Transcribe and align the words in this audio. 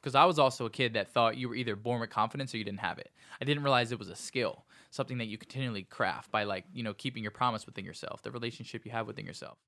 because 0.00 0.14
I 0.14 0.24
was 0.24 0.38
also 0.38 0.66
a 0.66 0.70
kid 0.70 0.94
that 0.94 1.12
thought 1.12 1.36
you 1.36 1.48
were 1.48 1.54
either 1.54 1.76
born 1.76 2.00
with 2.00 2.10
confidence 2.10 2.54
or 2.54 2.58
you 2.58 2.64
didn't 2.64 2.80
have 2.80 2.98
it. 2.98 3.10
I 3.40 3.44
didn't 3.44 3.62
realize 3.62 3.92
it 3.92 3.98
was 3.98 4.08
a 4.08 4.16
skill, 4.16 4.64
something 4.90 5.18
that 5.18 5.26
you 5.26 5.38
continually 5.38 5.82
craft 5.82 6.30
by 6.30 6.44
like 6.44 6.64
you 6.72 6.82
know 6.82 6.94
keeping 6.94 7.22
your 7.22 7.32
promise 7.32 7.66
within 7.66 7.84
yourself, 7.84 8.22
the 8.22 8.30
relationship 8.30 8.84
you 8.84 8.92
have 8.92 9.06
within 9.06 9.26
yourself. 9.26 9.58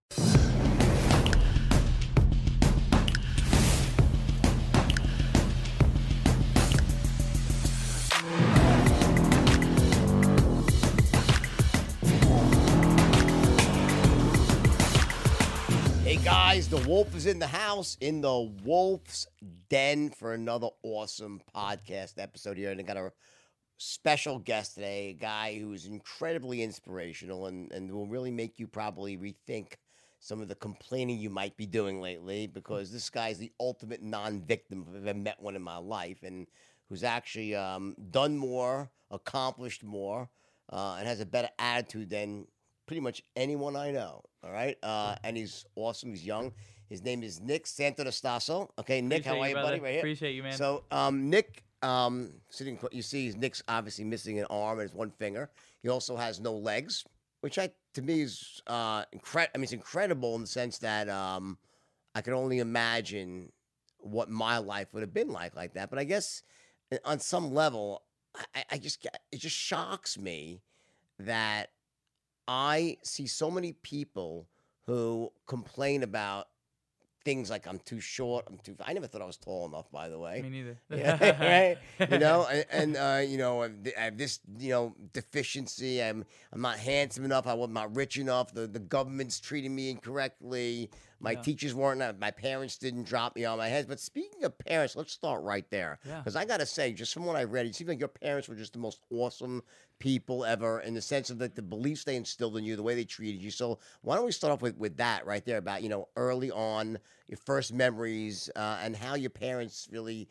The 16.73 16.89
wolf 16.89 17.15
is 17.15 17.27
in 17.27 17.39
the 17.39 17.47
house 17.47 17.99
in 18.01 18.23
the 18.23 18.51
wolf's 18.65 19.27
den 19.69 20.09
for 20.09 20.33
another 20.33 20.69
awesome 20.83 21.39
podcast 21.55 22.15
episode 22.17 22.57
here. 22.57 22.71
And 22.71 22.81
I 22.81 22.83
got 22.83 22.97
a 22.97 23.13
special 23.77 24.39
guest 24.39 24.77
today, 24.77 25.11
a 25.11 25.13
guy 25.13 25.59
who's 25.59 25.85
incredibly 25.85 26.63
inspirational 26.63 27.45
and, 27.49 27.71
and 27.73 27.93
will 27.93 28.07
really 28.07 28.31
make 28.31 28.59
you 28.59 28.67
probably 28.67 29.19
rethink 29.19 29.75
some 30.19 30.41
of 30.41 30.49
the 30.49 30.55
complaining 30.55 31.19
you 31.19 31.29
might 31.29 31.59
be 31.59 31.67
doing 31.67 32.01
lately 32.01 32.47
because 32.47 32.91
this 32.91 33.11
guy 33.11 33.29
is 33.29 33.37
the 33.37 33.53
ultimate 33.61 34.03
non 34.03 34.41
victim 34.41 34.87
if 34.89 34.97
I've 34.97 35.07
ever 35.09 35.19
met 35.19 35.43
one 35.43 35.57
in 35.57 35.63
my 35.63 35.77
life 35.77 36.23
and 36.23 36.47
who's 36.89 37.05
actually 37.05 37.55
um, 37.55 37.95
done 38.11 38.39
more, 38.39 38.91
accomplished 39.11 39.85
more, 39.85 40.31
uh, 40.73 40.97
and 40.99 41.07
has 41.07 41.21
a 41.21 41.27
better 41.27 41.51
attitude 41.59 42.09
than 42.09 42.47
pretty 42.87 43.01
much 43.01 43.23
anyone 43.37 43.77
I 43.77 43.91
know. 43.91 44.23
All 44.45 44.53
right. 44.53 44.77
Uh, 44.83 45.17
and 45.25 45.37
he's 45.37 45.65
awesome. 45.77 46.11
He's 46.11 46.25
young. 46.25 46.53
His 46.89 47.03
name 47.03 47.23
is 47.23 47.41
Nick 47.41 47.65
Santonastasso. 47.65 48.69
Okay, 48.79 49.01
Nick, 49.01 49.25
how 49.25 49.41
are 49.41 49.49
you, 49.49 49.55
buddy? 49.55 49.81
Right 49.81 49.93
here. 49.93 50.01
Appreciate 50.01 50.35
you, 50.35 50.43
man. 50.43 50.53
So, 50.53 50.85
um, 50.91 51.31
Nick, 51.31 51.63
um, 51.83 52.35
sitting, 52.51 52.79
you 52.91 53.03
see, 53.03 53.33
Nick's 53.37 53.63
obviously 53.67 54.05
missing 54.05 54.39
an 54.39 54.45
arm 54.51 54.79
and 54.79 54.89
his 54.89 54.95
one 54.95 55.11
finger. 55.11 55.49
He 55.83 55.89
also 55.89 56.17
has 56.17 56.39
no 56.39 56.53
legs, 56.53 57.05
which 57.41 57.59
I, 57.59 57.71
to 57.95 58.03
me, 58.03 58.21
is 58.21 58.61
uh, 58.67 59.05
incredible. 59.13 59.53
I 59.55 59.59
mean, 59.59 59.65
it's 59.65 59.73
incredible 59.73 60.35
in 60.35 60.43
the 60.43 60.47
sense 60.47 60.79
that 60.79 61.09
um, 61.09 61.57
I 62.15 62.21
can 62.21 62.35
only 62.35 62.59
imagine 62.59 63.53
what 63.99 64.29
my 64.29 64.59
life 64.59 64.93
would 64.93 65.01
have 65.01 65.15
been 65.15 65.29
like 65.29 65.57
like 65.57 65.75
that. 65.75 65.89
But 65.89 65.99
I 65.99 66.05
guess 66.05 66.43
uh, 66.93 66.99
on 67.05 67.21
some 67.21 67.55
level, 67.55 68.03
I, 68.55 68.65
I 68.73 68.79
just 68.79 69.07
it 69.31 69.39
just 69.39 69.57
shocks 69.57 70.19
me 70.19 70.61
that 71.21 71.71
I 72.49 72.99
see 73.03 73.27
so 73.27 73.51
many 73.51 73.73
people 73.73 74.49
who 74.87 75.33
complain 75.47 76.03
about 76.03 76.49
things 77.25 77.51
like 77.51 77.67
I'm 77.67 77.79
too 77.79 78.01
short, 78.01 78.45
I'm 78.49 78.59
too. 78.59 78.77
I 78.85 78.93
never 78.93 79.07
thought 79.07 79.23
I 79.23 79.27
was 79.27 79.37
tall 79.37 79.67
enough, 79.67 79.91
by 79.91 80.09
the 80.09 80.19
way. 80.19 80.43
Me 80.43 80.49
neither. 80.49 80.79
Yeah, 80.91 81.77
right. 82.01 82.11
You 82.11 82.19
know, 82.19 82.47
and, 82.51 82.67
and 82.71 82.97
uh, 82.97 83.23
you 83.25 83.39
know, 83.39 83.63
I 83.63 83.71
have 83.97 84.19
this, 84.19 84.41
you 84.59 84.71
know, 84.71 84.97
deficiency. 85.13 86.03
I'm, 86.03 86.25
I'm 86.53 86.61
not 86.61 86.79
handsome 86.79 87.25
enough. 87.25 87.47
I'm 87.47 87.73
not 87.73 87.95
rich 87.95 88.19
enough. 88.19 88.53
The, 88.53 88.67
the 88.67 88.81
government's 88.81 89.41
treating 89.41 89.75
me 89.75 89.91
incorrectly. 89.91 90.91
My 91.23 91.33
Yeah. 91.33 91.41
teachers 91.43 91.75
weren't. 91.75 92.03
uh, 92.03 92.13
My 92.19 92.33
parents 92.33 92.77
didn't 92.77 93.05
drop 93.05 93.37
me 93.37 93.45
on 93.45 93.57
my 93.57 93.69
head. 93.69 93.87
But 93.89 94.01
speaking 94.01 94.45
of 94.45 94.59
parents, 94.59 94.97
let's 94.97 95.13
start 95.13 95.43
right 95.43 95.69
there. 95.71 95.99
Yeah. 96.05 96.19
Because 96.19 96.37
I 96.37 96.45
gotta 96.45 96.67
say, 96.67 96.93
just 96.93 97.15
from 97.15 97.25
what 97.25 97.37
I 97.37 97.45
read, 97.45 97.65
it 97.67 97.75
seems 97.75 97.89
like 97.89 98.01
your 98.01 98.09
parents 98.09 98.49
were 98.49 98.57
just 98.57 98.73
the 98.73 98.81
most 98.81 99.01
awesome 99.11 99.63
people 100.01 100.45
ever, 100.45 100.81
in 100.81 100.95
the 100.95 101.01
sense 101.01 101.31
of 101.31 101.41
like 101.41 101.55
the 101.55 101.63
beliefs 101.63 102.03
they 102.05 102.17
instilled 102.17 102.57
in 102.57 102.65
you, 102.65 102.75
the 102.75 102.83
way 102.83 102.97
they 102.97 103.05
treated 103.05 103.41
you. 103.41 103.53
So 103.53 103.79
why 104.03 104.17
don't 104.17 104.25
we 104.25 104.33
start 104.33 104.53
off 104.53 104.63
with 104.63 104.77
with 104.77 104.97
that 104.97 105.25
right 105.25 105.45
there 105.45 105.59
about 105.59 105.83
you 105.83 105.89
know 105.89 106.09
early 106.17 106.51
on 106.51 106.99
your 107.29 107.39
first 107.39 107.73
memories 107.73 108.51
uh, 108.57 108.81
and 108.83 108.97
how 108.97 109.15
your 109.15 109.31
parents 109.31 109.89
really. 109.91 110.29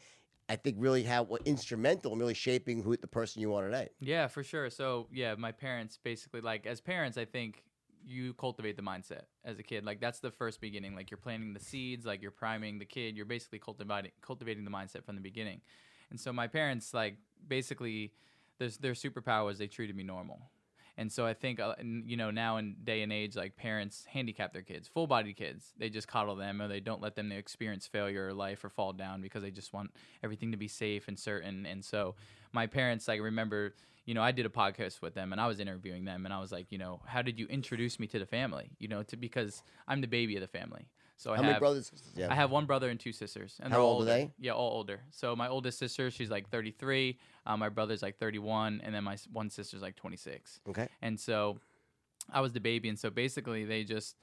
I 0.50 0.58
think 0.58 0.76
really 0.80 1.04
have 1.04 1.30
were 1.30 1.40
instrumental 1.46 2.12
in 2.12 2.20
really 2.20 2.34
shaping 2.34 2.84
who 2.84 2.98
the 2.98 3.08
person 3.08 3.42
you 3.42 3.54
are 3.56 3.64
today. 3.64 3.88
Yeah, 4.02 4.28
for 4.28 4.44
sure. 4.44 4.70
So 4.70 5.08
yeah, 5.10 5.34
my 5.36 5.54
parents 5.54 5.98
basically 6.04 6.42
like 6.42 6.66
as 6.66 6.82
parents, 6.82 7.18
I 7.18 7.24
think 7.24 7.64
you 8.06 8.34
cultivate 8.34 8.76
the 8.76 8.82
mindset 8.82 9.24
as 9.46 9.60
a 9.60 9.64
kid. 9.64 9.86
Like 9.86 10.00
that's 10.00 10.20
the 10.20 10.32
first 10.32 10.62
beginning. 10.62 10.96
Like 10.96 11.12
you're 11.12 11.18
planting 11.18 11.54
the 11.54 11.60
seeds, 11.60 12.06
like 12.06 12.22
you're 12.22 12.32
priming 12.32 12.80
the 12.80 12.86
kid. 12.86 13.16
You're 13.16 13.26
basically 13.26 13.60
cultivating 13.60 14.12
cultivating 14.22 14.66
the 14.66 14.72
mindset 14.72 15.04
from 15.06 15.16
the 15.16 15.22
beginning. 15.22 15.62
And 16.10 16.20
so 16.20 16.34
my 16.34 16.48
parents 16.48 16.94
like 16.94 17.18
basically 17.48 18.14
their 18.58 18.70
their 18.80 18.94
superpower 18.94 19.46
was 19.46 19.58
they 19.58 19.68
treated 19.68 19.96
me 19.96 20.04
normal. 20.04 20.50
And 20.98 21.12
so 21.12 21.26
I 21.26 21.34
think 21.34 21.60
uh, 21.60 21.76
you 21.82 22.18
know 22.18 22.32
now 22.32 22.58
in 22.58 22.76
day 22.84 23.02
and 23.02 23.12
age, 23.14 23.36
like 23.36 23.56
parents 23.56 24.06
handicap 24.06 24.54
their 24.54 24.62
kids, 24.62 24.88
full 24.88 25.08
body 25.08 25.34
kids. 25.34 25.74
They 25.78 25.90
just 25.90 26.08
coddle 26.08 26.36
them, 26.36 26.62
or 26.62 26.68
they 26.68 26.80
don't 26.80 27.02
let 27.02 27.16
them 27.16 27.32
experience 27.32 27.88
failure 27.88 28.28
or 28.28 28.34
life 28.34 28.64
or 28.64 28.70
fall 28.70 28.94
down 28.94 29.22
because 29.22 29.42
they 29.42 29.52
just 29.52 29.74
want 29.74 29.92
everything 30.24 30.52
to 30.52 30.58
be 30.58 30.68
safe 30.68 31.08
and 31.08 31.18
certain. 31.18 31.66
And 31.66 31.84
so 31.84 32.16
my 32.52 32.68
parents, 32.68 33.08
like, 33.08 33.22
remember, 33.22 33.74
you 34.06 34.14
know, 34.14 34.22
I 34.22 34.32
did 34.32 34.46
a 34.46 34.50
podcast 34.50 35.02
with 35.02 35.14
them 35.14 35.32
and 35.32 35.40
I 35.42 35.48
was 35.48 35.60
interviewing 35.60 36.06
them, 36.06 36.26
and 36.26 36.34
I 36.34 36.40
was 36.40 36.52
like, 36.52 36.68
you 36.72 36.78
know, 36.78 37.02
how 37.06 37.22
did 37.22 37.40
you 37.40 37.46
introduce 37.48 38.00
me 38.00 38.08
to 38.08 38.20
the 38.20 38.26
family? 38.26 38.72
You 38.80 38.88
know, 38.88 39.04
to 39.04 39.18
because 39.18 39.64
I'm 39.88 40.02
the 40.02 40.08
baby 40.08 40.36
of 40.36 40.42
the 40.42 40.48
family. 40.48 40.88
So 41.18 41.32
I 41.34 41.36
How 41.36 41.44
have 41.44 41.50
many 41.52 41.60
brothers? 41.60 41.92
Yeah. 42.16 42.32
I 42.32 42.36
have 42.36 42.50
one 42.50 42.66
brother 42.66 42.90
and 42.90 43.00
two 43.00 43.12
sisters. 43.12 43.60
And 43.62 43.72
How 43.72 43.78
they're 43.78 43.84
old 43.84 44.08
are 44.08 44.12
older. 44.12 44.26
they? 44.26 44.32
Yeah, 44.40 44.54
all 44.54 44.72
older. 44.72 45.02
So 45.12 45.36
my 45.36 45.48
oldest 45.50 45.78
sister, 45.78 46.10
she's 46.10 46.32
like 46.32 46.50
33. 46.50 47.20
Um, 47.46 47.60
my 47.60 47.70
brother's 47.70 48.02
like 48.02 48.18
31, 48.18 48.82
and 48.84 48.94
then 48.96 49.04
my 49.04 49.14
s- 49.14 49.28
one 49.32 49.52
sister's 49.52 49.84
like 49.84 49.96
26. 49.96 50.62
Okay. 50.70 50.88
And 51.04 51.20
so 51.20 51.60
I 52.32 52.42
was 52.42 52.54
the 52.54 52.60
baby, 52.60 52.90
and 52.90 52.98
so 52.98 53.12
basically 53.12 53.66
they 53.66 53.84
just 53.84 54.16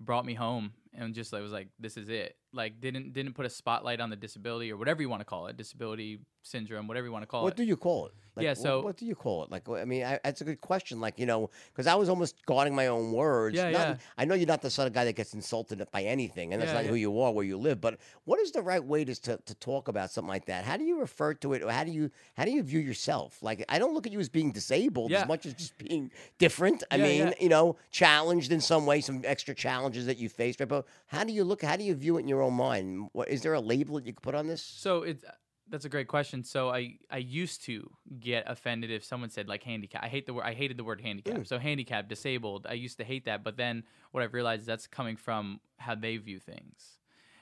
brought 0.00 0.24
me 0.24 0.32
home 0.34 0.72
and 0.94 1.14
just 1.14 1.32
like 1.32 1.42
was 1.42 1.52
like, 1.52 1.68
this 1.78 1.96
is 1.96 2.08
it. 2.08 2.36
Like 2.52 2.80
didn't 2.80 3.12
didn't 3.12 3.34
put 3.34 3.44
a 3.46 3.50
spotlight 3.50 4.00
on 4.00 4.08
the 4.10 4.16
disability 4.16 4.72
or 4.72 4.76
whatever 4.78 5.02
you 5.02 5.08
want 5.10 5.20
to 5.20 5.24
call 5.26 5.48
it, 5.48 5.56
disability 5.56 6.20
syndrome, 6.42 6.86
whatever 6.88 7.06
you 7.06 7.12
want 7.12 7.22
to 7.22 7.26
call 7.26 7.42
What 7.42 7.48
it. 7.48 7.50
What 7.50 7.56
do 7.58 7.64
you 7.64 7.76
call 7.76 8.06
it? 8.06 8.12
Like, 8.36 8.44
Yeah, 8.44 8.54
so- 8.54 8.80
what 8.80 8.96
do 8.96 9.04
you 9.04 9.14
call 9.14 9.44
it? 9.44 9.50
Like, 9.50 9.68
I 9.68 9.84
mean, 9.84 10.04
I, 10.04 10.18
that's 10.24 10.40
a 10.40 10.44
good 10.44 10.60
question. 10.62 10.98
Like, 11.00 11.18
you 11.18 11.26
know, 11.26 11.50
because 11.72 11.86
I 11.86 11.94
was 11.96 12.08
almost 12.08 12.36
guarding 12.46 12.74
my 12.74 12.86
own 12.86 13.12
words. 13.12 13.56
Yeah, 13.56 13.64
Not- 13.70 13.88
yeah. 13.88 13.96
I 14.16 14.24
know 14.24 14.34
you're 14.34 14.46
not 14.46 14.62
the 14.62 14.70
sort 14.70 14.86
of 14.86 14.94
guy 14.94 15.04
that 15.04 15.14
gets 15.16 15.34
insulted 15.34 15.84
by 15.92 16.04
anything, 16.04 16.52
and 16.54 16.62
that's 16.62 16.70
Yeah, 16.70 16.74
not 16.76 16.84
yeah. 16.84 16.90
who 16.90 16.96
you 16.96 17.20
are, 17.20 17.32
where 17.32 17.44
you 17.44 17.58
live. 17.58 17.80
But 17.82 17.98
what 18.24 18.38
is 18.40 18.52
the 18.52 18.62
right 18.62 18.82
way 18.82 19.04
to, 19.04 19.14
to 19.22 19.36
to 19.44 19.54
talk 19.56 19.88
about 19.88 20.10
something 20.10 20.28
like 20.28 20.46
that? 20.46 20.64
How 20.64 20.76
do 20.78 20.84
you 20.84 20.98
refer 21.00 21.34
to 21.34 21.52
it, 21.52 21.62
or 21.62 21.70
how 21.70 21.84
do 21.84 21.90
you 21.90 22.10
how 22.36 22.44
do 22.46 22.50
you 22.52 22.62
view 22.62 22.80
yourself? 22.80 23.42
Like, 23.42 23.62
I 23.68 23.78
don't 23.78 23.92
look 23.92 24.06
at 24.06 24.12
you 24.12 24.20
as 24.20 24.28
being 24.30 24.52
disabled 24.52 25.12
as 25.12 25.26
much 25.28 25.44
as 25.44 25.52
just 25.54 25.76
being 25.76 26.10
different. 26.38 26.82
I 26.90 26.96
mean, 26.96 27.34
you 27.40 27.48
know, 27.50 27.76
challenged 27.90 28.52
in 28.52 28.60
some 28.62 28.86
way, 28.86 29.00
some 29.02 29.20
extra 29.24 29.54
challenges 29.54 30.06
that 30.06 30.16
you 30.16 30.28
faced. 30.30 30.60
Right? 30.60 30.68
But 30.68 30.77
how 31.06 31.24
do 31.24 31.32
you 31.32 31.44
look? 31.44 31.62
How 31.62 31.76
do 31.76 31.84
you 31.84 31.94
view 31.94 32.16
it 32.16 32.20
in 32.20 32.28
your 32.28 32.42
own 32.42 32.54
mind? 32.54 33.08
What 33.12 33.28
is 33.28 33.42
there 33.42 33.54
a 33.54 33.60
label 33.60 33.96
that 33.96 34.06
you 34.06 34.12
could 34.12 34.22
put 34.22 34.34
on 34.34 34.46
this? 34.46 34.62
So 34.62 35.02
it's 35.02 35.24
that's 35.70 35.84
a 35.84 35.88
great 35.88 36.08
question. 36.08 36.44
So 36.44 36.70
I 36.70 36.98
I 37.10 37.18
used 37.18 37.64
to 37.64 37.90
get 38.20 38.44
offended 38.46 38.90
if 38.90 39.04
someone 39.04 39.30
said 39.30 39.48
like 39.48 39.62
handicap. 39.62 40.02
I 40.02 40.08
hate 40.08 40.26
the 40.26 40.34
word. 40.34 40.44
I 40.44 40.54
hated 40.54 40.76
the 40.76 40.84
word 40.84 41.00
handicap. 41.00 41.40
Mm. 41.40 41.46
So 41.46 41.58
handicap, 41.58 42.08
disabled. 42.08 42.66
I 42.68 42.74
used 42.74 42.98
to 42.98 43.04
hate 43.04 43.24
that. 43.26 43.44
But 43.44 43.56
then 43.56 43.84
what 44.10 44.22
I've 44.22 44.34
realized 44.34 44.62
is 44.62 44.66
that's 44.66 44.86
coming 44.86 45.16
from 45.16 45.60
how 45.78 45.94
they 45.94 46.16
view 46.16 46.38
things. 46.38 46.97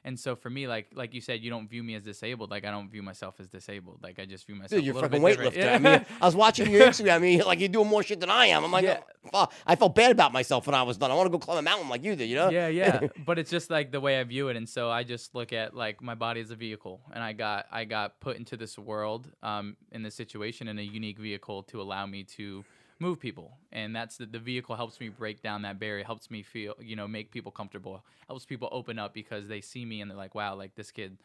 And 0.07 0.17
so 0.19 0.37
for 0.37 0.49
me, 0.49 0.69
like 0.69 0.87
like 0.95 1.13
you 1.15 1.21
said, 1.21 1.43
you 1.43 1.51
don't 1.51 1.69
view 1.69 1.83
me 1.83 1.97
as 1.97 2.05
disabled. 2.05 2.49
Like 2.49 2.65
I 2.65 2.71
don't 2.71 2.89
view 2.89 3.03
myself 3.03 3.35
as 3.41 3.49
disabled. 3.49 3.99
Like 4.05 4.21
I 4.21 4.25
just 4.25 4.47
view 4.47 4.55
myself. 4.55 4.71
Dude, 4.71 4.83
a 4.83 4.85
you're 4.85 4.93
a 4.93 5.01
little 5.01 5.11
fucking 5.11 5.25
weightlifter. 5.25 5.57
Yeah. 5.57 5.75
I 5.75 5.79
mean, 5.79 6.07
I 6.23 6.25
was 6.25 6.37
watching 6.37 6.71
your 6.71 6.87
Instagram. 6.87 7.17
I 7.17 7.19
mean, 7.19 7.41
like 7.41 7.59
you're 7.59 7.69
doing 7.69 7.89
more 7.89 8.05
shit 8.05 8.21
than 8.21 8.31
I 8.31 8.47
am. 8.47 8.65
I'm 8.65 8.71
like, 8.71 8.85
Yeah. 8.85 9.01
oh. 9.35 9.49
I 9.67 9.75
felt 9.75 9.97
bad 9.97 10.13
about 10.13 10.33
myself 10.33 10.69
when 10.69 10.77
I 10.77 10.85
was 10.85 10.97
done. 10.97 11.11
I 11.11 11.15
want 11.15 11.27
to 11.27 11.31
go 11.33 11.41
climb 11.41 11.59
a 11.59 11.63
mountain 11.63 11.89
like 11.89 12.05
you 12.05 12.15
did, 12.15 12.27
you 12.31 12.37
know? 12.37 12.51
yeah, 12.51 12.69
yeah. 12.69 13.09
but 13.27 13.41
it's 13.41 13.51
just 13.51 13.69
like 13.69 13.91
the 13.91 14.01
way 14.01 14.21
I 14.21 14.23
view 14.23 14.47
it, 14.49 14.57
and 14.57 14.69
so 14.69 14.89
I 14.89 15.03
just 15.03 15.35
look 15.35 15.53
at 15.53 15.75
like 15.75 16.01
my 16.01 16.15
body 16.15 16.41
as 16.41 16.53
a 16.53 16.57
vehicle, 16.57 17.01
and 17.13 17.21
I 17.21 17.33
got 17.33 17.67
I 17.73 17.85
got 17.85 18.21
put 18.21 18.37
into 18.37 18.57
this 18.57 18.79
world, 18.79 19.29
um, 19.43 19.77
in 19.91 20.05
this 20.05 20.15
situation, 20.15 20.69
in 20.69 20.79
a 20.79 20.83
unique 20.83 21.19
vehicle 21.19 21.65
to 21.65 21.83
allow 21.83 22.07
me 22.07 22.23
to 22.37 22.65
move 22.99 23.21
people, 23.21 23.59
and 23.73 23.95
that's 23.95 24.17
the, 24.17 24.27
the 24.27 24.39
vehicle 24.39 24.77
helps 24.77 25.01
me 25.01 25.09
break 25.09 25.43
down 25.43 25.63
that 25.63 25.79
barrier, 25.79 26.05
helps 26.05 26.31
me 26.31 26.43
feel, 26.43 26.75
you 26.81 26.97
know, 26.97 27.07
make 27.07 27.31
people 27.31 27.53
comfortable, 27.53 28.05
helps 28.27 28.45
people 28.45 28.69
open 28.73 28.99
up 28.99 29.15
because 29.15 29.49
they 29.49 29.61
see 29.61 29.85
me 29.85 30.01
and 30.01 30.11
they're 30.11 30.17
like, 30.19 30.35
wow, 30.35 30.55
like 30.55 30.75
this 30.75 30.91
kid 30.91 31.19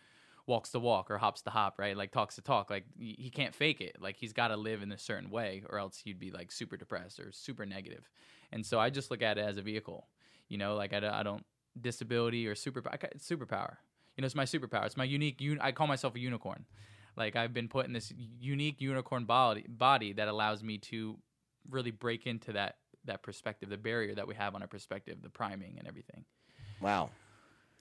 walks 0.48 0.72
the 0.72 0.80
walk 0.80 1.10
or 1.10 1.18
hops 1.18 1.42
the 1.42 1.52
hop, 1.52 1.80
right? 1.80 1.96
Like 1.96 2.12
talks 2.12 2.36
the 2.36 2.42
talk. 2.42 2.70
Like 2.70 2.86
he 2.98 3.30
can't 3.34 3.56
fake 3.56 3.80
it. 3.80 3.98
Like 4.02 4.18
he's 4.18 4.34
got 4.34 4.50
to 4.50 4.58
live 4.58 4.82
in 4.82 4.92
a 4.92 4.98
certain 4.98 5.30
way, 5.30 5.64
or 5.70 5.80
else 5.80 6.02
he'd 6.04 6.20
be 6.20 6.32
like 6.32 6.52
super 6.52 6.78
depressed 6.78 7.20
or 7.20 7.32
super. 7.32 7.66
And 8.52 8.66
so 8.66 8.80
I 8.80 8.90
just 8.90 9.12
look 9.12 9.22
at 9.22 9.38
it 9.38 9.42
as 9.42 9.58
a 9.58 9.62
vehicle. 9.62 10.08
You 10.50 10.58
know, 10.58 10.76
like 10.76 10.94
I, 10.94 11.00
don't- 11.00 11.14
I 11.14 11.24
don't 11.24 11.46
disability 11.80 12.48
or 12.48 12.56
super 12.56 12.82
superpower. 12.82 13.78
You 14.18 14.22
know, 14.22 14.26
it's 14.26 14.36
my 14.36 14.44
superpower. 14.44 14.86
It's 14.86 14.98
my 14.98 15.06
unique. 15.06 15.38
Un, 15.42 15.60
I 15.62 15.72
call 15.72 15.88
myself 15.88 16.16
a 16.16 16.20
unicorn. 16.20 16.66
Like 17.16 17.36
I've 17.36 17.54
been 17.54 17.68
put 17.68 17.86
in 17.86 17.94
this 17.94 18.12
unique 18.40 18.82
unicorn 18.82 19.26
body 19.26 19.66
body 19.68 20.14
that 20.14 20.28
allows 20.28 20.64
me 20.64 20.78
to 20.80 21.18
really 21.70 21.92
break 21.92 22.28
into 22.28 22.54
that 22.54 22.78
that 23.06 23.24
perspective, 23.24 23.70
the 23.70 23.78
barrier 23.78 24.14
that 24.14 24.28
we 24.28 24.36
have 24.36 24.54
on 24.54 24.62
our 24.62 24.68
perspective, 24.68 25.18
the 25.24 25.30
priming 25.30 25.76
and 25.80 25.88
everything. 25.88 26.24
Wow. 26.82 27.10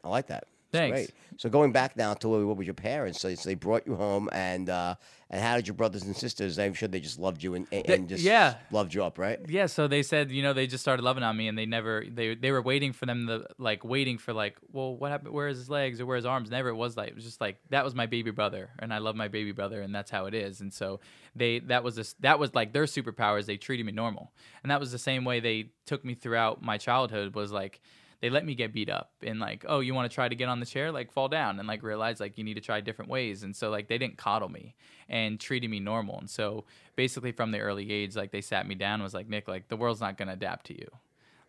I 0.03 0.09
like 0.09 0.29
that. 0.29 0.44
Thanks. 0.72 0.94
Great. 0.96 1.11
So 1.37 1.49
going 1.49 1.72
back 1.72 1.96
now 1.96 2.12
to 2.14 2.28
what 2.46 2.56
was 2.56 2.67
your 2.67 2.75
parents? 2.75 3.20
So, 3.20 3.34
so 3.34 3.49
they 3.49 3.55
brought 3.55 3.87
you 3.87 3.94
home, 3.96 4.28
and 4.31 4.69
uh, 4.69 4.94
and 5.31 5.40
how 5.40 5.56
did 5.56 5.67
your 5.67 5.75
brothers 5.75 6.02
and 6.02 6.14
sisters? 6.14 6.58
I'm 6.58 6.75
sure 6.75 6.87
they 6.87 7.00
just 7.00 7.19
loved 7.19 7.43
you 7.43 7.55
and, 7.55 7.67
and 7.72 7.84
They- 7.87 7.99
just 7.99 8.22
yeah. 8.22 8.56
loved 8.70 8.93
you 8.93 9.02
up, 9.02 9.19
right? 9.19 9.38
Yeah, 9.49 9.67
so 9.67 9.88
they 9.88 10.02
said, 10.02 10.31
you 10.31 10.43
know, 10.43 10.52
they 10.52 10.67
just 10.67 10.82
started 10.82 11.02
loving 11.02 11.22
on 11.22 11.37
me, 11.37 11.49
and 11.49 11.56
they 11.56 11.64
never, 11.67 12.05
they 12.06 12.34
they 12.34 12.50
were 12.52 12.61
waiting 12.61 12.93
for 12.93 13.06
them 13.06 13.26
to 13.26 13.46
like 13.58 13.84
waiting 13.84 14.19
for 14.19 14.32
like, 14.34 14.58
well, 14.70 14.94
what 14.96 15.11
happened? 15.11 15.32
Where's 15.32 15.56
his 15.56 15.70
legs 15.70 15.99
or 16.00 16.05
where's 16.06 16.20
his 16.20 16.26
arms? 16.26 16.50
Never 16.50 16.69
it 16.69 16.75
was 16.76 16.96
like 16.96 17.08
it 17.08 17.14
was 17.14 17.25
just 17.25 17.40
like 17.40 17.56
that 17.70 17.84
was 17.84 17.94
my 17.94 18.06
baby 18.06 18.31
brother, 18.31 18.70
and 18.78 18.93
I 18.93 18.99
love 18.99 19.17
my 19.17 19.28
baby 19.28 19.52
brother, 19.52 19.81
and 19.81 19.94
that's 19.94 20.11
how 20.11 20.26
it 20.26 20.34
is. 20.34 20.61
And 20.61 20.72
so 20.72 21.00
they 21.34 21.61
that 21.61 21.82
was 21.82 21.96
this 21.96 22.12
that 22.20 22.38
was 22.38 22.55
like 22.55 22.72
their 22.75 22.84
superpowers. 22.84 23.46
They 23.46 23.56
treated 23.56 23.87
me 23.87 23.93
normal, 23.93 24.31
and 24.62 24.70
that 24.70 24.78
was 24.78 24.93
the 24.93 24.99
same 24.99 25.25
way 25.25 25.40
they 25.40 25.70
took 25.87 26.05
me 26.05 26.14
throughout 26.14 26.62
my 26.62 26.76
childhood. 26.76 27.34
Was 27.34 27.50
like 27.50 27.81
they 28.20 28.28
let 28.28 28.44
me 28.44 28.55
get 28.55 28.72
beat 28.72 28.90
up 28.90 29.12
and 29.22 29.40
like, 29.40 29.64
oh, 29.67 29.81
you 29.81 29.94
want 29.94 30.11
to 30.11 30.14
try 30.14 30.28
to 30.28 30.34
get 30.34 30.49
on 30.49 30.61
the 30.61 30.67
chair, 30.67 30.93
like 30.93 31.11
fall 31.11 31.28
down, 31.28 31.58
and 31.58 31.67
like 31.67 31.82
realize 31.82 32.20
like 32.20 32.37
you 32.37 32.44
need 32.44 32.55
to 32.55 32.61
try 32.61 32.81
different 32.81 33.11
ways. 33.11 33.43
And 33.43 33.56
so 33.56 33.70
like 33.70 33.88
they 33.88 33.99
didn't 33.99 34.19
coddle 34.19 34.49
me 34.49 34.75
and 35.08 35.40
treated 35.40 35.70
me 35.70 35.81
normal. 35.81 36.19
And 36.19 36.28
so 36.28 36.64
basically 36.96 37.32
from 37.32 37.50
the 37.50 37.61
early 37.61 37.90
age, 37.90 38.17
like 38.17 38.31
they 38.31 38.43
sat 38.43 38.69
me 38.69 38.75
down, 38.75 39.02
was 39.02 39.14
like 39.14 39.28
Nick, 39.28 39.49
like 39.49 39.69
the 39.69 39.76
world's 39.76 40.00
not 40.00 40.19
gonna 40.19 40.32
adapt 40.32 40.67
to 40.67 40.75
you. 40.75 40.88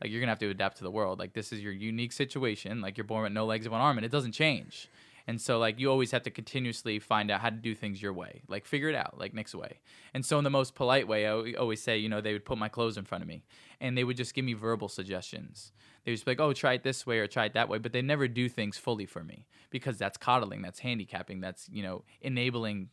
Like 0.01 0.11
you're 0.11 0.21
gonna 0.21 0.31
have 0.31 0.39
to 0.39 0.49
adapt 0.49 0.77
to 0.77 0.83
the 0.83 0.91
world. 0.91 1.19
Like 1.19 1.33
this 1.33 1.51
is 1.51 1.61
your 1.61 1.73
unique 1.73 2.13
situation. 2.13 2.81
Like 2.81 2.97
you're 2.97 3.03
born 3.03 3.23
with 3.23 3.33
no 3.33 3.45
legs 3.45 3.65
and 3.65 3.73
one 3.73 3.81
arm, 3.81 3.97
and 3.97 4.05
it 4.05 4.11
doesn't 4.11 4.31
change. 4.31 4.87
And 5.27 5.39
so 5.39 5.59
like 5.59 5.79
you 5.79 5.91
always 5.91 6.11
have 6.11 6.23
to 6.23 6.31
continuously 6.31 6.99
find 6.99 7.29
out 7.29 7.41
how 7.41 7.49
to 7.49 7.55
do 7.55 7.75
things 7.75 8.01
your 8.01 8.13
way. 8.13 8.41
Like 8.47 8.65
figure 8.65 8.89
it 8.89 8.95
out, 8.95 9.19
like 9.19 9.33
Nick's 9.33 9.53
way. 9.53 9.79
And 10.13 10.25
so 10.25 10.37
in 10.37 10.43
the 10.43 10.49
most 10.49 10.73
polite 10.73 11.07
way, 11.07 11.27
I 11.27 11.53
always 11.53 11.81
say, 11.81 11.97
you 11.97 12.09
know, 12.09 12.21
they 12.21 12.33
would 12.33 12.45
put 12.45 12.57
my 12.57 12.69
clothes 12.69 12.97
in 12.97 13.05
front 13.05 13.23
of 13.23 13.27
me, 13.27 13.43
and 13.79 13.97
they 13.97 14.03
would 14.03 14.17
just 14.17 14.33
give 14.33 14.45
me 14.45 14.53
verbal 14.53 14.87
suggestions. 14.87 15.73
They 16.03 16.11
would 16.11 16.15
just 16.15 16.25
be 16.25 16.31
like, 16.31 16.39
oh, 16.39 16.53
try 16.53 16.73
it 16.73 16.83
this 16.83 17.05
way 17.05 17.19
or 17.19 17.27
try 17.27 17.45
it 17.45 17.53
that 17.53 17.69
way, 17.69 17.77
but 17.77 17.93
they 17.93 18.01
never 18.01 18.27
do 18.27 18.49
things 18.49 18.77
fully 18.77 19.05
for 19.05 19.23
me 19.23 19.45
because 19.69 19.97
that's 19.97 20.17
coddling, 20.17 20.61
that's 20.61 20.79
handicapping, 20.79 21.41
that's 21.41 21.69
you 21.71 21.83
know 21.83 22.03
enabling 22.21 22.89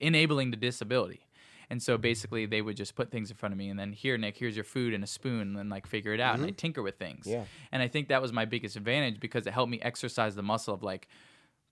enabling 0.00 0.50
the 0.50 0.56
disability. 0.56 1.26
And 1.68 1.82
so 1.82 1.94
mm-hmm. 1.94 2.02
basically, 2.02 2.46
they 2.46 2.62
would 2.62 2.76
just 2.76 2.94
put 2.94 3.10
things 3.10 3.30
in 3.30 3.36
front 3.36 3.52
of 3.52 3.58
me, 3.58 3.68
and 3.68 3.78
then 3.78 3.92
here, 3.92 4.16
Nick, 4.16 4.36
here's 4.36 4.56
your 4.56 4.64
food 4.64 4.94
and 4.94 5.02
a 5.02 5.06
spoon, 5.06 5.42
and 5.42 5.58
then 5.58 5.68
like 5.68 5.86
figure 5.86 6.14
it 6.14 6.20
out. 6.20 6.36
And 6.36 6.44
I 6.44 6.48
mm-hmm. 6.48 6.56
tinker 6.56 6.82
with 6.82 6.96
things. 6.98 7.26
Yeah. 7.26 7.44
And 7.72 7.82
I 7.82 7.88
think 7.88 8.08
that 8.08 8.22
was 8.22 8.32
my 8.32 8.44
biggest 8.44 8.76
advantage 8.76 9.18
because 9.18 9.46
it 9.46 9.52
helped 9.52 9.70
me 9.70 9.80
exercise 9.82 10.36
the 10.36 10.42
muscle 10.42 10.74
of 10.74 10.82
like 10.82 11.08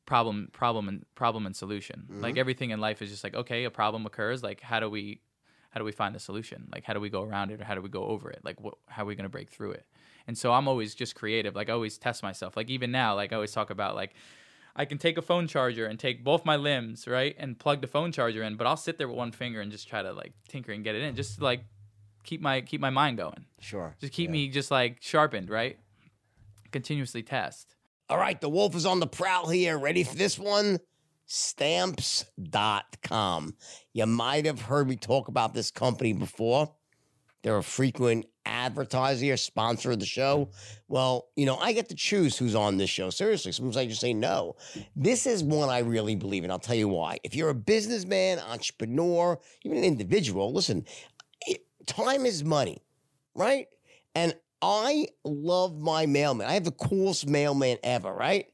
problem, 0.07 0.49
problem, 0.53 0.89
and 0.89 1.07
problem 1.15 1.47
and 1.47 1.55
solution. 1.55 2.07
Like 2.09 2.33
mm-hmm. 2.33 2.41
everything 2.41 2.71
in 2.71 2.81
life 2.81 3.03
is 3.03 3.11
just 3.11 3.23
like, 3.23 3.35
okay, 3.35 3.65
a 3.65 3.71
problem 3.71 4.05
occurs. 4.05 4.43
Like, 4.43 4.61
how 4.61 4.81
do 4.81 4.91
we, 4.91 5.21
how 5.71 5.79
do 5.79 5.85
we 5.85 5.93
find 5.93 6.15
the 6.15 6.21
solution? 6.21 6.69
Like, 6.73 6.85
how 6.85 6.93
do 6.93 7.01
we 7.01 7.09
go 7.09 7.23
around 7.23 7.53
it, 7.53 7.61
or 7.61 7.65
how 7.65 7.77
do 7.77 7.81
we 7.81 7.89
go 7.89 8.05
over 8.05 8.31
it? 8.31 8.41
Like, 8.43 8.61
what, 8.61 8.75
how 8.89 9.05
are 9.05 9.07
we 9.07 9.15
gonna 9.15 9.29
break 9.29 9.51
through 9.51 9.73
it? 9.73 9.87
And 10.27 10.39
so 10.39 10.53
I'm 10.53 10.69
always 10.69 10.95
just 10.95 11.15
creative. 11.15 11.55
Like, 11.55 11.69
I 11.69 11.73
always 11.73 11.99
test 11.99 12.23
myself. 12.23 12.57
Like 12.57 12.71
even 12.71 12.91
now, 12.91 13.15
like 13.15 13.33
I 13.33 13.37
always 13.37 13.53
talk 13.53 13.71
about 13.71 13.95
like. 13.95 14.15
I 14.77 14.87
can 14.87 14.99
take 14.99 15.17
a 15.17 15.23
phone 15.23 15.47
charger 15.47 15.87
and 15.87 16.01
take 16.01 16.25
both 16.25 16.45
my 16.45 16.57
limbs, 16.57 17.07
right, 17.07 17.37
and 17.39 17.57
plug 17.57 17.81
the 17.81 17.87
phone 17.87 18.11
charger 18.11 18.43
in. 18.43 18.57
But 18.57 18.67
I'll 18.67 18.77
sit 18.77 18.99
there 18.99 19.07
with 19.07 19.17
one 19.17 19.31
finger 19.31 19.61
and 19.61 19.71
just 19.71 19.87
try 19.89 20.03
to 20.03 20.13
like 20.13 20.33
tinker 20.49 20.73
and 20.73 20.83
get 20.83 20.97
it 20.97 21.03
in, 21.03 21.15
just 21.15 21.39
to, 21.39 21.45
like 21.45 21.61
keep 22.25 22.41
my 22.41 22.61
keep 22.61 22.81
my 22.81 22.91
mind 22.91 23.17
going, 23.17 23.45
Sure. 23.61 23.95
just 24.01 24.13
keep 24.13 24.31
Yeah. 24.31 24.33
me 24.33 24.49
just 24.49 24.73
like 24.73 25.01
sharpened, 25.01 25.49
right? 25.49 25.79
Continuously 26.73 27.23
test. 27.23 27.77
All 28.09 28.19
right, 28.19 28.41
the 28.41 28.49
wolf 28.49 28.75
is 28.75 28.85
on 28.85 28.99
the 28.99 29.07
prowl 29.07 29.49
here. 29.49 29.79
Ready 29.79 30.03
for 30.03 30.17
this 30.17 30.41
one? 30.41 30.81
Stamps.com. 31.27 33.55
You 33.93 34.07
might 34.07 34.47
have 34.47 34.63
heard 34.63 34.89
me 34.89 34.97
talk 34.97 35.29
about 35.29 35.55
this 35.55 35.71
company 35.71 36.13
before. 36.13 36.73
They're 37.43 37.59
a 37.59 37.63
frequent 37.63 38.27
advertiser, 38.47 39.33
or 39.33 39.37
sponsor 39.37 39.93
of 39.93 40.01
the 40.01 40.07
show. 40.07 40.51
Well, 40.89 41.29
you 41.37 41.47
know, 41.47 41.57
I 41.57 41.73
get 41.73 41.89
to 41.89 41.95
choose 41.95 42.37
who's 42.37 42.55
on 42.55 42.77
this 42.77 42.91
show. 42.91 43.11
Seriously, 43.11 43.53
sometimes 43.53 43.77
I 43.77 43.87
just 43.87 44.01
say 44.01 44.13
no. 44.13 44.57
This 44.97 45.27
is 45.27 45.43
one 45.43 45.69
I 45.69 45.79
really 45.79 46.17
believe 46.17 46.45
in. 46.45 46.51
I'll 46.51 46.59
tell 46.59 46.77
you 46.77 46.89
why. 46.89 47.19
If 47.25 47.35
you're 47.35 47.51
a 47.51 47.55
businessman, 47.55 48.39
entrepreneur, 48.39 49.39
even 49.65 49.79
an 49.79 49.85
individual, 49.85 50.53
listen, 50.53 50.85
time 51.87 52.27
is 52.27 52.45
money, 52.45 52.83
right? 53.35 53.69
And 54.15 54.35
I 54.63 55.09
love 55.25 55.79
my 55.79 56.07
mailman. 56.07 56.47
I 56.47 56.55
have 56.55 56.65
the 56.65 56.71
coolest 56.71 57.29
mailman 57.29 57.79
ever, 57.83 58.13
right? 58.13 58.47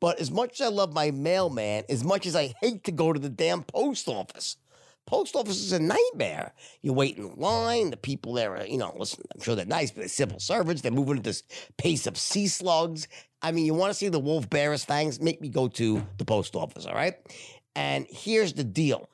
But 0.00 0.20
as 0.20 0.30
much 0.30 0.60
as 0.60 0.66
I 0.66 0.70
love 0.70 0.92
my 0.92 1.10
mailman, 1.10 1.84
as 1.88 2.04
much 2.04 2.26
as 2.26 2.36
I 2.36 2.54
hate 2.60 2.84
to 2.84 2.92
go 2.92 3.12
to 3.12 3.18
the 3.18 3.28
damn 3.28 3.64
post 3.64 4.06
office, 4.06 4.56
post 5.08 5.34
office 5.34 5.58
is 5.58 5.72
a 5.72 5.78
nightmare. 5.78 6.52
You 6.82 6.92
wait 6.92 7.16
in 7.16 7.34
line. 7.36 7.90
The 7.90 7.96
people 7.96 8.34
there 8.34 8.54
are, 8.56 8.66
you 8.66 8.76
know, 8.76 8.94
listen, 8.98 9.24
I'm 9.34 9.40
sure 9.40 9.56
they're 9.56 9.64
nice, 9.64 9.90
but 9.90 10.00
they're 10.00 10.08
civil 10.08 10.38
servants. 10.38 10.82
They're 10.82 10.92
moving 10.92 11.16
at 11.16 11.24
this 11.24 11.42
pace 11.78 12.06
of 12.06 12.18
sea 12.18 12.46
slugs. 12.46 13.08
I 13.40 13.52
mean, 13.52 13.64
you 13.64 13.72
want 13.72 13.90
to 13.90 13.94
see 13.94 14.08
the 14.08 14.18
wolf 14.18 14.50
bear 14.50 14.72
his 14.72 14.84
fangs? 14.84 15.18
Make 15.18 15.40
me 15.40 15.48
go 15.48 15.66
to 15.68 16.06
the 16.18 16.26
post 16.26 16.54
office, 16.54 16.84
all 16.84 16.94
right? 16.94 17.14
And 17.74 18.06
here's 18.10 18.52
the 18.52 18.64
deal. 18.64 19.08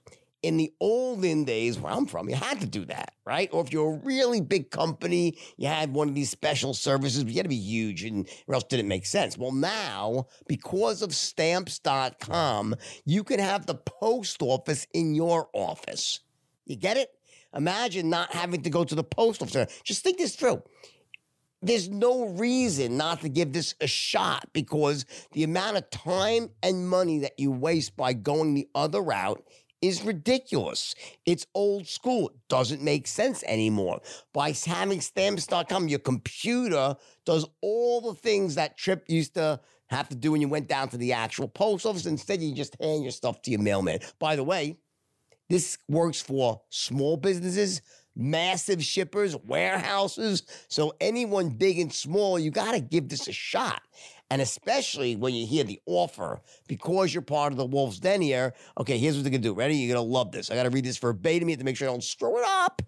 In 0.45 0.59
the 0.59 0.75
olden 0.79 1.45
days 1.45 1.79
where 1.79 1.91
I'm 1.91 2.05
from, 2.05 2.29
you 2.29 2.35
had 2.35 2.61
to 2.61 2.67
do 2.67 2.85
that, 2.85 3.15
right? 3.25 3.49
Or 3.51 3.63
if 3.65 3.73
you're 3.73 3.95
a 3.95 3.99
really 3.99 4.43
big 4.43 4.71
company, 4.71 5.39
you 5.57 5.69
had 5.69 5.95
one 5.95 6.07
of 6.07 6.15
these 6.15 6.29
special 6.29 6.75
services, 6.75 7.25
but 7.25 7.33
you 7.33 7.39
had 7.39 7.47
to 7.47 7.49
be 7.49 7.57
huge 7.57 8.05
and 8.05 8.29
or 8.47 8.55
else 8.55 8.65
didn't 8.65 8.89
make 8.89 9.07
sense. 9.07 9.39
Well, 9.39 9.53
now, 9.53 10.27
because 10.47 11.01
of 11.01 11.15
stamps.com, 11.15 12.75
you 13.07 13.25
can 13.25 13.41
have 13.41 13.65
the 13.65 13.75
post 13.75 14.43
office 14.43 14.87
in 14.93 15.15
your 15.15 15.49
office. 15.55 16.21
You 16.67 16.77
get 16.77 16.99
it? 16.99 17.09
Imagine 17.57 18.11
not 18.11 18.35
having 18.35 18.61
to 18.65 18.71
go 18.71 18.85
to 18.85 18.95
the 18.95 19.03
post 19.03 19.41
office. 19.41 19.81
Just 19.83 20.05
think 20.05 20.19
this 20.19 20.37
through 20.37 20.63
there's 21.65 21.89
no 21.89 22.27
reason 22.27 22.99
not 22.99 23.23
to 23.23 23.29
give 23.29 23.53
this 23.53 23.75
a 23.81 23.87
shot 23.87 24.47
because 24.53 25.07
the 25.33 25.45
amount 25.45 25.79
of 25.79 25.89
time 25.89 26.51
and 26.63 26.89
money 26.89 27.21
that 27.21 27.39
you 27.39 27.51
waste 27.51 27.97
by 27.97 28.13
going 28.13 28.53
the 28.53 28.69
other 28.75 29.01
route 29.01 29.43
is 29.85 30.03
ridiculous. 30.03 30.95
It's 31.27 31.47
old 31.55 31.87
school. 31.87 32.31
It 32.31 32.37
doesn't 32.49 32.81
make 32.83 33.07
sense 33.07 33.43
anymore. 33.45 34.01
By 34.33 34.55
having 34.65 35.03
stamps.com, 35.03 35.89
your 35.89 35.99
computer 35.99 36.97
does 37.27 37.47
all 37.61 38.01
the 38.01 38.15
things 38.15 38.55
that 38.55 38.79
Trip 38.79 39.05
used 39.09 39.35
to 39.35 39.61
have 39.89 40.09
to 40.09 40.15
do 40.15 40.33
when 40.33 40.41
you 40.41 40.49
went 40.49 40.69
down 40.69 40.89
to 40.89 40.97
the 40.97 41.13
actual 41.13 41.49
post 41.49 41.85
office. 41.85 42.07
Instead, 42.07 42.41
you 42.41 42.55
just 42.55 42.81
hand 42.81 43.03
your 43.03 43.13
stuff 43.13 43.43
to 43.43 43.51
your 43.51 43.61
mailman. 43.61 43.99
By 44.19 44.37
the 44.37 44.45
way, 44.45 44.79
this 45.51 45.77
works 45.89 46.23
for 46.23 46.63
small 46.71 47.19
businesses, 47.19 47.83
massive 48.17 48.83
shippers, 48.83 49.37
warehouses. 49.37 50.45
So 50.69 50.95
anyone 50.99 51.51
big 51.51 51.79
and 51.79 51.93
small, 51.93 52.39
you 52.39 52.51
got 52.51 52.73
to 52.73 52.81
give 52.81 53.11
this 53.11 53.29
a 53.29 53.33
shot. 53.33 53.83
And 54.35 54.43
especially 54.43 55.15
when 55.15 55.33
you 55.33 55.47
hear 55.47 55.63
the 55.63 55.81
offer, 55.87 56.41
because 56.67 57.15
you're 57.15 57.23
part 57.23 57.53
of 57.53 57.57
the 57.57 57.65
Wolf's 57.65 58.01
Den 58.01 58.21
here. 58.21 58.53
Okay, 58.77 58.99
here's 58.99 59.15
what 59.15 59.23
they're 59.23 59.31
gonna 59.31 59.41
do. 59.41 59.55
Ready? 59.55 59.77
You're 59.77 59.95
gonna 59.95 60.05
love 60.05 60.33
this. 60.33 60.51
I 60.51 60.57
gotta 60.57 60.71
read 60.71 60.85
this 60.85 60.99
verbatim 60.99 61.57
to 61.57 61.63
make 61.63 61.77
sure 61.77 61.89
I 61.89 61.93
don't 61.93 62.03
screw 62.03 62.37
it 62.41 62.45
up. 62.45 62.83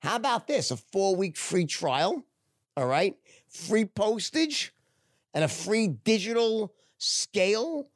How 0.00 0.16
about 0.16 0.48
this? 0.48 0.72
A 0.72 0.76
four-week 0.76 1.36
free 1.36 1.66
trial. 1.66 2.24
All 2.76 2.88
right, 2.88 3.14
free 3.48 3.84
postage 3.84 4.74
and 5.32 5.44
a 5.44 5.48
free 5.48 5.86
digital 5.86 6.74
scale 6.98 7.88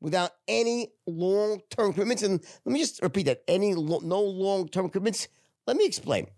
without 0.00 0.30
any 0.46 0.92
long-term 1.08 1.92
commitments. 1.92 2.22
And 2.22 2.40
let 2.64 2.72
me 2.72 2.78
just 2.78 3.02
repeat 3.02 3.24
that: 3.24 3.42
any 3.48 3.74
lo- 3.74 3.98
no 4.04 4.20
long-term 4.20 4.90
commitments. 4.90 5.26
Let 5.66 5.76
me 5.76 5.84
explain. 5.84 6.28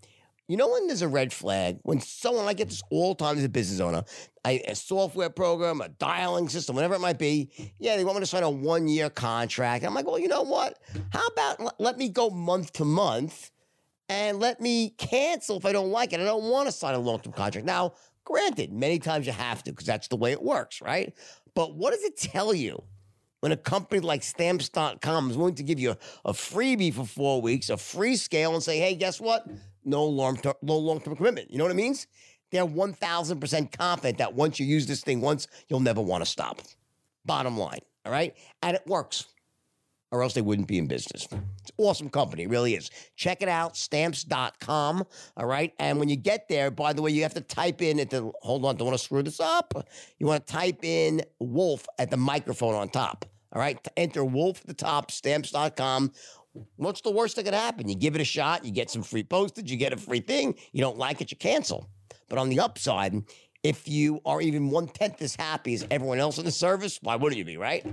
You 0.51 0.57
know 0.57 0.67
when 0.67 0.89
there's 0.89 1.03
a 1.03 1.07
red 1.07 1.33
flag 1.33 1.79
when 1.83 2.01
someone 2.01 2.47
I 2.47 2.55
get 2.55 2.71
this 2.71 2.83
all 2.91 3.15
the 3.15 3.25
time 3.25 3.39
as 3.39 3.45
a 3.45 3.49
business 3.49 3.79
owner, 3.79 4.03
I, 4.45 4.61
a 4.67 4.75
software 4.75 5.31
program, 5.31 5.81
a 5.81 5.89
dialing 5.91 6.49
system, 6.49 6.75
whatever 6.75 6.97
it 6.97 7.01
might 7.01 7.21
be. 7.21 7.73
Yeah, 7.79 7.97
they 7.97 8.05
want 8.05 8.17
me 8.17 8.23
to 8.23 8.27
sign 8.27 8.43
a 8.43 8.51
one-year 8.51 9.11
contract. 9.11 9.85
I'm 9.85 9.95
like, 9.95 10.09
well, 10.09 10.19
you 10.19 10.27
know 10.27 10.43
what? 10.43 10.81
How 11.13 11.25
about 11.29 11.81
let 11.81 11.99
me 11.99 12.09
go 12.09 12.31
month 12.31 12.73
to 12.75 12.85
month, 12.85 13.53
and 14.09 14.41
let 14.41 14.61
me 14.61 14.91
cancel 14.99 15.57
if 15.57 15.65
I 15.65 15.71
don't 15.71 15.93
like 15.93 16.13
it. 16.13 16.19
I 16.19 16.25
don't 16.25 16.51
want 16.51 16.67
to 16.67 16.73
sign 16.73 16.97
a 16.97 16.99
long-term 16.99 17.33
contract. 17.33 17.65
Now, 17.65 17.93
granted, 18.25 18.73
many 18.73 18.99
times 18.99 19.29
you 19.29 19.33
have 19.33 19.63
to 19.63 19.71
because 19.71 19.87
that's 19.87 20.09
the 20.09 20.17
way 20.17 20.33
it 20.33 20.43
works, 20.43 20.83
right? 20.83 21.15
But 21.55 21.77
what 21.77 21.93
does 21.93 22.03
it 22.03 22.17
tell 22.17 22.53
you? 22.53 22.83
when 23.39 23.53
a 23.53 23.57
company 23.57 24.03
like 24.03 24.23
stamps.com 24.23 25.31
is 25.31 25.37
willing 25.39 25.55
to 25.55 25.63
give 25.63 25.81
you 25.81 25.93
a, 25.93 25.97
a 26.27 26.33
freebie 26.35 26.93
for 26.93 27.07
four 27.07 27.41
weeks, 27.41 27.71
a 27.71 27.77
free 27.79 28.15
scale, 28.15 28.53
and 28.53 28.63
say, 28.63 28.79
hey, 28.79 28.95
guess 28.95 29.19
what? 29.19 29.47
No 29.91 30.05
long 30.05 30.37
term, 30.37 30.55
no 30.63 30.79
long 30.79 31.01
term 31.01 31.17
commitment. 31.17 31.51
You 31.51 31.59
know 31.59 31.65
what 31.65 31.73
it 31.73 31.75
means? 31.75 32.07
They're 32.53 32.67
1000% 32.67 33.73
confident 33.77 34.19
that 34.19 34.35
once 34.35 34.59
you 34.61 34.67
use 34.67 34.87
this 34.87 35.03
thing 35.03 35.21
once, 35.21 35.49
you'll 35.69 35.81
never 35.81 36.01
want 36.01 36.25
to 36.25 36.31
stop. 36.31 36.61
Bottom 37.25 37.59
line. 37.59 37.81
All 38.05 38.13
right. 38.13 38.35
And 38.63 38.77
it 38.77 38.87
works, 38.87 39.27
or 40.11 40.23
else 40.23 40.35
they 40.35 40.41
wouldn't 40.41 40.69
be 40.69 40.79
in 40.79 40.87
business. 40.87 41.27
It's 41.61 41.73
awesome 41.77 42.09
company. 42.09 42.45
It 42.45 42.51
really 42.51 42.75
is. 42.75 42.91
Check 43.17 43.43
it 43.43 43.49
out, 43.49 43.77
stamps.com. 43.77 45.05
All 45.37 45.47
right. 45.47 45.73
And 45.79 45.99
when 45.99 46.09
you 46.09 46.17
get 46.17 46.49
there, 46.49 46.71
by 46.71 46.93
the 46.93 47.03
way, 47.03 47.11
you 47.11 47.23
have 47.23 47.35
to 47.35 47.41
type 47.41 47.83
in 47.83 47.99
at 48.01 48.11
the, 48.11 48.31
hold 48.43 48.65
on, 48.65 48.77
don't 48.77 48.87
want 48.87 48.99
to 48.99 49.05
screw 49.05 49.23
this 49.23 49.41
up. 49.41 49.75
You 50.19 50.27
want 50.27 50.47
to 50.47 50.53
type 50.53 50.85
in 50.85 51.23
wolf 51.41 51.87
at 51.99 52.11
the 52.11 52.17
microphone 52.17 52.75
on 52.75 52.89
top. 52.89 53.25
All 53.53 53.61
right. 53.61 53.77
Enter 53.97 54.25
wolf 54.25 54.61
at 54.61 54.67
the 54.69 54.75
top, 54.75 55.11
stamps.com. 55.11 56.13
What's 56.77 57.01
the 57.01 57.11
worst 57.11 57.37
that 57.37 57.45
could 57.45 57.55
happen? 57.55 57.89
You 57.89 57.95
give 57.95 58.15
it 58.15 58.21
a 58.21 58.25
shot, 58.25 58.65
you 58.65 58.73
get 58.73 58.91
some 58.91 59.03
free 59.03 59.23
postage, 59.23 59.71
you 59.71 59.77
get 59.77 59.93
a 59.93 59.97
free 59.97 60.21
thing. 60.21 60.57
You 60.73 60.81
don't 60.81 60.99
like 60.99 61.21
it, 61.21 61.31
you 61.31 61.37
cancel. 61.37 61.89
But 62.29 62.39
on 62.39 62.49
the 62.49 62.61
upside, 62.61 63.15
if 63.63 63.87
you 63.87 64.21
are 64.25 64.41
even 64.41 64.71
one 64.71 64.89
tenth 64.89 65.21
as 65.23 65.37
happy 65.37 65.75
as 65.75 65.87
everyone 65.91 66.19
else 66.19 66.39
in 66.39 66.45
the 66.45 66.51
service, 66.51 66.99
why 67.03 67.17
wouldn't 67.17 67.39
you 67.39 67.45
be, 67.45 67.57
right? 67.57 67.87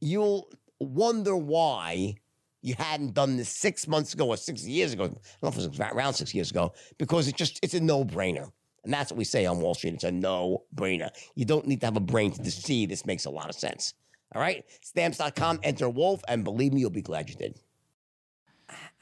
You'll 0.00 0.48
wonder 0.80 1.36
why 1.36 2.16
you 2.62 2.74
hadn't 2.78 3.14
done 3.14 3.36
this 3.36 3.48
six 3.48 3.86
months 3.86 4.14
ago 4.14 4.28
or 4.28 4.36
six 4.36 4.64
years 4.66 4.92
ago. 4.92 5.04
I 5.04 5.08
don't 5.08 5.18
know 5.42 5.48
if 5.48 5.58
it 5.58 5.68
was 5.68 5.80
around 5.80 6.14
six 6.14 6.34
years 6.34 6.50
ago, 6.50 6.72
because 6.98 7.28
it's 7.28 7.36
just 7.36 7.60
it's 7.62 7.74
a 7.74 7.80
no-brainer. 7.80 8.50
And 8.84 8.92
that's 8.92 9.12
what 9.12 9.18
we 9.18 9.24
say 9.24 9.46
on 9.46 9.60
Wall 9.60 9.74
Street. 9.74 9.94
It's 9.94 10.04
a 10.04 10.10
no-brainer. 10.10 11.10
You 11.36 11.44
don't 11.44 11.66
need 11.66 11.80
to 11.80 11.86
have 11.86 11.96
a 11.96 12.00
brain 12.00 12.32
to 12.32 12.50
see 12.50 12.86
this 12.86 13.06
makes 13.06 13.26
a 13.26 13.30
lot 13.30 13.48
of 13.48 13.54
sense. 13.54 13.94
All 14.34 14.40
right? 14.40 14.64
Stamps.com, 14.80 15.60
enter 15.62 15.88
Wolf, 15.88 16.22
and 16.26 16.42
believe 16.42 16.72
me, 16.72 16.80
you'll 16.80 16.90
be 16.90 17.02
glad 17.02 17.28
you 17.28 17.36
did. 17.36 17.58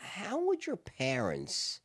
How 0.01 0.45
would 0.47 0.67
your 0.67 0.77
parents 0.77 1.81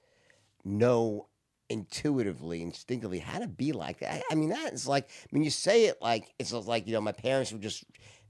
know 0.64 1.28
intuitively, 1.70 2.62
instinctively 2.62 3.20
how 3.20 3.40
to 3.40 3.48
be 3.48 3.72
like 3.72 4.00
that? 4.00 4.14
I, 4.14 4.24
I 4.32 4.36
mean, 4.36 4.50
that 4.50 4.74
is 4.74 4.88
like, 4.88 5.06
I 5.10 5.28
mean, 5.32 5.44
you 5.44 5.50
say 5.50 5.86
it 5.86 5.98
like, 6.02 6.34
it's 6.40 6.52
like, 6.52 6.88
you 6.88 6.94
know, 6.94 7.02
my 7.02 7.12
parents 7.12 7.52
would 7.52 7.62
just, 7.62 7.84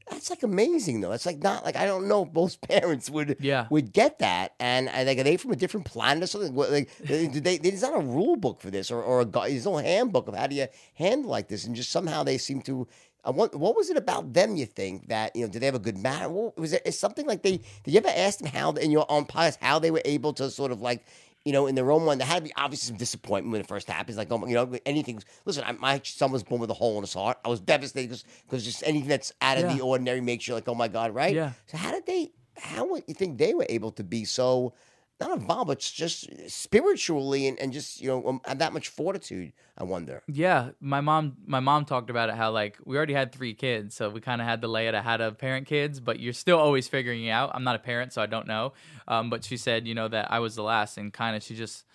that's 0.09 0.29
like 0.29 0.43
amazing 0.43 1.01
though. 1.01 1.11
It's 1.13 1.25
like 1.25 1.41
not 1.41 1.65
like, 1.65 1.75
I 1.75 1.85
don't 1.85 2.07
know 2.07 2.23
if 2.25 2.33
most 2.33 2.61
parents 2.67 3.09
would, 3.09 3.37
Yeah. 3.39 3.67
would 3.69 3.91
get 3.91 4.19
that. 4.19 4.53
And 4.59 4.89
I 4.89 5.03
like, 5.03 5.17
are 5.17 5.23
they 5.23 5.37
from 5.37 5.51
a 5.51 5.55
different 5.55 5.85
planet 5.85 6.23
or 6.23 6.27
something? 6.27 6.53
What, 6.53 6.71
like, 6.71 6.89
did 7.07 7.43
they, 7.43 7.57
there's 7.57 7.81
not 7.81 7.95
a 7.95 7.99
rule 7.99 8.35
book 8.35 8.61
for 8.61 8.69
this 8.69 8.91
or, 8.91 9.01
or 9.01 9.21
a, 9.21 9.25
there's 9.25 9.65
no 9.65 9.77
handbook 9.77 10.27
of 10.27 10.35
how 10.35 10.47
do 10.47 10.55
you 10.55 10.67
handle 10.93 11.29
like 11.31 11.47
this. 11.47 11.65
And 11.65 11.75
just 11.75 11.91
somehow 11.91 12.23
they 12.23 12.37
seem 12.37 12.61
to, 12.63 12.87
Uh, 13.25 13.29
I 13.29 13.31
want, 13.31 13.55
what 13.55 13.75
was 13.75 13.89
it 13.89 13.97
about 13.97 14.33
them? 14.33 14.55
You 14.55 14.65
think 14.65 15.07
that 15.09 15.35
you 15.35 15.45
know? 15.45 15.51
Did 15.51 15.61
they 15.61 15.65
have 15.65 15.75
a 15.75 15.79
good? 15.79 15.97
What, 16.03 16.57
was 16.57 16.73
it 16.73 16.81
is 16.85 16.99
something 16.99 17.25
like 17.25 17.41
they? 17.43 17.57
Did 17.83 17.93
you 17.93 17.97
ever 17.97 18.11
ask 18.15 18.39
them 18.39 18.47
how 18.47 18.71
in 18.73 18.91
your 18.91 19.05
own 19.09 19.25
podcast 19.25 19.57
how 19.61 19.79
they 19.79 19.91
were 19.91 20.01
able 20.05 20.33
to 20.33 20.49
sort 20.49 20.71
of 20.71 20.81
like 20.81 21.05
you 21.43 21.51
know 21.53 21.67
in 21.67 21.75
their 21.75 21.91
own 21.91 22.05
one? 22.05 22.17
There 22.17 22.27
had 22.27 22.37
to 22.37 22.43
be 22.43 22.53
obviously 22.55 22.87
some 22.87 22.97
disappointment 22.97 23.51
when 23.51 23.61
it 23.61 23.67
first 23.67 23.89
happens. 23.89 24.17
Like 24.17 24.31
oh, 24.31 24.45
you 24.45 24.53
know 24.55 24.71
anything. 24.85 25.21
Listen, 25.45 25.63
I, 25.65 25.71
my 25.73 26.01
son 26.03 26.31
was 26.31 26.43
born 26.43 26.61
with 26.61 26.69
a 26.69 26.73
hole 26.75 26.95
in 26.97 27.01
his 27.03 27.13
heart. 27.13 27.37
I 27.43 27.49
was 27.49 27.59
devastated 27.59 28.21
because 28.45 28.63
just 28.63 28.83
anything 28.85 29.09
that's 29.09 29.31
out 29.41 29.57
of 29.57 29.63
Yeah. 29.63 29.73
the 29.75 29.81
ordinary 29.81 30.21
makes 30.21 30.47
you 30.47 30.53
like 30.53 30.67
oh 30.67 30.75
my 30.75 30.87
god, 30.87 31.13
right? 31.13 31.33
Yeah. 31.35 31.51
So 31.67 31.77
how 31.77 31.91
did 31.91 32.05
they? 32.05 32.31
How 32.57 32.85
would 32.89 33.03
you 33.07 33.13
think 33.13 33.37
they 33.37 33.53
were 33.53 33.65
able 33.69 33.91
to 33.91 34.03
be 34.03 34.23
so? 34.25 34.73
Not 35.17 35.31
involved, 35.31 35.69
but 35.69 35.79
just 35.79 36.29
spiritually 36.49 37.47
and, 37.47 37.57
and 37.57 37.71
just 37.71 38.01
you 38.01 38.09
know 38.09 38.27
um, 38.27 38.41
have 38.45 38.59
that 38.59 38.73
much 38.73 38.89
fortitude. 38.89 39.53
I 39.77 39.85
wonder. 39.85 40.21
Yeah, 40.27 40.71
my 40.81 40.99
mom 40.99 41.37
my 41.45 41.61
mom 41.61 41.85
talked 41.85 42.09
about 42.09 42.27
it 42.27 42.35
how 42.35 42.51
like 42.51 42.77
we 42.83 42.97
already 42.97 43.13
had 43.13 43.31
three 43.31 43.53
kids, 43.53 43.95
so 43.95 44.09
we 44.09 44.19
kind 44.19 44.41
of 44.41 44.47
had 44.47 44.61
to 44.63 44.67
lay 44.67 44.89
it 44.89 44.95
how 44.95 45.15
to 45.15 45.31
parent 45.31 45.67
kids, 45.67 46.01
but 46.01 46.19
you're 46.19 46.33
still 46.33 46.59
always 46.59 46.89
figuring 46.89 47.23
it 47.23 47.29
out. 47.29 47.51
I'm 47.53 47.63
not 47.63 47.75
a 47.77 47.79
parent, 47.79 48.11
so 48.11 48.21
I 48.21 48.25
don't 48.25 48.45
know. 48.45 48.73
Um, 49.07 49.29
but 49.29 49.45
she 49.45 49.55
said, 49.55 49.87
you 49.87 49.95
know, 49.95 50.09
that 50.09 50.31
I 50.31 50.39
was 50.39 50.55
the 50.55 50.63
last, 50.63 50.97
and 50.97 51.13
kind 51.13 51.35
of 51.35 51.43
she 51.43 51.55
just 51.55 51.85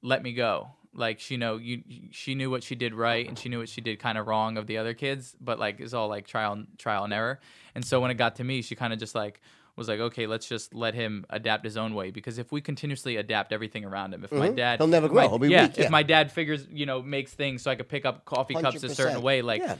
let 0.00 0.22
me 0.22 0.32
go. 0.32 0.68
Like 0.94 1.18
she 1.18 1.36
know 1.36 1.56
you, 1.56 1.82
she 2.12 2.36
knew 2.36 2.48
what 2.48 2.62
she 2.62 2.76
did 2.76 2.94
right, 2.94 3.26
and 3.26 3.36
she 3.36 3.48
knew 3.48 3.58
what 3.58 3.70
she 3.70 3.80
did 3.80 3.98
kind 3.98 4.18
of 4.18 4.28
wrong 4.28 4.56
of 4.56 4.68
the 4.68 4.78
other 4.78 4.94
kids, 4.94 5.34
but 5.40 5.58
like 5.58 5.80
it's 5.80 5.94
all 5.94 6.06
like 6.06 6.28
trial 6.28 6.62
trial 6.78 7.02
and 7.02 7.12
error. 7.12 7.40
And 7.74 7.84
so 7.84 7.98
when 7.98 8.12
it 8.12 8.14
got 8.14 8.36
to 8.36 8.44
me, 8.44 8.62
she 8.62 8.76
kind 8.76 8.92
of 8.92 9.00
just 9.00 9.16
like 9.16 9.40
was 9.76 9.88
like, 9.88 10.00
okay, 10.00 10.26
let's 10.26 10.46
just 10.46 10.74
let 10.74 10.94
him 10.94 11.24
adapt 11.30 11.64
his 11.64 11.76
own 11.76 11.94
way 11.94 12.10
because 12.10 12.38
if 12.38 12.52
we 12.52 12.60
continuously 12.60 13.16
adapt 13.16 13.52
everything 13.52 13.84
around 13.84 14.12
him, 14.12 14.22
if 14.24 14.30
my 14.32 14.50
Mhm. 14.50 14.56
dad 14.56 14.78
He'll 14.80 14.86
never 14.86 15.06
if 15.06 15.12
my- 15.12 15.22
grow. 15.22 15.28
He'll 15.30 15.38
be 15.38 15.48
yeah, 15.48 15.66
weak, 15.66 15.76
yeah. 15.78 15.84
if 15.84 15.90
my 15.90 16.02
dad 16.02 16.30
figures, 16.30 16.66
you 16.70 16.84
know, 16.86 17.00
makes 17.02 17.32
things 17.32 17.62
so 17.62 17.70
I 17.70 17.74
could 17.76 17.88
pick 17.88 18.04
up 18.04 18.24
coffee 18.24 18.54
cups 18.54 18.82
a 18.82 18.94
certain 18.94 19.22
way, 19.22 19.40
like 19.42 19.62
yeah. 19.62 19.76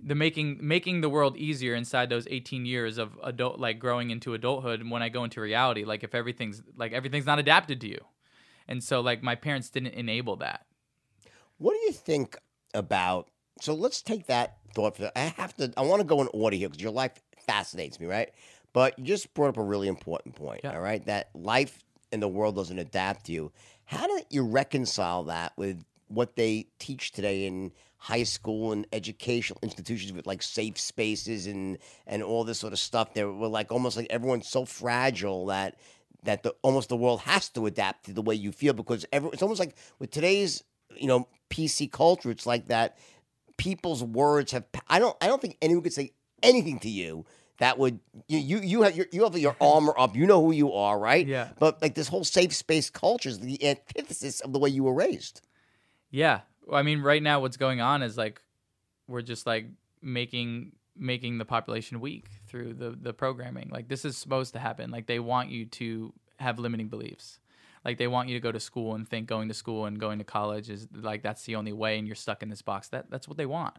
the 0.00 0.14
making 0.14 0.58
making 0.60 1.00
the 1.00 1.08
world 1.08 1.36
easier 1.36 1.74
inside 1.74 2.10
those 2.10 2.26
18 2.30 2.66
years 2.66 2.98
of 2.98 3.18
adult 3.22 3.58
like 3.58 3.78
growing 3.78 4.10
into 4.10 4.34
adulthood 4.34 4.80
and 4.80 4.90
when 4.90 5.02
I 5.02 5.08
go 5.08 5.24
into 5.24 5.40
reality, 5.40 5.84
like 5.84 6.04
if 6.04 6.14
everything's 6.14 6.62
like 6.76 6.92
everything's 6.92 7.26
not 7.26 7.38
adapted 7.38 7.80
to 7.80 7.88
you. 7.88 8.04
And 8.68 8.84
so 8.84 9.00
like 9.00 9.22
my 9.22 9.34
parents 9.34 9.70
didn't 9.70 9.94
enable 9.94 10.36
that. 10.36 10.66
What 11.58 11.72
do 11.72 11.78
you 11.86 11.92
think 11.92 12.36
about? 12.74 13.28
So 13.62 13.72
let's 13.72 14.02
take 14.02 14.26
that 14.26 14.58
thought. 14.74 14.98
For, 14.98 15.10
I 15.16 15.20
have 15.20 15.56
to. 15.56 15.72
I 15.78 15.82
want 15.82 16.00
to 16.00 16.04
go 16.06 16.20
in 16.20 16.28
order 16.34 16.56
here 16.56 16.68
because 16.68 16.82
your 16.82 16.92
life 16.92 17.12
fascinates 17.46 17.98
me, 17.98 18.06
right? 18.06 18.30
But 18.76 18.98
you 18.98 19.06
just 19.06 19.32
brought 19.32 19.48
up 19.48 19.56
a 19.56 19.62
really 19.62 19.88
important 19.88 20.34
point. 20.34 20.60
Yeah. 20.62 20.74
All 20.74 20.82
right, 20.82 21.02
that 21.06 21.30
life 21.34 21.82
in 22.12 22.20
the 22.20 22.28
world 22.28 22.56
doesn't 22.56 22.78
adapt 22.78 23.24
to 23.24 23.32
you. 23.32 23.50
How 23.86 24.06
do 24.06 24.20
you 24.28 24.42
reconcile 24.42 25.24
that 25.24 25.54
with 25.56 25.82
what 26.08 26.36
they 26.36 26.66
teach 26.78 27.12
today 27.12 27.46
in 27.46 27.72
high 27.96 28.24
school 28.24 28.72
and 28.72 28.86
educational 28.92 29.58
institutions 29.62 30.12
with 30.12 30.26
like 30.26 30.42
safe 30.42 30.78
spaces 30.78 31.46
and 31.46 31.78
and 32.06 32.22
all 32.22 32.44
this 32.44 32.58
sort 32.58 32.74
of 32.74 32.78
stuff? 32.78 33.14
They 33.14 33.24
were 33.24 33.48
like 33.48 33.72
almost 33.72 33.96
like 33.96 34.08
everyone's 34.10 34.46
so 34.46 34.66
fragile 34.66 35.46
that 35.46 35.76
that 36.24 36.42
the 36.42 36.54
almost 36.60 36.90
the 36.90 36.98
world 36.98 37.20
has 37.20 37.48
to 37.48 37.64
adapt 37.64 38.04
to 38.04 38.12
the 38.12 38.20
way 38.20 38.34
you 38.34 38.52
feel 38.52 38.74
because 38.74 39.06
every, 39.10 39.30
it's 39.32 39.40
almost 39.40 39.58
like 39.58 39.74
with 40.00 40.10
today's 40.10 40.62
you 40.94 41.06
know 41.06 41.26
PC 41.48 41.90
culture, 41.90 42.30
it's 42.30 42.44
like 42.44 42.66
that 42.66 42.98
people's 43.56 44.04
words 44.04 44.52
have. 44.52 44.66
I 44.86 44.98
don't. 44.98 45.16
I 45.22 45.28
don't 45.28 45.40
think 45.40 45.56
anyone 45.62 45.82
could 45.82 45.94
say 45.94 46.12
anything 46.42 46.78
to 46.80 46.90
you 46.90 47.24
that 47.58 47.78
would 47.78 48.00
you 48.28 48.38
you 48.38 48.58
you 48.60 48.82
have 48.82 48.96
your 48.96 49.06
you 49.12 49.24
have 49.24 49.36
your 49.38 49.56
armor 49.60 49.94
up. 49.98 50.14
You 50.16 50.26
know 50.26 50.44
who 50.44 50.52
you 50.52 50.72
are, 50.72 50.98
right? 50.98 51.26
Yeah. 51.26 51.50
But 51.58 51.80
like 51.80 51.94
this 51.94 52.08
whole 52.08 52.24
safe 52.24 52.54
space 52.54 52.90
culture 52.90 53.28
is 53.28 53.40
the 53.40 53.64
antithesis 53.66 54.40
of 54.40 54.52
the 54.52 54.58
way 54.58 54.68
you 54.68 54.84
were 54.84 54.94
raised. 54.94 55.40
Yeah. 56.10 56.40
Well, 56.66 56.78
I 56.78 56.82
mean, 56.82 57.00
right 57.00 57.22
now 57.22 57.40
what's 57.40 57.56
going 57.56 57.80
on 57.80 58.02
is 58.02 58.16
like 58.16 58.40
we're 59.08 59.22
just 59.22 59.46
like 59.46 59.66
making 60.02 60.72
making 60.98 61.38
the 61.38 61.44
population 61.44 62.00
weak 62.00 62.28
through 62.46 62.74
the 62.74 62.90
the 62.90 63.12
programming. 63.12 63.70
Like 63.70 63.88
this 63.88 64.04
is 64.04 64.16
supposed 64.16 64.52
to 64.54 64.58
happen. 64.58 64.90
Like 64.90 65.06
they 65.06 65.18
want 65.18 65.50
you 65.50 65.66
to 65.66 66.12
have 66.38 66.58
limiting 66.58 66.88
beliefs. 66.88 67.38
Like 67.84 67.98
they 67.98 68.08
want 68.08 68.28
you 68.28 68.34
to 68.34 68.40
go 68.40 68.50
to 68.50 68.58
school 68.58 68.94
and 68.96 69.08
think 69.08 69.28
going 69.28 69.48
to 69.48 69.54
school 69.54 69.86
and 69.86 69.98
going 69.98 70.18
to 70.18 70.24
college 70.24 70.68
is 70.68 70.88
like 70.92 71.22
that's 71.22 71.44
the 71.44 71.54
only 71.54 71.72
way 71.72 71.98
and 71.98 72.06
you're 72.06 72.16
stuck 72.16 72.42
in 72.42 72.50
this 72.50 72.62
box. 72.62 72.88
That 72.88 73.10
that's 73.10 73.28
what 73.28 73.36
they 73.36 73.46
want. 73.46 73.76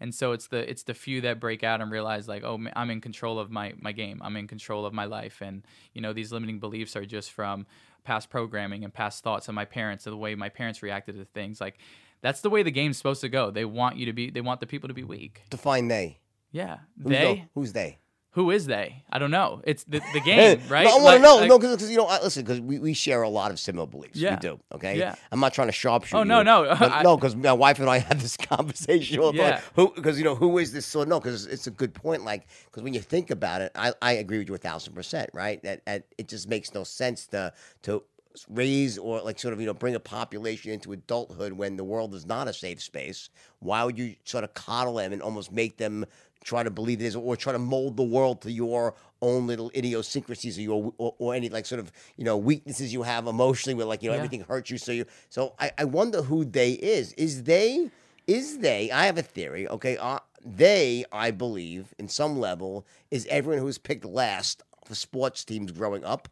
And 0.00 0.14
so 0.14 0.32
it's 0.32 0.48
the 0.48 0.68
it's 0.68 0.82
the 0.82 0.94
few 0.94 1.20
that 1.22 1.40
break 1.40 1.62
out 1.62 1.80
and 1.80 1.90
realize 1.90 2.28
like 2.28 2.42
oh 2.44 2.58
I'm 2.74 2.90
in 2.90 3.00
control 3.00 3.38
of 3.38 3.50
my 3.50 3.74
my 3.80 3.92
game. 3.92 4.20
I'm 4.24 4.36
in 4.36 4.46
control 4.48 4.84
of 4.86 4.92
my 4.92 5.04
life 5.04 5.40
and 5.40 5.62
you 5.92 6.00
know 6.00 6.12
these 6.12 6.32
limiting 6.32 6.58
beliefs 6.58 6.96
are 6.96 7.04
just 7.04 7.32
from 7.32 7.66
past 8.04 8.30
programming 8.30 8.82
and 8.84 8.92
past 8.92 9.22
thoughts 9.22 9.48
of 9.48 9.54
my 9.54 9.64
parents 9.64 10.06
and 10.06 10.12
the 10.12 10.16
way 10.16 10.34
my 10.34 10.48
parents 10.48 10.82
reacted 10.82 11.16
to 11.16 11.24
things 11.24 11.60
like 11.60 11.78
that's 12.20 12.40
the 12.40 12.50
way 12.50 12.62
the 12.62 12.70
game's 12.70 12.96
supposed 12.96 13.20
to 13.22 13.28
go. 13.28 13.50
They 13.50 13.64
want 13.64 13.96
you 13.96 14.06
to 14.06 14.12
be 14.12 14.30
they 14.30 14.40
want 14.40 14.60
the 14.60 14.66
people 14.66 14.88
to 14.88 14.94
be 14.94 15.04
weak. 15.04 15.42
Define 15.50 15.88
they. 15.88 16.20
Yeah. 16.52 16.78
Who's 17.02 17.10
they 17.12 17.34
the- 17.34 17.42
who's 17.54 17.72
they? 17.72 17.98
Who 18.32 18.50
is 18.50 18.66
they? 18.66 19.02
I 19.10 19.18
don't 19.18 19.30
know. 19.30 19.60
It's 19.64 19.84
the, 19.84 20.00
the 20.14 20.20
game, 20.24 20.60
right? 20.68 20.84
No, 20.84 20.90
I 20.90 20.94
want 20.94 21.04
Like- 21.04 21.16
to 21.16 21.22
know. 21.22 21.36
like- 21.36 21.48
no, 21.48 21.58
because 21.58 21.90
you 21.90 21.96
know, 21.98 22.06
I, 22.06 22.22
listen, 22.22 22.42
because 22.44 22.60
we, 22.60 22.78
we 22.78 22.94
share 22.94 23.22
a 23.22 23.28
lot 23.28 23.50
of 23.50 23.60
similar 23.60 23.86
beliefs. 23.86 24.16
Yeah. 24.18 24.34
We 24.34 24.40
do. 24.40 24.60
Okay. 24.74 24.98
Yeah. 24.98 25.14
I'm 25.30 25.38
not 25.40 25.52
trying 25.52 25.68
to 25.68 25.72
sharpshoot. 25.72 26.14
Oh, 26.14 26.22
no, 26.22 26.38
you, 26.38 26.44
no, 26.44 26.64
I- 26.70 27.02
no, 27.02 27.16
because 27.16 27.36
my 27.36 27.52
wife 27.52 27.78
and 27.78 27.90
I 27.90 27.98
had 27.98 28.20
this 28.20 28.36
conversation 28.36 29.18
all 29.20 29.34
Yeah. 29.34 29.52
time. 29.56 29.62
Who? 29.76 29.92
Because 29.94 30.18
you 30.18 30.24
know, 30.24 30.34
who 30.34 30.56
is 30.58 30.72
this? 30.72 30.86
So 30.86 31.04
no, 31.04 31.20
because 31.20 31.46
it's 31.46 31.66
a 31.66 31.70
good 31.70 31.94
point. 31.94 32.24
Like, 32.24 32.46
because 32.66 32.82
when 32.82 32.94
you 32.94 33.00
think 33.00 33.30
about 33.30 33.60
it, 33.60 33.72
I, 33.74 33.92
I 34.00 34.12
agree 34.12 34.38
with 34.38 34.48
you 34.48 34.54
a 34.54 34.58
thousand 34.58 34.94
percent. 34.94 35.30
Right. 35.34 35.62
That, 35.62 35.84
that 35.86 36.04
it 36.18 36.28
just 36.28 36.48
makes 36.48 36.72
no 36.74 36.84
sense 36.84 37.26
to 37.28 37.52
to 37.82 38.02
raise 38.48 38.96
or 38.96 39.20
like 39.20 39.38
sort 39.38 39.52
of 39.52 39.60
you 39.60 39.66
know 39.66 39.74
bring 39.74 39.94
a 39.94 40.00
population 40.00 40.72
into 40.72 40.90
adulthood 40.92 41.52
when 41.52 41.76
the 41.76 41.84
world 41.84 42.14
is 42.14 42.24
not 42.24 42.48
a 42.48 42.52
safe 42.54 42.80
space 42.82 43.28
why 43.58 43.84
would 43.84 43.98
you 43.98 44.14
sort 44.24 44.42
of 44.42 44.54
coddle 44.54 44.94
them 44.94 45.12
and 45.12 45.20
almost 45.20 45.52
make 45.52 45.76
them 45.76 46.06
try 46.42 46.62
to 46.62 46.70
believe 46.70 47.00
it 47.00 47.04
is 47.04 47.16
or 47.16 47.36
try 47.36 47.52
to 47.52 47.58
mold 47.58 47.96
the 47.96 48.02
world 48.02 48.40
to 48.42 48.50
your 48.52 48.94
own 49.20 49.46
little 49.46 49.70
idiosyncrasies 49.74 50.58
or 50.58 50.62
your 50.62 50.92
or, 50.98 51.14
or 51.18 51.34
any 51.34 51.48
like 51.48 51.66
sort 51.66 51.78
of 51.78 51.92
you 52.16 52.24
know 52.24 52.36
weaknesses 52.36 52.92
you 52.92 53.02
have 53.02 53.26
emotionally 53.26 53.74
where 53.74 53.86
like 53.86 54.02
you 54.02 54.08
know 54.08 54.14
Yeah. 54.14 54.18
everything 54.18 54.40
hurts 54.42 54.70
you. 54.70 54.78
So 54.78 54.92
you 54.92 55.04
so 55.28 55.54
I, 55.58 55.70
I 55.78 55.84
wonder 55.84 56.22
who 56.22 56.44
they 56.44 56.72
is. 56.72 57.12
Is 57.14 57.44
they 57.44 57.90
is 58.26 58.58
they 58.58 58.88
i 58.92 59.06
have 59.06 59.18
a 59.18 59.22
theory 59.22 59.66
okay 59.66 59.96
uh, 59.96 60.18
they 60.44 61.04
i 61.10 61.30
believe 61.32 61.92
in 61.98 62.06
some 62.06 62.38
level 62.38 62.86
is 63.10 63.26
everyone 63.28 63.60
who's 63.60 63.78
picked 63.78 64.04
last 64.04 64.62
for 64.84 64.94
sports 64.94 65.44
teams 65.44 65.72
growing 65.72 66.04
up 66.04 66.28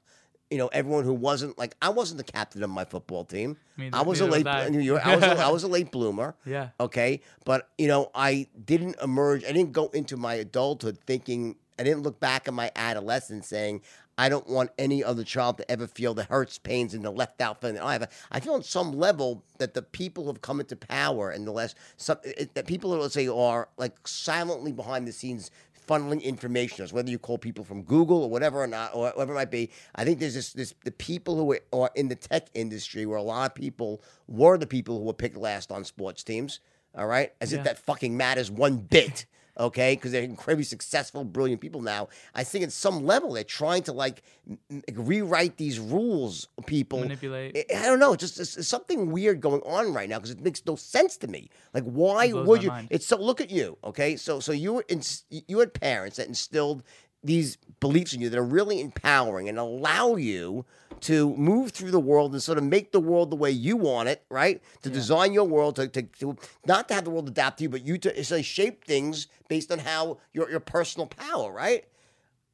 you 0.50 0.58
know, 0.58 0.68
everyone 0.68 1.04
who 1.04 1.14
wasn't 1.14 1.56
like 1.58 1.76
I 1.80 1.90
wasn't 1.90 2.18
the 2.18 2.32
captain 2.32 2.62
of 2.62 2.70
my 2.70 2.84
football 2.84 3.24
team. 3.24 3.56
Neither- 3.76 3.96
I 3.96 4.02
was 4.02 4.20
a 4.20 4.26
was 4.26 4.34
late 4.34 4.46
I. 4.46 4.68
New 4.68 4.80
York. 4.80 5.06
I 5.06 5.14
was 5.16 5.24
a, 5.24 5.38
I 5.38 5.48
was 5.50 5.62
a 5.62 5.68
late 5.76 5.90
bloomer. 5.92 6.34
Yeah. 6.44 6.70
Okay, 6.78 7.20
but 7.44 7.68
you 7.78 7.88
know, 7.88 8.10
I 8.14 8.48
didn't 8.64 8.96
emerge. 9.02 9.44
I 9.44 9.52
didn't 9.52 9.72
go 9.72 9.86
into 9.88 10.16
my 10.16 10.34
adulthood 10.34 10.98
thinking. 11.06 11.56
I 11.78 11.82
didn't 11.84 12.02
look 12.02 12.20
back 12.20 12.46
at 12.46 12.52
my 12.52 12.70
adolescence 12.76 13.46
saying 13.48 13.80
I 14.18 14.28
don't 14.28 14.46
want 14.46 14.70
any 14.78 15.02
other 15.02 15.24
child 15.24 15.56
to 15.58 15.70
ever 15.70 15.86
feel 15.86 16.12
the 16.12 16.24
hurts, 16.24 16.58
pains, 16.58 16.92
and 16.92 17.02
the 17.02 17.10
left 17.10 17.40
out 17.40 17.62
feeling. 17.62 17.78
I 17.78 17.92
have. 17.94 18.10
I 18.30 18.40
feel 18.40 18.52
on 18.52 18.62
some 18.62 18.92
level 18.92 19.44
that 19.58 19.72
the 19.72 19.80
people 19.82 20.24
who 20.24 20.30
have 20.30 20.42
come 20.42 20.60
into 20.60 20.76
power 20.76 21.32
in 21.32 21.46
the 21.46 21.52
last 21.52 21.76
some 21.96 22.18
it, 22.24 22.54
that 22.54 22.66
people 22.66 22.90
let's 22.90 23.14
say 23.14 23.28
are 23.28 23.68
like 23.78 24.06
silently 24.06 24.72
behind 24.72 25.06
the 25.08 25.12
scenes 25.12 25.50
funneling 25.90 26.22
information 26.22 26.86
whether 26.92 27.10
you 27.10 27.18
call 27.18 27.36
people 27.36 27.64
from 27.64 27.82
Google 27.82 28.22
or 28.22 28.30
whatever 28.30 28.62
or 28.62 28.66
not, 28.66 28.94
or 28.94 29.10
whatever 29.10 29.32
it 29.32 29.34
might 29.34 29.50
be. 29.50 29.70
I 29.96 30.04
think 30.04 30.20
there's 30.20 30.34
this, 30.34 30.52
this 30.52 30.74
the 30.84 30.92
people 30.92 31.36
who 31.36 31.52
are, 31.52 31.60
are 31.72 31.90
in 31.94 32.08
the 32.08 32.14
tech 32.14 32.46
industry 32.54 33.04
where 33.06 33.18
a 33.18 33.22
lot 33.22 33.50
of 33.50 33.54
people 33.54 34.00
were 34.28 34.56
the 34.56 34.66
people 34.66 34.98
who 34.98 35.04
were 35.04 35.12
picked 35.12 35.36
last 35.36 35.72
on 35.72 35.84
sports 35.84 36.22
teams. 36.22 36.60
All 36.94 37.06
right, 37.06 37.32
as 37.40 37.52
Yeah. 37.52 37.58
if 37.58 37.64
that 37.64 37.78
fucking 37.78 38.16
matters 38.16 38.50
one 38.50 38.76
bit. 38.78 39.26
Okay, 39.60 39.94
because 39.94 40.12
they're 40.12 40.22
incredibly 40.22 40.64
successful, 40.64 41.24
brilliant 41.24 41.60
people 41.60 41.82
now. 41.82 42.08
I 42.34 42.42
think 42.42 42.64
at 42.64 42.72
some 42.72 43.04
level 43.04 43.32
they're 43.32 43.44
trying 43.44 43.82
to 43.84 43.92
like 43.92 44.22
m- 44.48 44.58
m- 44.70 44.82
rewrite 44.94 45.56
these 45.56 45.78
rules. 45.78 46.48
People 46.66 47.00
Manipulate. 47.00 47.56
I, 47.72 47.78
I 47.78 47.86
don't 47.86 48.00
know. 48.00 48.14
It's 48.14 48.22
just 48.22 48.40
it's, 48.40 48.66
something 48.66 49.10
weird 49.12 49.40
going 49.40 49.60
on 49.62 49.92
right 49.92 50.08
now 50.08 50.18
because 50.18 50.30
it 50.30 50.40
makes 50.40 50.64
no 50.66 50.76
sense 50.76 51.16
to 51.18 51.28
me. 51.28 51.50
Like, 51.74 51.84
why 51.84 52.32
would 52.32 52.62
you? 52.62 52.70
mind. 52.70 52.88
It's 52.90 53.06
so. 53.06 53.16
Look 53.16 53.40
at 53.40 53.50
you, 53.50 53.76
okay. 53.84 54.16
So 54.16 54.40
so 54.40 54.52
you 54.52 54.72
were 54.72 54.84
ins- 54.88 55.24
you 55.30 55.58
had 55.58 55.74
parents 55.74 56.16
that 56.16 56.26
instilled 56.26 56.82
these 57.22 57.58
beliefs 57.80 58.14
in 58.14 58.20
you 58.20 58.30
that 58.30 58.38
are 58.38 58.42
really 58.42 58.80
empowering 58.80 59.48
and 59.48 59.58
allow 59.58 60.16
you 60.16 60.64
to 61.02 61.34
move 61.36 61.70
through 61.72 61.90
the 61.90 62.00
world 62.00 62.32
and 62.32 62.42
sort 62.42 62.58
of 62.58 62.64
make 62.64 62.92
the 62.92 63.00
world 63.00 63.30
the 63.30 63.36
way 63.36 63.50
you 63.50 63.76
want 63.76 64.08
it, 64.08 64.22
right? 64.28 64.62
To 64.82 64.90
design 64.90 65.32
your 65.32 65.44
world, 65.46 65.76
to, 65.76 65.88
to, 65.88 66.02
to 66.02 66.36
not 66.66 66.88
to 66.88 66.94
have 66.94 67.04
the 67.04 67.10
world 67.10 67.28
adapt 67.28 67.58
to 67.58 67.64
you, 67.64 67.68
but 67.68 67.84
you 67.84 67.98
to 67.98 68.10
essentially 68.18 68.40
uh, 68.40 68.42
shape 68.42 68.84
things 68.84 69.26
based 69.48 69.70
on 69.72 69.78
how 69.80 70.18
your 70.32 70.50
your 70.50 70.60
personal 70.60 71.06
power, 71.06 71.52
right? 71.52 71.84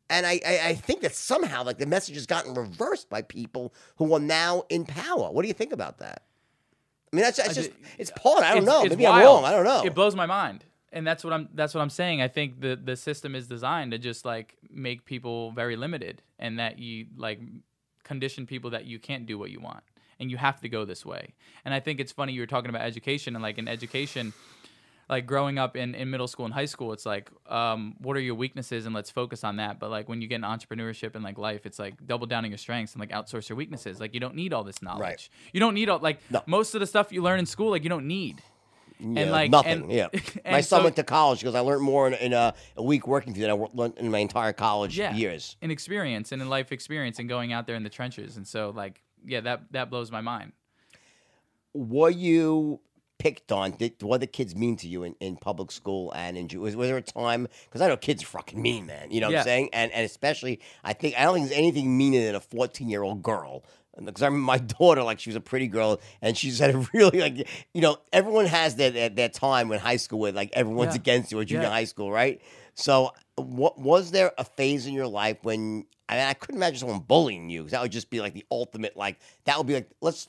And 0.09 0.25
I, 0.25 0.41
I, 0.47 0.61
I 0.69 0.75
think 0.75 1.01
that 1.01 1.15
somehow 1.15 1.65
like 1.65 1.79
the 1.79 1.87
message 1.87 2.15
has 2.15 2.27
gotten 2.27 2.55
reversed 2.55 3.11
by 3.11 3.23
people 3.23 3.75
who 3.97 4.15
are 4.15 4.21
now 4.21 4.63
in 4.69 4.85
power. 4.85 5.31
What 5.33 5.43
do 5.43 5.49
you 5.49 5.55
think 5.55 5.73
about 5.73 5.99
that? 5.99 6.23
I 7.13 7.17
mean, 7.17 7.25
that's, 7.25 7.39
that's 7.39 7.55
just 7.55 7.71
ju- 7.71 7.77
it's 7.99 8.11
part. 8.13 8.45
I 8.45 8.55
don't 8.55 8.63
It's- 8.63 8.67
know. 8.67 8.83
it's 8.85 8.91
Maybe 8.91 9.07
I'm 9.07 9.25
wrong. 9.25 9.45
I 9.45 9.51
don't 9.53 9.65
know. 9.65 9.83
It 9.85 9.95
blows 9.95 10.15
my 10.15 10.27
mind, 10.27 10.65
and 10.93 11.07
that's 11.07 11.25
what 11.25 11.33
I'm. 11.33 11.49
That's 11.55 11.75
what 11.75 11.81
I'm 11.81 11.91
saying. 11.91 12.21
I 12.23 12.29
think 12.29 12.61
the 12.61 12.77
the 12.77 12.95
system 12.97 13.35
is 13.35 13.47
designed 13.49 13.93
to 13.93 13.99
just 13.99 14.25
like 14.25 14.57
make 14.71 15.05
people 15.05 15.51
very 15.53 15.77
limited, 15.77 16.23
and 16.39 16.59
that 16.59 16.79
you 16.79 17.07
like 17.17 17.41
condition 18.07 18.47
people 18.47 18.71
that 18.71 18.85
you 18.87 18.99
can't 18.99 19.27
do 19.27 19.37
what 19.39 19.51
you 19.51 19.61
want, 19.61 19.85
and 20.19 20.31
you 20.31 20.37
have 20.39 20.61
to 20.63 20.69
go 20.69 20.85
this 20.87 21.05
way. 21.05 21.35
And 21.65 21.75
I 21.75 21.81
think 21.81 22.01
it's 22.01 22.13
funny 22.13 22.33
you 22.33 22.41
were 22.41 22.47
talking 22.57 22.71
about 22.71 22.83
education, 22.83 23.35
and 23.37 23.43
like 23.43 23.59
in 23.59 23.69
education. 23.69 24.33
Like 25.09 25.25
growing 25.25 25.57
up 25.57 25.77
in, 25.77 25.95
in 25.95 26.11
middle 26.11 26.27
school 26.27 26.47
and 26.47 26.53
high 26.53 26.65
school, 26.65 26.93
it's 26.93 27.07
like, 27.07 27.31
um, 27.49 27.95
what 28.01 28.17
are 28.17 28.21
your 28.21 28.35
weaknesses 28.35 28.87
and 28.87 28.93
let's 28.93 29.09
focus 29.09 29.45
on 29.45 29.55
that. 29.59 29.79
But 29.79 29.89
like 29.89 30.09
when 30.09 30.21
you 30.21 30.27
get 30.27 30.35
in 30.35 30.41
entrepreneurship 30.43 31.15
and 31.15 31.23
like 31.23 31.39
life, 31.39 31.65
it's 31.65 31.79
like 31.79 32.05
double 32.09 32.27
down 32.27 32.45
on 32.45 32.51
your 32.51 32.59
strengths 32.59 32.93
and 32.95 32.99
like 33.01 33.11
outsource 33.11 33.49
your 33.49 33.55
weaknesses. 33.55 34.01
Like 34.01 34.15
you 34.15 34.19
don't 34.19 34.35
need 34.35 34.53
all 34.53 34.65
this 34.65 34.83
knowledge. 34.83 35.31
You 35.53 35.61
don't 35.61 35.75
need 35.75 35.89
all 35.89 36.01
like 36.01 36.19
No. 36.29 36.43
most 36.47 36.75
of 36.75 36.81
the 36.81 36.89
stuff 36.89 37.13
you 37.13 37.23
learn 37.23 37.39
in 37.39 37.47
school. 37.47 37.71
Like 37.71 37.85
you 37.85 37.89
don't 37.89 38.09
need. 38.09 38.43
Yeah, 38.99 39.21
and 39.23 39.31
like 39.31 39.51
nothing. 39.51 39.83
and- 39.83 39.93
yeah, 39.93 40.09
and 40.45 40.53
my 40.53 40.61
son 40.63 40.81
so- 40.81 40.85
went 40.85 40.97
to 40.97 41.03
college 41.03 41.41
because 41.41 41.55
I 41.55 41.61
learned 41.61 41.83
more 41.83 42.07
in, 42.09 42.15
in 42.15 42.33
a, 42.33 42.55
a 42.77 42.83
week 42.83 43.07
working 43.07 43.33
for 43.35 43.41
you 43.41 43.47
than 43.47 43.59
I 43.61 43.67
learned 43.75 43.99
in 43.99 44.11
my 44.11 44.19
entire 44.19 44.53
college 44.53 44.97
yeah, 44.99 45.15
years. 45.15 45.57
in 45.61 45.71
experience 45.71 46.33
and 46.33 46.41
in 46.41 46.49
life 46.49 46.73
experience 46.73 47.19
and 47.19 47.29
going 47.29 47.53
out 47.53 47.67
there 47.67 47.77
in 47.77 47.83
the 47.83 47.91
trenches. 47.91 48.37
And 48.37 48.47
so 48.47 48.73
like 48.75 49.03
yeah, 49.27 49.41
that 49.41 49.63
that 49.73 49.91
blows 49.91 50.11
my 50.11 50.21
mind. 50.21 50.53
Were 51.75 52.11
you 52.11 52.81
picked 53.19 53.53
on? 53.53 53.73
Did 53.73 54.03
what 54.03 54.21
the 54.21 54.27
kids 54.27 54.55
mean 54.55 54.77
to 54.77 54.89
you 54.89 55.03
in, 55.03 55.15
in 55.21 55.37
public 55.37 55.71
school 55.71 56.13
and 56.13 56.37
in? 56.39 56.61
Was, 56.61 56.75
was 56.77 56.89
there 56.89 56.97
a 56.97 57.03
time? 57.03 57.49
Because 57.65 57.81
I 57.83 57.89
know 57.89 57.97
kids 57.97 58.23
are 58.23 58.27
fucking 58.27 58.61
mean, 58.61 58.87
man. 58.87 59.11
You 59.11 59.21
know 59.21 59.27
what 59.29 59.33
Yeah. 59.35 59.39
I'm 59.41 59.45
saying? 59.45 59.69
And 59.73 59.93
and 59.93 60.05
especially, 60.05 60.61
I 60.85 60.93
think 60.95 61.19
I 61.19 61.25
don't 61.25 61.35
think 61.35 61.49
there's 61.49 61.59
anything 61.59 61.97
meaner 61.97 62.25
than 62.25 62.35
a 62.35 62.41
14 62.41 62.89
year 62.89 63.03
old 63.03 63.23
girl. 63.23 63.65
Because 64.05 64.23
I 64.23 64.27
remember 64.27 64.45
my 64.47 64.59
daughter, 64.79 65.03
like 65.03 65.21
she 65.21 65.31
was 65.31 65.37
a 65.37 65.41
pretty 65.41 65.69
girl, 65.69 66.01
and 66.21 66.37
she 66.37 66.51
said 66.51 66.75
it 66.75 66.89
really 66.93 67.21
like 67.21 67.49
you 67.75 67.81
know 67.81 67.99
everyone 68.13 68.47
has 68.47 68.77
their 68.77 68.91
their, 68.91 69.09
their 69.09 69.29
time 69.29 69.71
in 69.73 69.79
high 69.79 69.97
school 69.97 70.19
where 70.19 70.33
like 70.33 70.51
everyone's 70.53 70.95
Yeah. 70.95 71.01
against 71.01 71.33
you 71.33 71.39
or 71.39 71.45
junior 71.45 71.65
Yeah. 71.65 71.71
high 71.71 71.85
school, 71.85 72.11
right? 72.11 72.41
So, 72.75 73.13
what 73.37 73.79
was 73.79 74.11
there 74.11 74.33
a 74.39 74.45
phase 74.45 74.87
in 74.87 74.93
your 74.95 75.07
life 75.07 75.39
when 75.43 75.87
I 76.09 76.17
mean 76.17 76.27
I 76.27 76.35
couldn't 76.35 76.57
imagine 76.57 76.79
someone 76.79 77.01
bullying 77.01 77.49
you 77.49 77.61
because 77.63 77.73
that 77.73 77.83
would 77.83 77.93
just 77.93 78.11
be 78.11 78.21
like 78.21 78.35
the 78.35 78.45
ultimate 78.51 78.97
like 78.97 79.19
that 79.45 79.57
would 79.59 79.67
be 79.67 79.75
like 79.75 79.89
let's 80.01 80.29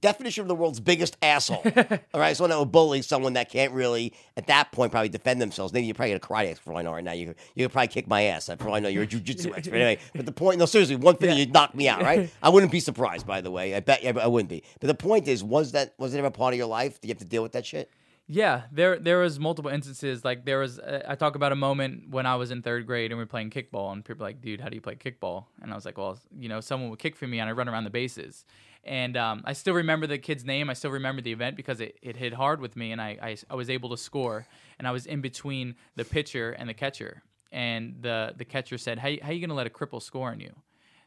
definition 0.00 0.42
of 0.42 0.48
the 0.48 0.54
world's 0.54 0.80
biggest 0.80 1.16
asshole. 1.22 1.62
All 2.14 2.20
right, 2.20 2.36
someone 2.36 2.50
that 2.50 2.58
would 2.58 2.72
bully 2.72 3.02
someone 3.02 3.34
that 3.34 3.50
can't 3.50 3.72
really, 3.72 4.12
at 4.36 4.46
that 4.46 4.72
point, 4.72 4.92
probably 4.92 5.08
defend 5.08 5.40
themselves. 5.40 5.72
Maybe 5.72 5.86
you're 5.86 5.94
probably 5.94 6.12
get 6.12 6.24
a 6.24 6.26
karate 6.26 6.50
expert 6.50 6.74
I 6.74 6.82
know 6.82 6.92
right 6.92 7.04
now. 7.04 7.12
You 7.12 7.28
could, 7.28 7.36
you 7.54 7.64
could 7.64 7.72
probably 7.72 7.88
kick 7.88 8.06
my 8.06 8.22
ass. 8.22 8.48
I 8.48 8.56
probably 8.56 8.80
know, 8.80 8.88
you're 8.88 9.04
a 9.04 9.06
jujitsu 9.06 9.52
expert. 9.56 9.74
Anyway, 9.74 9.98
but 10.14 10.26
the 10.26 10.32
point, 10.32 10.58
no, 10.58 10.66
seriously, 10.66 10.96
one 10.96 11.16
thing 11.16 11.36
you'd 11.36 11.52
knock 11.52 11.74
me 11.74 11.88
out, 11.88 12.02
right? 12.02 12.30
I 12.42 12.48
wouldn't 12.48 12.72
be 12.72 12.80
surprised, 12.80 13.26
by 13.26 13.40
the 13.40 13.50
way. 13.50 13.74
I 13.74 13.80
bet 13.80 14.04
I 14.04 14.26
wouldn't 14.26 14.50
be. 14.50 14.62
But 14.80 14.86
the 14.86 14.94
point 14.94 15.28
is, 15.28 15.42
was 15.44 15.72
that 15.72 15.94
was 15.98 16.14
it 16.14 16.18
ever 16.18 16.30
part 16.30 16.54
of 16.54 16.58
your 16.58 16.68
life? 16.68 17.00
Did 17.00 17.08
you 17.08 17.12
have 17.12 17.18
to 17.18 17.24
deal 17.24 17.42
with 17.42 17.52
that 17.52 17.66
shit? 17.66 17.90
Yeah, 18.32 18.62
there 18.70 18.96
there 18.96 19.18
was 19.18 19.40
multiple 19.40 19.72
instances. 19.72 20.24
Like 20.24 20.44
there 20.44 20.60
was, 20.60 20.78
uh, 20.78 21.02
I 21.08 21.16
talk 21.16 21.34
about 21.34 21.50
a 21.50 21.56
moment 21.56 22.10
when 22.10 22.26
I 22.26 22.36
was 22.36 22.52
in 22.52 22.62
third 22.62 22.86
grade 22.86 23.10
and 23.10 23.18
we 23.18 23.24
were 23.24 23.28
playing 23.28 23.50
kickball, 23.50 23.92
and 23.92 24.04
people 24.04 24.22
were 24.22 24.28
like, 24.28 24.40
"Dude, 24.40 24.60
how 24.60 24.68
do 24.68 24.76
you 24.76 24.80
play 24.80 24.94
kickball?" 24.94 25.46
And 25.60 25.72
I 25.72 25.74
was 25.74 25.84
like, 25.84 25.98
"Well, 25.98 26.16
you 26.38 26.48
know, 26.48 26.60
someone 26.60 26.90
would 26.90 27.00
kick 27.00 27.16
for 27.16 27.26
me, 27.26 27.40
and 27.40 27.48
I 27.48 27.52
run 27.52 27.68
around 27.68 27.84
the 27.84 27.90
bases." 27.90 28.44
And 28.84 29.16
um, 29.16 29.42
I 29.44 29.52
still 29.52 29.74
remember 29.74 30.06
the 30.06 30.18
kid's 30.18 30.44
name. 30.44 30.70
I 30.70 30.72
still 30.72 30.90
remember 30.90 31.20
the 31.20 31.32
event 31.32 31.56
because 31.56 31.80
it, 31.80 31.98
it 32.02 32.16
hit 32.16 32.32
hard 32.32 32.60
with 32.60 32.76
me, 32.76 32.92
and 32.92 33.00
I, 33.00 33.18
I 33.22 33.36
I 33.50 33.54
was 33.54 33.68
able 33.68 33.90
to 33.90 33.96
score. 33.96 34.46
And 34.78 34.88
I 34.88 34.90
was 34.90 35.04
in 35.04 35.20
between 35.20 35.76
the 35.96 36.04
pitcher 36.04 36.52
and 36.52 36.68
the 36.68 36.74
catcher, 36.74 37.22
and 37.52 37.96
the 38.00 38.32
the 38.36 38.44
catcher 38.44 38.78
said, 38.78 38.98
"How 38.98 39.10
how 39.22 39.30
you 39.30 39.40
gonna 39.40 39.54
let 39.54 39.66
a 39.66 39.70
cripple 39.70 40.02
score 40.02 40.30
on 40.30 40.40
you?" 40.40 40.54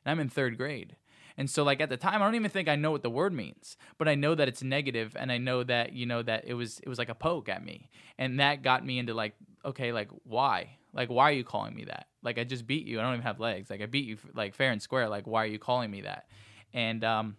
And 0.05 0.11
I'm 0.11 0.19
in 0.19 0.29
third 0.29 0.57
grade. 0.57 0.95
And 1.37 1.49
so 1.49 1.63
like 1.63 1.81
at 1.81 1.89
the 1.89 1.97
time 1.97 2.21
I 2.21 2.25
don't 2.25 2.35
even 2.35 2.51
think 2.51 2.67
I 2.69 2.75
know 2.75 2.91
what 2.91 3.03
the 3.03 3.09
word 3.09 3.33
means, 3.33 3.77
but 3.97 4.07
I 4.07 4.15
know 4.15 4.35
that 4.35 4.47
it's 4.47 4.61
negative 4.61 5.15
and 5.19 5.31
I 5.31 5.37
know 5.37 5.63
that 5.63 5.93
you 5.93 6.05
know 6.05 6.21
that 6.21 6.45
it 6.45 6.53
was 6.53 6.79
it 6.79 6.89
was 6.89 6.99
like 6.99 7.09
a 7.09 7.15
poke 7.15 7.49
at 7.49 7.63
me. 7.63 7.89
And 8.17 8.39
that 8.39 8.61
got 8.61 8.85
me 8.85 8.99
into 8.99 9.13
like 9.13 9.33
okay, 9.65 9.91
like 9.91 10.09
why? 10.23 10.77
Like 10.93 11.09
why 11.09 11.29
are 11.29 11.33
you 11.33 11.43
calling 11.43 11.75
me 11.75 11.85
that? 11.85 12.07
Like 12.21 12.37
I 12.37 12.43
just 12.43 12.67
beat 12.67 12.85
you. 12.85 12.99
I 12.99 13.03
don't 13.03 13.13
even 13.13 13.23
have 13.23 13.39
legs. 13.39 13.69
Like 13.69 13.81
I 13.81 13.87
beat 13.87 14.05
you 14.05 14.17
like 14.35 14.53
fair 14.53 14.71
and 14.71 14.81
square. 14.81 15.09
Like 15.09 15.25
why 15.25 15.43
are 15.43 15.47
you 15.47 15.59
calling 15.59 15.89
me 15.89 16.01
that? 16.01 16.27
And 16.73 17.03
um 17.03 17.37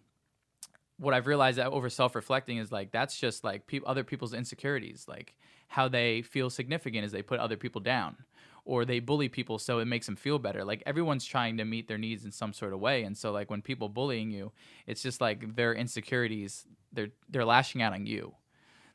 what 0.98 1.14
I've 1.14 1.26
realized 1.26 1.59
that 1.59 1.68
over 1.68 1.90
self-reflecting 1.90 2.59
is 2.59 2.70
like 2.70 2.92
that's 2.92 3.18
just 3.18 3.44
like 3.44 3.66
peop 3.66 3.83
other 3.87 4.04
people's 4.04 4.35
insecurities, 4.35 5.07
like 5.09 5.35
how 5.68 5.88
they 5.88 6.22
feel 6.22 6.50
significant 6.50 7.04
as 7.04 7.12
they 7.12 7.22
put 7.22 7.40
other 7.40 7.57
people 7.57 7.80
down, 7.80 8.16
or 8.64 8.85
they 8.85 9.00
bully 9.00 9.28
people 9.28 9.59
so 9.59 9.80
it 9.80 9.87
makes 9.87 10.07
them 10.07 10.16
feel 10.16 10.38
better. 10.38 10.64
Like 10.64 10.83
everyone's 10.87 11.24
trying 11.24 11.57
to 11.57 11.64
meet 11.64 11.88
their 11.88 11.98
needs 11.98 12.24
in 12.24 12.30
some 12.30 12.52
sort 12.52 12.72
of 12.72 12.80
way, 12.80 13.02
and 13.02 13.16
so 13.16 13.33
like 13.33 13.50
when 13.50 13.62
people 13.62 13.88
bullying 13.88 14.30
you, 14.30 14.52
it's 14.87 15.02
just 15.02 15.20
like 15.20 15.57
their 15.57 15.74
insecurities, 15.74 16.66
they're 16.92 17.09
they're 17.28 17.44
lashing 17.44 17.83
out 17.83 17.92
on 17.92 18.07
you. 18.07 18.35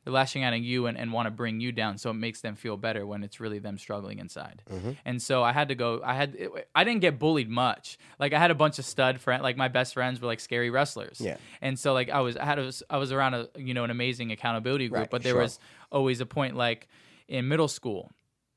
They're 0.09 0.15
lashing 0.15 0.43
out 0.43 0.53
on 0.53 0.63
you 0.63 0.87
and, 0.87 0.97
and 0.97 1.13
want 1.13 1.27
to 1.27 1.31
bring 1.31 1.59
you 1.59 1.71
down, 1.71 1.99
so 1.99 2.09
it 2.09 2.15
makes 2.15 2.41
them 2.41 2.55
feel 2.55 2.77
better 2.77 3.05
when 3.05 3.23
it's 3.23 3.39
really 3.39 3.59
them 3.59 3.77
struggling 3.77 4.17
inside. 4.17 4.63
Mm-hmm. 4.71 4.91
And 5.05 5.21
so 5.21 5.43
I 5.43 5.53
had 5.53 5.67
to 5.69 5.75
go. 5.75 6.01
I 6.03 6.15
had 6.15 6.35
I 6.73 6.83
didn't 6.83 7.01
get 7.01 7.19
bullied 7.19 7.49
much. 7.49 7.99
Like 8.17 8.33
I 8.33 8.39
had 8.39 8.49
a 8.49 8.55
bunch 8.55 8.79
of 8.79 8.85
stud 8.85 9.21
friends. 9.21 9.43
Like 9.43 9.55
my 9.55 9.67
best 9.67 9.93
friends 9.93 10.19
were 10.19 10.25
like 10.27 10.39
scary 10.39 10.71
wrestlers. 10.71 11.21
Yeah. 11.21 11.37
And 11.61 11.77
so 11.77 11.93
like 11.93 12.09
I 12.09 12.21
was 12.21 12.37
I 12.37 12.45
had 12.45 12.57
a, 12.57 12.71
I 12.89 12.97
was 12.97 13.11
around 13.11 13.35
a 13.35 13.49
you 13.55 13.75
know 13.75 13.83
an 13.83 13.91
amazing 13.91 14.31
accountability 14.31 14.87
group, 14.87 14.99
Right, 15.01 15.09
but 15.11 15.21
there 15.21 15.33
sure. 15.33 15.41
was 15.41 15.59
always 15.91 16.21
a 16.21 16.25
point 16.25 16.55
like 16.55 16.87
in 17.27 17.47
middle 17.47 17.67
school. 17.67 18.11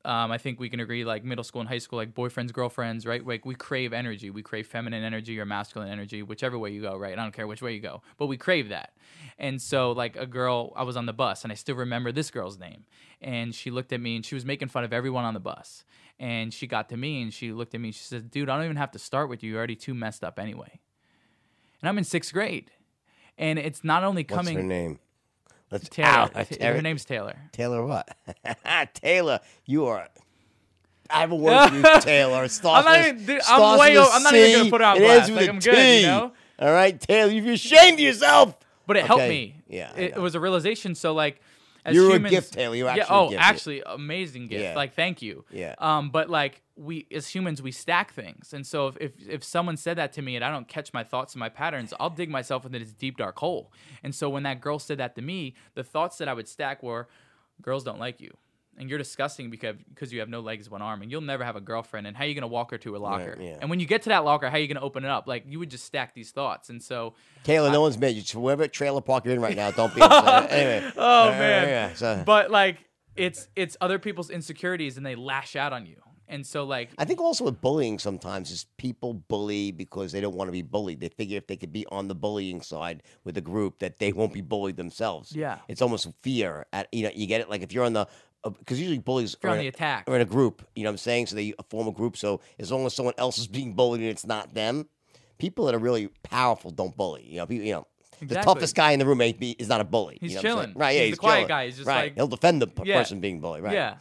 Um, 0.05 0.33
I 0.33 0.39
think 0.39 0.59
we 0.59 0.69
can 0.69 0.81
agree, 0.81 1.05
like 1.05 1.23
middle 1.23 1.45
school 1.45 1.61
and 1.61 1.69
high 1.69 1.79
school, 1.79 1.97
like 1.97 2.13
boyfriends, 2.13 2.53
girlfriends, 2.53 3.07
right? 3.07 3.25
Like 3.25 3.47
we 3.47 3.55
crave 3.55 3.93
energy. 3.93 4.31
We 4.31 4.43
crave 4.43 4.67
feminine 4.67 5.05
energy 5.05 5.39
or 5.39 5.47
masculine 5.47 5.89
energy, 5.89 6.23
whichever 6.23 6.59
way 6.59 6.71
you 6.71 6.83
go, 6.83 6.97
right? 6.97 7.17
I 7.17 7.23
don't 7.23 7.33
care 7.33 7.47
which 7.47 7.63
way 7.63 7.73
you 7.75 7.81
go, 7.81 8.03
but 8.17 8.27
we 8.27 8.37
crave 8.37 8.71
that. 8.71 8.95
And 9.39 9.63
so, 9.63 9.93
like 9.93 10.17
a 10.17 10.27
girl, 10.27 10.73
I 10.75 10.83
was 10.83 10.97
on 10.97 11.07
the 11.07 11.13
bus, 11.13 11.45
and 11.45 11.53
I 11.53 11.55
still 11.55 11.77
remember 11.77 12.11
this 12.11 12.31
girl's 12.33 12.59
name. 12.59 12.85
And 13.21 13.55
she 13.55 13.71
looked 13.71 13.93
at 13.93 14.01
me, 14.01 14.17
and 14.17 14.25
she 14.27 14.35
was 14.35 14.45
making 14.45 14.69
fun 14.69 14.83
of 14.83 14.93
everyone 14.93 15.25
on 15.25 15.35
the 15.35 15.41
bus. 15.41 15.85
And 16.19 16.53
she 16.53 16.67
got 16.67 16.89
to 16.89 16.97
me, 16.97 17.23
and 17.23 17.33
she 17.33 17.53
looked 17.53 17.75
at 17.75 17.81
me, 17.81 17.89
and 17.89 17.95
she 17.95 18.05
said, 18.05 18.31
"Dude, 18.31 18.49
I 18.49 18.57
don't 18.57 18.65
even 18.65 18.77
have 18.77 18.91
to 18.93 18.99
start 18.99 19.29
with 19.29 19.43
you. 19.43 19.51
You're 19.51 19.59
already 19.59 19.77
too 19.77 19.95
messed 19.95 20.25
up 20.25 20.39
anyway." 20.39 20.81
And 21.81 21.89
I'm 21.89 21.99
in 21.99 22.05
sixth 22.05 22.33
grade, 22.33 22.73
and 23.39 23.59
it's 23.59 23.85
not 23.85 24.03
only 24.03 24.25
coming. 24.25 24.55
What's 24.55 24.63
her 24.63 24.69
name? 24.69 24.99
Let's 25.73 25.89
Taylor. 25.89 26.09
Ow, 26.35 26.43
Taylor- 26.45 26.75
her 26.77 26.83
name's 26.83 27.05
Taylor. 27.05 27.35
Taylor 27.53 27.85
what? 27.85 28.09
Taylor, 28.95 29.41
you 29.67 29.87
are. 29.87 30.07
I 31.11 31.21
have 31.21 31.33
a 31.33 31.37
word 31.37 31.69
for 31.69 31.75
you, 31.77 31.83
Taylor. 32.01 32.47
Starts 32.49 32.87
I'm 32.87 32.93
not 32.93 33.09
even- 33.09 33.27
dude, 33.27 33.41
I'm 33.49 33.79
way 33.79 33.91
with 33.97 34.07
o- 34.07 34.11
a 34.11 34.15
I'm 34.15 34.23
not 34.23 34.35
even 34.35 34.59
gonna 34.59 34.71
put 34.71 34.81
it 34.81 34.85
on 34.85 34.97
it 34.99 35.03
ends 35.03 35.29
blast. 35.29 35.31
with 35.31 35.41
Like, 35.41 35.49
I'm 35.49 35.59
good, 35.59 36.01
you 36.01 36.07
know? 36.07 36.33
All 36.59 36.73
right, 36.73 37.01
Taylor, 37.01 37.31
you've 37.33 37.47
ashamed 37.49 37.95
of 37.95 38.01
yourself. 38.01 38.57
But 38.87 38.97
it 38.99 39.05
helped 39.07 39.29
me. 39.29 39.57
Yeah, 39.69 39.93
it, 39.97 40.13
it 40.17 40.19
was 40.21 40.35
a 40.35 40.41
realization. 40.41 40.95
So 40.95 41.13
like, 41.15 41.41
as 41.85 41.95
You 41.95 42.09
were 42.09 42.17
a 42.17 42.21
gift, 42.21 42.53
Taylor. 42.53 42.75
You 42.77 42.85
yeah. 42.85 42.93
actually 42.93 43.03
a 43.09 43.19
Oh, 43.19 43.29
gift, 43.29 43.33
yeah. 43.41 43.47
actually, 43.49 43.83
amazing 43.87 44.47
gift. 44.47 44.63
Yeah. 44.63 44.75
Like, 44.75 44.95
thank 44.95 45.21
you. 45.23 45.45
Yeah. 45.51 45.75
Um, 45.79 46.11
but 46.11 46.31
like 46.31 46.63
we 46.77 47.07
as 47.13 47.29
humans, 47.29 47.61
we 47.61 47.73
stack 47.73 48.13
things, 48.13 48.53
and 48.55 48.67
so 48.67 48.89
if, 48.89 48.97
if 48.99 49.13
if 49.29 49.45
someone 49.45 49.77
said 49.77 49.99
that 49.99 50.13
to 50.15 50.23
me 50.23 50.37
and 50.37 50.45
I 50.45 50.51
don't 50.51 50.69
catch 50.69 50.93
my 50.95 51.05
thoughts 51.05 51.35
and 51.35 51.41
my 51.41 51.49
patterns, 51.49 51.93
I'll 52.01 52.11
dig 52.11 52.31
myself 52.31 52.65
into 52.65 52.79
this 52.79 52.93
deep 52.93 53.19
dark 53.19 53.39
hole. 53.39 53.73
And 54.03 54.15
so 54.15 54.29
when 54.31 54.43
that 54.45 54.61
girl 54.61 54.79
said 54.79 54.99
that 54.99 55.15
to 55.17 55.23
me, 55.23 55.55
the 55.75 55.85
thoughts 55.85 56.19
that 56.19 56.29
I 56.29 56.35
would 56.35 56.49
stack 56.49 56.83
were, 56.83 57.09
girls 57.61 57.85
don't 57.85 57.99
like 57.99 58.21
you. 58.21 58.37
And 58.79 58.89
you're 58.89 58.99
disgusting 58.99 59.51
because 59.51 59.77
because 59.91 60.13
you 60.15 60.21
have 60.21 60.31
no 60.31 60.41
legs, 60.41 60.71
one 60.71 60.81
arm, 60.81 61.03
and 61.03 61.11
you'll 61.11 61.21
never 61.21 61.45
have 61.45 61.57
a 61.57 61.61
girlfriend. 61.61 62.07
And 62.07 62.17
how 62.17 62.25
are 62.25 62.27
you 62.27 62.35
gonna 62.35 62.47
walk 62.47 62.71
her 62.71 62.79
to 62.79 62.97
a 62.97 62.99
locker? 62.99 63.37
yeah. 63.39 63.59
And 63.61 63.69
when 63.69 63.81
you 63.81 63.87
get 63.87 64.03
to 64.05 64.09
that 64.09 64.25
locker, 64.25 64.49
how 64.49 64.57
are 64.57 64.61
you 64.61 64.67
gonna 64.67 64.81
open 64.85 65.05
it 65.05 65.11
up? 65.11 65.29
Like 65.29 65.45
you 65.47 65.59
would 65.59 65.71
just 65.71 65.85
stack 65.85 66.15
these 66.15 66.31
thoughts. 66.31 66.71
And 66.71 66.83
so 66.83 67.15
Taylor, 67.45 67.71
no 67.71 67.83
one's 67.83 67.99
made 67.99 68.17
you. 68.17 68.23
So 68.23 68.41
whatever 68.41 68.67
trailer 68.69 69.03
park 69.03 69.25
you're 69.27 69.35
in 69.35 69.43
right 69.43 69.55
now, 69.57 69.71
don't 69.73 69.95
be 69.95 70.01
upset. 70.01 70.51
anyway. 70.51 70.91
Oh 70.97 71.29
man. 71.31 71.69
yeah, 71.69 71.95
so- 71.95 72.23
But 72.25 72.51
like 72.51 72.89
it's 73.15 73.49
it's 73.55 73.77
other 73.81 73.99
people's 73.99 74.31
insecurities 74.31 74.97
and 74.97 75.05
they 75.05 75.17
lash 75.17 75.55
out 75.55 75.75
on 75.75 75.85
you. 75.85 75.97
And 76.29 76.47
so 76.47 76.65
like 76.65 76.89
I 76.97 77.05
think 77.05 77.21
also 77.21 77.45
with 77.45 77.61
bullying 77.61 77.99
sometimes 77.99 78.51
is 78.51 78.65
people 78.79 79.13
bully 79.13 79.71
because 79.71 80.13
they 80.13 80.21
don't 80.23 80.35
want 80.35 80.49
to 80.49 80.53
be 80.53 80.63
bullied. 80.63 80.99
They 81.01 81.11
figure 81.11 81.37
if 81.37 81.47
they 81.47 81.57
could 81.59 81.75
be 81.75 81.85
on 81.93 82.09
the 82.09 82.15
bullying 82.15 82.63
side 82.63 83.03
with 83.25 83.37
a 83.37 83.43
group 83.43 83.81
that 83.81 83.99
they 83.99 84.15
won't 84.15 84.33
be 84.33 84.41
bullied 84.41 84.77
themselves. 84.79 85.37
Yeah. 85.37 85.59
It's 85.69 85.83
almost 85.83 86.09
fear. 86.23 86.65
At 86.73 86.89
you 86.91 87.03
know, 87.03 87.11
you 87.15 87.27
get 87.27 87.43
it 87.43 87.51
like 87.51 87.61
if 87.61 87.71
you're 87.75 87.85
on 87.85 87.93
the 87.93 88.07
because 88.45 88.79
usually 88.81 88.99
bullies 88.99 89.37
you're 89.43 89.51
are 89.51 89.55
on 89.55 89.59
in, 89.59 89.65
the 89.65 89.69
attack. 89.69 90.09
are 90.09 90.17
in 90.17 90.21
a 90.23 90.25
group. 90.27 90.67
You 90.75 90.85
know 90.85 90.89
what 90.91 90.95
I'm 90.95 90.99
saying? 90.99 91.27
So 91.27 91.37
they 91.37 91.55
form 91.71 91.87
a 91.89 91.93
group. 91.93 92.17
So 92.17 92.41
as 92.59 92.71
long 92.73 92.85
as 92.87 92.95
someone 92.95 93.15
else 93.19 93.39
is 93.39 93.47
being 93.47 93.75
bullied 93.75 94.01
and 94.01 94.11
it's 94.11 94.27
not 94.27 94.53
them, 94.55 94.89
people 95.39 95.67
that 95.67 95.75
are 95.75 95.79
really 95.79 96.09
powerful 96.23 96.71
don't 96.71 96.97
bully. 96.97 97.25
You 97.27 97.39
know, 97.39 97.47
people, 97.47 97.67
you 97.67 97.73
know. 97.73 97.87
The 98.21 98.37
toughest 98.37 98.77
guy 98.77 98.93
in 98.93 99.01
the 99.01 99.07
room 99.07 99.21
ain't 99.21 99.41
be, 99.41 99.51
is 99.59 99.69
not 99.69 99.81
a 99.81 99.85
bully. 99.85 100.17
He's 100.21 100.31
you 100.31 100.37
know 100.37 100.43
chilling. 100.43 100.73
right? 100.77 100.93
Yeah, 100.95 101.01
He's 101.01 101.09
he's 101.09 101.17
the 101.17 101.21
quiet 101.21 101.35
chilling. 101.39 101.49
guy. 101.49 101.67
He's 101.67 101.77
just 101.77 101.89
right. 101.89 102.03
like- 102.05 102.15
He'll 102.15 102.29
defend 102.29 102.63
the 102.63 102.69
p- 102.69 102.83
Yeah. 102.85 102.99
person 102.99 103.21
being 103.21 103.41
bullied. 103.41 103.65
Right. 103.65 103.75
Yeah. 103.75 103.95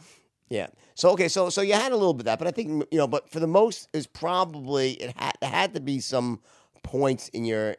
Yeah. 0.48 0.66
So 0.94 1.10
okay, 1.10 1.26
so 1.28 1.50
so 1.50 1.60
you 1.62 1.72
had 1.72 1.90
a 1.90 1.96
little 1.96 2.14
bit 2.14 2.20
of 2.20 2.24
that, 2.26 2.38
but 2.38 2.46
I 2.46 2.52
think 2.52 2.84
you 2.92 2.98
know, 2.98 3.08
but 3.08 3.28
for 3.28 3.40
the 3.40 3.46
most 3.48 3.88
is 3.92 4.06
probably 4.06 4.92
it 4.92 5.16
had 5.16 5.32
there 5.40 5.50
had 5.50 5.74
to 5.74 5.80
be 5.80 5.98
some 5.98 6.40
points 6.84 7.28
in 7.30 7.44
your 7.44 7.76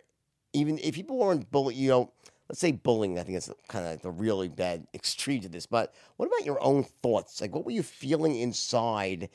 even 0.53 0.77
if 0.79 0.95
people 0.95 1.17
weren't 1.17 1.49
bullied, 1.51 1.77
you 1.77 1.89
know, 1.89 2.11
let's 2.53 2.61
say 2.61 2.71
bullying. 2.71 3.17
I 3.17 3.23
think 3.23 3.35
it's 3.35 3.49
kind 3.67 3.83
of 3.83 3.89
like 3.93 4.03
the 4.03 4.11
really 4.11 4.47
bad 4.47 4.85
extreme 4.93 5.41
to 5.41 5.49
this. 5.49 5.65
But 5.65 5.91
what 6.17 6.27
about 6.27 6.45
your 6.45 6.61
own 6.63 6.83
thoughts? 6.83 7.41
Like, 7.41 7.51
what 7.55 7.65
were 7.65 7.71
you 7.71 7.81
feeling 7.81 8.35
inside, 8.35 9.29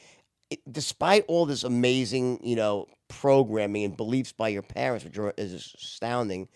it, 0.50 0.60
despite 0.70 1.24
all 1.26 1.44
this 1.44 1.64
amazing, 1.64 2.38
you 2.44 2.54
know, 2.54 2.86
programming 3.08 3.82
and 3.82 3.96
beliefs 3.96 4.30
by 4.30 4.50
your 4.50 4.62
parents, 4.62 5.04
which 5.04 5.18
are, 5.18 5.34
is 5.36 5.52
astounding? 5.52 6.46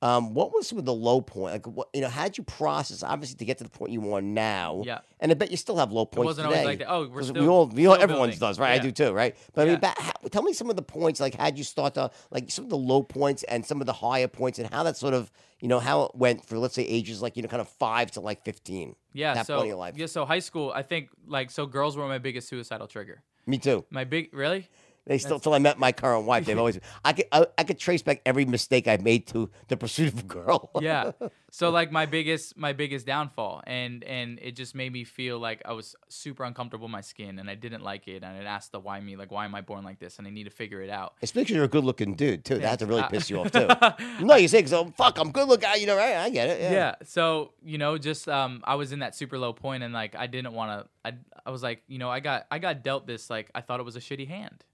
Um, 0.00 0.32
what 0.32 0.54
was 0.54 0.68
some 0.68 0.78
of 0.78 0.84
the 0.84 0.94
low 0.94 1.20
point? 1.20 1.54
Like, 1.54 1.66
what 1.66 1.88
you 1.92 2.00
know, 2.00 2.08
how 2.08 2.22
did 2.24 2.38
you 2.38 2.44
process? 2.44 3.02
Obviously, 3.02 3.36
to 3.38 3.44
get 3.44 3.58
to 3.58 3.64
the 3.64 3.70
point 3.70 3.90
you 3.90 4.14
are 4.14 4.22
now. 4.22 4.82
Yeah. 4.86 5.00
And 5.18 5.32
I 5.32 5.34
bet 5.34 5.50
you 5.50 5.56
still 5.56 5.76
have 5.76 5.90
low 5.90 6.06
points 6.06 6.22
It 6.24 6.26
wasn't 6.26 6.48
today. 6.48 6.60
always 6.60 6.66
like 6.66 6.78
that. 6.78 6.92
Oh, 6.92 7.08
we're 7.08 7.22
still. 7.24 7.42
we 7.42 7.48
all, 7.48 7.66
we 7.66 7.86
all 7.86 7.94
everyone's 7.96 8.38
building. 8.38 8.48
does, 8.50 8.58
right? 8.60 8.80
I 8.80 8.82
do 8.82 8.92
too, 8.92 9.12
right? 9.12 9.36
But 9.54 9.62
I 9.62 9.64
mean, 9.64 9.72
Yeah. 9.74 9.78
back, 9.80 9.98
how, 9.98 10.12
tell 10.30 10.42
me 10.42 10.52
some 10.52 10.70
of 10.70 10.76
the 10.76 10.82
points, 10.82 11.18
like 11.18 11.34
how'd 11.34 11.58
you 11.58 11.64
start 11.64 11.94
to, 11.94 12.12
like 12.30 12.48
some 12.50 12.62
of 12.64 12.70
the 12.70 12.78
low 12.78 13.02
points 13.02 13.42
and 13.42 13.66
some 13.66 13.80
of 13.80 13.86
the 13.88 13.92
higher 13.92 14.28
points, 14.28 14.60
and 14.60 14.72
how 14.72 14.84
that 14.84 14.96
sort 14.96 15.14
of, 15.14 15.32
you 15.58 15.66
know, 15.66 15.80
how 15.80 16.02
it 16.04 16.12
went 16.14 16.46
for 16.46 16.58
let's 16.58 16.74
say 16.76 16.82
ages 16.84 17.20
like 17.20 17.36
you 17.36 17.42
know, 17.42 17.48
kind 17.48 17.60
of 17.60 17.68
five 17.68 18.12
to 18.12 18.20
like 18.20 18.44
fifteen. 18.44 18.94
Yeah. 19.12 19.34
that 19.34 19.46
so 19.48 19.54
point 19.56 19.64
in 19.64 19.68
your 19.70 19.78
life. 19.78 19.94
yeah. 19.96 20.06
So 20.06 20.24
high 20.24 20.38
school, 20.38 20.70
I 20.72 20.82
think 20.82 21.08
like 21.26 21.50
so 21.50 21.66
girls 21.66 21.96
were 21.96 22.06
my 22.06 22.18
biggest 22.18 22.46
suicidal 22.48 22.86
trigger. 22.86 23.20
Me 23.46 23.58
too. 23.58 23.84
My 23.90 24.04
big 24.04 24.32
really. 24.32 24.68
They 25.08 25.18
still 25.18 25.40
till 25.40 25.54
I 25.54 25.58
met 25.58 25.78
my 25.78 25.92
current 25.92 26.26
wife. 26.26 26.44
They've 26.44 26.58
always. 26.64 26.78
I 27.04 27.12
could 27.12 27.26
I, 27.32 27.46
I 27.56 27.64
could 27.64 27.78
trace 27.78 28.02
back 28.02 28.22
every 28.24 28.44
mistake 28.44 28.86
I've 28.86 29.02
made 29.02 29.26
to 29.28 29.50
the 29.68 29.76
pursuit 29.76 30.12
of 30.12 30.20
a 30.20 30.22
girl. 30.24 30.70
yeah 30.80 31.12
so 31.50 31.70
like 31.70 31.90
my 31.90 32.06
biggest 32.06 32.56
my 32.56 32.72
biggest 32.72 33.06
downfall 33.06 33.62
and 33.66 34.04
and 34.04 34.38
it 34.40 34.52
just 34.52 34.74
made 34.74 34.92
me 34.92 35.04
feel 35.04 35.38
like 35.38 35.62
i 35.64 35.72
was 35.72 35.96
super 36.08 36.44
uncomfortable 36.44 36.86
in 36.86 36.92
my 36.92 37.00
skin 37.00 37.38
and 37.38 37.48
i 37.48 37.54
didn't 37.54 37.82
like 37.82 38.06
it 38.06 38.22
and 38.22 38.36
it 38.36 38.46
asked 38.46 38.72
the 38.72 38.78
why 38.78 39.00
me 39.00 39.16
like 39.16 39.30
why 39.30 39.44
am 39.44 39.54
i 39.54 39.60
born 39.60 39.82
like 39.82 39.98
this 39.98 40.18
and 40.18 40.26
i 40.26 40.30
need 40.30 40.44
to 40.44 40.50
figure 40.50 40.82
it 40.82 40.90
out 40.90 41.14
Especially 41.22 41.44
because 41.44 41.56
you're 41.56 41.64
a 41.64 41.68
good 41.68 41.84
looking 41.84 42.14
dude 42.14 42.44
too. 42.44 42.58
That 42.58 42.68
had 42.68 42.78
to 42.80 42.86
really 42.86 43.04
piss 43.10 43.30
you 43.30 43.40
off 43.40 43.50
too. 44.18 44.24
no, 44.24 44.36
you 44.36 44.48
say, 44.48 44.64
"So 44.66 44.92
fuck, 44.96 45.18
I'm 45.18 45.30
good 45.30 45.48
looking." 45.48 45.68
You 45.78 45.86
know, 45.86 45.96
right? 45.96 46.16
I 46.16 46.30
get 46.30 46.48
it. 46.48 46.60
Yeah. 46.60 46.72
yeah. 46.72 46.94
so 47.04 47.52
you 47.64 47.78
know 47.78 47.98
just 47.98 48.28
um 48.28 48.62
i 48.64 48.74
was 48.74 48.92
in 48.92 49.00
that 49.00 49.14
super 49.14 49.38
low 49.38 49.52
point 49.52 49.82
and 49.82 49.92
like 49.92 50.14
i 50.14 50.26
didn't 50.26 50.52
want 50.52 50.70
to 50.70 50.88
I, 51.04 51.14
I 51.46 51.50
was 51.50 51.62
like 51.62 51.82
you 51.86 51.98
know 51.98 52.10
i 52.10 52.20
got 52.20 52.46
i 52.50 52.58
got 52.58 52.82
dealt 52.82 53.06
this 53.06 53.30
like 53.30 53.50
i 53.54 53.60
thought 53.60 53.80
it 53.80 53.84
was 53.84 53.96
a 53.96 54.00
shitty 54.00 54.28
hand 54.28 54.64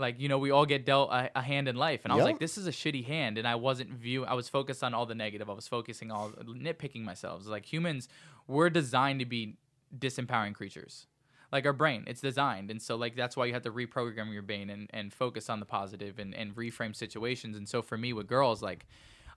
like 0.00 0.20
you 0.20 0.28
know 0.28 0.38
we 0.38 0.50
all 0.50 0.66
get 0.66 0.84
dealt 0.84 1.10
a, 1.10 1.30
a 1.36 1.42
hand 1.42 1.68
in 1.68 1.76
life. 1.76 2.00
And 2.04 2.12
i 2.12 2.16
was 2.16 2.24
like 2.24 2.38
this 2.38 2.58
is 2.58 2.66
a 2.66 2.72
shitty 2.72 3.04
hand. 3.04 3.38
And 3.38 3.46
i 3.46 3.54
wasn't 3.54 3.90
viewing 3.90 4.28
i 4.28 4.34
was 4.34 4.48
focused 4.48 4.82
on 4.82 4.94
all 4.94 5.06
the 5.06 5.14
negative. 5.14 5.48
I 5.48 5.52
was 5.52 5.68
focusing 5.68 6.10
all 6.10 6.30
nitpicking 6.30 7.02
myself. 7.02 7.46
Like 7.46 7.70
humans 7.70 8.08
we're 8.48 8.70
designed 8.70 9.20
to 9.20 9.26
be 9.26 9.56
disempowering 9.96 10.54
creatures. 10.54 11.06
Like 11.52 11.66
our 11.66 11.72
brain 11.72 12.04
it's 12.06 12.20
designed. 12.20 12.70
And 12.70 12.80
so 12.80 12.96
like 12.96 13.14
that's 13.14 13.36
why 13.36 13.46
you 13.46 13.52
have 13.52 13.62
to 13.62 13.72
reprogram 13.72 14.32
your 14.32 14.42
brain 14.42 14.70
and, 14.70 14.88
and 14.92 15.12
focus 15.12 15.50
on 15.50 15.60
the 15.60 15.66
positive 15.66 16.18
and, 16.18 16.34
and 16.34 16.54
reframe 16.56 16.96
situations. 16.96 17.56
And 17.56 17.68
so 17.68 17.82
for 17.82 17.96
me 17.96 18.12
with 18.12 18.26
girls 18.26 18.62
like 18.62 18.86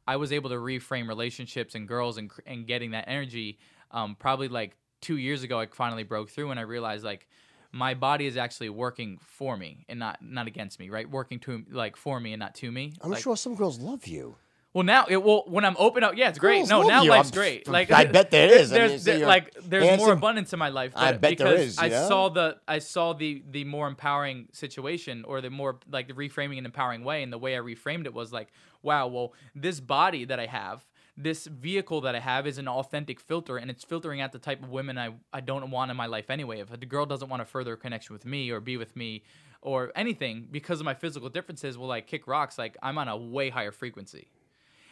i 0.07 0.15
was 0.15 0.31
able 0.31 0.49
to 0.49 0.55
reframe 0.55 1.07
relationships 1.07 1.75
and 1.75 1.87
girls 1.87 2.17
and, 2.17 2.29
cr- 2.29 2.41
and 2.45 2.67
getting 2.67 2.91
that 2.91 3.05
energy 3.07 3.57
um, 3.91 4.15
probably 4.15 4.47
like 4.47 4.75
two 5.01 5.17
years 5.17 5.43
ago 5.43 5.59
i 5.59 5.65
finally 5.65 6.03
broke 6.03 6.29
through 6.29 6.51
and 6.51 6.59
i 6.59 6.63
realized 6.63 7.03
like 7.03 7.27
my 7.75 7.93
body 7.95 8.25
is 8.27 8.37
actually 8.37 8.69
working 8.69 9.17
for 9.21 9.57
me 9.57 9.83
and 9.89 9.99
not 9.99 10.19
not 10.21 10.47
against 10.47 10.79
me 10.79 10.89
right 10.89 11.09
working 11.09 11.39
to 11.39 11.63
like 11.71 11.95
for 11.97 12.19
me 12.19 12.31
and 12.33 12.39
not 12.39 12.53
to 12.55 12.71
me 12.71 12.93
I'm 13.01 13.09
Like, 13.11 13.21
sure 13.21 13.35
some 13.35 13.55
girls 13.55 13.79
love 13.79 14.05
you. 14.07 14.35
well 14.73 14.83
now 14.83 15.05
it 15.09 15.17
will 15.23 15.43
when 15.47 15.65
i'm 15.65 15.75
open 15.79 16.03
up 16.03 16.15
yeah 16.15 16.29
it's 16.29 16.37
great 16.39 16.59
Girls 16.59 16.69
no 16.69 16.83
now 16.83 17.01
you. 17.03 17.09
life's 17.09 17.29
I'm- 17.31 17.39
great 17.39 17.67
like 17.67 17.91
I 17.91 18.05
bet 18.05 18.29
there 18.31 18.47
is. 18.59 18.71
I 18.71 18.75
mean, 18.79 18.87
there's 18.89 19.03
so 19.03 19.17
like 19.27 19.53
there's 19.65 19.83
handsome. 19.85 20.05
more 20.05 20.13
abundance 20.13 20.53
in 20.53 20.59
my 20.59 20.69
life 20.69 20.93
I 20.95 21.11
bet 21.13 21.37
there 21.37 21.47
because 21.49 21.61
is, 21.61 21.77
i 21.79 21.89
saw 21.89 22.29
the 22.29 22.57
i 22.67 22.79
saw 22.79 23.13
the 23.13 23.43
the 23.49 23.63
more 23.65 23.87
empowering 23.87 24.47
situation 24.51 25.25
or 25.27 25.41
the 25.41 25.49
more 25.49 25.79
like 25.91 26.07
the 26.07 26.13
reframing 26.13 26.57
and 26.57 26.65
empowering 26.65 27.03
way 27.03 27.23
and 27.23 27.33
the 27.33 27.37
way 27.39 27.55
i 27.57 27.59
reframed 27.59 28.05
it 28.05 28.13
was 28.13 28.31
like 28.31 28.49
wow 28.83 29.07
well 29.07 29.33
this 29.55 29.79
body 29.79 30.25
that 30.25 30.39
i 30.39 30.45
have 30.45 30.85
this 31.15 31.45
vehicle 31.45 32.01
that 32.01 32.15
I 32.15 32.19
have 32.19 32.47
is 32.47 32.57
an 32.57 32.67
authentic 32.67 33.19
filter, 33.19 33.57
and 33.57 33.69
it's 33.69 33.83
filtering 33.83 34.19
out 34.19 34.31
the 34.31 34.39
type 34.39 34.63
of 34.63 34.69
women 34.69 34.97
I, 34.97 35.13
I 35.31 35.41
don't 35.41 35.69
want 35.69 35.91
in 35.91 35.97
my 35.97 36.07
life 36.07 36.29
anyway. 36.29 36.59
If 36.59 36.71
a 36.71 36.77
girl 36.77 37.05
doesn't 37.05 37.29
want 37.29 37.41
a 37.41 37.45
further 37.45 37.75
connection 37.75 38.13
with 38.13 38.25
me 38.25 38.49
or 38.49 38.59
be 38.59 38.77
with 38.77 38.95
me 38.95 39.23
or 39.61 39.91
anything 39.95 40.47
because 40.51 40.79
of 40.79 40.85
my 40.85 40.93
physical 40.93 41.29
differences, 41.29 41.77
will 41.77 41.87
like 41.87 42.07
kick 42.07 42.27
rocks. 42.27 42.57
Like 42.57 42.77
I'm 42.81 42.97
on 42.97 43.07
a 43.07 43.15
way 43.15 43.49
higher 43.49 43.71
frequency. 43.71 44.27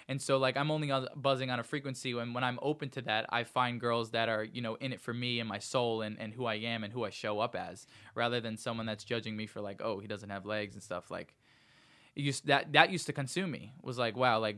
And 0.07 0.21
so 0.21 0.37
like 0.37 0.57
I'm 0.57 0.71
only 0.71 0.91
on, 0.91 1.07
buzzing 1.15 1.49
on 1.49 1.59
a 1.59 1.63
frequency 1.63 2.11
and 2.11 2.35
when 2.35 2.43
I'm 2.43 2.59
open 2.61 2.89
to 2.91 3.01
that, 3.03 3.25
I 3.29 3.43
find 3.43 3.79
girls 3.79 4.11
that 4.11 4.29
are, 4.29 4.43
you 4.43 4.61
know, 4.61 4.75
in 4.75 4.91
it 4.93 5.01
for 5.01 5.13
me 5.13 5.39
and 5.39 5.47
my 5.47 5.59
soul 5.59 6.01
and, 6.01 6.19
and 6.19 6.33
who 6.33 6.45
I 6.45 6.55
am 6.55 6.83
and 6.83 6.91
who 6.91 7.05
I 7.05 7.11
show 7.11 7.39
up 7.39 7.55
as 7.55 7.87
rather 8.13 8.41
than 8.41 8.57
someone 8.57 8.85
that's 8.85 9.03
judging 9.03 9.37
me 9.37 9.47
for 9.47 9.61
like, 9.61 9.81
oh, 9.81 9.99
he 9.99 10.07
doesn't 10.07 10.29
have 10.29 10.45
legs 10.45 10.75
and 10.75 10.83
stuff 10.83 11.11
like 11.11 11.33
it 12.15 12.23
used 12.23 12.47
that 12.47 12.73
that 12.73 12.91
used 12.91 13.05
to 13.05 13.13
consume 13.13 13.51
me. 13.51 13.73
Was 13.83 13.97
like, 13.97 14.17
wow, 14.17 14.39
like 14.39 14.57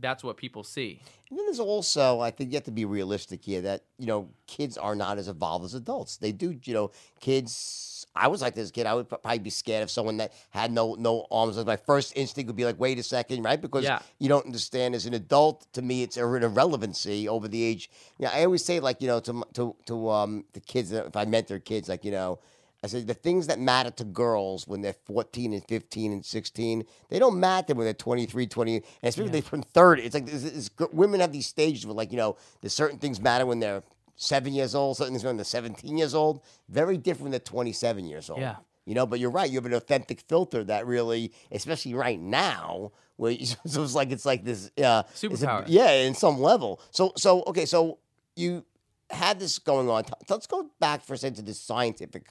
that's 0.00 0.24
what 0.24 0.36
people 0.36 0.64
see. 0.64 1.00
And 1.28 1.38
then 1.38 1.46
there's 1.46 1.60
also, 1.60 2.20
I 2.20 2.30
think 2.30 2.50
you 2.50 2.56
have 2.56 2.64
to 2.64 2.70
be 2.70 2.84
realistic 2.84 3.44
here 3.44 3.60
that, 3.62 3.82
you 3.98 4.06
know, 4.06 4.28
kids 4.46 4.76
are 4.78 4.94
not 4.94 5.18
as 5.18 5.28
evolved 5.28 5.64
as 5.64 5.74
adults. 5.74 6.16
They 6.16 6.32
do, 6.32 6.58
you 6.64 6.74
know, 6.74 6.90
kids. 7.20 8.06
I 8.14 8.28
was 8.28 8.42
like 8.42 8.54
this 8.54 8.70
kid. 8.70 8.84
I 8.86 8.94
would 8.94 9.08
probably 9.08 9.38
be 9.38 9.48
scared 9.48 9.82
of 9.82 9.90
someone 9.90 10.18
that 10.18 10.32
had 10.50 10.70
no 10.70 10.94
no 10.94 11.26
arms. 11.30 11.56
My 11.64 11.76
first 11.76 12.12
instinct 12.14 12.48
would 12.48 12.56
be 12.56 12.64
like, 12.66 12.78
wait 12.78 12.98
a 12.98 13.02
second, 13.02 13.42
right? 13.42 13.58
Because 13.60 13.84
Yeah. 13.84 14.00
you 14.18 14.28
don't 14.28 14.44
understand. 14.44 14.94
As 14.94 15.06
an 15.06 15.14
adult, 15.14 15.66
to 15.72 15.80
me, 15.80 16.02
it's 16.02 16.18
an 16.18 16.24
irrelevancy 16.24 17.28
over 17.28 17.48
the 17.48 17.62
age. 17.62 17.88
Yeah, 18.18 18.30
I 18.34 18.44
always 18.44 18.64
say 18.64 18.80
like, 18.80 19.00
you 19.00 19.08
know, 19.08 19.20
to 19.20 19.42
to 19.54 19.74
to 19.86 20.10
um 20.10 20.44
the 20.52 20.60
kids 20.60 20.92
if 20.92 21.16
I 21.16 21.24
mentor 21.24 21.58
kids, 21.58 21.88
like 21.88 22.04
you 22.04 22.12
know. 22.12 22.38
I 22.84 22.88
said 22.88 23.06
the 23.06 23.14
things 23.14 23.46
that 23.46 23.60
matter 23.60 23.90
to 23.92 24.04
girls 24.04 24.66
when 24.66 24.80
they're 24.82 24.92
14 24.92 25.52
and 25.52 25.64
15 25.64 26.12
and 26.12 26.24
16, 26.24 26.84
they 27.10 27.18
don't 27.20 27.38
matter 27.38 27.74
when 27.74 27.84
they're 27.84 27.94
23, 27.94 28.46
20, 28.46 28.74
and 28.76 28.84
especially 29.02 29.22
when 29.24 29.32
they 29.32 29.40
turn 29.40 29.62
30. 29.62 30.02
It's 30.02 30.14
like 30.14 30.26
this, 30.26 30.42
this, 30.42 30.70
women 30.92 31.20
have 31.20 31.32
these 31.32 31.46
stages 31.46 31.86
where, 31.86 31.94
like, 31.94 32.10
you 32.10 32.16
know, 32.18 32.36
there's 32.60 32.72
certain 32.74 32.98
things 32.98 33.20
matter 33.20 33.46
when 33.46 33.60
they're 33.60 33.84
seven 34.16 34.52
years 34.52 34.74
old, 34.74 34.96
certain 34.96 35.12
things 35.12 35.22
when 35.24 35.36
they're 35.36 35.44
17 35.44 35.96
years 35.96 36.14
old. 36.14 36.42
Very 36.68 36.96
different 36.96 37.22
when 37.24 37.30
they're 37.30 37.40
27 37.40 38.04
years 38.04 38.28
old. 38.28 38.40
Yeah. 38.40 38.56
You 38.84 38.94
know, 38.96 39.06
but 39.06 39.20
you're 39.20 39.30
right. 39.30 39.48
You 39.48 39.58
have 39.58 39.66
an 39.66 39.74
authentic 39.74 40.20
filter 40.22 40.64
that 40.64 40.84
really, 40.86 41.32
especially 41.52 41.94
right 41.94 42.18
now, 42.18 42.90
where 43.14 43.30
you, 43.30 43.46
so 43.66 43.84
it's 43.84 43.94
like 43.94 44.10
it's 44.10 44.26
like 44.26 44.42
this 44.42 44.72
uh, 44.82 45.04
it's 45.08 45.22
a- 45.22 45.28
Superpower. 45.28 45.64
yeah, 45.68 45.92
in 45.92 46.14
some 46.16 46.40
level. 46.40 46.80
So 46.90 47.12
so 47.16 47.44
okay, 47.46 47.64
so 47.64 47.98
you 48.34 48.64
had 49.08 49.38
this 49.38 49.60
going 49.60 49.88
on. 49.88 50.02
Let's 50.28 50.48
go 50.48 50.68
back 50.80 51.04
for 51.04 51.14
a 51.14 51.16
second 51.16 51.36
to 51.36 51.42
the 51.42 51.54
scientific. 51.54 52.26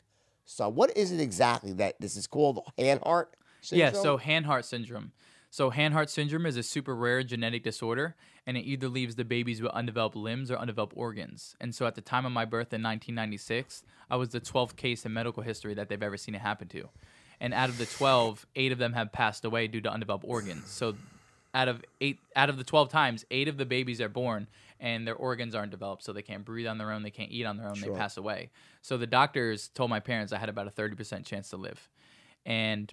So 0.51 0.67
what 0.67 0.95
is 0.97 1.11
it 1.11 1.19
exactly 1.19 1.71
that 1.73 1.99
this 1.99 2.15
is 2.15 2.27
called? 2.27 2.59
Hanhart 2.77 3.27
syndrome. 3.61 3.93
Yeah, 3.93 4.01
so 4.01 4.17
Hanhart 4.17 4.65
syndrome. 4.65 5.13
So 5.49 5.71
Hanhart 5.71 6.09
syndrome 6.09 6.45
is 6.45 6.57
a 6.57 6.63
super 6.63 6.95
rare 6.95 7.23
genetic 7.23 7.63
disorder, 7.63 8.15
and 8.45 8.57
it 8.57 8.61
either 8.61 8.87
leaves 8.87 9.15
the 9.15 9.25
babies 9.25 9.61
with 9.61 9.71
undeveloped 9.71 10.15
limbs 10.15 10.51
or 10.51 10.57
undeveloped 10.57 10.93
organs. 10.95 11.55
And 11.59 11.73
so 11.73 11.85
at 11.85 11.95
the 11.95 12.01
time 12.01 12.25
of 12.25 12.31
my 12.31 12.45
birth 12.45 12.73
in 12.73 12.83
1996, 12.83 13.83
I 14.09 14.15
was 14.17 14.29
the 14.29 14.41
12th 14.41 14.75
case 14.75 15.05
in 15.05 15.13
medical 15.13 15.43
history 15.43 15.73
that 15.73 15.89
they've 15.89 16.01
ever 16.01 16.17
seen 16.17 16.35
it 16.35 16.41
happen 16.41 16.67
to. 16.69 16.89
And 17.39 17.53
out 17.53 17.69
of 17.69 17.77
the 17.77 17.85
12, 17.85 18.45
eight 18.55 18.71
of 18.71 18.77
them 18.77 18.93
have 18.93 19.11
passed 19.11 19.45
away 19.45 19.67
due 19.67 19.81
to 19.81 19.91
undeveloped 19.91 20.25
organs. 20.27 20.67
So 20.67 20.95
out 21.53 21.67
of 21.67 21.83
eight, 21.99 22.19
out 22.35 22.49
of 22.49 22.57
the 22.57 22.63
12 22.63 22.89
times, 22.89 23.25
eight 23.31 23.47
of 23.47 23.57
the 23.57 23.65
babies 23.65 23.99
are 23.99 24.09
born 24.09 24.47
and 24.81 25.07
their 25.07 25.15
organs 25.15 25.55
aren't 25.55 25.71
developed, 25.71 26.03
so 26.03 26.11
they 26.11 26.23
can't 26.23 26.43
breathe 26.43 26.67
on 26.67 26.77
their 26.77 26.91
own, 26.91 27.03
they 27.03 27.11
can't 27.11 27.31
eat 27.31 27.45
on 27.45 27.55
their 27.55 27.67
own, 27.67 27.75
Sure. 27.75 27.93
they 27.93 27.99
pass 27.99 28.17
away. 28.17 28.49
So 28.81 28.97
the 28.97 29.07
doctors 29.07 29.69
told 29.69 29.89
my 29.89 29.99
parents 30.01 30.33
I 30.33 30.39
had 30.39 30.49
about 30.49 30.67
a 30.67 30.71
30% 30.71 31.23
chance 31.25 31.49
to 31.51 31.57
live. 31.57 31.87
And 32.45 32.91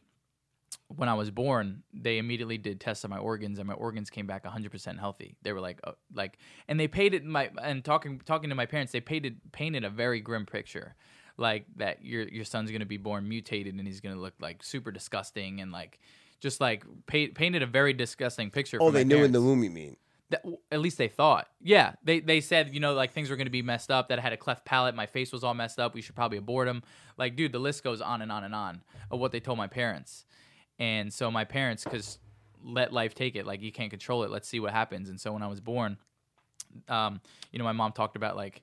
when 0.89 1.09
I 1.09 1.15
was 1.15 1.31
born, 1.31 1.83
they 1.93 2.19
immediately 2.19 2.59
did 2.59 2.79
tests 2.79 3.05
on 3.05 3.11
my 3.11 3.19
organs, 3.19 3.59
and 3.59 3.67
my 3.67 3.75
organs 3.75 4.11
came 4.11 4.27
back 4.27 4.45
100% 4.45 4.99
healthy. 4.99 5.37
They 5.43 5.53
were 5.53 5.61
like, 5.61 5.81
uh, 5.83 5.93
like, 6.15 6.39
and 6.69 6.79
they 6.79 6.89
painted 6.89 7.25
my 7.25 7.51
and 7.63 7.83
talking 7.85 8.21
talking 8.25 8.51
to 8.51 8.55
my 8.55 8.67
parents, 8.67 8.93
they 8.93 9.01
painted 9.01 9.41
painted 9.53 9.85
a 9.85 9.91
very 9.91 10.21
grim 10.21 10.45
picture, 10.47 10.95
like 11.39 11.65
that 11.77 12.05
your 12.05 12.29
your 12.29 12.45
son's 12.45 12.71
gonna 12.71 12.87
be 12.87 12.97
born 12.99 13.29
mutated 13.29 13.75
and 13.75 13.87
he's 13.87 14.01
gonna 14.01 14.17
look 14.21 14.35
like 14.41 14.63
super 14.63 14.91
disgusting 14.91 15.61
and 15.61 15.73
like 15.73 15.99
just 16.41 16.61
like 16.61 16.85
pa- 17.07 17.33
painted 17.35 17.63
a 17.63 17.67
very 17.67 17.93
disgusting 17.93 18.51
picture. 18.51 18.79
oh, 18.81 18.91
they 18.91 19.05
knew 19.05 19.25
in 19.25 19.33
the 19.33 19.41
womb. 19.43 19.65
You 19.65 19.71
mean? 19.71 19.97
That, 20.31 20.45
at 20.71 20.81
least 20.81 20.99
they 20.99 21.09
thought. 21.09 21.49
Yeah, 21.61 21.95
they 22.03 22.21
they 22.21 22.41
said 22.41 22.75
you 22.75 22.81
know 22.81 22.95
like 22.95 23.13
things 23.13 23.31
were 23.31 23.37
going 23.37 23.47
to 23.47 23.51
be 23.51 23.63
messed 23.63 23.91
up. 23.91 24.09
That 24.09 24.19
I 24.19 24.23
had 24.23 24.33
a 24.33 24.37
cleft 24.37 24.65
palate, 24.65 24.95
my 24.95 25.07
face 25.07 25.33
was 25.33 25.43
all 25.43 25.55
messed 25.55 25.79
up. 25.79 25.95
We 25.95 26.03
should 26.03 26.15
probably 26.15 26.39
abort 26.39 26.69
him. 26.69 26.83
Like, 27.17 27.35
dude, 27.35 27.53
the 27.53 27.59
list 27.59 27.83
goes 27.83 28.01
on 28.01 28.23
and 28.23 28.31
on 28.31 28.45
and 28.45 28.55
on 28.55 28.83
of 29.11 29.21
what 29.21 29.33
they 29.33 29.41
told 29.41 29.59
my 29.59 29.67
parents. 29.67 30.25
And 30.79 31.13
so 31.13 31.31
my 31.31 31.45
parents, 31.45 31.83
because 31.83 32.19
let 32.63 32.93
life 32.93 33.15
take 33.15 33.37
it. 33.37 33.47
Like 33.47 33.63
you 33.63 33.73
can't 33.73 33.91
control 33.91 34.25
it. 34.25 34.31
Let's 34.31 34.49
see 34.49 34.61
what 34.61 34.73
happens. 34.73 35.09
And 35.09 35.21
so 35.21 35.33
when 35.33 35.43
I 35.43 35.47
was 35.47 35.61
born, 35.61 35.97
um, 36.89 37.21
you 37.53 37.59
know, 37.59 37.65
my 37.65 37.73
mom 37.73 37.93
talked 37.93 38.17
about 38.17 38.37
like 38.37 38.63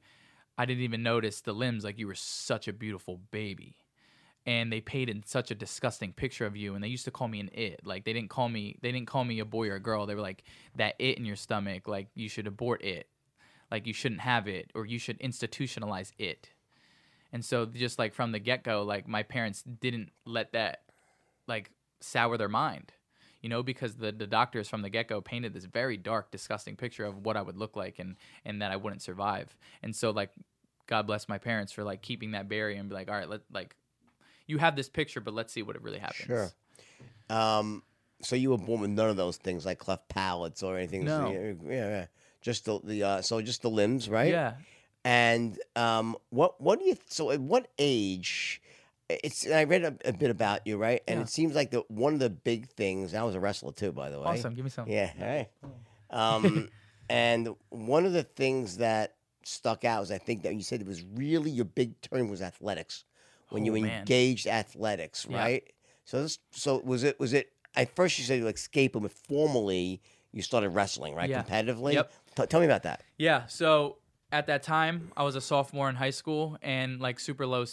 I 0.57 0.65
didn't 0.65 0.83
even 0.83 1.03
notice 1.03 1.41
the 1.41 1.53
limbs. 1.53 1.83
Like 1.83 1.97
you 1.97 2.07
were 2.07 2.15
such 2.15 2.67
a 2.67 2.73
beautiful 2.73 3.19
baby. 3.31 3.77
And 4.45 4.71
they 4.71 4.79
painted 4.79 5.27
such 5.27 5.49
a 5.49 5.55
disgusting 5.55 6.13
picture 6.13 6.45
of 6.45 6.55
you, 6.55 6.75
and 6.75 6.83
they 6.83 6.87
used 6.87 7.05
to 7.05 7.11
call 7.11 7.27
me 7.27 7.39
an 7.39 7.49
it. 7.53 7.81
Like 7.83 8.05
they 8.05 8.13
didn't 8.13 8.29
call 8.29 8.47
me, 8.47 8.77
they 8.81 8.91
didn't 8.91 9.07
call 9.07 9.23
me 9.23 9.39
a 9.39 9.45
boy 9.45 9.69
or 9.69 9.75
a 9.75 9.79
girl. 9.79 10.05
They 10.05 10.13
were 10.13 10.21
like 10.21 10.43
that 10.75 10.95
it 10.99 11.17
in 11.17 11.25
your 11.25 11.35
stomach. 11.35 11.87
Like 11.87 12.09
you 12.13 12.29
should 12.29 12.45
abort 12.45 12.83
it, 12.83 13.07
like 13.71 13.87
you 13.87 13.93
shouldn't 13.93 14.21
have 14.21 14.47
it, 14.47 14.71
or 14.75 14.85
you 14.85 14.99
should 14.99 15.19
institutionalize 15.19 16.11
it. 16.19 16.49
And 17.33 17.43
so 17.43 17.65
just 17.65 17.99
like 17.99 18.13
from 18.13 18.31
the 18.31 18.39
get 18.39 18.63
go, 18.63 18.83
like 18.83 19.07
my 19.07 19.23
parents 19.23 19.63
didn't 19.63 20.11
let 20.25 20.53
that 20.53 20.83
like 21.47 21.71
sour 21.99 22.37
their 22.37 22.47
mind, 22.47 22.93
you 23.41 23.49
know, 23.49 23.63
because 23.63 23.95
the, 23.95 24.11
the 24.11 24.27
doctors 24.27 24.69
from 24.69 24.83
the 24.83 24.89
get 24.89 25.07
go 25.07 25.21
painted 25.21 25.53
this 25.53 25.65
very 25.65 25.97
dark, 25.97 26.31
disgusting 26.31 26.75
picture 26.75 27.03
of 27.03 27.25
what 27.25 27.35
I 27.35 27.41
would 27.41 27.57
look 27.57 27.75
like 27.75 27.99
and 27.99 28.15
and 28.45 28.61
that 28.61 28.71
I 28.71 28.75
wouldn't 28.75 29.01
survive. 29.01 29.57
And 29.83 29.95
so 29.95 30.11
like 30.11 30.31
God 30.87 31.07
bless 31.07 31.27
my 31.27 31.37
parents 31.37 31.71
for 31.73 31.83
like 31.83 32.01
keeping 32.01 32.31
that 32.31 32.47
barrier 32.47 32.79
and 32.79 32.87
be 32.87 32.95
like, 32.95 33.09
all 33.09 33.15
right, 33.15 33.27
let 33.27 33.41
like 33.51 33.75
you 34.47 34.57
have 34.57 34.75
this 34.75 34.89
picture, 34.89 35.21
but 35.21 35.33
let's 35.33 35.51
see 35.53 35.61
what 35.63 35.75
it 35.75 35.81
really 35.81 35.99
happens. 35.99 36.25
Sure. 36.27 36.51
Um, 37.29 37.83
so 38.21 38.35
you 38.35 38.49
were 38.51 38.57
born 38.57 38.81
with 38.81 38.91
none 38.91 39.09
of 39.09 39.17
those 39.17 39.37
things 39.37 39.65
like 39.65 39.79
cleft 39.79 40.07
palates 40.09 40.63
or 40.63 40.77
anything. 40.77 41.05
No. 41.05 41.31
Yeah, 41.31 41.53
yeah. 41.69 42.05
Just 42.41 42.65
the 42.65 42.79
the 42.83 43.03
uh, 43.03 43.21
so 43.21 43.41
just 43.41 43.61
the 43.61 43.69
limbs, 43.69 44.09
right? 44.09 44.29
Yeah. 44.31 44.53
And 45.03 45.59
um, 45.75 46.15
what 46.29 46.59
what 46.61 46.79
do 46.79 46.85
you 46.85 46.95
so 47.09 47.31
at 47.31 47.39
what 47.39 47.67
age? 47.79 48.61
It's 49.09 49.47
I 49.49 49.65
read 49.65 49.83
a, 49.83 49.95
a 50.05 50.13
bit 50.13 50.31
about 50.31 50.65
you, 50.65 50.77
right? 50.77 51.01
And 51.07 51.19
Yeah. 51.19 51.23
it 51.23 51.29
seems 51.29 51.53
like 51.55 51.71
the 51.71 51.83
one 51.89 52.13
of 52.13 52.19
the 52.19 52.29
big 52.29 52.69
things. 52.69 53.13
I 53.13 53.23
was 53.23 53.35
a 53.35 53.39
wrestler 53.39 53.71
too, 53.71 53.91
by 53.91 54.09
the 54.09 54.19
way. 54.19 54.25
Awesome. 54.27 54.53
Give 54.53 54.63
me 54.63 54.71
some. 54.71 54.87
Yeah. 54.87 55.07
Hey. 55.07 55.49
Um, 56.11 56.69
and 57.09 57.49
one 57.69 58.05
of 58.05 58.13
the 58.13 58.23
things 58.23 58.77
that 58.77 59.15
stuck 59.43 59.83
out 59.83 60.01
was 60.01 60.11
I 60.11 60.17
think 60.19 60.43
that 60.43 60.53
you 60.55 60.61
said 60.61 60.79
it 60.79 60.87
was 60.87 61.03
really 61.15 61.49
your 61.49 61.65
big 61.65 61.99
turn 61.99 62.29
was 62.29 62.41
athletics 62.43 63.03
when 63.49 63.63
Oh, 63.63 63.65
you 63.67 63.71
man. 63.73 63.99
engaged 63.99 64.47
athletics, 64.47 65.25
Yeah. 65.29 65.37
right? 65.37 65.73
So 66.05 66.21
this, 66.23 66.39
so 66.51 66.79
was 66.83 67.03
it 67.03 67.19
was 67.19 67.33
it 67.33 67.51
at 67.75 67.93
first 67.95 68.17
you 68.19 68.23
said 68.25 68.39
you 68.39 68.45
like 68.45 68.55
escape, 68.55 68.93
but 68.93 69.11
formally 69.11 70.01
you 70.31 70.41
started 70.41 70.69
wrestling, 70.69 71.15
right? 71.15 71.29
Yeah. 71.29 71.43
Competitively. 71.43 71.93
Yep. 71.93 72.11
T- 72.35 72.45
tell 72.47 72.59
me 72.59 72.65
about 72.65 72.83
that. 72.83 73.03
Yeah. 73.17 73.45
So 73.47 73.97
at 74.31 74.47
that 74.47 74.63
time, 74.63 75.11
I 75.15 75.23
was 75.23 75.35
a 75.35 75.41
sophomore 75.41 75.87
in 75.87 75.95
high 75.95 76.09
school 76.09 76.57
and 76.61 76.99
like 76.99 77.19
super 77.19 77.45
low, 77.45 77.65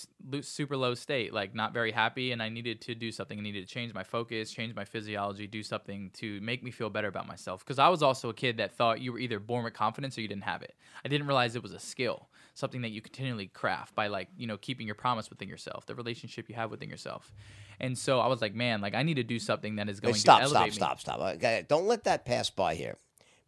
super 0.43 0.77
low 0.77 0.95
state, 0.95 1.33
like 1.33 1.55
not 1.55 1.73
very 1.75 1.91
happy, 1.91 2.31
and 2.31 2.43
I 2.43 2.51
needed 2.51 2.81
to 2.83 2.95
do 2.95 3.11
something. 3.11 3.39
I 3.39 3.43
needed 3.43 3.67
to 3.67 3.73
change 3.75 3.93
my 3.95 4.05
focus, 4.05 4.51
change 4.53 4.75
my 4.75 4.85
physiology, 4.85 5.47
do 5.47 5.63
something 5.63 6.11
to 6.15 6.41
make 6.41 6.63
me 6.63 6.71
feel 6.71 6.89
better 6.91 7.09
about 7.09 7.27
myself. 7.27 7.65
Because 7.65 7.79
I 7.81 7.89
was 7.89 8.03
also 8.03 8.29
a 8.29 8.35
kid 8.35 8.59
that 8.59 8.77
thought 8.77 9.01
you 9.01 9.13
were 9.13 9.19
either 9.19 9.41
born 9.41 9.65
with 9.65 9.75
confidence 9.75 10.17
or 10.17 10.21
you 10.21 10.29
didn't 10.29 10.45
have 10.45 10.63
it. 10.63 10.75
I 11.05 11.09
didn't 11.09 11.27
realize 11.27 11.57
it 11.57 11.63
was 11.63 11.73
a 11.73 11.81
skill, 11.81 12.29
something 12.55 12.83
that 12.83 12.91
you 12.91 13.01
continually 13.01 13.47
craft 13.49 13.95
by 13.95 14.09
like 14.09 14.29
you 14.37 14.47
know 14.47 14.57
keeping 14.57 14.87
your 14.87 14.95
promise 14.95 15.31
within 15.31 15.49
yourself, 15.49 15.87
the 15.87 15.95
relationship 15.95 16.49
you 16.49 16.55
have 16.55 16.71
within 16.71 16.89
yourself. 16.89 17.33
And 17.81 17.97
so 17.99 18.21
I 18.21 18.27
was 18.29 18.41
like, 18.41 18.55
man, 18.55 18.81
like 18.81 18.95
I 18.95 19.03
need 19.03 19.15
to 19.15 19.25
do 19.25 19.39
something 19.39 19.77
that 19.77 19.89
is 19.89 19.99
Hey, 19.99 20.03
going 20.09 20.15
stop, 20.15 20.43
to 20.43 20.49
stop, 20.49 20.65
me. 20.67 20.71
stop, 20.71 21.01
stop. 21.01 21.21
Okay, 21.37 21.65
Don't 21.69 21.87
let 21.87 22.05
that 22.05 22.25
pass 22.25 22.51
by 22.51 22.75
here. 22.75 22.97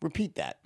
Repeat 0.01 0.35
that. 0.37 0.59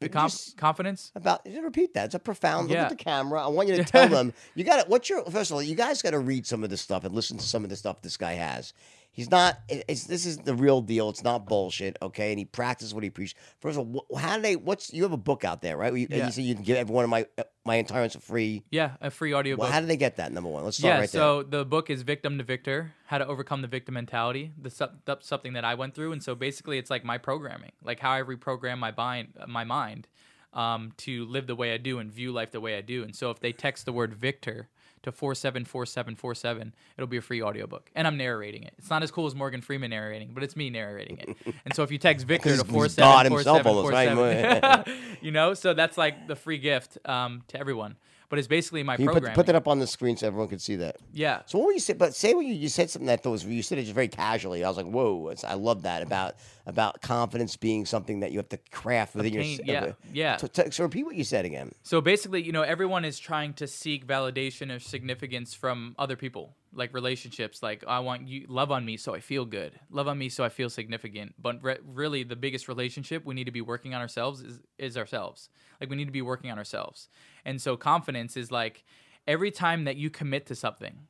The 0.00 0.08
confidence. 0.08 1.12
about 1.14 1.46
repeat 1.46 1.94
that. 1.94 2.06
It's 2.06 2.14
a 2.16 2.18
profound 2.18 2.68
look 2.68 2.74
Yeah. 2.74 2.82
at 2.84 2.88
the 2.88 2.96
camera. 2.96 3.44
I 3.44 3.46
want 3.46 3.68
you 3.68 3.76
to 3.76 3.84
tell 3.92 4.08
them 4.08 4.32
you 4.56 4.64
got 4.64 4.82
to 4.82 4.88
What's 4.90 5.08
your 5.08 5.24
first 5.26 5.50
of 5.50 5.54
all? 5.54 5.62
You 5.62 5.76
guys 5.76 6.02
got 6.02 6.10
to 6.10 6.18
read 6.18 6.44
some 6.46 6.64
of 6.64 6.70
this 6.70 6.80
stuff 6.80 7.04
and 7.04 7.14
listen 7.14 7.38
to 7.38 7.46
some 7.46 7.62
of 7.62 7.70
the 7.70 7.76
stuff 7.76 8.02
this 8.02 8.16
guy 8.16 8.32
has. 8.32 8.72
He's 9.14 9.30
not. 9.30 9.60
It's 9.68 10.04
this 10.04 10.24
is 10.24 10.38
the 10.38 10.54
real 10.54 10.80
deal. 10.80 11.10
It's 11.10 11.22
not 11.22 11.44
bullshit. 11.46 11.98
Okay, 12.00 12.30
and 12.32 12.38
he 12.38 12.46
practices 12.46 12.94
what 12.94 13.04
he 13.04 13.10
preaches. 13.10 13.34
First 13.60 13.78
of 13.78 13.94
all, 13.94 14.06
how 14.18 14.36
do 14.36 14.42
they? 14.42 14.56
What's 14.56 14.90
you 14.90 15.02
have 15.02 15.12
a 15.12 15.18
book 15.18 15.44
out 15.44 15.60
there, 15.60 15.76
right? 15.76 15.92
You, 15.94 16.06
and 16.10 16.18
Yeah. 16.18 16.26
you 16.26 16.32
said 16.32 16.44
you 16.44 16.54
can 16.54 16.64
give 16.64 16.78
every 16.78 16.94
one 16.94 17.04
of 17.04 17.10
my 17.10 17.26
uh, 17.36 17.42
my 17.66 17.74
entire 17.74 18.08
for 18.08 18.20
free. 18.20 18.64
Yeah, 18.70 18.92
a 19.02 19.10
free 19.10 19.34
audio 19.34 19.56
Well, 19.56 19.66
book. 19.68 19.74
how 19.74 19.80
do 19.80 19.86
they 19.86 19.98
get 19.98 20.16
that? 20.16 20.32
Number 20.32 20.48
one, 20.48 20.64
let's 20.64 20.78
start 20.78 20.88
yeah, 20.94 21.00
right 21.00 21.10
there. 21.10 21.20
so 21.20 21.42
the 21.42 21.64
book 21.66 21.90
is 21.90 22.00
Victim 22.02 22.38
to 22.38 22.44
Victor: 22.44 22.94
How 23.04 23.18
to 23.18 23.26
Overcome 23.26 23.60
the 23.60 23.68
Victim 23.68 23.92
Mentality. 23.94 24.52
The 24.60 24.90
that's 25.04 25.26
something 25.28 25.52
that 25.52 25.64
I 25.64 25.74
went 25.74 25.94
through, 25.94 26.12
and 26.12 26.22
so 26.22 26.34
basically, 26.34 26.78
it's 26.78 26.90
like 26.90 27.04
my 27.04 27.18
programming, 27.18 27.72
like 27.84 28.00
how 28.00 28.12
I 28.12 28.22
reprogram 28.22 28.78
my 28.78 28.92
mind, 28.96 29.34
my 29.46 29.64
mind, 29.64 30.08
um, 30.54 30.92
to 30.98 31.26
live 31.26 31.46
the 31.46 31.54
way 31.54 31.74
I 31.74 31.76
do 31.76 31.98
and 31.98 32.10
view 32.10 32.32
life 32.32 32.50
the 32.50 32.60
way 32.62 32.78
I 32.78 32.80
do. 32.80 33.02
And 33.02 33.14
so, 33.14 33.30
if 33.30 33.40
they 33.40 33.52
text 33.52 33.84
the 33.84 33.92
word 33.92 34.14
Victor 34.14 34.68
to 35.02 35.12
four 35.12 35.34
seven 35.34 35.64
four 35.64 35.86
seven 35.86 36.14
four 36.14 36.34
seven, 36.34 36.74
it'll 36.96 37.08
be 37.08 37.16
a 37.16 37.22
free 37.22 37.42
audiobook, 37.42 37.90
and 37.94 38.06
I'm 38.06 38.16
narrating 38.16 38.62
it. 38.62 38.74
It's 38.78 38.90
not 38.90 39.02
as 39.02 39.10
cool 39.10 39.26
as 39.26 39.34
Morgan 39.34 39.60
Freeman 39.60 39.90
narrating, 39.90 40.30
but 40.32 40.42
it's 40.42 40.56
me 40.56 40.70
narrating 40.70 41.18
it. 41.18 41.54
and 41.64 41.74
so, 41.74 41.82
if 41.82 41.90
you 41.90 41.98
text 41.98 42.26
Victor 42.26 42.56
to 42.56 42.64
four 42.64 42.84
he's 42.84 42.94
God 42.94 43.26
seven 43.26 43.30
four 43.30 43.38
himself 43.38 43.58
seven 43.58 43.70
almost, 43.70 43.84
four 43.84 43.92
right? 43.92 44.88
you 45.20 45.30
know, 45.30 45.54
so 45.54 45.74
that's 45.74 45.98
like 45.98 46.26
the 46.26 46.36
free 46.36 46.58
gift 46.58 46.98
um, 47.04 47.42
to 47.48 47.58
everyone. 47.58 47.96
But 48.32 48.38
it's 48.38 48.48
basically 48.48 48.82
my 48.82 48.96
Can 48.96 49.04
you 49.04 49.10
put, 49.10 49.34
put 49.34 49.44
that 49.44 49.54
up 49.56 49.68
on 49.68 49.78
the 49.78 49.86
screen 49.86 50.16
so 50.16 50.26
everyone 50.26 50.48
can 50.48 50.58
see 50.58 50.76
that. 50.76 50.96
yeah. 51.12 51.42
So 51.44 51.58
what 51.58 51.66
were 51.66 51.72
you 51.74 51.78
say? 51.78 51.92
But 51.92 52.14
say 52.14 52.32
what 52.32 52.46
you, 52.46 52.54
you 52.54 52.70
said 52.70 52.88
something 52.88 53.06
that 53.06 53.22
was 53.26 53.44
you 53.44 53.62
said 53.62 53.76
it 53.76 53.82
just 53.82 53.94
very 53.94 54.08
casually. 54.08 54.64
I 54.64 54.68
was 54.68 54.78
like, 54.78 54.86
whoa! 54.86 55.28
It's, 55.28 55.44
I 55.44 55.52
love 55.52 55.82
that 55.82 56.00
about 56.02 56.36
about 56.64 57.02
confidence 57.02 57.58
being 57.58 57.84
something 57.84 58.20
that 58.20 58.32
you 58.32 58.38
have 58.38 58.48
to 58.48 58.56
craft 58.70 59.14
within 59.16 59.34
Obtain- 59.34 59.50
yourself. 59.50 59.68
yeah, 59.68 59.80
uh, 59.84 59.92
yeah. 60.14 60.36
So, 60.38 60.46
t- 60.46 60.70
so 60.70 60.82
repeat 60.84 61.04
what 61.04 61.14
you 61.14 61.24
said 61.24 61.44
again. 61.44 61.72
So 61.82 62.00
basically, 62.00 62.42
you 62.42 62.52
know, 62.52 62.62
everyone 62.62 63.04
is 63.04 63.18
trying 63.18 63.52
to 63.52 63.66
seek 63.66 64.06
validation 64.06 64.74
or 64.74 64.78
significance 64.78 65.52
from 65.52 65.94
other 65.98 66.16
people, 66.16 66.56
like 66.74 66.94
relationships. 66.94 67.62
Like, 67.62 67.84
I 67.86 68.00
want 68.00 68.28
you 68.28 68.46
love 68.48 68.70
on 68.70 68.84
me 68.84 68.96
so 68.96 69.14
I 69.14 69.20
feel 69.20 69.44
good, 69.44 69.78
love 69.90 70.08
on 70.08 70.18
me 70.18 70.28
so 70.28 70.44
I 70.44 70.48
feel 70.48 70.70
significant. 70.70 71.34
But 71.38 71.62
re- 71.62 71.78
really, 71.84 72.22
the 72.22 72.36
biggest 72.36 72.68
relationship 72.68 73.24
we 73.24 73.34
need 73.34 73.44
to 73.44 73.52
be 73.52 73.60
working 73.60 73.94
on 73.94 74.00
ourselves 74.00 74.40
is 74.40 74.60
is 74.78 74.96
ourselves. 74.96 75.48
Like, 75.80 75.90
we 75.90 75.96
need 75.96 76.06
to 76.06 76.12
be 76.12 76.22
working 76.22 76.50
on 76.50 76.58
ourselves. 76.58 77.08
And 77.44 77.60
so, 77.60 77.76
confidence 77.76 78.36
is 78.36 78.50
like 78.50 78.84
every 79.26 79.50
time 79.50 79.84
that 79.84 79.96
you 79.96 80.10
commit 80.10 80.46
to 80.46 80.54
something. 80.54 81.06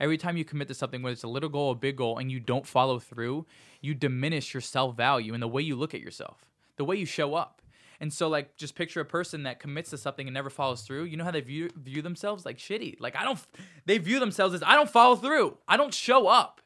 Every 0.00 0.18
time 0.18 0.36
you 0.36 0.44
commit 0.44 0.66
to 0.66 0.74
something, 0.74 1.00
whether 1.00 1.12
it's 1.12 1.22
a 1.22 1.28
little 1.28 1.48
goal, 1.48 1.68
or 1.68 1.72
a 1.74 1.76
big 1.76 1.96
goal, 1.96 2.18
and 2.18 2.32
you 2.32 2.40
don't 2.40 2.66
follow 2.66 2.98
through, 2.98 3.46
you 3.80 3.94
diminish 3.94 4.52
your 4.52 4.60
self 4.60 4.96
value 4.96 5.32
and 5.32 5.40
the 5.40 5.46
way 5.46 5.62
you 5.62 5.76
look 5.76 5.94
at 5.94 6.00
yourself, 6.00 6.50
the 6.76 6.84
way 6.84 6.96
you 6.96 7.06
show 7.06 7.34
up. 7.34 7.61
And 8.02 8.12
so, 8.12 8.26
like, 8.26 8.56
just 8.56 8.74
picture 8.74 9.00
a 9.00 9.04
person 9.04 9.44
that 9.44 9.60
commits 9.60 9.90
to 9.90 9.96
something 9.96 10.26
and 10.26 10.34
never 10.34 10.50
follows 10.50 10.82
through. 10.82 11.04
You 11.04 11.16
know 11.16 11.22
how 11.22 11.30
they 11.30 11.40
view 11.40 11.70
view 11.76 12.02
themselves 12.02 12.44
like 12.44 12.58
shitty. 12.58 12.96
Like 12.98 13.14
I 13.14 13.22
don't. 13.22 13.38
They 13.86 13.98
view 13.98 14.18
themselves 14.18 14.54
as 14.54 14.62
I 14.64 14.74
don't 14.74 14.90
follow 14.90 15.14
through. 15.14 15.56
I 15.68 15.76
don't 15.76 15.94
show 15.94 16.26
up. 16.26 16.60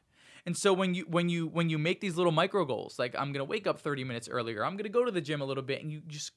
And 0.47 0.57
so 0.57 0.73
when 0.73 0.95
you 0.95 1.05
when 1.07 1.29
you 1.29 1.45
when 1.45 1.69
you 1.69 1.77
make 1.77 2.01
these 2.01 2.15
little 2.15 2.31
micro 2.31 2.65
goals, 2.65 2.97
like 2.97 3.15
I'm 3.15 3.33
gonna 3.33 3.43
wake 3.43 3.67
up 3.67 3.79
30 3.79 4.03
minutes 4.03 4.27
earlier, 4.27 4.65
I'm 4.65 4.77
gonna 4.77 4.89
go 4.89 5.05
to 5.05 5.11
the 5.11 5.21
gym 5.21 5.41
a 5.41 5.45
little 5.45 5.61
bit, 5.61 5.83
and 5.83 5.91
you 5.91 6.01
just 6.07 6.31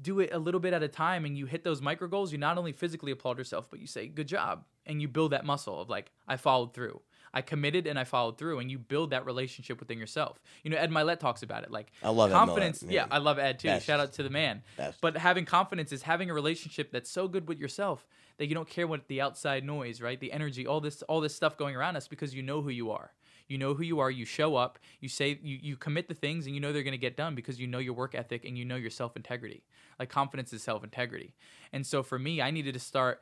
do 0.00 0.20
it 0.20 0.30
a 0.32 0.38
little 0.38 0.60
bit 0.60 0.72
at 0.72 0.82
a 0.82 0.88
time, 0.88 1.26
and 1.26 1.36
you 1.36 1.44
hit 1.44 1.62
those 1.62 1.82
micro 1.82 2.08
goals, 2.08 2.32
you 2.32 2.38
not 2.38 2.56
only 2.56 2.72
physically 2.72 3.12
applaud 3.12 3.36
yourself, 3.36 3.68
but 3.68 3.78
you 3.78 3.86
say 3.86 4.08
good 4.08 4.28
job, 4.28 4.64
and 4.86 5.02
you 5.02 5.08
build 5.08 5.32
that 5.32 5.44
muscle 5.44 5.82
of 5.82 5.90
like 5.90 6.10
I 6.26 6.38
followed 6.38 6.72
through. 6.72 7.02
I 7.34 7.42
committed 7.42 7.86
and 7.88 7.98
I 7.98 8.04
followed 8.04 8.38
through, 8.38 8.60
and 8.60 8.70
you 8.70 8.78
build 8.78 9.10
that 9.10 9.26
relationship 9.26 9.80
within 9.80 9.98
yourself. 9.98 10.40
You 10.62 10.70
know, 10.70 10.76
Ed 10.76 10.90
Mylett 10.90 11.18
talks 11.18 11.42
about 11.42 11.64
it. 11.64 11.70
Like 11.70 11.90
I 12.02 12.10
love 12.10 12.30
Ed 12.30 12.34
confidence. 12.34 12.82
Yeah, 12.82 12.92
yeah. 12.92 13.06
I 13.10 13.18
love 13.18 13.38
Ed 13.38 13.58
too. 13.58 13.68
Best. 13.68 13.84
Shout 13.84 13.98
out 14.00 14.12
to 14.14 14.22
the 14.22 14.30
man. 14.30 14.62
Best. 14.76 15.00
But 15.00 15.16
having 15.16 15.44
confidence 15.44 15.92
is 15.92 16.02
having 16.02 16.30
a 16.30 16.34
relationship 16.34 16.92
that's 16.92 17.10
so 17.10 17.26
good 17.26 17.48
with 17.48 17.58
yourself 17.58 18.06
that 18.38 18.46
you 18.46 18.54
don't 18.54 18.68
care 18.68 18.86
what 18.86 19.08
the 19.08 19.20
outside 19.20 19.64
noise, 19.64 20.00
right? 20.00 20.18
The 20.18 20.32
energy, 20.32 20.66
all 20.66 20.80
this, 20.80 21.02
all 21.02 21.20
this 21.20 21.34
stuff 21.34 21.56
going 21.56 21.76
around 21.76 21.96
us 21.96 22.08
because 22.08 22.34
you 22.34 22.42
know 22.42 22.62
who 22.62 22.70
you 22.70 22.90
are. 22.92 23.12
You 23.48 23.58
know 23.58 23.74
who 23.74 23.82
you 23.82 24.00
are. 24.00 24.10
You 24.10 24.24
show 24.24 24.56
up. 24.56 24.78
You 25.00 25.08
say 25.08 25.38
you, 25.42 25.58
you 25.60 25.76
commit 25.76 26.08
the 26.08 26.14
things, 26.14 26.46
and 26.46 26.54
you 26.54 26.60
know 26.60 26.72
they're 26.72 26.82
going 26.82 26.92
to 26.92 26.98
get 26.98 27.16
done 27.16 27.34
because 27.34 27.60
you 27.60 27.66
know 27.66 27.78
your 27.78 27.92
work 27.92 28.14
ethic 28.14 28.44
and 28.44 28.56
you 28.56 28.64
know 28.64 28.76
your 28.76 28.90
self 28.90 29.16
integrity. 29.16 29.64
Like 29.98 30.08
confidence 30.08 30.52
is 30.52 30.62
self 30.62 30.82
integrity. 30.82 31.34
And 31.72 31.86
so 31.86 32.02
for 32.02 32.18
me, 32.18 32.40
I 32.40 32.50
needed 32.50 32.74
to 32.74 32.80
start 32.80 33.20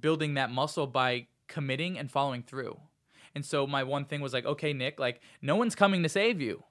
building 0.00 0.34
that 0.34 0.50
muscle 0.50 0.86
by 0.86 1.26
committing 1.46 1.98
and 1.98 2.10
following 2.10 2.42
through. 2.42 2.78
And 3.34 3.44
so 3.44 3.66
my 3.66 3.82
one 3.82 4.04
thing 4.04 4.20
was 4.20 4.32
like, 4.32 4.44
okay, 4.44 4.72
Nick, 4.72 5.00
like 5.00 5.20
no 5.40 5.56
one's 5.56 5.74
coming 5.74 6.02
to 6.02 6.08
save 6.08 6.40
you. 6.40 6.64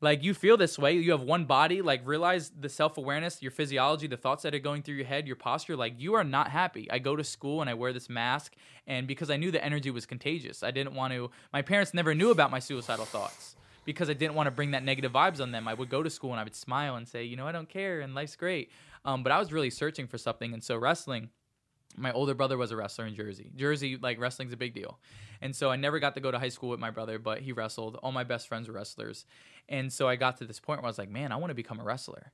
Like 0.00 0.22
you 0.22 0.32
feel 0.32 0.56
this 0.56 0.78
way, 0.78 0.92
you 0.92 1.10
have 1.10 1.22
one 1.22 1.44
body, 1.44 1.82
like 1.82 2.06
realize 2.06 2.50
the 2.50 2.68
self-awareness, 2.68 3.42
your 3.42 3.50
physiology, 3.50 4.06
the 4.06 4.16
thoughts 4.16 4.44
that 4.44 4.54
are 4.54 4.60
going 4.60 4.82
through 4.82 4.94
your 4.94 5.06
head, 5.06 5.26
your 5.26 5.34
posture, 5.34 5.76
like 5.76 5.94
you 5.98 6.14
are 6.14 6.22
not 6.22 6.50
happy. 6.50 6.88
I 6.88 7.00
go 7.00 7.16
to 7.16 7.24
school 7.24 7.60
and 7.60 7.68
I 7.68 7.74
wear 7.74 7.92
this 7.92 8.08
mask 8.08 8.54
and 8.86 9.08
because 9.08 9.28
I 9.28 9.36
knew 9.36 9.50
the 9.50 9.64
energy 9.64 9.90
was 9.90 10.06
contagious. 10.06 10.62
I 10.62 10.70
didn't 10.70 10.94
want 10.94 11.14
to 11.14 11.30
my 11.52 11.62
parents 11.62 11.94
never 11.94 12.14
knew 12.14 12.30
about 12.30 12.52
my 12.52 12.60
suicidal 12.60 13.06
thoughts 13.06 13.56
because 13.84 14.08
I 14.08 14.12
didn't 14.12 14.34
want 14.34 14.46
to 14.46 14.52
bring 14.52 14.70
that 14.70 14.84
negative 14.84 15.12
vibes 15.12 15.40
on 15.40 15.50
them. 15.50 15.66
I 15.66 15.74
would 15.74 15.90
go 15.90 16.04
to 16.04 16.10
school 16.10 16.30
and 16.30 16.38
I 16.38 16.44
would 16.44 16.54
smile 16.54 16.94
and 16.94 17.08
say, 17.08 17.24
"You 17.24 17.36
know, 17.36 17.48
I 17.48 17.52
don't 17.52 17.68
care 17.68 18.00
and 18.00 18.14
life's 18.14 18.36
great." 18.36 18.70
Um, 19.04 19.24
but 19.24 19.32
I 19.32 19.38
was 19.38 19.52
really 19.52 19.70
searching 19.70 20.06
for 20.06 20.18
something 20.18 20.52
and 20.52 20.62
so 20.62 20.76
wrestling 20.76 21.30
my 21.98 22.12
older 22.12 22.34
brother 22.34 22.56
was 22.56 22.70
a 22.70 22.76
wrestler 22.76 23.06
in 23.06 23.14
Jersey. 23.14 23.50
Jersey, 23.56 23.96
like 23.96 24.18
wrestling's 24.20 24.52
a 24.52 24.56
big 24.56 24.74
deal. 24.74 24.98
And 25.40 25.54
so 25.54 25.70
I 25.70 25.76
never 25.76 25.98
got 25.98 26.14
to 26.14 26.20
go 26.20 26.30
to 26.30 26.38
high 26.38 26.48
school 26.48 26.70
with 26.70 26.80
my 26.80 26.90
brother, 26.90 27.18
but 27.18 27.40
he 27.40 27.52
wrestled. 27.52 27.96
All 28.02 28.12
my 28.12 28.24
best 28.24 28.48
friends 28.48 28.68
were 28.68 28.74
wrestlers. 28.74 29.24
And 29.68 29.92
so 29.92 30.08
I 30.08 30.16
got 30.16 30.38
to 30.38 30.44
this 30.44 30.60
point 30.60 30.80
where 30.80 30.86
I 30.86 30.90
was 30.90 30.98
like, 30.98 31.10
man, 31.10 31.32
I 31.32 31.36
want 31.36 31.50
to 31.50 31.54
become 31.54 31.80
a 31.80 31.84
wrestler. 31.84 32.32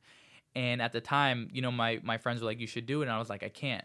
And 0.54 0.80
at 0.80 0.92
the 0.92 1.00
time, 1.00 1.48
you 1.52 1.62
know, 1.62 1.72
my, 1.72 2.00
my 2.02 2.18
friends 2.18 2.40
were 2.40 2.46
like, 2.46 2.60
you 2.60 2.66
should 2.66 2.86
do 2.86 3.00
it. 3.02 3.06
And 3.06 3.12
I 3.12 3.18
was 3.18 3.28
like, 3.28 3.42
I 3.42 3.48
can't. 3.48 3.84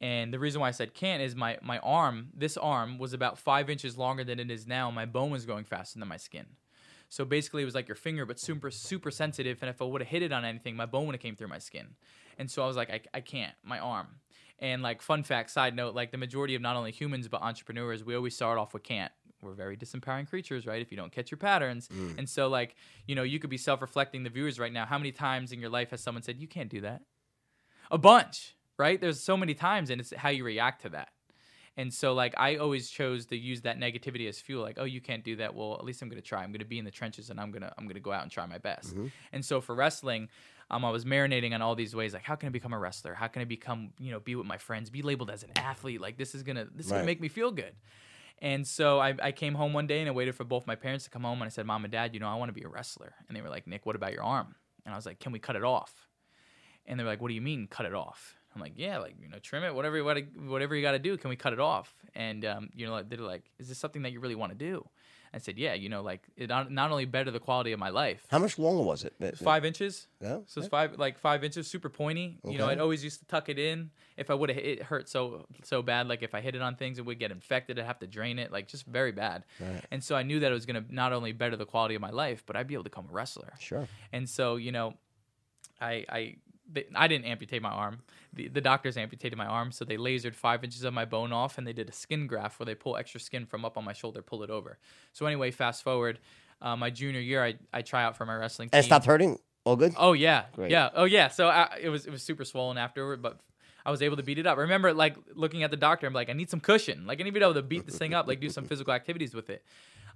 And 0.00 0.32
the 0.32 0.38
reason 0.38 0.60
why 0.60 0.68
I 0.68 0.72
said 0.72 0.94
can't 0.94 1.22
is 1.22 1.34
my, 1.34 1.58
my 1.60 1.78
arm, 1.78 2.28
this 2.34 2.56
arm 2.56 2.98
was 2.98 3.12
about 3.12 3.36
five 3.36 3.68
inches 3.68 3.98
longer 3.98 4.22
than 4.22 4.38
it 4.38 4.50
is 4.50 4.66
now. 4.66 4.90
My 4.90 5.06
bone 5.06 5.30
was 5.30 5.44
growing 5.44 5.64
faster 5.64 5.98
than 5.98 6.08
my 6.08 6.16
skin. 6.16 6.46
So 7.08 7.24
basically, 7.24 7.62
it 7.62 7.64
was 7.64 7.74
like 7.74 7.88
your 7.88 7.94
finger, 7.94 8.26
but 8.26 8.38
super 8.38 8.70
super 8.70 9.10
sensitive. 9.10 9.58
And 9.62 9.70
if 9.70 9.80
I 9.80 9.86
would 9.86 10.02
have 10.02 10.08
hit 10.08 10.22
it 10.22 10.32
on 10.32 10.44
anything, 10.44 10.76
my 10.76 10.86
bone 10.86 11.06
would 11.06 11.14
have 11.14 11.22
came 11.22 11.36
through 11.36 11.48
my 11.48 11.58
skin. 11.58 11.94
And 12.38 12.50
so 12.50 12.62
I 12.62 12.66
was 12.66 12.76
like, 12.76 12.90
I, 12.90 13.00
I 13.14 13.20
can't. 13.20 13.54
My 13.64 13.78
arm. 13.78 14.08
And 14.60 14.82
like 14.82 15.02
fun 15.02 15.22
fact, 15.22 15.50
side 15.50 15.76
note, 15.76 15.94
like 15.94 16.10
the 16.10 16.18
majority 16.18 16.54
of 16.54 16.62
not 16.62 16.76
only 16.76 16.90
humans 16.90 17.28
but 17.28 17.42
entrepreneurs, 17.42 18.04
we 18.04 18.14
always 18.14 18.34
start 18.34 18.58
off 18.58 18.74
with 18.74 18.82
can't. 18.82 19.12
We're 19.40 19.52
very 19.52 19.76
disempowering 19.76 20.28
creatures, 20.28 20.66
right? 20.66 20.82
If 20.82 20.90
you 20.90 20.96
don't 20.96 21.12
catch 21.12 21.30
your 21.30 21.38
patterns. 21.38 21.88
Mm. 21.88 22.18
And 22.18 22.28
so 22.28 22.48
like, 22.48 22.74
you 23.06 23.14
know, 23.14 23.22
you 23.22 23.38
could 23.38 23.50
be 23.50 23.56
self-reflecting 23.56 24.24
the 24.24 24.30
viewers 24.30 24.58
right 24.58 24.72
now. 24.72 24.84
How 24.84 24.98
many 24.98 25.12
times 25.12 25.52
in 25.52 25.60
your 25.60 25.70
life 25.70 25.90
has 25.90 26.00
someone 26.00 26.22
said, 26.22 26.38
You 26.40 26.48
can't 26.48 26.68
do 26.68 26.80
that? 26.80 27.02
A 27.90 27.98
bunch, 27.98 28.56
right? 28.78 29.00
There's 29.00 29.20
so 29.20 29.36
many 29.36 29.54
times 29.54 29.90
and 29.90 30.00
it's 30.00 30.12
how 30.16 30.30
you 30.30 30.44
react 30.44 30.82
to 30.82 30.88
that. 30.90 31.10
And 31.76 31.94
so 31.94 32.12
like 32.12 32.34
I 32.36 32.56
always 32.56 32.90
chose 32.90 33.26
to 33.26 33.36
use 33.36 33.60
that 33.60 33.78
negativity 33.78 34.28
as 34.28 34.40
fuel. 34.40 34.62
Like, 34.62 34.78
oh, 34.80 34.84
you 34.84 35.00
can't 35.00 35.22
do 35.22 35.36
that. 35.36 35.54
Well, 35.54 35.74
at 35.74 35.84
least 35.84 36.02
I'm 36.02 36.08
gonna 36.08 36.20
try. 36.20 36.42
I'm 36.42 36.50
gonna 36.50 36.64
be 36.64 36.80
in 36.80 36.84
the 36.84 36.90
trenches 36.90 37.30
and 37.30 37.38
I'm 37.38 37.52
gonna 37.52 37.72
I'm 37.78 37.86
gonna 37.86 38.00
go 38.00 38.10
out 38.10 38.24
and 38.24 38.32
try 38.32 38.44
my 38.46 38.58
best. 38.58 38.96
Mhm. 38.96 39.12
And 39.32 39.44
so 39.44 39.60
for 39.60 39.76
wrestling, 39.76 40.28
um, 40.70 40.84
I 40.84 40.90
was 40.90 41.04
marinating 41.04 41.54
on 41.54 41.62
all 41.62 41.74
these 41.74 41.94
ways. 41.94 42.12
Like, 42.14 42.24
how 42.24 42.34
can 42.36 42.48
I 42.48 42.50
become 42.50 42.72
a 42.72 42.78
wrestler? 42.78 43.14
How 43.14 43.26
can 43.28 43.42
I 43.42 43.44
become, 43.46 43.92
you 43.98 44.10
know, 44.10 44.20
be 44.20 44.34
with 44.34 44.46
my 44.46 44.58
friends, 44.58 44.90
be 44.90 45.02
labeled 45.02 45.30
as 45.30 45.42
an 45.42 45.50
athlete? 45.56 46.00
Like, 46.00 46.16
this 46.18 46.34
is 46.34 46.42
gonna 46.42 46.66
this 46.74 46.86
is 46.86 46.92
Right. 46.92 46.98
gonna 46.98 47.06
make 47.06 47.20
me 47.20 47.28
feel 47.28 47.50
good. 47.50 47.74
And 48.40 48.66
so 48.66 49.00
I, 49.00 49.14
I 49.20 49.32
came 49.32 49.54
home 49.54 49.72
one 49.72 49.86
day 49.88 49.98
and 50.00 50.08
I 50.08 50.12
waited 50.12 50.34
for 50.34 50.44
both 50.44 50.66
my 50.66 50.76
parents 50.76 51.04
to 51.06 51.10
come 51.10 51.22
home 51.24 51.40
and 51.42 51.46
I 51.46 51.50
said, 51.50 51.66
Mom 51.66 51.84
and 51.84 51.90
Dad, 51.90 52.14
you 52.14 52.20
know, 52.20 52.28
I 52.28 52.36
want 52.36 52.50
to 52.50 52.52
be 52.52 52.62
a 52.62 52.68
wrestler. 52.68 53.14
And 53.26 53.36
they 53.36 53.40
were 53.40 53.48
like, 53.48 53.66
Nick, 53.66 53.84
what 53.84 53.96
about 53.96 54.12
your 54.12 54.22
arm? 54.22 54.54
And 54.84 54.94
I 54.94 54.96
was 54.96 55.06
like, 55.06 55.18
Can 55.18 55.32
we 55.32 55.38
cut 55.38 55.56
it 55.56 55.64
off? 55.64 56.06
And 56.86 56.98
they're 56.98 57.06
like, 57.06 57.20
What 57.20 57.28
do 57.28 57.34
you 57.34 57.40
mean 57.42 57.66
cut 57.66 57.86
it 57.86 57.94
off? 57.94 58.34
I'm 58.54 58.60
like, 58.60 58.74
Yeah, 58.76 58.98
like 58.98 59.16
you 59.20 59.28
know, 59.28 59.38
trim 59.38 59.64
it, 59.64 59.74
whatever, 59.74 60.02
what- 60.04 60.22
whatever 60.46 60.74
you 60.76 60.82
got 60.82 60.92
to 60.92 60.98
do. 60.98 61.16
Can 61.16 61.30
we 61.30 61.36
cut 61.36 61.52
it 61.52 61.60
off? 61.60 61.94
And 62.14 62.44
um, 62.44 62.70
you 62.74 62.86
know, 62.86 62.92
like, 62.92 63.08
they're 63.08 63.18
like, 63.18 63.50
Is 63.58 63.68
this 63.68 63.78
something 63.78 64.02
that 64.02 64.12
you 64.12 64.20
really 64.20 64.34
want 64.36 64.52
to 64.52 64.58
do? 64.58 64.86
I 65.32 65.38
said, 65.38 65.58
Yeah, 65.58 65.74
you 65.74 65.88
know, 65.88 66.02
like 66.02 66.22
it 66.36 66.48
not, 66.48 66.70
not 66.70 66.90
only 66.90 67.04
better 67.04 67.30
the 67.30 67.40
quality 67.40 67.72
of 67.72 67.78
my 67.78 67.90
life. 67.90 68.26
How 68.30 68.38
much 68.38 68.58
longer 68.58 68.82
was 68.82 69.04
it? 69.04 69.14
Five 69.38 69.64
inches. 69.64 70.06
No? 70.20 70.44
So 70.46 70.60
it's 70.60 70.68
five, 70.68 70.98
like 70.98 71.18
five 71.18 71.44
inches, 71.44 71.66
super 71.66 71.88
pointy. 71.88 72.38
You 72.44 72.58
know, 72.58 72.66
I'd 72.66 72.80
always 72.80 73.04
used 73.04 73.20
to 73.20 73.26
tuck 73.26 73.48
it 73.48 73.58
in. 73.58 73.90
If 74.16 74.30
I 74.30 74.34
would 74.34 74.48
have, 74.48 74.58
it 74.58 74.82
hurt 74.82 75.08
so 75.08 75.46
so 75.62 75.82
bad. 75.82 76.08
Like 76.08 76.22
if 76.22 76.34
I 76.34 76.40
hit 76.40 76.54
it 76.54 76.62
on 76.62 76.76
things, 76.76 76.98
it 76.98 77.04
would 77.04 77.18
get 77.18 77.30
infected. 77.30 77.78
I'd 77.78 77.84
have 77.86 78.00
to 78.00 78.06
drain 78.06 78.38
it. 78.38 78.50
Like 78.50 78.66
just 78.68 78.86
very 78.86 79.12
bad. 79.12 79.44
Right. 79.60 79.84
And 79.90 80.02
so 80.02 80.16
I 80.16 80.22
knew 80.22 80.40
that 80.40 80.50
it 80.50 80.54
was 80.54 80.66
gonna 80.66 80.84
not 80.90 81.12
only 81.12 81.32
better 81.32 81.56
the 81.56 81.66
quality 81.66 81.94
of 81.94 82.00
my 82.00 82.10
life, 82.10 82.42
but 82.46 82.56
I'd 82.56 82.66
be 82.66 82.74
able 82.74 82.84
to 82.84 82.90
become 82.90 83.06
a 83.08 83.12
wrestler. 83.12 83.52
Sure. 83.60 83.86
And 84.12 84.28
so 84.28 84.56
you 84.56 84.72
know, 84.72 84.94
I 85.80 86.04
I 86.08 86.36
they, 86.70 86.86
I 86.94 87.08
didn't 87.08 87.24
amputate 87.26 87.62
my 87.62 87.70
arm. 87.70 88.00
The 88.32 88.48
the 88.48 88.60
doctors 88.60 88.96
amputated 88.96 89.38
my 89.38 89.46
arm, 89.46 89.72
so 89.72 89.84
they 89.84 89.96
lasered 89.96 90.34
five 90.34 90.62
inches 90.64 90.84
of 90.84 90.92
my 90.92 91.04
bone 91.04 91.32
off, 91.32 91.58
and 91.58 91.66
they 91.66 91.72
did 91.72 91.88
a 91.88 91.92
skin 91.92 92.26
graft 92.26 92.58
where 92.58 92.66
they 92.66 92.74
pull 92.74 92.96
extra 92.96 93.20
skin 93.20 93.46
from 93.46 93.64
up 93.64 93.76
on 93.76 93.84
my 93.84 93.92
shoulder, 93.92 94.22
pull 94.22 94.42
it 94.42 94.50
over. 94.50 94.78
So 95.12 95.26
anyway, 95.26 95.50
fast 95.50 95.82
forward, 95.82 96.18
uh, 96.60 96.76
my 96.76 96.90
junior 96.90 97.20
year, 97.20 97.44
I 97.44 97.54
I 97.72 97.82
try 97.82 98.04
out 98.04 98.16
for 98.16 98.26
my 98.26 98.34
wrestling 98.34 98.68
team. 98.68 98.78
And 98.78 98.84
it 98.84 98.86
stopped 98.86 99.06
hurting? 99.06 99.38
All 99.64 99.76
good? 99.76 99.94
Oh 99.96 100.12
yeah, 100.12 100.44
Great. 100.54 100.70
yeah, 100.70 100.90
oh 100.94 101.04
yeah. 101.04 101.28
So 101.28 101.48
I, 101.48 101.78
it 101.80 101.88
was 101.88 102.06
it 102.06 102.10
was 102.10 102.22
super 102.22 102.44
swollen 102.44 102.78
afterward, 102.78 103.22
but 103.22 103.40
I 103.84 103.90
was 103.90 104.02
able 104.02 104.16
to 104.16 104.22
beat 104.22 104.38
it 104.38 104.46
up. 104.46 104.58
I 104.58 104.62
remember 104.62 104.92
like 104.92 105.16
looking 105.34 105.62
at 105.62 105.70
the 105.70 105.76
doctor. 105.76 106.06
I'm 106.06 106.12
like, 106.12 106.30
I 106.30 106.34
need 106.34 106.50
some 106.50 106.60
cushion. 106.60 107.06
Like 107.06 107.20
I 107.20 107.22
need 107.22 107.30
to 107.30 107.38
be 107.38 107.44
able 107.44 107.54
to 107.54 107.62
beat 107.62 107.86
this 107.86 107.96
thing 107.98 108.14
up. 108.14 108.26
Like 108.28 108.40
do 108.40 108.50
some 108.50 108.64
physical 108.68 108.92
activities 108.92 109.34
with 109.34 109.50
it. 109.50 109.64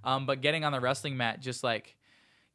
Um, 0.03 0.25
but 0.25 0.41
getting 0.41 0.63
on 0.63 0.71
the 0.71 0.79
wrestling 0.79 1.17
mat, 1.17 1.39
just 1.39 1.63
like 1.63 1.95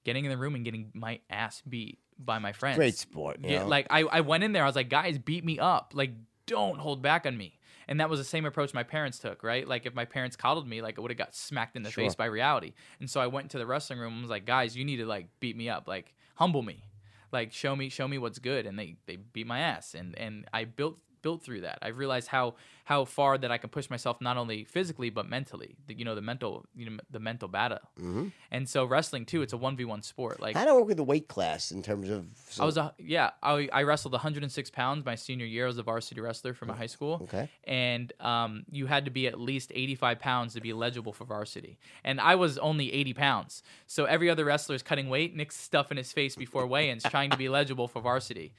getting 0.05 0.25
in 0.25 0.31
the 0.31 0.37
room 0.37 0.55
and 0.55 0.65
getting 0.65 0.91
my 0.95 1.21
ass 1.31 1.63
beat 1.69 1.99
by 2.19 2.39
my 2.39 2.53
friends. 2.53 2.77
Great 2.77 2.97
sport. 2.97 3.39
Yeah, 3.43 3.61
know? 3.61 3.69
like 3.69 3.87
I, 3.91 4.01
I 4.03 4.21
went 4.21 4.45
in 4.45 4.53
there. 4.53 4.65
I 4.65 4.67
was 4.67 4.77
like, 4.77 4.89
guys, 4.89 5.19
beat 5.19 5.45
me 5.45 5.59
up. 5.59 5.93
Like, 5.95 6.13
don't 6.47 6.79
hold 6.79 7.03
back 7.03 7.27
on 7.27 7.37
me. 7.37 7.59
And 7.87 8.01
that 8.01 8.11
was 8.11 8.21
the 8.21 8.25
same 8.25 8.45
approach 8.45 8.75
my 8.75 8.83
parents 8.83 9.19
took, 9.19 9.43
right? 9.43 9.67
Like, 9.67 9.87
if 9.87 9.95
my 9.95 10.05
parents 10.05 10.37
coddled 10.37 10.69
me, 10.69 10.83
like, 10.83 10.99
I 10.99 11.01
would 11.01 11.11
have 11.11 11.17
got 11.17 11.35
smacked 11.35 11.75
in 11.75 11.83
the 11.83 11.91
Sure. 11.91 12.05
face 12.05 12.15
by 12.15 12.27
reality. 12.27 12.75
And 13.01 13.09
so 13.09 13.19
I 13.19 13.29
went 13.29 13.47
into 13.47 13.59
the 13.59 13.67
wrestling 13.67 13.99
room 13.99 14.13
and 14.13 14.23
was 14.23 14.31
like, 14.31 14.45
guys, 14.45 14.77
you 14.77 14.85
need 14.85 14.99
to 14.99 15.07
like 15.07 15.29
beat 15.41 15.57
me 15.57 15.71
up, 15.71 15.89
like, 15.89 16.15
humble 16.35 16.63
me, 16.63 16.85
like, 17.33 17.53
show 17.53 17.75
me, 17.75 17.89
show 17.89 18.07
me 18.07 18.19
what's 18.19 18.39
good. 18.39 18.67
And 18.67 18.79
they 18.79 18.97
they 19.07 19.17
beat 19.17 19.47
my 19.47 19.61
ass, 19.61 19.95
and 19.95 20.17
and 20.19 20.47
I 20.53 20.65
built 20.65 20.99
built 21.23 21.43
through 21.43 21.63
that. 21.63 21.79
I've 21.83 21.99
realized 21.99 22.29
how 22.29 22.55
how 22.85 23.05
far 23.05 23.37
that 23.37 23.51
I 23.51 23.59
can 23.59 23.69
push 23.69 23.91
myself 23.91 24.19
not 24.21 24.39
only 24.39 24.65
physically 24.65 25.11
but 25.11 25.29
mentally. 25.29 25.77
The, 25.87 25.95
you 25.99 26.07
know, 26.07 26.15
the 26.15 26.23
mental, 26.23 26.65
you 26.75 26.89
know, 26.89 26.97
the 27.11 27.19
mental 27.21 27.47
battle. 27.47 27.81
Mhm. 28.01 28.33
And 28.51 28.67
so 28.67 28.87
wrestling 28.87 29.27
too, 29.27 29.43
it's 29.43 29.53
a 29.53 29.59
one 29.59 29.77
v 29.77 29.85
one 29.85 30.03
sport. 30.03 30.41
Like 30.41 30.57
How 30.57 30.65
do 30.65 30.71
I 30.71 30.73
work 30.75 30.87
with 30.87 30.97
the 30.97 31.05
weight 31.05 31.29
class 31.29 31.71
in 31.71 31.83
terms 31.83 32.09
of. 32.09 32.27
I 32.59 32.65
was 32.65 32.77
a 32.79 32.95
yeah. 32.99 33.31
I, 33.43 33.69
I 33.73 33.83
wrestled 33.83 34.13
106 34.15 34.71
pounds 34.71 35.05
my 35.05 35.17
senior 35.17 35.45
year. 35.45 35.65
I 35.65 35.67
was 35.69 35.77
a 35.79 35.83
varsity 35.83 36.21
wrestler 36.23 36.55
for 36.55 36.65
my 36.65 36.75
high 36.77 36.87
school, 36.87 37.21
Okay. 37.25 37.51
and 37.65 38.11
um, 38.21 38.65
you 38.71 38.87
had 38.87 39.05
to 39.05 39.11
be 39.11 39.27
at 39.27 39.39
least 39.39 39.71
85 39.75 40.19
pounds 40.19 40.55
to 40.55 40.61
be 40.61 40.71
eligible 40.71 41.13
for 41.13 41.25
varsity. 41.27 41.79
And 42.05 42.21
I 42.21 42.37
was 42.37 42.57
only 42.59 42.93
80 42.93 43.13
pounds, 43.15 43.63
so 43.87 44.07
every 44.07 44.31
other 44.31 44.45
wrestler 44.47 44.75
is 44.75 44.83
cutting 44.83 45.09
weight. 45.11 45.37
Nick's 45.37 45.57
stuffing 45.57 45.99
his 45.99 46.11
face 46.13 46.37
before 46.37 46.67
weigh-ins, 46.67 47.03
trying 47.03 47.31
to 47.31 47.37
be 47.37 47.47
eligible 47.53 47.87
for 47.87 48.01
varsity. 48.01 48.55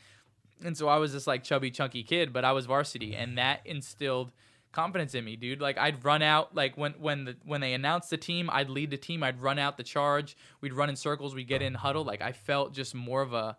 And 0.64 0.76
so 0.78 0.88
I 0.88 0.98
was 0.98 1.14
this 1.14 1.28
like 1.28 1.44
chubby, 1.44 1.72
chunky 1.72 2.04
kid, 2.04 2.34
but 2.34 2.44
I 2.44 2.52
was 2.52 2.66
varsity, 2.66 3.16
and 3.16 3.38
that 3.38 3.62
instilled 3.66 4.32
confidence 4.72 5.16
in 5.16 5.26
me, 5.26 5.36
dude. 5.36 5.62
Like 5.62 5.78
I'd 5.78 6.04
run 6.04 6.22
out, 6.22 6.56
like 6.56 6.78
when 6.78 6.94
when 6.94 7.26
the 7.26 7.36
when 7.46 7.62
they 7.62 7.74
announced 7.74 8.10
the 8.10 8.18
team, 8.18 8.50
I'd 8.52 8.70
lead 8.70 8.92
the 8.92 8.98
team. 8.98 9.24
I'd 9.24 9.42
run 9.42 9.60
out 9.60 9.78
the 9.78 9.84
charge. 9.84 10.38
We'd 10.62 10.74
run 10.74 10.90
in 10.90 10.96
circles. 10.96 11.34
We'd 11.36 11.48
get 11.48 11.62
in 11.62 11.74
huddle. 11.74 12.04
Like 12.04 12.22
I 12.22 12.32
felt 12.32 12.74
just 12.74 12.94
more 12.94 13.22
of 13.22 13.34
a 13.34 13.58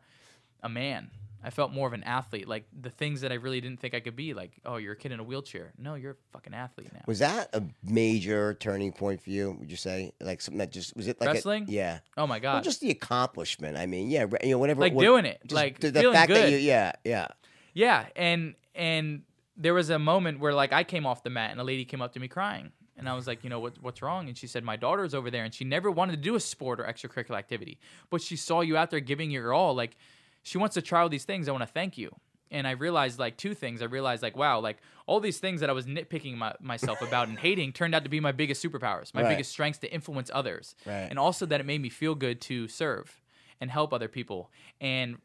a 0.62 0.68
man. 0.68 1.10
I 1.42 1.50
felt 1.50 1.72
more 1.72 1.87
of 1.87 1.92
an 1.92 2.03
athlete. 2.05 2.46
Like 2.48 2.64
the 2.79 2.90
things 2.90 3.22
that 3.22 3.33
I 3.33 3.37
really 3.37 3.61
didn't 3.61 3.81
think 3.81 3.94
I 3.94 4.00
could 4.00 4.16
be. 4.16 4.35
Like 4.35 4.53
oh, 4.64 4.76
you're 4.76 4.92
a 4.92 4.96
kid 4.96 5.12
in 5.12 5.20
a 5.20 5.24
wheelchair. 5.24 5.72
No, 5.79 5.94
you're 5.94 6.12
a 6.12 6.16
fucking 6.33 6.55
athlete 6.55 6.92
now. 6.92 7.00
Was 7.07 7.20
that 7.20 7.48
a 7.55 7.62
major 7.83 8.55
turning 8.55 8.92
point 8.92 9.22
for 9.22 9.31
you? 9.31 9.57
Would 9.59 9.70
you 9.70 9.76
say 9.76 10.12
like 10.20 10.40
something 10.40 10.59
that 10.59 10.70
just 10.72 10.96
was 10.96 11.09
it 11.09 11.20
like 11.20 11.31
a- 11.31 11.33
Wrestling? 11.33 11.66
yeah, 11.68 12.00
Oh 12.16 12.26
my 12.26 12.38
god. 12.38 12.55
well, 12.55 12.62
just 12.62 12.81
the 12.81 12.90
accomplishment. 12.90 13.76
I 13.76 13.87
mean, 13.87 14.11
yeah, 14.11 14.26
you 14.42 14.50
know, 14.50 14.59
whatever. 14.59 14.81
like 14.81 14.92
what- 14.94 15.03
doing 15.05 15.24
it. 15.24 15.50
Like 15.50 15.81
the, 15.81 15.92
fact 15.92 16.29
good. 16.29 16.37
that 16.37 16.50
you, 16.50 16.59
yeah, 16.59 16.92
yeah, 17.05 17.29
Yeah, 17.74 18.07
and 18.16 18.55
and 18.74 19.22
there 19.57 19.74
was 19.74 19.90
a 19.90 19.98
moment 19.98 20.40
where 20.40 20.55
like 20.55 20.72
I 20.72 20.85
came 20.85 21.07
off 21.07 21.22
the 21.22 21.31
mat 21.31 21.50
and 21.50 21.61
a 21.61 21.64
lady 21.64 21.85
came 21.85 22.00
up 22.03 22.12
to 22.14 22.20
me 22.20 22.29
crying. 22.29 22.72
And 22.96 23.09
I 23.09 23.14
was 23.14 23.26
like, 23.26 23.42
you 23.44 23.48
know, 23.48 23.61
what, 23.61 23.79
what's 23.81 24.03
wrong? 24.03 24.29
And 24.29 24.37
she 24.37 24.46
said, 24.46 24.62
my 24.62 24.76
daughter's 24.76 25.14
over 25.14 25.31
there 25.31 25.42
and 25.42 25.55
she 25.55 25.64
never 25.64 25.90
wanted 25.90 26.12
to 26.12 26.18
do 26.18 26.35
a 26.35 26.40
sport 26.40 26.81
or 26.81 26.85
extracurricular 26.85 27.38
activity. 27.38 27.79
But 28.11 28.20
she 28.20 28.37
saw 28.37 28.61
you 28.61 28.76
out 28.76 28.90
there 28.90 29.00
giving 29.00 29.31
your 29.31 29.55
all. 29.55 29.74
Like, 29.74 29.96
she 30.42 30.59
wants 30.59 30.74
to 30.74 30.83
try 30.83 31.00
all 31.03 31.09
these 31.09 31.24
things. 31.24 31.48
I 31.48 31.53
want 31.53 31.62
to 31.62 31.72
thank 31.72 31.98
you. 31.98 32.14
And 32.53 32.66
I 32.66 32.72
realized 32.72 33.18
like 33.20 33.37
two 33.37 33.55
things. 33.55 33.81
I 33.81 33.85
realized 33.85 34.22
like, 34.22 34.37
wow, 34.37 34.59
like 34.59 34.79
all 35.07 35.20
these 35.20 35.38
things 35.38 35.61
that 35.61 35.70
I 35.70 35.72
was 35.72 35.87
nitpicking 35.87 36.37
my, 36.37 36.55
myself 36.61 37.00
about 37.07 37.29
and 37.29 37.38
hating 37.38 37.72
turned 37.72 37.94
out 37.94 38.03
to 38.05 38.11
be 38.11 38.18
my 38.20 38.33
biggest 38.33 38.64
superpowers, 38.64 39.14
my 39.14 39.22
Right. 39.22 39.29
biggest 39.31 39.53
strengths 39.53 39.79
to 39.81 39.92
influence 39.92 40.31
others. 40.35 40.74
Right. 40.85 41.07
And 41.09 41.18
also 41.18 41.46
that 41.46 41.61
it 41.61 41.66
made 41.66 41.81
me 41.81 41.88
feel 41.90 42.14
good 42.16 42.40
to 42.42 42.66
serve 42.66 43.20
and 43.61 43.70
help 43.70 43.92
other 43.92 44.09
people. 44.09 44.50
And 44.81 45.18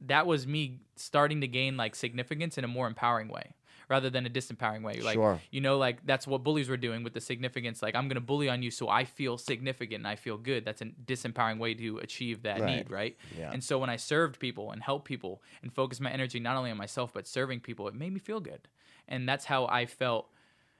that 0.00 0.26
was 0.26 0.46
me 0.46 0.80
starting 0.96 1.40
to 1.42 1.46
gain 1.46 1.76
like 1.76 1.94
significance 1.94 2.58
in 2.58 2.64
a 2.64 2.68
more 2.68 2.88
empowering 2.88 3.28
way 3.28 3.52
rather 3.92 4.08
than 4.10 4.24
a 4.26 4.30
disempowering 4.30 4.82
way. 4.82 5.00
Like 5.02 5.14
Sure. 5.14 5.38
you 5.50 5.60
know, 5.60 5.76
like 5.76 6.04
that's 6.06 6.26
what 6.26 6.42
bullies 6.42 6.68
were 6.70 6.78
doing 6.88 7.04
with 7.04 7.12
the 7.12 7.20
significance. 7.20 7.82
Like 7.82 7.94
I'm 7.94 8.08
gonna 8.08 8.20
bully 8.32 8.48
on 8.48 8.62
you 8.62 8.70
so 8.70 8.88
I 8.88 9.04
feel 9.04 9.36
significant 9.36 9.98
and 10.00 10.08
I 10.08 10.16
feel 10.16 10.38
good. 10.38 10.64
That's 10.64 10.80
a 10.80 10.86
disempowering 11.12 11.58
way 11.58 11.74
to 11.74 11.98
achieve 11.98 12.42
that 12.44 12.60
Right. 12.60 12.76
need, 12.76 12.90
right? 12.90 13.16
Yeah. 13.38 13.52
And 13.52 13.62
so 13.62 13.78
when 13.78 13.90
I 13.90 13.96
served 13.96 14.38
people 14.40 14.72
and 14.72 14.82
helped 14.82 15.04
people 15.04 15.42
and 15.62 15.72
focused 15.72 16.00
my 16.00 16.10
energy 16.10 16.40
not 16.40 16.56
only 16.56 16.70
on 16.70 16.78
myself 16.78 17.12
but 17.12 17.26
serving 17.26 17.60
people, 17.60 17.86
it 17.88 17.94
made 17.94 18.12
me 18.12 18.18
feel 18.18 18.40
good. 18.40 18.66
And 19.08 19.28
that's 19.28 19.44
how 19.44 19.66
I 19.66 19.84
felt 19.86 20.30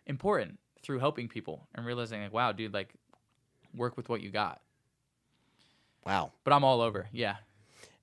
important 0.07 0.59
through 0.83 1.01
helping 1.01 1.29
people 1.29 1.69
and 1.75 1.85
realizing 1.85 2.23
like, 2.23 2.33
wow, 2.33 2.53
dude, 2.53 2.73
like 2.73 2.95
work 3.75 3.97
with 3.99 4.09
what 4.09 4.21
you 4.23 4.31
got. 4.31 4.61
wow. 6.07 6.33
But 6.45 6.53
I'm 6.55 6.65
all 6.65 6.81
over. 6.81 7.09
Yeah. 7.13 7.37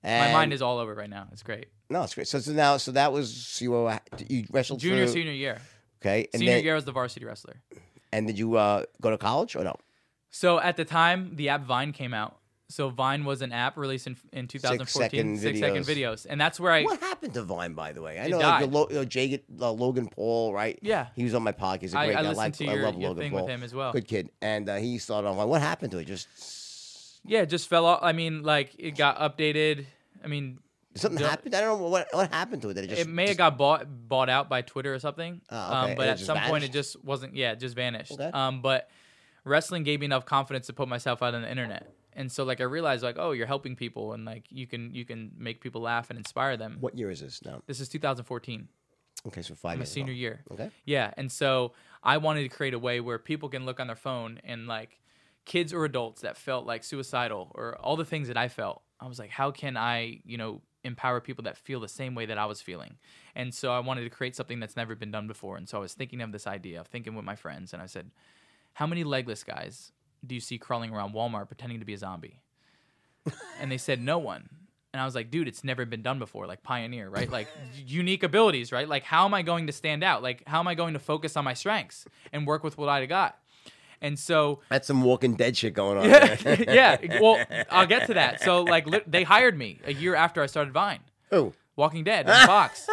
And, 0.02 0.24
My 0.26 0.32
mind 0.38 0.52
is 0.52 0.62
all 0.62 0.78
over 0.78 0.94
right 0.94 1.10
now. 1.10 1.26
It's 1.32 1.42
great. 1.42 1.66
No, 1.90 2.02
it's 2.02 2.14
great. 2.14 2.28
So, 2.28 2.38
so 2.38 2.52
now, 2.52 2.76
so 2.78 2.92
that 2.92 3.12
was 3.12 3.34
so 3.34 3.64
you, 3.64 3.70
were, 3.72 4.00
you 4.28 4.46
wrestled 4.50 4.80
Junior, 4.80 5.04
through, 5.06 5.12
senior 5.14 5.32
year. 5.32 5.58
okay, 6.00 6.28
and 6.32 6.40
senior 6.40 6.54
then 6.54 6.64
year 6.64 6.72
I 6.72 6.76
was 6.76 6.84
the 6.84 6.92
varsity 6.92 7.26
wrestler. 7.26 7.56
and 8.12 8.26
did 8.26 8.38
you 8.38 8.56
uh, 8.56 8.84
go 9.02 9.10
to 9.10 9.18
college 9.18 9.56
or 9.56 9.64
no? 9.64 9.76
So 10.30 10.58
at 10.60 10.76
the 10.76 10.84
time, 10.84 11.32
the 11.34 11.48
app 11.48 11.64
Vine 11.64 11.92
came 11.92 12.14
out. 12.14 12.36
So 12.68 12.88
Vine 12.88 13.24
was 13.24 13.42
an 13.42 13.50
app 13.50 13.76
released 13.76 14.06
in, 14.06 14.16
in 14.32 14.46
2014, 14.46 14.86
Six-second 14.86 15.38
six 15.40 15.58
second 15.58 15.82
videos. 15.82 16.22
videos, 16.22 16.26
and 16.30 16.40
that's 16.40 16.60
where 16.60 16.70
I. 16.70 16.84
What 16.84 17.00
happened 17.00 17.34
to 17.34 17.42
Vine, 17.42 17.72
by 17.74 17.90
the 17.92 18.00
way? 18.00 18.20
I 18.20 18.28
know 18.28 18.38
like. 18.38 18.70
Lo- 18.70 18.86
you 18.88 18.94
know, 18.94 19.04
Jake, 19.04 19.44
uh, 19.60 19.72
Logan 19.72 20.08
Paul, 20.08 20.54
right? 20.54 20.78
Yeah. 20.80 21.08
he 21.16 21.24
was 21.24 21.34
on 21.34 21.42
my 21.42 21.50
podcast. 21.50 21.80
He's 21.80 21.94
a 21.94 21.98
I, 21.98 22.06
great 22.06 22.16
I 22.18 22.22
guy. 22.22 22.30
like, 22.30 22.52
to 22.58 22.66
I 22.68 22.74
your, 22.74 22.82
love 22.84 22.94
your 22.96 23.08
Logan 23.08 23.22
thing 23.24 23.32
Paul. 23.32 23.40
with 23.46 23.50
him 23.50 23.62
as 23.64 23.74
well. 23.74 23.90
Good 23.92 24.06
kid, 24.06 24.30
and 24.40 24.68
uh, 24.68 24.76
he 24.76 24.98
started 24.98 25.26
on 25.26 25.36
Vine. 25.36 25.48
What 25.48 25.60
happened 25.62 25.90
to 25.90 25.98
it? 25.98 26.04
Just 26.04 26.28
Yeah, 27.24 27.40
it 27.40 27.46
just 27.46 27.68
fell 27.68 27.86
off. 27.86 27.98
I 28.02 28.12
mean, 28.12 28.44
like 28.44 28.76
it 28.78 28.96
got 28.96 29.18
updated. 29.18 29.86
I 30.22 30.28
mean, 30.28 30.60
did 30.92 31.00
something 31.02 31.24
happened. 31.24 31.54
I 31.54 31.60
don't 31.60 31.80
know 31.80 31.88
what 31.88 32.08
what 32.12 32.32
happened 32.32 32.62
to 32.62 32.70
it. 32.70 32.74
Did 32.74 32.84
it 32.84 32.88
just 32.88 33.02
it 33.02 33.08
may 33.08 33.24
just- 33.26 33.38
have 33.38 33.38
got 33.38 33.58
bought 33.58 33.86
bought 34.08 34.28
out 34.28 34.48
by 34.48 34.62
Twitter 34.62 34.94
or 34.94 34.98
something. 34.98 35.40
Oh, 35.50 35.56
okay. 35.82 35.90
um, 35.92 35.96
but 35.96 36.08
at 36.08 36.18
some 36.18 36.38
point, 36.38 36.64
it 36.64 36.72
just 36.72 37.02
wasn't. 37.04 37.34
Yeah, 37.36 37.52
it 37.52 37.60
just 37.60 37.74
vanished. 37.76 38.12
Okay. 38.12 38.30
Um, 38.32 38.62
but 38.62 38.88
wrestling 39.44 39.82
gave 39.84 40.00
me 40.00 40.06
enough 40.06 40.26
confidence 40.26 40.66
to 40.66 40.72
put 40.72 40.88
myself 40.88 41.22
out 41.22 41.34
on 41.34 41.42
the 41.42 41.50
internet, 41.50 41.92
and 42.12 42.30
so 42.30 42.44
like 42.44 42.60
I 42.60 42.64
realized 42.64 43.02
like, 43.02 43.16
oh, 43.18 43.32
you're 43.32 43.46
helping 43.46 43.76
people, 43.76 44.12
and 44.12 44.24
like 44.24 44.44
you 44.50 44.66
can 44.66 44.94
you 44.94 45.04
can 45.04 45.32
make 45.38 45.60
people 45.60 45.80
laugh 45.80 46.10
and 46.10 46.18
inspire 46.18 46.56
them. 46.56 46.78
What 46.80 46.96
year 46.98 47.10
is 47.10 47.20
this 47.20 47.44
now? 47.44 47.62
This 47.66 47.80
is 47.80 47.88
2014. 47.88 48.68
Okay, 49.26 49.42
so 49.42 49.54
five 49.54 49.72
I'm 49.72 49.78
a 49.78 49.80
years. 49.80 49.90
ago. 49.90 49.94
senior 49.94 50.12
year. 50.12 50.40
Okay. 50.50 50.70
Yeah, 50.86 51.12
and 51.16 51.30
so 51.30 51.72
I 52.02 52.16
wanted 52.16 52.42
to 52.42 52.48
create 52.48 52.72
a 52.74 52.78
way 52.78 53.00
where 53.00 53.18
people 53.18 53.48
can 53.50 53.66
look 53.66 53.78
on 53.78 53.86
their 53.86 53.96
phone 53.96 54.40
and 54.44 54.66
like 54.66 54.98
kids 55.44 55.72
or 55.74 55.84
adults 55.84 56.22
that 56.22 56.36
felt 56.36 56.66
like 56.66 56.84
suicidal 56.84 57.52
or 57.54 57.76
all 57.78 57.96
the 57.96 58.04
things 58.04 58.28
that 58.28 58.36
I 58.36 58.48
felt. 58.48 58.82
I 58.98 59.06
was 59.06 59.18
like, 59.18 59.30
how 59.30 59.50
can 59.50 59.76
I, 59.76 60.20
you 60.24 60.36
know, 60.38 60.62
empower 60.84 61.20
people 61.20 61.44
that 61.44 61.56
feel 61.56 61.80
the 61.80 61.88
same 61.88 62.14
way 62.14 62.26
that 62.26 62.38
I 62.38 62.46
was 62.46 62.60
feeling? 62.60 62.96
And 63.34 63.54
so 63.54 63.72
I 63.72 63.80
wanted 63.80 64.04
to 64.04 64.10
create 64.10 64.36
something 64.36 64.60
that's 64.60 64.76
never 64.76 64.94
been 64.94 65.10
done 65.10 65.26
before. 65.26 65.56
And 65.56 65.68
so 65.68 65.78
I 65.78 65.80
was 65.80 65.94
thinking 65.94 66.20
of 66.20 66.32
this 66.32 66.46
idea, 66.46 66.80
of 66.80 66.86
thinking 66.86 67.14
with 67.14 67.24
my 67.24 67.36
friends, 67.36 67.72
and 67.72 67.82
I 67.82 67.86
said, 67.86 68.10
how 68.74 68.86
many 68.86 69.04
legless 69.04 69.42
guys 69.44 69.92
do 70.24 70.34
you 70.34 70.40
see 70.40 70.58
crawling 70.58 70.92
around 70.92 71.14
Walmart 71.14 71.48
pretending 71.48 71.80
to 71.80 71.84
be 71.84 71.94
a 71.94 71.98
zombie? 71.98 72.40
and 73.60 73.70
they 73.70 73.78
said, 73.78 74.00
no 74.00 74.18
one. 74.18 74.48
And 74.92 75.00
I 75.00 75.04
was 75.04 75.14
like, 75.14 75.30
dude, 75.30 75.46
it's 75.46 75.62
never 75.62 75.84
been 75.84 76.02
done 76.02 76.18
before. 76.18 76.46
Like 76.46 76.62
pioneer, 76.62 77.08
right? 77.08 77.30
Like 77.30 77.48
unique 77.86 78.22
abilities, 78.22 78.72
right? 78.72 78.88
Like 78.88 79.04
how 79.04 79.24
am 79.24 79.34
I 79.34 79.42
going 79.42 79.66
to 79.68 79.72
stand 79.72 80.02
out? 80.02 80.22
Like 80.22 80.42
how 80.46 80.58
am 80.58 80.68
I 80.68 80.74
going 80.74 80.94
to 80.94 80.98
focus 80.98 81.36
on 81.36 81.44
my 81.44 81.54
strengths 81.54 82.06
and 82.32 82.46
work 82.46 82.64
with 82.64 82.76
what 82.76 82.88
I 82.88 83.06
got? 83.06 83.38
And 84.02 84.18
so 84.18 84.60
That's 84.70 84.86
some 84.86 85.02
Walking 85.02 85.34
Dead 85.34 85.56
shit 85.56 85.74
going 85.74 85.98
on. 85.98 86.04
yeah, 86.08 86.56
yeah. 87.00 87.20
Well, 87.20 87.44
I'll 87.70 87.86
get 87.86 88.06
to 88.06 88.14
that. 88.14 88.42
So 88.42 88.62
like 88.62 88.86
li- 88.86 89.02
they 89.06 89.22
hired 89.24 89.56
me 89.58 89.78
a 89.84 89.92
year 89.92 90.14
after 90.14 90.42
I 90.42 90.46
started 90.46 90.72
Vine, 90.72 91.00
Who? 91.30 91.52
Walking 91.76 92.04
Dead 92.04 92.28
on 92.30 92.46
Fox. 92.46 92.86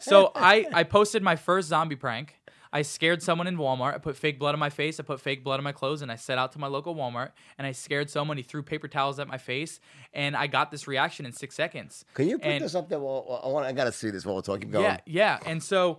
so 0.00 0.30
I 0.34 0.66
I 0.72 0.84
posted 0.84 1.22
my 1.22 1.36
first 1.36 1.68
zombie 1.68 1.96
prank. 1.96 2.36
I 2.74 2.80
scared 2.80 3.22
someone 3.22 3.46
in 3.48 3.58
Walmart. 3.58 3.92
I 3.94 3.98
put 3.98 4.16
fake 4.16 4.38
blood 4.38 4.54
on 4.54 4.58
my 4.58 4.70
face. 4.70 4.98
I 4.98 5.02
put 5.02 5.20
fake 5.20 5.44
blood 5.44 5.58
on 5.60 5.64
my 5.64 5.72
clothes, 5.72 6.00
and 6.00 6.10
I 6.10 6.16
set 6.16 6.38
out 6.38 6.52
to 6.52 6.58
my 6.58 6.68
local 6.68 6.94
Walmart. 6.94 7.32
And 7.58 7.66
I 7.66 7.72
scared 7.72 8.08
someone. 8.08 8.38
He 8.38 8.42
threw 8.42 8.62
paper 8.62 8.88
towels 8.88 9.18
at 9.18 9.28
my 9.28 9.36
face, 9.36 9.78
and 10.14 10.34
I 10.34 10.46
got 10.46 10.70
this 10.70 10.88
reaction 10.88 11.26
in 11.26 11.32
six 11.32 11.54
seconds. 11.54 12.06
Can 12.14 12.28
you 12.30 12.38
put 12.38 12.46
And- 12.46 12.64
this 12.64 12.74
up 12.74 12.88
there? 12.88 12.98
Well, 12.98 13.42
I 13.44 13.48
want. 13.48 13.66
I 13.66 13.72
gotta 13.72 13.92
see 13.92 14.08
this 14.10 14.24
while 14.24 14.36
we're 14.36 14.40
talking. 14.40 14.72
Yeah, 14.72 14.98
yeah. 15.04 15.38
And 15.44 15.62
so 15.62 15.98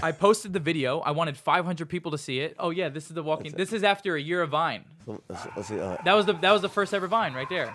I 0.00 0.12
posted 0.12 0.52
the 0.54 0.60
video. 0.60 1.00
I 1.00 1.10
wanted 1.10 1.36
500 1.36 1.88
people 1.88 2.12
to 2.12 2.18
see 2.18 2.40
it. 2.40 2.56
Oh 2.58 2.70
yeah, 2.70 2.88
this 2.88 3.08
is 3.08 3.14
the 3.14 3.22
walking. 3.22 3.52
This 3.52 3.72
is 3.72 3.84
after 3.84 4.16
a 4.16 4.20
year 4.20 4.40
of 4.40 4.50
Vine. 4.50 4.84
So, 5.04 5.20
Let's, 5.28 5.46
let's 5.56 5.68
see. 5.68 5.78
Uh, 5.78 5.96
That 6.04 6.14
was 6.14 6.24
the 6.24 6.32
that 6.34 6.52
was 6.52 6.62
the 6.62 6.68
first 6.68 6.94
ever 6.94 7.06
Vine 7.06 7.34
right 7.34 7.48
there. 7.48 7.72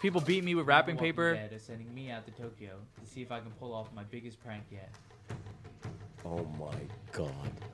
People 0.00 0.20
beat 0.20 0.42
me 0.42 0.54
with 0.54 0.66
wrapping 0.66 0.96
Walking 0.96 1.12
paper. 1.12 1.34
Dead 1.34 1.52
is 1.52 1.62
sending 1.62 1.94
me 1.94 2.10
out 2.10 2.26
to 2.26 2.32
Tokyo 2.32 2.72
to 3.00 3.06
see 3.10 3.22
if 3.22 3.30
I 3.30 3.38
can 3.38 3.50
pull 3.52 3.72
off 3.72 3.88
my 3.94 4.02
biggest 4.04 4.42
prank 4.42 4.64
yet. 4.70 4.90
Oh 6.24 6.44
my 6.58 6.74
god. 7.12 7.30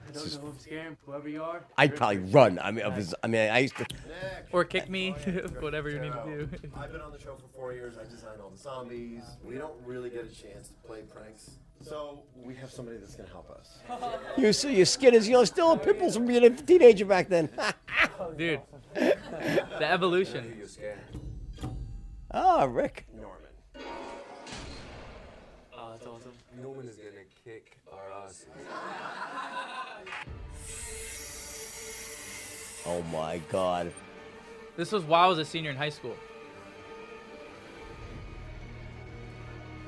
I 0.09 0.13
This 0.13 0.25
is- 0.27 0.39
know, 0.39 0.49
I'm 0.49 0.59
scared. 0.59 0.97
Whoever 1.07 1.29
you 1.29 1.43
are. 1.43 1.63
I'd 1.79 1.95
probably 1.97 2.19
run. 2.19 2.59
I 2.59 2.71
mean, 2.73 2.85
of 2.85 2.97
his, 2.97 3.15
I 3.23 3.27
mean, 3.29 3.51
I 3.51 3.59
used 3.61 3.77
to. 3.77 3.87
Or 4.53 4.65
kick 4.65 4.89
me, 4.91 5.11
whatever 5.61 5.89
you 5.89 6.01
need 6.01 6.13
to 6.13 6.25
do. 6.47 6.49
I've 6.77 6.91
been 6.93 7.01
on 7.01 7.13
the 7.13 7.19
show 7.19 7.37
for 7.37 7.47
four 7.55 7.73
years. 7.73 7.95
I 7.97 8.05
designed 8.11 8.41
all 8.43 8.51
the 8.51 8.59
zombies. 8.59 9.23
We 9.45 9.55
don't 9.57 9.75
really 9.87 10.11
get 10.11 10.25
a 10.25 10.35
chance 10.35 10.69
to 10.69 10.75
play 10.87 11.03
pranks. 11.03 11.51
So 11.83 12.25
we 12.37 12.55
have 12.57 12.71
somebody 12.71 12.99
that's 12.99 13.15
going 13.15 13.27
to 13.29 13.33
help 13.33 13.51
us. 13.51 13.79
You 14.37 14.53
see, 14.53 14.77
your 14.77 14.85
skin 14.87 15.15
is, 15.15 15.27
you 15.29 15.35
know, 15.35 15.45
still 15.45 15.73
a 15.73 15.79
pimples 15.79 16.15
from 16.17 16.27
being 16.27 16.45
a 16.45 16.51
teenager 16.51 17.05
back 17.07 17.29
then. 17.29 17.49
Dude, 18.37 18.61
the 18.95 19.91
evolution. 19.91 20.55
You're 20.59 20.69
scared. 20.69 20.99
Ah, 22.33 22.65
Rick. 22.65 23.07
Norman. 23.15 23.37
Oh, 25.77 25.91
that's 25.93 26.07
awesome. 26.07 26.33
Norman 26.63 26.87
is 26.89 26.97
going 26.97 27.11
to 27.13 27.17
kick 27.17 27.20
our 28.31 28.31
asses. 28.31 28.47
Oh 32.87 33.03
my 33.13 33.39
god. 33.51 33.93
This 34.77 34.93
was 34.93 35.05
while 35.05 35.25
I 35.25 35.29
was 35.29 35.39
a 35.39 35.45
senior 35.45 35.71
in 35.71 35.77
high 35.77 35.91
school. 35.91 36.17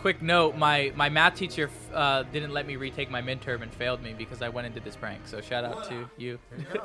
Quick 0.01 0.21
note: 0.21 0.57
my 0.57 0.93
my 0.97 1.09
math 1.09 1.37
teacher 1.37 1.71
uh, 1.95 2.25
didn't 2.25 2.53
let 2.53 2.67
me 2.67 2.77
retake 2.77 3.11
my 3.11 3.23
midterm 3.23 3.63
and 3.63 3.73
failed 3.73 4.03
me 4.03 4.15
because 4.17 4.43
I 4.43 4.49
went 4.49 4.67
and 4.67 4.75
did 4.75 4.85
this 4.85 4.97
prank. 4.97 5.27
So 5.27 5.41
shout 5.41 5.65
out 5.65 5.89
to 5.89 6.11
you. 6.19 6.39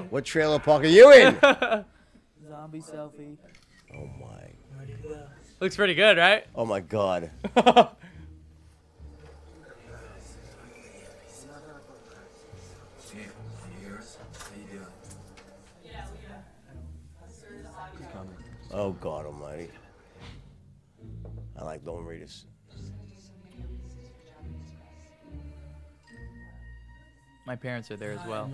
What 0.10 0.24
trailer 0.26 0.60
park 0.60 0.84
are 0.84 0.88
you 0.88 1.12
in? 1.12 1.38
Zombie 2.48 2.80
selfie. 2.80 3.38
oh 3.94 4.10
my. 4.20 4.52
Looks 5.60 5.76
pretty 5.76 5.96
good, 5.96 6.18
right? 6.18 6.46
Oh 6.56 6.66
my 6.66 6.80
god. 6.80 7.32
Oh 18.80 18.92
God 18.92 19.26
Almighty. 19.26 19.72
I 21.58 21.64
like 21.64 21.84
Lone 21.84 22.06
Readers. 22.06 22.46
My 27.48 27.56
parents 27.56 27.90
are 27.90 27.98
there 27.98 28.12
as 28.12 28.24
well. 28.28 28.52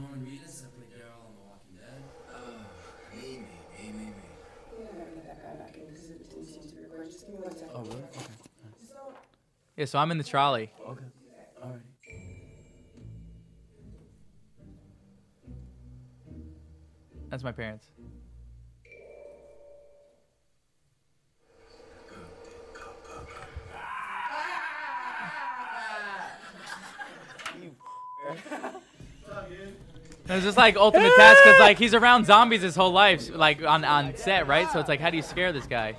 Oh, 7.75 7.81
really? 7.81 7.95
Okay. 7.95 8.33
Yeah, 9.75 9.85
so 9.85 9.99
I'm 9.99 10.09
in 10.11 10.17
the 10.17 10.23
trolley. 10.23 10.71
Okay. 10.87 11.03
Alright. 11.61 11.81
That's 17.29 17.43
my 17.43 17.51
parents. 17.51 17.92
It 30.29 30.35
was 30.35 30.43
just 30.45 30.57
like 30.57 30.77
ultimate 30.77 31.11
test 31.17 31.41
because 31.43 31.59
like 31.59 31.77
he's 31.77 31.93
around 31.93 32.25
zombies 32.25 32.61
his 32.61 32.77
whole 32.77 32.91
life, 32.93 33.29
like 33.35 33.61
on 33.61 33.83
on 33.83 34.15
set, 34.15 34.47
right? 34.47 34.71
So 34.71 34.79
it's 34.79 34.87
like, 34.87 35.01
how 35.01 35.09
do 35.09 35.17
you 35.17 35.21
scare 35.23 35.51
this 35.51 35.65
guy? 35.65 35.95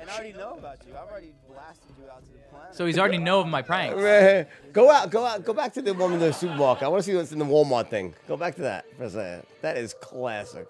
And 0.00 0.10
I 0.10 0.14
already 0.14 0.32
know 0.32 0.54
about 0.58 0.78
you. 0.86 0.94
I've 0.96 1.08
already 1.08 1.32
blasted 1.48 1.92
you 2.02 2.10
out 2.10 2.24
to 2.24 2.32
the 2.32 2.38
planet. 2.50 2.74
So 2.74 2.86
he's 2.86 2.98
already 2.98 3.18
know 3.18 3.40
of 3.40 3.46
my 3.46 3.62
pranks. 3.62 3.96
Go 4.72 4.90
out, 4.90 5.10
go 5.10 5.24
out, 5.24 5.44
go 5.44 5.52
back 5.52 5.72
to 5.74 5.82
the 5.82 5.94
one 5.94 6.12
in 6.14 6.18
the 6.18 6.32
supermarket. 6.32 6.82
I 6.82 6.88
want 6.88 7.04
to 7.04 7.08
see 7.08 7.14
what's 7.16 7.30
in 7.30 7.38
the 7.38 7.44
Walmart 7.44 7.88
thing. 7.90 8.12
Go 8.26 8.36
back 8.36 8.56
to 8.56 8.62
that 8.62 8.84
for 8.96 9.04
a 9.04 9.10
second. 9.10 9.46
That 9.62 9.76
is 9.76 9.94
classic. 9.94 10.66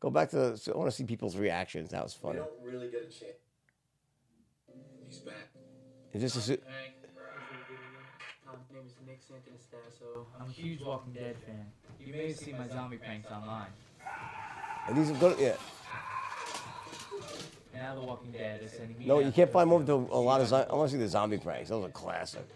Go 0.00 0.10
back 0.10 0.28
to. 0.30 0.36
The, 0.36 0.72
I 0.74 0.76
want 0.76 0.90
to 0.90 0.94
see 0.96 1.04
people's 1.04 1.36
reactions. 1.38 1.90
That 1.92 2.02
was 2.02 2.18
We 2.22 2.28
funny. 2.28 2.40
don't 2.40 2.50
really 2.62 2.90
get 2.90 3.00
a 3.00 3.04
chance. 3.04 3.32
He's 6.12 6.22
back. 6.22 6.26
Is 6.26 6.34
this 6.34 6.36
a 6.36 6.40
su- 6.40 6.58
My 8.46 8.52
name 8.72 8.82
is 8.86 8.92
Nick 9.06 9.20
Santonastasso. 9.22 10.26
I'm 10.40 10.48
a 10.48 10.52
huge 10.52 10.80
Walking 10.82 11.12
Dead 11.12 11.36
fan. 11.46 11.66
You 12.04 12.12
may 12.12 12.28
have 12.28 12.36
seen 12.36 12.58
my 12.58 12.68
zombie 12.68 12.96
pranks 12.98 13.30
online. 13.30 13.66
Are 14.88 14.94
these 14.94 15.10
go, 15.12 15.34
yeah. 15.38 15.54
Now 17.74 17.94
The 17.94 18.00
Walking 18.02 18.32
Dead 18.32 18.60
is 18.62 18.72
sending 18.72 18.98
me 18.98 19.06
No, 19.06 19.20
you 19.20 19.32
can't 19.32 19.50
find 19.50 19.68
more 19.68 19.80
Tokyo 19.80 20.04
of 20.04 20.10
a 20.10 20.16
lot 20.18 20.40
of. 20.40 20.48
see 20.48 20.54
if 20.56 20.66
zo- 20.68 20.72
I 20.72 20.76
want 20.76 20.90
to 20.90 20.96
see 20.96 21.02
the 21.02 21.08
zombie 21.08 21.38
pranks. 21.38 21.68
Those 21.70 21.84
are 21.86 21.90
classic. 21.90 22.46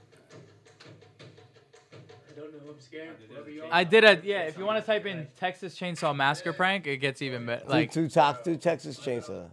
I 1.20 2.38
don't 2.38 2.52
know. 2.52 2.72
I'm 2.72 2.80
scared. 2.80 3.16
Whoever 3.30 3.50
you 3.50 3.62
are. 3.62 3.68
I 3.72 3.84
did 3.84 4.04
a 4.04 4.20
yeah. 4.22 4.42
If 4.42 4.58
you 4.58 4.64
want 4.66 4.78
to 4.84 4.86
type 4.86 5.06
in 5.06 5.26
Texas 5.38 5.78
Chainsaw 5.78 6.14
Massacre 6.14 6.52
prank, 6.52 6.86
it 6.86 6.98
gets 6.98 7.22
even 7.22 7.46
better. 7.46 7.64
Like 7.66 7.90
two, 7.92 8.02
two, 8.08 8.08
top, 8.14 8.44
two 8.44 8.56
Texas 8.56 8.98
Chainsaw. 8.98 9.50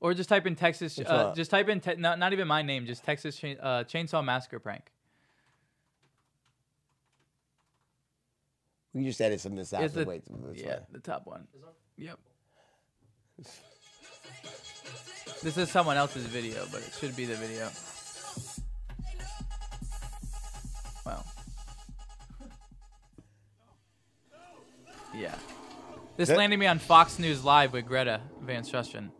Or 0.00 0.14
just 0.14 0.28
type 0.28 0.46
in 0.46 0.56
Texas. 0.56 0.98
Uh, 0.98 1.34
just 1.34 1.50
type 1.50 1.68
in 1.68 1.80
te- 1.80 1.96
not 1.96 2.18
not 2.18 2.32
even 2.32 2.48
my 2.48 2.62
name. 2.62 2.86
Just 2.86 3.04
Texas 3.04 3.36
chain, 3.36 3.56
uh, 3.60 3.84
Chainsaw 3.84 4.24
Massacre 4.24 4.58
prank. 4.58 4.90
We 8.92 9.04
just 9.04 9.20
edit 9.20 9.40
some 9.40 9.52
of 9.52 9.58
this 9.58 9.72
out. 9.72 9.84
It's 9.84 9.94
the- 9.94 10.04
wait, 10.04 10.22
Yeah, 10.54 10.76
fine. 10.76 10.86
the 10.90 10.98
top 11.00 11.26
one. 11.26 11.46
Yep. 11.96 12.18
This 15.42 15.56
is 15.56 15.70
someone 15.70 15.96
else's 15.96 16.26
video, 16.26 16.66
but 16.72 16.82
it 16.82 16.92
should 16.98 17.14
be 17.16 17.24
the 17.24 17.36
video. 17.36 17.70
Wow. 21.06 21.24
Yeah. 25.14 25.34
This 26.16 26.28
landed 26.28 26.58
me 26.58 26.66
on 26.66 26.78
Fox 26.78 27.18
News 27.18 27.42
Live 27.44 27.72
with 27.72 27.86
Greta 27.86 28.20
Van 28.42 28.62
Susteren. 28.64 29.10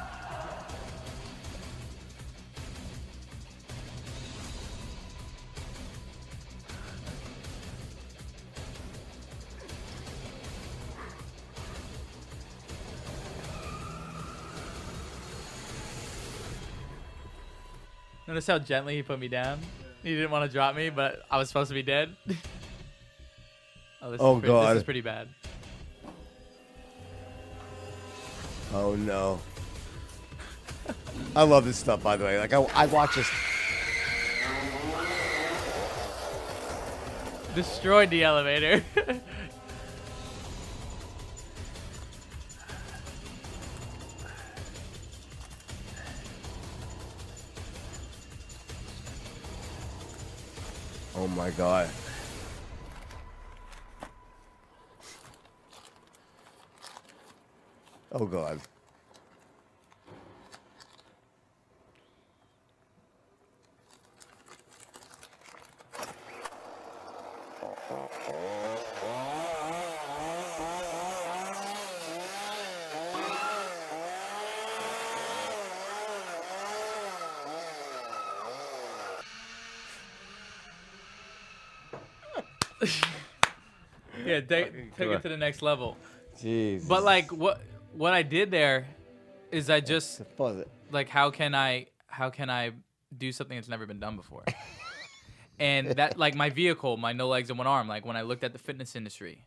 Notice 18.27 18.47
how 18.47 18.59
gently 18.59 18.95
he 18.95 19.03
put 19.03 19.19
me 19.19 19.27
down. 19.27 19.59
He 20.03 20.15
didn't 20.15 20.31
want 20.31 20.49
to 20.49 20.53
drop 20.53 20.75
me, 20.75 20.89
but 20.89 21.21
I 21.29 21.37
was 21.37 21.47
supposed 21.47 21.69
to 21.69 21.73
be 21.73 21.83
dead. 21.83 22.15
oh, 24.01 24.11
this 24.11 24.21
Oh, 24.21 24.35
is 24.37 24.41
pretty, 24.41 24.67
This 24.67 24.77
is 24.77 24.83
pretty 24.83 25.01
bad. 25.01 25.27
Oh 28.77 28.93
no. 28.93 29.39
I 31.33 31.43
love 31.43 31.63
this 31.63 31.77
stuff, 31.77 32.03
by 32.03 32.17
the 32.17 32.25
way. 32.25 32.37
Like 32.37 32.51
I, 32.51 32.61
I 32.75 32.87
watch 32.87 33.15
this. 33.15 33.29
Destroyed 37.55 38.09
the 38.09 38.25
elevator. 38.25 38.83
yeah, 85.09 85.15
it 85.17 85.21
to 85.21 85.29
the 85.29 85.37
next 85.37 85.61
level. 85.61 85.97
Jeez. 86.41 86.87
But 86.87 87.03
like 87.03 87.31
what 87.31 87.61
what 87.93 88.13
I 88.13 88.23
did 88.23 88.51
there 88.51 88.87
is 89.51 89.69
I 89.69 89.79
just 89.79 90.21
like 90.91 91.09
how 91.09 91.31
can 91.31 91.55
I 91.55 91.87
how 92.07 92.29
can 92.29 92.49
I 92.49 92.71
do 93.15 93.31
something 93.31 93.57
that's 93.57 93.69
never 93.69 93.85
been 93.85 93.99
done 93.99 94.15
before? 94.15 94.43
and 95.59 95.91
that 95.91 96.17
like 96.17 96.35
my 96.35 96.49
vehicle, 96.49 96.97
my 96.97 97.13
no 97.13 97.27
legs 97.27 97.49
and 97.49 97.57
one 97.57 97.67
arm, 97.67 97.87
like 97.87 98.05
when 98.05 98.17
I 98.17 98.21
looked 98.21 98.43
at 98.43 98.53
the 98.53 98.59
fitness 98.59 98.95
industry, 98.95 99.45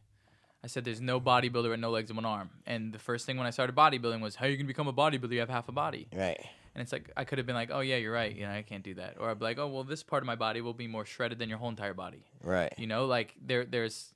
I 0.62 0.66
said 0.66 0.84
there's 0.84 1.00
no 1.00 1.20
bodybuilder 1.20 1.70
with 1.70 1.80
no 1.80 1.90
legs 1.90 2.10
and 2.10 2.16
one 2.16 2.24
arm. 2.24 2.50
And 2.66 2.92
the 2.92 2.98
first 2.98 3.26
thing 3.26 3.36
when 3.36 3.46
I 3.46 3.50
started 3.50 3.76
bodybuilding 3.76 4.20
was 4.20 4.34
how 4.36 4.46
are 4.46 4.48
you 4.48 4.56
can 4.56 4.66
become 4.66 4.88
a 4.88 4.92
bodybuilder, 4.92 5.32
you 5.32 5.40
have 5.40 5.50
half 5.50 5.68
a 5.68 5.72
body. 5.72 6.08
Right. 6.14 6.40
And 6.74 6.82
it's 6.82 6.92
like 6.92 7.10
I 7.16 7.24
could 7.24 7.38
have 7.38 7.46
been 7.46 7.56
like, 7.56 7.70
Oh 7.72 7.80
yeah, 7.80 7.96
you're 7.96 8.12
right, 8.12 8.34
you 8.34 8.42
know, 8.42 8.52
I 8.52 8.62
can't 8.62 8.84
do 8.84 8.94
that. 8.94 9.16
Or 9.18 9.30
I'd 9.30 9.38
be 9.38 9.44
like, 9.44 9.58
Oh 9.58 9.68
well 9.68 9.84
this 9.84 10.02
part 10.02 10.22
of 10.22 10.26
my 10.26 10.36
body 10.36 10.60
will 10.60 10.74
be 10.74 10.86
more 10.86 11.04
shredded 11.04 11.38
than 11.38 11.48
your 11.48 11.58
whole 11.58 11.68
entire 11.68 11.94
body. 11.94 12.24
Right. 12.42 12.72
You 12.78 12.86
know, 12.86 13.06
like 13.06 13.34
there 13.44 13.64
there's 13.64 14.14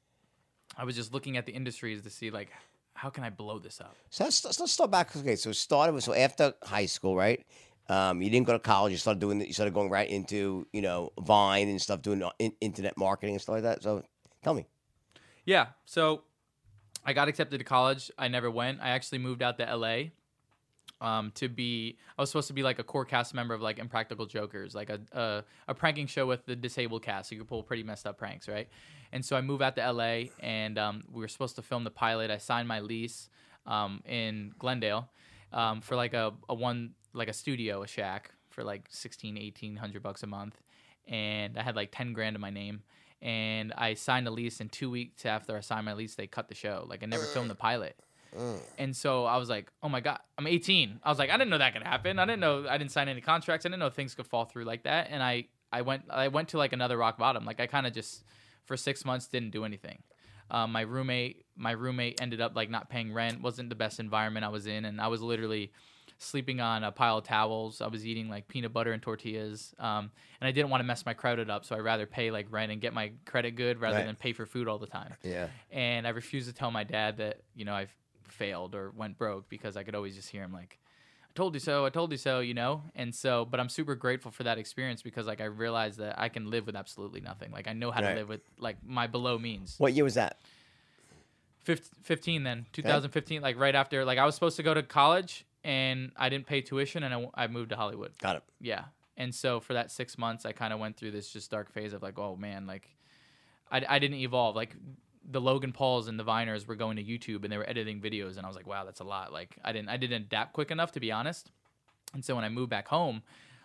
I 0.77 0.85
was 0.85 0.97
just 0.97 1.13
looking 1.13 1.37
at 1.37 1.47
the 1.47 1.53
industries 1.53 2.03
to 2.03 2.11
see 2.11 2.31
like 2.31 2.49
how 2.95 3.11
can 3.11 3.25
I 3.25 3.31
blow 3.31 3.59
this 3.59 3.81
up? 3.81 3.97
So 4.11 4.25
let's, 4.25 4.45
let's 4.45 4.61
let's 4.61 4.73
start 4.73 4.91
back. 4.91 5.15
Okay, 5.17 5.37
so 5.37 5.51
it 5.51 5.55
started 5.55 5.93
with 5.93 6.05
so 6.05 6.15
after 6.15 6.55
high 6.63 6.87
school, 6.87 7.17
right? 7.17 7.45
Um, 7.89 8.23
you 8.23 8.31
didn't 8.31 8.47
go 8.47 8.53
to 8.53 8.59
college. 8.59 8.93
You 8.93 8.99
started 8.99 9.21
doing. 9.21 9.41
You 9.41 9.53
started 9.53 9.75
going 9.75 9.91
right 9.91 10.09
into 10.09 10.67
you 10.73 10.83
know 10.83 11.13
Vine 11.21 11.69
and 11.69 11.81
stuff, 11.81 12.03
doing 12.03 12.23
uh, 12.23 12.31
in, 12.39 12.53
internet 12.61 12.97
marketing 12.97 13.35
and 13.35 13.43
stuff 13.43 13.55
like 13.55 13.65
that. 13.65 13.83
So 13.83 14.03
tell 14.43 14.55
me. 14.55 14.67
Yeah. 15.45 15.69
So 15.85 16.23
I 17.05 17.13
got 17.13 17.29
accepted 17.29 17.59
to 17.59 17.65
college. 17.65 18.11
I 18.19 18.29
never 18.29 18.51
went. 18.51 18.81
I 18.81 18.91
actually 18.91 19.19
moved 19.19 19.43
out 19.43 19.59
to 19.59 19.77
LA 19.77 20.11
um, 21.03 21.33
to 21.35 21.49
be. 21.49 21.99
I 22.17 22.23
was 22.23 22.31
supposed 22.31 22.47
to 22.47 22.55
be 22.55 22.63
like 22.63 22.79
a 22.79 22.85
core 22.85 23.05
cast 23.05 23.35
member 23.35 23.53
of 23.53 23.61
like 23.61 23.79
Impractical 23.79 24.25
Jokers, 24.25 24.75
like 24.75 24.89
a 24.89 25.01
a, 25.13 25.45
a 25.69 25.75
pranking 25.75 26.07
show 26.07 26.27
with 26.27 26.47
the 26.47 26.57
disabled 26.57 27.03
cast. 27.03 27.31
You 27.31 27.39
could 27.39 27.49
pull 27.49 27.63
pretty 27.63 27.83
messed 27.83 28.07
up 28.07 28.17
pranks, 28.17 28.49
right? 28.49 28.69
And 29.13 29.23
so 29.25 29.37
I 29.37 29.43
moved 29.43 29.63
out 29.63 29.77
to 29.77 29.93
LA, 29.93 30.31
and 30.41 30.79
um, 30.79 31.03
we 31.13 31.21
were 31.21 31.29
supposed 31.29 31.57
to 31.57 31.63
film 31.63 31.85
the 31.85 31.91
pilot. 31.91 32.31
I 32.31 32.39
signed 32.39 32.69
my 32.69 32.81
lease 32.81 33.29
um, 33.67 34.03
in 34.07 34.53
Glendale 34.59 35.11
um, 35.53 35.83
for 35.83 35.97
like 35.97 36.15
a, 36.15 36.33
a 36.49 36.55
one 36.55 36.93
like 37.13 37.29
a 37.29 37.35
studio, 37.35 37.83
a 37.83 37.87
shack 37.87 38.31
for 38.49 38.65
like 38.65 38.87
16, 38.91 39.35
1800 39.35 40.03
bucks 40.03 40.23
a 40.23 40.27
month, 40.27 40.63
and 41.07 41.59
I 41.59 41.63
had 41.63 41.77
like 41.77 41.91
ten 41.93 42.13
grand 42.13 42.37
in 42.37 42.41
my 42.41 42.51
name 42.51 42.83
and 43.21 43.73
I 43.79 43.95
signed 43.95 44.27
a 44.27 44.31
lease. 44.33 44.61
And 44.61 44.71
two 44.71 44.91
weeks 44.91 45.25
after 45.25 45.57
I 45.57 45.61
signed 45.61 45.85
my 45.85 45.95
lease, 45.95 46.17
they 46.17 46.27
cut 46.27 46.49
the 46.49 46.57
show. 46.57 46.85
Like 46.89 47.03
I 47.05 47.07
never 47.07 47.23
filmed 47.23 47.51
the 47.51 47.55
pilot. 47.55 47.97
And 48.79 48.97
so 48.97 49.25
I 49.25 49.37
was 49.37 49.49
like, 49.49 49.71
"Oh 49.83 49.89
my 49.89 50.01
god, 50.01 50.19
I'm 50.39 50.47
18." 50.47 51.01
I 51.03 51.09
was 51.11 51.19
like, 51.19 51.31
"I 51.31 51.37
didn't 51.37 51.51
know 51.51 51.59
that 51.59 51.73
could 51.75 51.83
happen. 51.83 52.19
I 52.19 52.25
didn't 52.25 52.41
know 52.41 52.67
I 52.69 52.79
didn't 52.79 52.93
sign 52.93 53.09
any 53.09 53.21
contracts. 53.21 53.67
I 53.67 53.69
didn't 53.69 53.81
know 53.81 53.91
things 53.91 54.15
could 54.15 54.27
fall 54.27 54.45
through 54.47 54.65
like 54.65 54.85
that." 54.85 55.09
And 55.11 55.23
I 55.23 55.47
I 55.73 55.83
went 55.83 56.05
I 56.11 56.29
went 56.29 56.49
to 56.51 56.59
like 56.59 56.73
another 56.73 56.97
rock 56.97 57.19
bottom. 57.19 57.45
Like 57.45 57.61
I 57.61 57.67
kind 57.67 57.87
of 57.87 57.93
just 57.93 58.25
for 58.65 58.77
six 58.77 59.05
months 59.05 59.27
didn't 59.27 59.51
do 59.51 59.65
anything. 59.65 60.03
Um, 60.51 60.73
my 60.73 60.83
roommate 60.83 61.45
my 61.57 61.73
roommate 61.73 62.21
ended 62.21 62.41
up 62.41 62.55
like 62.57 62.71
not 62.71 62.89
paying 62.89 63.13
rent. 63.13 63.41
wasn't 63.43 63.69
the 63.69 63.75
best 63.75 64.01
environment 64.01 64.45
I 64.45 64.49
was 64.49 64.67
in, 64.67 64.85
and 64.85 65.01
I 65.01 65.09
was 65.09 65.21
literally 65.23 65.73
sleeping 66.19 66.61
on 66.61 66.85
a 66.85 66.93
pile 66.93 67.19
of 67.19 67.25
towels. 67.25 67.81
I 67.81 67.89
was 67.89 68.07
eating 68.07 68.29
like 68.29 68.47
peanut 68.49 68.73
butter 68.73 68.93
and 68.93 69.03
tortillas, 69.03 69.75
um, 69.79 70.11
and 70.41 70.47
I 70.49 70.53
didn't 70.53 70.71
want 70.71 70.81
to 70.81 70.85
mess 70.85 71.05
my 71.05 71.15
credit 71.15 71.51
up, 71.51 71.65
so 71.65 71.75
I'd 71.75 71.81
rather 71.81 72.07
pay 72.07 72.31
like 72.31 72.47
rent 72.51 72.71
and 72.71 72.81
get 72.81 72.93
my 72.95 73.13
credit 73.25 73.53
good 73.53 73.81
rather 73.81 73.97
Right. 73.97 74.07
than 74.07 74.15
pay 74.15 74.33
for 74.33 74.47
food 74.47 74.69
all 74.69 74.79
the 74.79 74.87
time. 74.87 75.15
Yeah. 75.23 75.49
And 75.71 76.07
I 76.07 76.11
refused 76.11 76.49
to 76.49 76.55
tell 76.55 76.71
my 76.71 76.85
dad 76.85 77.17
that 77.17 77.41
you 77.55 77.65
know 77.65 77.75
I 77.75 77.87
failed 78.33 78.75
or 78.75 78.91
went 78.91 79.19
broke 79.19 79.49
because 79.49 79.77
I 79.77 79.83
could 79.83 79.95
always 79.95 80.15
just 80.17 80.31
hear 80.31 80.43
him 80.43 80.53
like, 80.53 80.79
"I 81.25 81.33
told 81.35 81.55
you 81.55 81.61
so, 81.61 81.85
I 81.87 81.91
told 81.91 82.11
you 82.13 82.19
so," 82.19 82.41
you 82.41 82.55
know. 82.55 82.83
And 82.95 83.15
so, 83.15 83.45
but 83.45 83.61
I'm 83.61 83.69
super 83.69 83.95
grateful 83.95 84.31
for 84.31 84.43
that 84.45 84.59
experience 84.59 85.03
because 85.03 85.27
like 85.27 85.41
I 85.41 85.45
realized 85.45 85.99
that 85.99 86.19
I 86.19 86.29
can 86.29 86.51
live 86.51 86.67
with 86.67 86.77
absolutely 86.77 87.21
nothing. 87.21 87.53
Like 87.53 87.69
I 87.69 87.73
know 87.73 87.91
how 87.91 88.01
Right. 88.01 88.11
to 88.11 88.15
live 88.17 88.29
with 88.29 88.43
like 88.59 88.77
my 88.85 89.07
below 89.07 89.39
means. 89.39 89.77
What 89.79 89.93
year 89.93 90.05
was 90.05 90.15
that? 90.15 90.39
15 91.65 92.43
then 92.43 92.67
2015 92.73 93.41
like 93.41 93.57
right 93.57 93.77
after 93.77 94.05
like 94.05 94.19
i 94.19 94.25
was 94.27 94.35
supposed 94.35 94.57
to 94.57 94.65
go 94.65 94.75
to 94.75 94.83
college 94.83 95.45
and 95.63 96.11
i 96.17 96.29
didn't 96.29 96.47
pay 96.47 96.61
tuition 96.61 97.05
and 97.05 97.29
I 97.35 97.47
moved 97.47 97.71
to 97.71 97.77
hollywood 97.77 98.19
Got 98.19 98.37
it. 98.37 98.43
yeah 98.61 98.87
and 99.17 99.33
so 99.33 99.61
for 99.61 99.75
that 99.75 99.93
six 99.93 100.19
months 100.19 100.45
i 100.45 100.51
kind 100.51 100.73
of 100.73 100.81
went 100.81 100.97
through 100.97 101.13
this 101.13 101.33
just 101.33 101.53
dark 101.53 101.71
phase 101.73 101.93
of 101.93 102.03
like 102.03 102.19
oh 102.19 102.35
man 102.35 102.67
like 102.67 102.89
I, 103.71 103.85
I 103.89 103.99
didn't 104.01 104.17
evolve 104.19 104.57
like 104.57 104.75
the 105.31 105.41
logan 105.41 105.73
pauls 105.73 106.09
and 106.09 106.19
the 106.19 106.25
viners 106.25 106.67
were 106.67 106.75
going 106.75 106.97
to 106.97 107.05
youtube 107.05 107.45
and 107.45 107.53
they 107.53 107.57
were 107.57 107.69
editing 107.69 108.01
videos 108.01 108.37
and 108.37 108.45
i 108.45 108.49
was 108.49 108.57
like 108.57 108.67
wow 108.67 108.85
that's 108.85 109.01
a 109.01 109.05
lot 109.05 109.33
like 109.33 109.57
i 109.65 109.73
didn't 109.73 109.89
i 109.89 109.97
didn't 109.97 110.23
adapt 110.23 110.53
quick 110.53 110.71
enough 110.71 110.93
to 110.93 111.01
be 111.01 111.13
honest 111.13 111.51
and 112.15 112.25
so 112.25 112.35
when 112.35 112.45
i 112.45 112.49
moved 112.49 112.71
back 112.71 112.89
home 112.89 113.23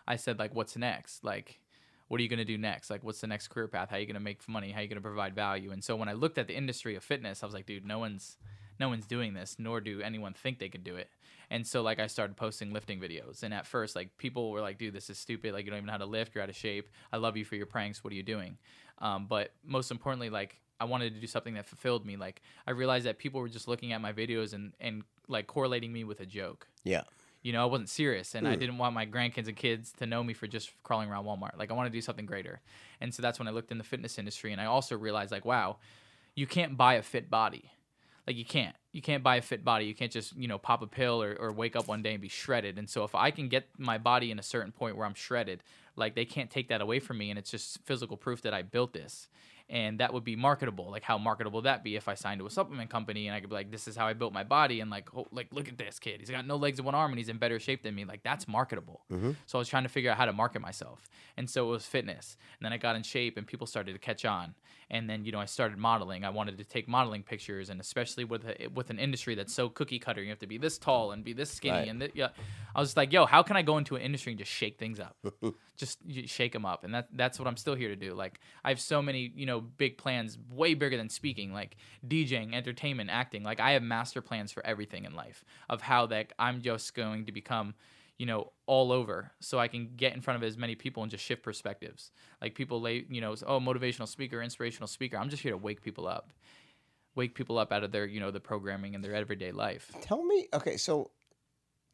i 0.08 0.16
said 0.16 0.38
like 0.38 0.54
what's 0.54 0.78
next 0.78 1.24
like 1.24 1.60
what 2.08 2.20
are 2.20 2.24
you 2.24 2.30
going 2.30 2.38
to 2.38 2.46
do 2.46 2.58
next? 2.58 2.90
Like, 2.90 3.04
what's 3.04 3.22
the 3.22 3.28
next 3.28 3.50
career 3.50 3.68
path? 3.68 3.90
How 3.90 3.98
are 3.98 4.00
you 4.00 4.06
going 4.06 4.16
to 4.16 4.22
make 4.22 4.48
money? 4.48 4.72
How 4.72 4.80
are 4.80 4.82
you 4.82 4.88
going 4.88 4.98
to 4.98 5.02
provide 5.02 5.36
value? 5.36 5.72
And 5.72 5.84
so 5.84 5.96
when 5.96 6.08
I 6.08 6.14
looked 6.14 6.38
at 6.38 6.48
the 6.48 6.56
industry 6.56 6.96
of 6.96 7.04
fitness, 7.04 7.44
I 7.44 7.46
was 7.46 7.54
like, 7.54 7.66
dude, 7.66 7.86
no 7.86 8.00
one's, 8.00 8.38
no 8.80 8.88
one's 8.88 9.06
doing 9.06 9.34
this, 9.34 9.58
nor 9.60 9.82
do 9.82 10.02
anyone 10.02 10.34
think 10.34 10.60
they 10.60 10.70
could 10.70 10.84
do 10.84 10.96
it. 10.96 11.10
And 11.50 11.66
so 11.66 11.82
like 11.82 12.00
I 12.00 12.08
started 12.08 12.36
posting 12.36 12.74
lifting 12.74 13.00
videos, 13.00 13.44
and 13.44 13.54
at 13.54 13.66
first 13.66 13.96
like 13.96 14.18
people 14.18 14.52
were 14.52 14.60
like, 14.60 14.78
dude, 14.78 14.94
this 14.94 15.10
is 15.10 15.18
stupid. 15.18 15.54
Like 15.54 15.64
you 15.64 15.72
don't 15.72 15.78
even 15.78 15.88
know 15.88 15.94
how 15.94 16.00
to 16.00 16.06
lift. 16.06 16.36
You're 16.36 16.44
out 16.44 16.50
of 16.50 16.58
shape. 16.58 16.90
I 17.12 17.18
love 17.18 17.38
you 17.38 17.46
for 17.46 17.56
your 17.56 17.66
pranks. 17.66 18.04
What 18.04 18.12
are 18.12 18.18
you 18.18 18.24
doing? 18.24 18.58
Um, 19.00 19.28
but 19.30 19.54
most 19.64 19.90
importantly, 19.90 20.30
like 20.30 20.60
I 20.80 20.86
wanted 20.86 21.14
to 21.14 21.20
do 21.20 21.28
something 21.28 21.56
that 21.56 21.66
fulfilled 21.66 22.06
me. 22.06 22.18
Like 22.18 22.42
I 22.66 22.72
realized 22.72 23.06
that 23.06 23.18
people 23.18 23.42
were 23.42 23.50
just 23.50 23.68
looking 23.68 23.94
at 23.94 24.02
my 24.02 24.14
videos 24.14 24.54
and 24.54 24.74
and 24.80 25.04
like 25.28 25.48
correlating 25.48 25.92
me 25.92 26.04
with 26.04 26.20
a 26.22 26.26
joke 26.26 26.68
Yeah. 26.84 27.04
you 27.42 27.52
know, 27.52 27.62
I 27.62 27.66
wasn't 27.66 27.90
serious 27.90 28.36
and 28.36 28.48
I 28.48 28.56
mm. 28.56 28.60
didn't 28.60 28.78
want 28.78 28.94
my 28.94 29.06
grandkids 29.06 29.48
and 29.48 29.56
kids 29.56 29.92
to 29.98 30.06
know 30.06 30.24
me 30.24 30.34
for 30.34 30.48
just 30.48 30.72
crawling 30.84 31.10
around 31.10 31.26
Walmart. 31.26 31.58
Like 31.58 31.72
I 31.72 31.74
want 31.74 31.88
to 31.88 31.98
do 31.98 32.02
something 32.02 32.26
greater. 32.26 32.62
And 33.02 33.14
so 33.14 33.22
that's 33.22 33.40
when 33.40 33.48
I 33.48 33.52
looked 33.52 33.72
in 33.72 33.78
the 33.78 33.84
fitness 33.84 34.18
industry 34.18 34.52
and 34.52 34.62
I 34.62 34.66
also 34.66 34.98
realized 34.98 35.32
like, 35.32 35.46
wow, 35.46 35.78
you 36.36 36.48
can't 36.48 36.78
buy 36.78 36.96
a 36.96 37.02
fit 37.02 37.30
body. 37.30 37.72
Like 38.26 38.36
you 38.36 38.46
can't. 38.46 38.76
You 38.92 39.02
can't 39.02 39.24
buy 39.24 39.36
a 39.36 39.42
fit 39.42 39.64
body. 39.64 39.86
You 39.86 39.94
can't 39.94 40.12
just, 40.12 40.36
you 40.36 40.48
know, 40.48 40.58
pop 40.58 40.82
a 40.82 40.88
pill 40.88 41.22
or, 41.22 41.36
or 41.40 41.52
wake 41.52 41.76
up 41.76 41.88
one 41.88 42.02
day 42.02 42.14
and 42.14 42.22
be 42.22 42.30
shredded. 42.30 42.78
And 42.78 42.90
so 42.90 43.04
if 43.04 43.14
I 43.14 43.32
can 43.32 43.48
get 43.48 43.68
my 43.78 43.98
body 43.98 44.32
in 44.32 44.40
a 44.40 44.44
certain 44.44 44.72
point 44.72 44.98
where 44.98 45.06
I'm 45.06 45.14
shredded 45.14 45.62
like 45.98 46.16
they 46.16 46.24
can't 46.24 46.50
take 46.50 46.70
that 46.70 46.80
away 46.80 47.00
from 47.00 47.18
me 47.18 47.30
and 47.30 47.38
it's 47.38 47.52
just 47.52 47.80
physical 47.84 48.16
proof 48.16 48.42
that 48.44 48.54
i 48.54 48.62
built 48.62 48.94
this 48.94 49.28
and 49.70 50.00
that 50.00 50.14
would 50.14 50.24
be 50.24 50.36
marketable. 50.36 50.90
Like 50.90 51.04
how 51.04 51.18
marketable 51.18 51.58
would 51.58 51.66
that 51.66 51.84
be 51.84 51.96
if 51.96 52.08
i 52.08 52.14
signed 52.14 52.40
to 52.40 52.46
a 52.46 52.50
supplement 52.50 52.90
company 52.90 53.28
and 53.28 53.36
i 53.36 53.40
could 53.42 53.50
be 53.50 53.56
like 53.56 53.70
this 53.72 53.88
is 53.88 53.96
how 53.98 54.08
i 54.08 54.14
built 54.14 54.32
my 54.34 54.44
body 54.44 54.80
and 54.80 54.90
like 54.90 55.10
oh, 55.16 55.28
like 55.32 55.48
look 55.52 55.68
at 55.68 55.78
this 55.78 56.00
kid. 56.00 56.20
He's 56.22 56.30
got 56.30 56.48
no 56.48 56.56
legs 56.56 56.80
and 56.80 56.86
one 56.86 56.96
arm 56.96 57.12
and 57.12 57.18
he's 57.20 57.30
in 57.30 57.38
better 57.38 57.60
shape 57.60 57.84
than 57.84 57.94
me. 57.96 58.06
Like 58.06 58.24
that's 58.24 58.48
marketable. 58.48 59.02
Mm-hmm. 59.12 59.32
So 59.46 59.58
i 59.58 59.60
was 59.60 59.68
trying 59.68 59.84
to 59.84 59.90
figure 59.90 60.10
out 60.12 60.18
how 60.18 60.26
to 60.26 60.34
market 60.34 60.62
myself 60.62 61.10
and 61.36 61.50
so 61.50 61.68
it 61.68 61.72
was 61.72 61.86
fitness. 61.86 62.38
And 62.60 62.66
then 62.66 62.74
i 62.74 62.78
got 62.78 62.96
in 62.96 63.04
shape 63.04 63.38
and 63.38 63.46
people 63.46 63.68
started 63.68 63.94
to 63.94 64.00
catch 64.00 64.24
on. 64.26 64.56
And 64.90 65.10
then 65.10 65.26
you 65.26 65.34
know 65.34 65.40
i 65.40 65.46
started 65.46 65.78
modeling. 65.78 66.24
I 66.24 66.30
wanted 66.30 66.58
to 66.60 66.64
take 66.64 66.88
modeling 66.88 67.24
pictures 67.24 67.70
and 67.70 67.82
especially 67.82 68.24
with 68.24 68.46
a, 68.46 68.68
with 68.68 68.90
an 68.90 69.00
industry 69.00 69.36
that's 69.36 69.54
so 69.54 69.68
cookie 69.68 70.00
cutter 70.00 70.24
you 70.24 70.30
have 70.30 70.40
to 70.40 70.48
be 70.48 70.58
this 70.58 70.78
tall 70.78 71.12
and 71.12 71.24
be 71.26 71.34
this 71.34 71.52
skinny 71.52 71.78
Right. 71.78 71.88
and 71.90 72.00
th- 72.00 72.12
yeah. 72.16 72.30
I 72.74 72.80
was 72.80 72.90
just 72.90 72.98
like 72.98 73.12
yo 73.12 73.26
how 73.26 73.44
can 73.44 73.58
i 73.58 73.62
go 73.64 73.78
into 73.78 73.96
an 73.98 74.02
industry 74.02 74.32
and 74.32 74.40
just 74.40 74.52
shake 74.52 74.80
things 74.80 75.00
up? 75.00 75.18
Just 75.78 76.00
shake 76.26 76.54
them 76.54 76.66
up. 76.66 76.84
And 76.84 76.96
that 76.96 77.08
that's 77.14 77.38
what 77.38 77.48
i'm 77.48 77.56
still 77.58 77.76
here 77.76 77.90
to 77.90 77.96
do. 77.96 78.16
Like 78.16 78.40
i 78.64 78.70
have 78.70 78.80
so 78.80 79.00
many 79.02 79.32
you 79.36 79.46
know 79.46 79.57
big 79.60 79.98
plans 79.98 80.38
way 80.52 80.74
bigger 80.74 80.98
than 80.98 81.10
speaking 81.10 81.54
like 81.54 81.78
djing 82.08 82.54
entertainment 82.54 83.10
acting 83.10 83.44
like 83.44 83.60
i 83.60 83.72
have 83.72 83.84
master 83.84 84.22
plans 84.22 84.52
for 84.52 84.66
everything 84.66 85.06
in 85.06 85.16
life 85.16 85.44
of 85.70 85.82
how 85.82 86.06
that 86.06 86.34
i'm 86.40 86.62
just 86.62 86.94
going 86.96 87.26
to 87.26 87.32
become 87.32 87.74
you 88.18 88.26
know 88.26 88.52
all 88.66 88.92
over 88.92 89.32
so 89.40 89.60
i 89.60 89.68
can 89.68 89.90
get 89.96 90.14
in 90.14 90.22
front 90.22 90.42
of 90.42 90.48
as 90.48 90.58
many 90.58 90.76
people 90.76 91.04
and 91.04 91.12
just 91.12 91.24
shift 91.24 91.44
perspectives 91.44 92.12
like 92.42 92.56
people 92.56 92.82
lay 92.82 93.06
you 93.10 93.22
know 93.22 93.36
oh 93.46 93.60
motivational 93.60 94.08
speaker 94.08 94.42
inspirational 94.42 94.88
speaker 94.88 95.18
i'm 95.18 95.30
just 95.30 95.44
here 95.44 95.52
to 95.52 95.58
wake 95.58 95.82
people 95.82 96.08
up 96.08 96.32
wake 97.16 97.34
people 97.36 97.58
up 97.58 97.72
out 97.72 97.84
of 97.84 97.92
their 97.92 98.06
you 98.06 98.20
know 98.20 98.32
the 98.32 98.40
programming 98.40 98.96
and 98.96 99.04
their 99.04 99.14
everyday 99.16 99.52
life 99.52 99.92
Tell 100.02 100.24
me, 100.24 100.48
okay, 100.54 100.78
so 100.78 101.12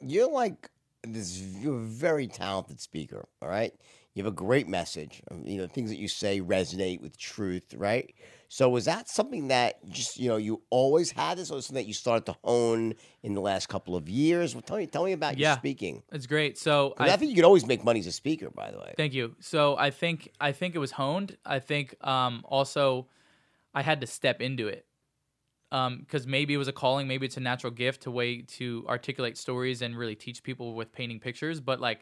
you're 0.01 0.29
like 0.31 0.69
this. 1.03 1.39
You're 1.39 1.77
a 1.77 1.83
very 1.85 2.27
talented 2.27 2.79
speaker. 2.81 3.27
All 3.41 3.47
right, 3.49 3.73
you 4.13 4.23
have 4.23 4.31
a 4.31 4.35
great 4.35 4.67
message. 4.67 5.21
um, 5.31 5.43
You 5.45 5.57
know, 5.57 5.67
things 5.67 5.89
that 5.89 5.97
you 5.97 6.07
say 6.07 6.39
resonate 6.39 7.01
with 7.01 7.17
truth. 7.17 7.73
Right. 7.75 8.13
So 8.47 8.69
was 8.69 8.85
that 8.85 9.09
something 9.09 9.47
that 9.47 9.83
just 9.89 10.19
you 10.19 10.29
know 10.29 10.37
you 10.37 10.61
always 10.69 11.11
had 11.11 11.37
this, 11.37 11.49
or 11.49 11.61
something 11.61 11.83
that 11.83 11.87
you 11.87 11.93
started 11.93 12.25
to 12.27 12.35
hone 12.43 12.93
in 13.23 13.33
the 13.33 13.41
last 13.41 13.67
couple 13.67 13.95
of 13.95 14.07
years? 14.07 14.53
Well, 14.53 14.61
tell 14.61 14.77
me, 14.77 14.85
tell 14.85 15.05
me 15.05 15.13
about 15.13 15.37
your 15.39 15.53
speaking. 15.55 16.03
it's 16.11 16.27
great 16.27 16.57
So 16.57 16.93
I, 16.99 17.15
think 17.17 17.29
you 17.29 17.35
could 17.35 17.45
always 17.45 17.65
make 17.65 17.83
money 17.83 17.99
as 17.99 18.07
a 18.07 18.11
speaker. 18.11 18.51
By 18.51 18.69
the 18.71 18.77
way. 18.77 18.93
Thank 18.95 19.13
you. 19.13 19.35
So 19.39 19.75
I 19.77 19.89
think 19.89 20.31
I 20.39 20.51
think 20.51 20.75
it 20.75 20.79
was 20.79 20.91
honed. 20.91 21.37
I 21.45 21.59
think 21.59 21.95
um, 22.05 22.43
also 22.45 23.07
I 23.73 23.81
had 23.81 24.01
to 24.01 24.07
step 24.07 24.41
into 24.41 24.67
it 24.67 24.85
because 25.71 26.27
maybe 26.27 26.53
it 26.53 26.57
was 26.57 26.67
a 26.67 26.71
calling, 26.71 27.07
maybe 27.07 27.25
it's 27.25 27.37
a 27.37 27.39
natural 27.39 27.73
gift 27.73 28.03
to 28.03 28.11
way 28.11 28.41
to 28.41 28.85
articulate 28.87 29.35
stories 29.39 29.81
and 29.81 29.97
really 29.97 30.13
teach 30.13 30.43
people 30.43 30.75
with 30.75 30.91
painting 30.91 31.19
pictures. 31.19 31.59
But 31.59 31.81
like 31.81 32.01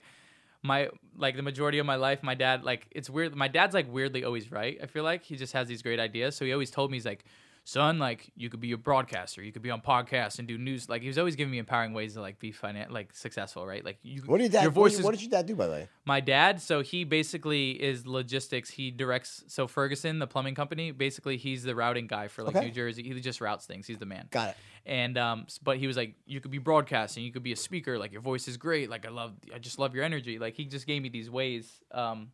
my 0.64 0.90
like 1.18 1.36
the 1.36 1.42
majority 1.42 1.80
of 1.80 1.86
my 1.86 1.96
life, 1.96 2.24
my 2.24 2.36
dad 2.36 2.64
like 2.64 2.88
it's 2.92 3.10
weird. 3.10 3.36
My 3.36 3.48
dad's 3.48 3.74
like 3.74 3.92
weirdly 3.92 4.24
always 4.24 4.52
right. 4.52 4.78
I 4.82 4.86
feel 4.86 5.04
like 5.04 5.24
he 5.24 5.36
just 5.36 5.54
has 5.54 5.68
these 5.68 5.82
great 5.82 6.00
ideas. 6.00 6.36
So 6.36 6.46
he 6.46 6.54
always 6.54 6.72
told 6.72 6.92
me 6.92 6.98
he's 6.98 7.06
like. 7.06 7.26
Son, 7.64 8.00
like 8.00 8.32
you 8.36 8.50
could 8.50 8.60
be 8.60 8.72
a 8.72 8.78
broadcaster, 8.78 9.44
you 9.44 9.52
could 9.52 9.62
be 9.62 9.70
on 9.70 9.82
podcasts 9.82 10.40
and 10.40 10.48
do 10.48 10.58
news. 10.58 10.90
Like 10.90 11.04
he 11.04 11.08
was 11.08 11.18
always 11.20 11.36
giving 11.36 11.52
me 11.52 11.60
empowering 11.60 11.94
ways 11.94 12.16
to 12.16 12.22
like 12.22 12.40
be 12.40 12.52
finan- 12.52 12.90
like 12.90 13.16
successful, 13.16 13.68
right? 13.68 13.86
Like 13.86 14.00
you, 14.02 14.22
What 14.26 14.40
did 14.40 14.54
that? 14.54 14.64
your 14.64 14.72
voice 14.72 14.94
did- 14.94 15.00
is 15.00 15.06
what 15.06 15.12
did 15.12 15.22
your 15.22 15.30
dad 15.30 15.46
do? 15.46 15.56
By 15.56 15.68
the 15.68 15.74
way. 15.74 15.88
my 16.06 16.20
dad 16.22 16.60
so 16.60 16.82
he 16.82 17.04
basically 17.04 17.72
is 17.82 18.08
logistics 18.08 18.70
he 18.72 18.90
directs 18.90 19.44
so 19.48 19.68
ferguson 19.68 20.18
the 20.18 20.26
plumbing 20.26 20.56
company 20.56 20.90
basically 20.92 21.38
he's 21.38 21.62
the 21.64 21.76
routing 21.76 22.08
guy 22.08 22.28
for 22.28 22.44
like 22.44 22.56
Okay. 22.56 22.66
new 22.66 22.72
jersey 22.72 23.04
he 23.04 23.20
just 23.22 23.40
routes 23.40 23.66
things 23.68 23.86
he's 23.86 24.00
the 24.00 24.06
man 24.08 24.28
Got 24.32 24.50
it. 24.50 24.58
and 24.88 25.18
um 25.20 25.46
but 25.62 25.78
he 25.78 25.86
was 25.86 25.96
like 25.96 26.16
you 26.26 26.42
could 26.42 26.50
be 26.52 26.58
broadcasting 26.58 27.24
you 27.24 27.32
could 27.32 27.44
be 27.44 27.52
a 27.52 27.56
speaker 27.56 28.00
like 28.00 28.12
your 28.12 28.22
voice 28.22 28.48
is 28.48 28.58
great 28.58 28.90
like 28.90 29.06
i 29.06 29.10
love 29.10 29.34
i 29.54 29.60
just 29.60 29.78
love 29.78 29.94
your 29.94 30.04
energy 30.04 30.40
like 30.40 30.56
he 30.56 30.66
just 30.66 30.88
gave 30.88 31.02
me 31.04 31.10
these 31.10 31.30
ways 31.30 31.80
um 31.92 32.32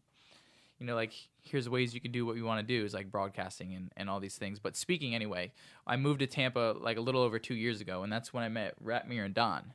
you 0.80 0.86
know 0.86 0.96
like 0.96 1.14
here's 1.44 1.68
ways 1.70 1.94
you 1.94 2.02
can 2.02 2.12
do 2.12 2.26
what 2.26 2.36
you 2.36 2.44
want 2.44 2.60
to 2.60 2.66
do 2.66 2.84
is 2.84 2.94
like 2.94 3.12
broadcasting 3.12 3.74
and, 3.74 3.92
and 3.96 4.10
all 4.10 4.20
these 4.20 4.36
things. 4.36 4.60
But 4.60 4.76
speaking 4.76 5.16
anyway 5.16 5.52
i 5.86 5.96
moved 5.96 6.20
to 6.20 6.28
tampa 6.28 6.76
like 6.80 6.98
a 6.98 7.02
little 7.02 7.22
over 7.22 7.40
two 7.40 7.56
years 7.56 7.82
ago 7.82 8.04
and 8.04 8.12
that's 8.12 8.34
when 8.34 8.44
i 8.44 8.50
met 8.50 8.76
ratmir 8.84 9.26
and 9.26 9.34
don. 9.34 9.74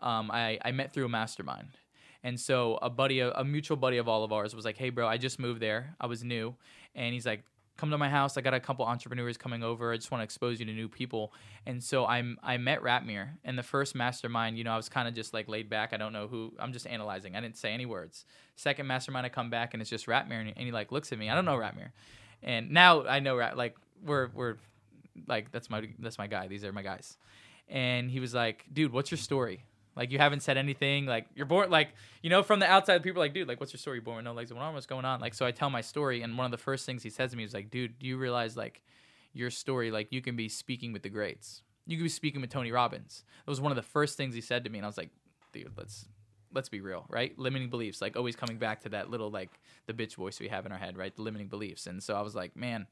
Um, 0.00 0.30
I, 0.30 0.58
I 0.64 0.72
met 0.72 0.92
through 0.92 1.06
a 1.06 1.08
mastermind. 1.08 1.78
And 2.22 2.40
so 2.40 2.78
a 2.80 2.88
buddy, 2.88 3.20
a 3.20 3.44
mutual 3.44 3.76
buddy 3.76 3.98
of 3.98 4.08
all 4.08 4.24
of 4.24 4.32
ours, 4.32 4.56
was 4.56 4.64
like, 4.64 4.78
"Hey, 4.78 4.88
bro, 4.88 5.06
I 5.06 5.18
just 5.18 5.38
moved 5.38 5.60
there. 5.60 5.94
I 6.00 6.06
was 6.06 6.24
new," 6.24 6.54
and 6.94 7.12
he's 7.12 7.26
like, 7.26 7.44
"Come 7.76 7.90
to 7.90 7.98
my 7.98 8.08
house. 8.08 8.36
I 8.36 8.40
got 8.40 8.54
a 8.54 8.60
couple 8.60 8.84
entrepreneurs 8.84 9.36
coming 9.36 9.62
over. 9.62 9.92
I 9.92 9.96
just 9.96 10.10
want 10.10 10.20
to 10.20 10.24
expose 10.24 10.60
you 10.60 10.66
to 10.66 10.72
new 10.72 10.88
people." 10.88 11.32
And 11.66 11.82
so 11.82 12.06
I'm 12.06 12.38
I 12.42 12.56
met 12.56 12.82
Ratmir, 12.82 13.30
and 13.44 13.58
the 13.58 13.62
first 13.62 13.94
mastermind, 13.94 14.58
you 14.58 14.64
know, 14.64 14.72
I 14.72 14.76
was 14.76 14.88
kind 14.88 15.08
of 15.08 15.14
just 15.14 15.34
like 15.34 15.48
laid 15.48 15.68
back. 15.68 15.92
I 15.92 15.96
don't 15.96 16.12
know 16.12 16.26
who. 16.26 16.52
I'm 16.58 16.72
just 16.72 16.86
analyzing. 16.86 17.36
I 17.36 17.40
didn't 17.40 17.56
say 17.56 17.72
any 17.72 17.86
words. 17.86 18.24
Second 18.56 18.86
mastermind, 18.86 19.26
I 19.26 19.28
come 19.28 19.50
back 19.50 19.74
and 19.74 19.80
it's 19.80 19.90
just 19.90 20.06
Ratmir, 20.06 20.40
and 20.40 20.48
he, 20.48 20.54
and 20.56 20.66
he 20.66 20.72
like 20.72 20.92
looks 20.92 21.12
at 21.12 21.18
me. 21.18 21.30
I 21.30 21.34
don't 21.34 21.44
know 21.44 21.56
Ratmir, 21.56 21.90
and 22.42 22.70
now 22.70 23.06
I 23.06 23.20
know 23.20 23.36
Rat. 23.36 23.56
Like 23.56 23.76
we're 24.04 24.28
we're 24.34 24.56
like 25.26 25.50
that's 25.52 25.70
my 25.70 25.88
that's 25.98 26.18
my 26.18 26.26
guy. 26.26 26.48
These 26.48 26.64
are 26.64 26.72
my 26.72 26.82
guys. 26.82 27.16
And 27.68 28.10
he 28.10 28.20
was 28.20 28.34
like, 28.34 28.66
"Dude, 28.72 28.92
what's 28.92 29.10
your 29.10 29.18
story?" 29.18 29.64
Like 29.96 30.10
you 30.10 30.18
haven't 30.18 30.40
said 30.40 30.56
anything. 30.56 31.06
Like 31.06 31.26
you're 31.34 31.46
born. 31.46 31.70
Like 31.70 31.94
you 32.22 32.30
know, 32.30 32.42
from 32.42 32.60
the 32.60 32.70
outside, 32.70 33.02
people 33.02 33.22
are 33.22 33.24
like, 33.24 33.34
dude, 33.34 33.48
like 33.48 33.60
what's 33.60 33.72
your 33.72 33.78
story? 33.78 33.96
You're 33.98 34.02
born 34.02 34.16
with 34.16 34.24
no 34.24 34.32
legs 34.32 34.52
one 34.52 34.62
arm. 34.62 34.74
What's 34.74 34.86
going 34.86 35.04
on? 35.04 35.20
Like 35.20 35.34
so, 35.34 35.46
I 35.46 35.50
tell 35.50 35.70
my 35.70 35.80
story, 35.80 36.22
and 36.22 36.36
one 36.36 36.44
of 36.44 36.50
the 36.50 36.58
first 36.58 36.86
things 36.86 37.02
he 37.02 37.10
says 37.10 37.30
to 37.30 37.36
me 37.36 37.44
is 37.44 37.54
like, 37.54 37.70
dude, 37.70 37.98
do 37.98 38.06
you 38.06 38.16
realize 38.16 38.56
like 38.56 38.82
your 39.32 39.50
story? 39.50 39.90
Like 39.90 40.12
you 40.12 40.20
can 40.20 40.36
be 40.36 40.48
speaking 40.48 40.92
with 40.92 41.02
the 41.02 41.10
greats. 41.10 41.62
You 41.86 41.96
can 41.96 42.04
be 42.04 42.10
speaking 42.10 42.40
with 42.40 42.50
Tony 42.50 42.72
Robbins. 42.72 43.24
That 43.44 43.50
was 43.50 43.60
one 43.60 43.72
of 43.72 43.76
the 43.76 43.82
first 43.82 44.16
things 44.16 44.34
he 44.34 44.40
said 44.40 44.64
to 44.64 44.70
me, 44.70 44.78
and 44.78 44.86
I 44.86 44.88
was 44.88 44.98
like, 44.98 45.10
dude, 45.52 45.72
let's 45.76 46.06
let's 46.54 46.68
be 46.68 46.80
real, 46.80 47.04
right? 47.08 47.36
Limiting 47.38 47.68
beliefs, 47.68 48.00
like 48.00 48.16
always 48.16 48.36
coming 48.36 48.58
back 48.58 48.80
to 48.82 48.88
that 48.90 49.10
little 49.10 49.30
like 49.30 49.50
the 49.86 49.92
bitch 49.92 50.14
voice 50.14 50.40
we 50.40 50.48
have 50.48 50.66
in 50.66 50.72
our 50.72 50.78
head, 50.78 50.96
right? 50.96 51.14
The 51.14 51.22
limiting 51.22 51.48
beliefs. 51.48 51.86
And 51.86 52.02
so 52.02 52.14
I 52.14 52.22
was 52.22 52.34
like, 52.34 52.56
man, 52.56 52.86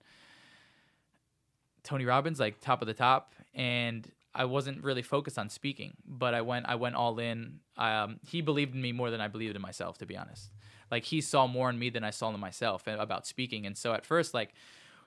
Tony 1.83 2.05
Robbins, 2.05 2.39
like 2.39 2.61
top 2.61 2.83
of 2.83 2.89
the 2.89 2.95
top, 2.95 3.35
and 3.55 4.09
I 4.35 4.47
wasn't 4.47 4.83
really 4.83 5.03
focused 5.03 5.39
on 5.39 5.49
speaking, 5.49 5.95
but 6.07 6.35
I 6.35 6.41
went 6.41 6.67
I 6.67 6.77
went 6.77 6.95
all 6.95 7.19
in. 7.19 7.61
Um, 7.77 8.19
he 8.27 8.41
believed 8.41 8.75
in 8.75 8.81
me 8.81 8.93
more 8.93 9.11
than 9.11 9.21
I 9.21 9.29
believed 9.29 9.57
in 9.57 9.63
myself, 9.63 9.99
to 9.99 10.07
be 10.07 10.17
honest. 10.17 10.51
Like 10.91 11.05
he 11.05 11.21
saw 11.21 11.47
more 11.47 11.71
in 11.71 11.79
me 11.79 11.91
than 11.91 12.05
I 12.05 12.11
saw 12.11 12.33
in 12.33 12.41
myself 12.41 12.87
about 12.87 13.27
speaking, 13.27 13.67
and 13.67 13.77
so 13.77 13.93
at 13.93 14.05
first, 14.05 14.35
like 14.35 14.55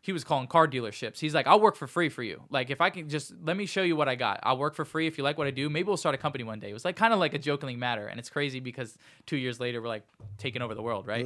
he 0.01 0.11
was 0.11 0.23
calling 0.23 0.45
car 0.45 0.67
dealerships. 0.67 1.17
He's 1.17 1.33
like, 1.33 1.47
I'll 1.47 1.59
work 1.59 1.75
for 1.75 1.87
free 1.87 2.09
for 2.09 2.21
you. 2.21 2.43
Like 2.51 2.69
if 2.69 2.79
I 2.79 2.91
can 2.91 3.09
just 3.09 3.33
let 3.43 3.57
me 3.57 3.65
show 3.65 3.81
you 3.81 3.95
what 3.95 4.07
I 4.07 4.13
got. 4.13 4.39
I'll 4.43 4.57
work 4.57 4.75
for 4.75 4.85
free 4.85 5.07
if 5.07 5.17
you 5.17 5.23
like 5.23 5.35
what 5.35 5.47
I 5.47 5.51
do. 5.51 5.67
Maybe 5.67 5.87
we'll 5.87 5.97
start 5.97 6.13
a 6.13 6.19
company 6.19 6.43
one 6.43 6.59
day. 6.59 6.69
It 6.69 6.73
was 6.73 6.85
like 6.85 6.95
kind 6.95 7.11
of 7.11 7.19
like 7.19 7.33
a 7.33 7.39
jokingly 7.39 7.75
matter, 7.75 8.05
and 8.05 8.19
it's 8.19 8.29
crazy 8.29 8.59
because 8.59 8.97
two 9.25 9.37
years 9.37 9.59
later 9.59 9.81
we're 9.81 9.87
like 9.87 10.03
taking 10.37 10.61
over 10.61 10.75
the 10.75 10.83
world, 10.83 11.07
right? 11.07 11.25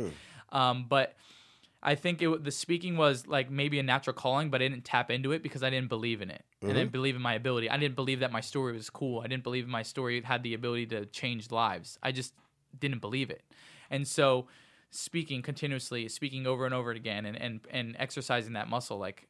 Um, 0.51 0.85
but 0.87 1.15
I 1.81 1.95
think 1.95 2.21
it, 2.21 2.43
the 2.43 2.51
speaking 2.51 2.97
was 2.97 3.25
like 3.27 3.49
maybe 3.49 3.79
a 3.79 3.83
natural 3.83 4.13
calling, 4.13 4.49
but 4.49 4.61
I 4.61 4.67
didn't 4.67 4.83
tap 4.83 5.09
into 5.09 5.31
it 5.31 5.41
because 5.41 5.63
I 5.63 5.69
didn't 5.69 5.87
believe 5.89 6.21
in 6.21 6.29
it. 6.29 6.43
I 6.61 6.67
didn't 6.73 6.91
believe 6.91 7.15
in 7.15 7.21
my 7.21 7.33
ability. 7.35 7.69
I 7.69 7.77
didn't 7.77 7.95
believe 7.95 8.19
that 8.19 8.31
my 8.33 8.41
story 8.41 8.73
was 8.73 8.89
cool. 8.89 9.21
I 9.21 9.27
didn't 9.27 9.43
believe 9.43 9.65
my 9.67 9.83
story 9.83 10.21
had 10.21 10.43
the 10.43 10.53
ability 10.53 10.87
to 10.87 11.05
change 11.05 11.51
lives. 11.51 11.97
I 12.03 12.11
just 12.11 12.33
didn't 12.77 12.99
believe 12.99 13.29
it. 13.29 13.43
And 13.89 14.05
so 14.05 14.47
speaking 14.91 15.41
continuously, 15.41 16.09
speaking 16.09 16.45
over 16.47 16.65
and 16.65 16.73
over 16.73 16.91
again 16.91 17.25
and, 17.25 17.37
and, 17.41 17.61
and 17.71 17.95
exercising 17.97 18.53
that 18.53 18.67
muscle, 18.67 18.97
like 18.97 19.27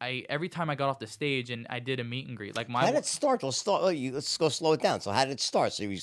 I 0.00 0.24
every 0.28 0.48
time 0.48 0.68
I 0.70 0.74
got 0.74 0.88
off 0.88 0.98
the 0.98 1.06
stage 1.06 1.50
and 1.50 1.66
I 1.70 1.78
did 1.78 2.00
a 2.00 2.04
meet 2.04 2.26
and 2.26 2.36
greet, 2.36 2.56
like 2.56 2.68
my 2.68 2.80
How 2.80 2.86
did 2.88 2.96
it 2.96 3.06
start? 3.06 3.44
Let's 3.44 3.58
start. 3.58 3.94
you- 3.94 4.10
Let's 4.12 4.36
go 4.36 4.48
slow 4.48 4.72
it 4.72 4.82
down. 4.82 5.00
So 5.00 5.12
how 5.12 5.24
did 5.24 5.32
it 5.34 5.40
start? 5.40 5.72
So 5.72 5.84
you 5.84 5.98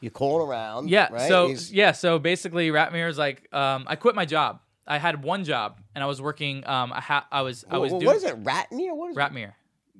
you 0.00 0.10
calling 0.10 0.48
around? 0.48 0.90
Yeah. 0.90 1.08
Right? 1.12 1.28
So 1.28 1.48
He's- 1.48 1.70
yeah. 1.70 1.92
So 1.92 2.18
basically, 2.18 2.70
Ratmir 2.70 3.08
is 3.08 3.18
like, 3.18 3.46
um, 3.54 3.84
I 3.86 3.94
quit 3.94 4.16
my 4.16 4.24
job. 4.24 4.58
I 4.86 4.98
had 4.98 5.22
one 5.22 5.44
job, 5.44 5.80
and 5.94 6.04
I 6.04 6.06
was 6.06 6.20
working. 6.20 6.66
Um, 6.66 6.92
I, 6.92 7.00
ha- 7.00 7.26
I 7.32 7.42
was 7.42 7.64
I 7.70 7.78
was 7.78 7.90
wh- 7.92 7.94
doing 7.98 8.06
what 8.06 8.16
is 8.16 8.24
it? 8.24 8.42
Ratmir? 8.44 8.94
What 8.96 9.10
is 9.10 9.16
Ratmir. 9.16 9.52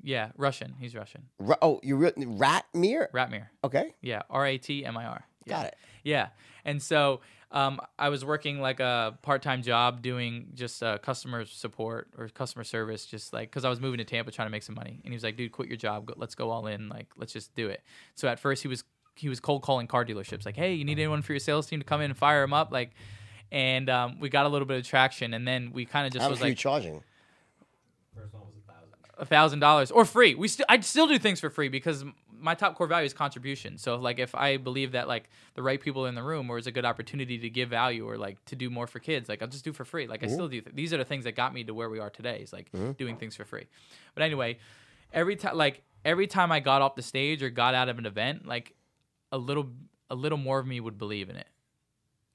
Yeah, 0.02 0.30
Russian. 0.36 0.74
He's 0.78 0.94
Russian. 0.94 1.22
it? 1.40 1.42
Ra- 1.44 1.56
oh, 1.62 1.80
you 1.82 1.96
written 1.96 2.38
Ratmir? 2.38 3.10
Ratmir. 3.12 3.46
Okay, 3.64 3.94
Yeah, 4.02 4.22
R 4.28 4.46
A 4.46 4.58
T 4.58 4.84
M 4.84 4.96
I 4.96 5.06
R. 5.06 5.24
Got 5.48 5.66
it. 5.66 5.76
Yeah, 6.02 6.28
and 6.64 6.82
so 6.82 7.20
um, 7.50 7.80
I 7.98 8.08
was 8.08 8.24
working 8.24 8.60
like 8.60 8.80
a 8.80 9.16
part-time 9.22 9.62
job 9.62 10.02
doing 10.02 10.48
just 10.54 10.82
uh, 10.82 10.98
customer 10.98 11.44
support 11.46 12.08
or 12.18 12.28
customer 12.28 12.64
service, 12.64 13.06
just 13.06 13.32
like 13.32 13.50
because 13.50 13.64
I 13.64 13.70
was 13.70 13.80
moving 13.80 13.98
to 13.98 14.04
Tampa 14.04 14.30
trying 14.32 14.46
to 14.46 14.50
make 14.50 14.62
some 14.64 14.74
money. 14.74 15.00
And 15.04 15.12
he 15.12 15.16
was 15.16 15.22
like, 15.22 15.36
"Dude, 15.36 15.52
quit 15.52 15.68
your 15.68 15.76
job. 15.78 16.06
Go, 16.06 16.14
let's 16.16 16.34
go 16.34 16.50
all 16.50 16.66
in. 16.66 16.88
Like, 16.88 17.06
let's 17.16 17.32
just 17.32 17.54
do 17.54 17.68
it." 17.68 17.82
So 18.14 18.28
at 18.28 18.38
first 18.38 18.62
he 18.62 18.68
was 18.68 18.84
he 19.14 19.28
was 19.28 19.38
cold 19.40 19.62
calling 19.62 19.86
car 19.86 20.04
dealerships, 20.04 20.44
like, 20.44 20.56
"Hey, 20.56 20.74
you 20.74 20.84
need 20.84 20.98
anyone 20.98 21.22
for 21.22 21.32
your 21.32 21.40
sales 21.40 21.66
team 21.66 21.78
to 21.80 21.84
come 21.86 22.00
in 22.00 22.10
and 22.10 22.18
fire 22.18 22.40
them 22.42 22.52
up?" 22.52 22.72
Like, 22.72 22.90
and 23.54 23.88
um, 23.88 24.18
we 24.18 24.30
got 24.30 24.46
a 24.46 24.48
little 24.48 24.66
bit 24.66 24.78
of 24.78 24.84
traction, 24.84 25.32
and 25.32 25.46
then 25.46 25.70
we 25.72 25.84
kind 25.84 26.08
of 26.08 26.12
just 26.12 26.24
How 26.24 26.28
was 26.28 26.40
much 26.40 26.46
you 26.46 26.50
like 26.50 26.58
charging? 26.58 27.02
First 28.12 28.34
one 28.34 28.42
was 28.42 28.54
a 28.56 28.72
thousand. 28.72 28.94
a 29.16 29.24
thousand 29.24 29.60
dollars 29.60 29.90
or 29.92 30.04
free. 30.04 30.34
We 30.34 30.48
still 30.48 30.66
I'd 30.68 30.84
still 30.84 31.06
do 31.06 31.20
things 31.20 31.38
for 31.38 31.50
free 31.50 31.68
because 31.68 32.04
my 32.36 32.56
top 32.56 32.74
core 32.74 32.88
value 32.88 33.06
is 33.06 33.14
contribution. 33.14 33.78
So 33.78 33.94
like 33.94 34.18
if 34.18 34.34
I 34.34 34.56
believe 34.56 34.92
that 34.92 35.06
like 35.06 35.30
the 35.54 35.62
right 35.62 35.80
people 35.80 36.06
in 36.06 36.16
the 36.16 36.22
room 36.24 36.50
or 36.50 36.58
is 36.58 36.66
a 36.66 36.72
good 36.72 36.84
opportunity 36.84 37.38
to 37.38 37.48
give 37.48 37.68
value 37.70 38.04
or 38.08 38.18
like 38.18 38.44
to 38.46 38.56
do 38.56 38.70
more 38.70 38.88
for 38.88 38.98
kids, 38.98 39.28
like 39.28 39.40
I'll 39.40 39.46
just 39.48 39.64
do 39.64 39.72
for 39.72 39.84
free. 39.84 40.08
Like 40.08 40.24
I 40.24 40.26
still 40.26 40.48
do. 40.48 40.60
Th- 40.60 40.74
these 40.74 40.92
are 40.92 40.98
the 40.98 41.04
things 41.04 41.22
that 41.22 41.36
got 41.36 41.54
me 41.54 41.62
to 41.62 41.72
where 41.72 41.88
we 41.88 42.00
are 42.00 42.10
today. 42.10 42.40
Is 42.42 42.52
like 42.52 42.72
doing 42.98 43.16
things 43.18 43.36
for 43.36 43.44
free. 43.44 43.66
But 44.16 44.24
anyway, 44.24 44.58
every 45.12 45.36
time 45.36 45.56
like 45.56 45.82
every 46.04 46.26
time 46.26 46.50
I 46.50 46.58
got 46.58 46.82
off 46.82 46.96
the 46.96 47.02
stage 47.02 47.40
or 47.40 47.50
got 47.50 47.74
out 47.76 47.88
of 47.88 47.98
an 47.98 48.06
event, 48.06 48.46
like 48.46 48.74
a 49.30 49.38
little 49.38 49.70
a 50.10 50.16
little 50.16 50.38
more 50.38 50.58
of 50.58 50.66
me 50.66 50.80
would 50.80 50.98
believe 50.98 51.30
in 51.30 51.36
it. 51.36 51.46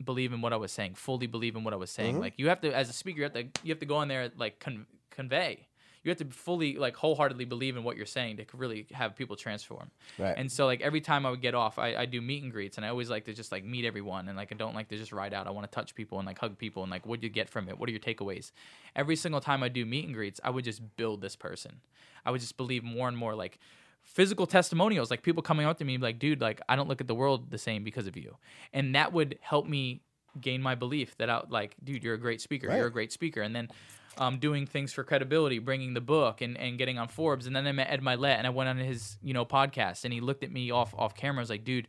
Believe 0.03 0.33
in 0.33 0.41
what 0.41 0.53
I 0.53 0.57
was 0.57 0.71
saying, 0.71 0.95
fully 0.95 1.27
believe 1.27 1.55
in 1.55 1.63
what 1.63 1.73
I 1.73 1.77
was 1.77 1.91
saying. 1.91 2.13
Mm-hmm. 2.13 2.21
Like 2.21 2.33
you 2.37 2.49
have 2.49 2.61
to, 2.61 2.75
as 2.75 2.89
a 2.89 2.93
speaker, 2.93 3.17
you 3.17 3.23
have 3.23 3.33
to 3.33 3.43
you 3.63 3.69
have 3.69 3.79
to 3.79 3.85
go 3.85 4.01
in 4.01 4.07
there 4.07 4.31
like 4.37 4.59
con- 4.59 4.87
convey. 5.11 5.67
You 6.01 6.09
have 6.11 6.17
to 6.19 6.25
fully 6.25 6.77
like 6.77 6.95
wholeheartedly 6.95 7.43
believe 7.43 7.75
in 7.75 7.83
what 7.83 7.97
you're 7.97 8.05
saying 8.05 8.37
to 8.37 8.45
really 8.53 8.87
have 8.93 9.17
people 9.17 9.35
transform. 9.35 9.91
Right. 10.17 10.33
And 10.37 10.49
so 10.49 10.65
like 10.65 10.79
every 10.79 11.01
time 11.01 11.25
I 11.25 11.29
would 11.29 11.41
get 11.41 11.53
off, 11.53 11.77
I, 11.77 11.93
I 11.93 12.05
do 12.05 12.21
meet 12.21 12.41
and 12.41 12.53
greets, 12.53 12.77
and 12.77 12.85
I 12.85 12.89
always 12.89 13.09
like 13.09 13.25
to 13.25 13.33
just 13.33 13.51
like 13.51 13.65
meet 13.65 13.83
everyone, 13.83 14.29
and 14.29 14.37
like 14.37 14.53
I 14.53 14.55
don't 14.55 14.75
like 14.75 14.87
to 14.89 14.97
just 14.97 15.11
ride 15.11 15.33
out. 15.33 15.45
I 15.45 15.51
want 15.51 15.69
to 15.69 15.75
touch 15.75 15.93
people 15.95 16.17
and 16.19 16.25
like 16.25 16.39
hug 16.39 16.57
people, 16.57 16.83
and 16.83 16.91
like 16.91 17.05
what 17.05 17.19
do 17.19 17.27
you 17.27 17.33
get 17.33 17.49
from 17.49 17.67
it? 17.67 17.77
What 17.77 17.89
are 17.89 17.91
your 17.91 17.99
takeaways? 17.99 18.51
Every 18.95 19.17
single 19.17 19.41
time 19.41 19.61
I 19.61 19.67
do 19.67 19.85
meet 19.85 20.05
and 20.05 20.13
greets, 20.13 20.39
I 20.43 20.49
would 20.51 20.63
just 20.63 20.95
build 20.95 21.21
this 21.21 21.35
person. 21.35 21.81
I 22.25 22.31
would 22.31 22.41
just 22.41 22.55
believe 22.55 22.83
more 22.83 23.07
and 23.07 23.17
more 23.17 23.35
like 23.35 23.59
physical 24.03 24.47
testimonials, 24.47 25.11
like 25.11 25.21
people 25.21 25.43
coming 25.43 25.65
up 25.65 25.77
to 25.77 25.85
me 25.85 25.97
like, 25.97 26.19
dude, 26.19 26.41
like 26.41 26.61
I 26.67 26.75
don't 26.75 26.89
look 26.89 27.01
at 27.01 27.07
the 27.07 27.15
world 27.15 27.51
the 27.51 27.57
same 27.57 27.83
because 27.83 28.07
of 28.07 28.17
you, 28.17 28.37
and 28.73 28.95
that 28.95 29.13
would 29.13 29.37
help 29.41 29.67
me 29.67 30.01
gain 30.39 30.61
my 30.61 30.75
belief 30.75 31.17
that 31.17 31.29
I 31.29 31.43
like, 31.49 31.75
dude, 31.83 32.03
you're 32.03 32.15
a 32.15 32.19
great 32.19 32.41
speaker. 32.41 32.67
You're 32.77 32.87
a 32.87 32.91
great 32.91 33.11
speaker, 33.11 33.41
and 33.41 33.55
then. 33.55 33.69
Um, 34.17 34.37
doing 34.39 34.65
things 34.65 34.91
for 34.91 35.05
credibility, 35.05 35.59
bringing 35.59 35.93
the 35.93 36.01
book 36.01 36.41
and, 36.41 36.57
and 36.57 36.77
getting 36.77 36.97
on 36.97 37.07
Forbes, 37.07 37.47
and 37.47 37.55
then 37.55 37.65
I 37.65 37.71
met 37.71 37.89
Ed 37.89 38.01
Mylett 38.01 38.37
and 38.37 38.45
I 38.45 38.49
went 38.49 38.67
on 38.67 38.75
his 38.75 39.17
you 39.23 39.33
know 39.33 39.45
podcast, 39.45 40.03
and 40.03 40.11
he 40.11 40.19
looked 40.19 40.43
at 40.43 40.51
me 40.51 40.71
off 40.71 40.93
off 40.97 41.15
camera. 41.15 41.39
I 41.39 41.43
was 41.43 41.49
like, 41.49 41.63
dude, 41.63 41.87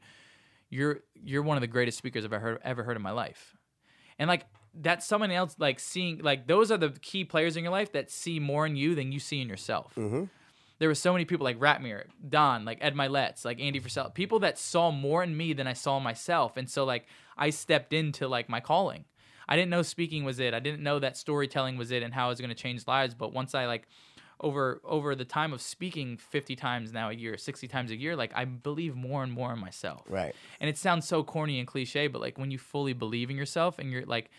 you're 0.68 1.00
you're 1.14 1.42
one 1.42 1.56
of 1.56 1.60
the 1.60 1.66
greatest 1.66 1.98
speakers 1.98 2.24
I've 2.24 2.32
ever 2.32 2.40
heard, 2.40 2.60
ever 2.62 2.82
heard 2.84 2.96
in 2.96 3.02
my 3.02 3.10
life. 3.10 3.56
And 4.18 4.28
like 4.28 4.46
that's 4.74 5.04
someone 5.06 5.32
else 5.32 5.56
like 5.58 5.80
seeing 5.80 6.18
like 6.18 6.46
those 6.46 6.70
are 6.70 6.76
the 6.76 6.90
key 6.90 7.24
players 7.24 7.56
in 7.56 7.64
your 7.64 7.72
life 7.72 7.90
that 7.92 8.10
see 8.10 8.38
more 8.38 8.64
in 8.64 8.76
you 8.76 8.94
than 8.94 9.10
you 9.10 9.18
see 9.18 9.40
in 9.40 9.48
yourself. 9.48 9.94
There 10.80 10.88
were 10.88 10.94
so 10.96 11.12
many 11.12 11.24
people 11.24 11.44
like 11.44 11.60
Ratmir, 11.60 12.06
Don, 12.28 12.64
like 12.64 12.78
Ed 12.80 12.96
Mylett's, 12.96 13.44
like 13.44 13.60
Andy 13.60 13.80
Frisella, 13.80 14.12
people 14.12 14.40
that 14.40 14.58
saw 14.58 14.90
more 14.90 15.22
in 15.22 15.36
me 15.36 15.52
than 15.52 15.68
I 15.68 15.74
saw 15.74 16.00
myself. 16.00 16.56
And 16.56 16.68
so 16.68 16.84
like 16.84 17.06
I 17.38 17.50
stepped 17.50 17.92
into 17.92 18.26
like 18.26 18.48
my 18.48 18.58
calling. 18.60 19.04
I 19.48 19.56
didn't 19.56 19.70
know 19.70 19.82
speaking 19.82 20.24
was 20.24 20.40
it. 20.40 20.54
I 20.54 20.58
didn't 20.60 20.82
know 20.82 20.98
that 20.98 21.16
storytelling 21.16 21.76
was 21.76 21.90
it 21.92 22.02
and 22.02 22.12
how 22.14 22.26
it 22.26 22.30
was 22.30 22.40
going 22.40 22.50
to 22.50 22.54
change 22.56 22.86
lives. 22.88 23.14
But 23.14 23.32
once 23.32 23.54
I 23.54 23.66
like 23.66 23.86
over 24.42 24.80
over 24.84 25.14
the 25.14 25.24
time 25.26 25.52
of 25.52 25.60
speaking 25.60 26.16
50 26.16 26.56
times 26.56 26.94
now 26.94 27.10
a 27.10 27.12
year 27.12 27.36
60 27.36 27.68
times 27.68 27.90
a 27.90 27.94
year 27.94 28.16
like 28.16 28.32
i 28.34 28.46
believe 28.46 28.96
more 28.96 29.22
and 29.22 29.30
more 29.30 29.52
in 29.52 29.58
myself 29.58 30.02
Right. 30.08 30.34
and 30.60 30.70
it 30.70 30.78
sounds 30.78 31.06
so 31.06 31.22
corny 31.22 31.58
and 31.58 31.68
cliche 31.68 32.06
but 32.06 32.22
like 32.22 32.38
when 32.38 32.50
you 32.50 32.56
fully 32.56 32.94
believe 32.94 33.28
in 33.28 33.36
yourself 33.36 33.78
and 33.78 33.90
you're 33.92 34.06
like 34.06 34.30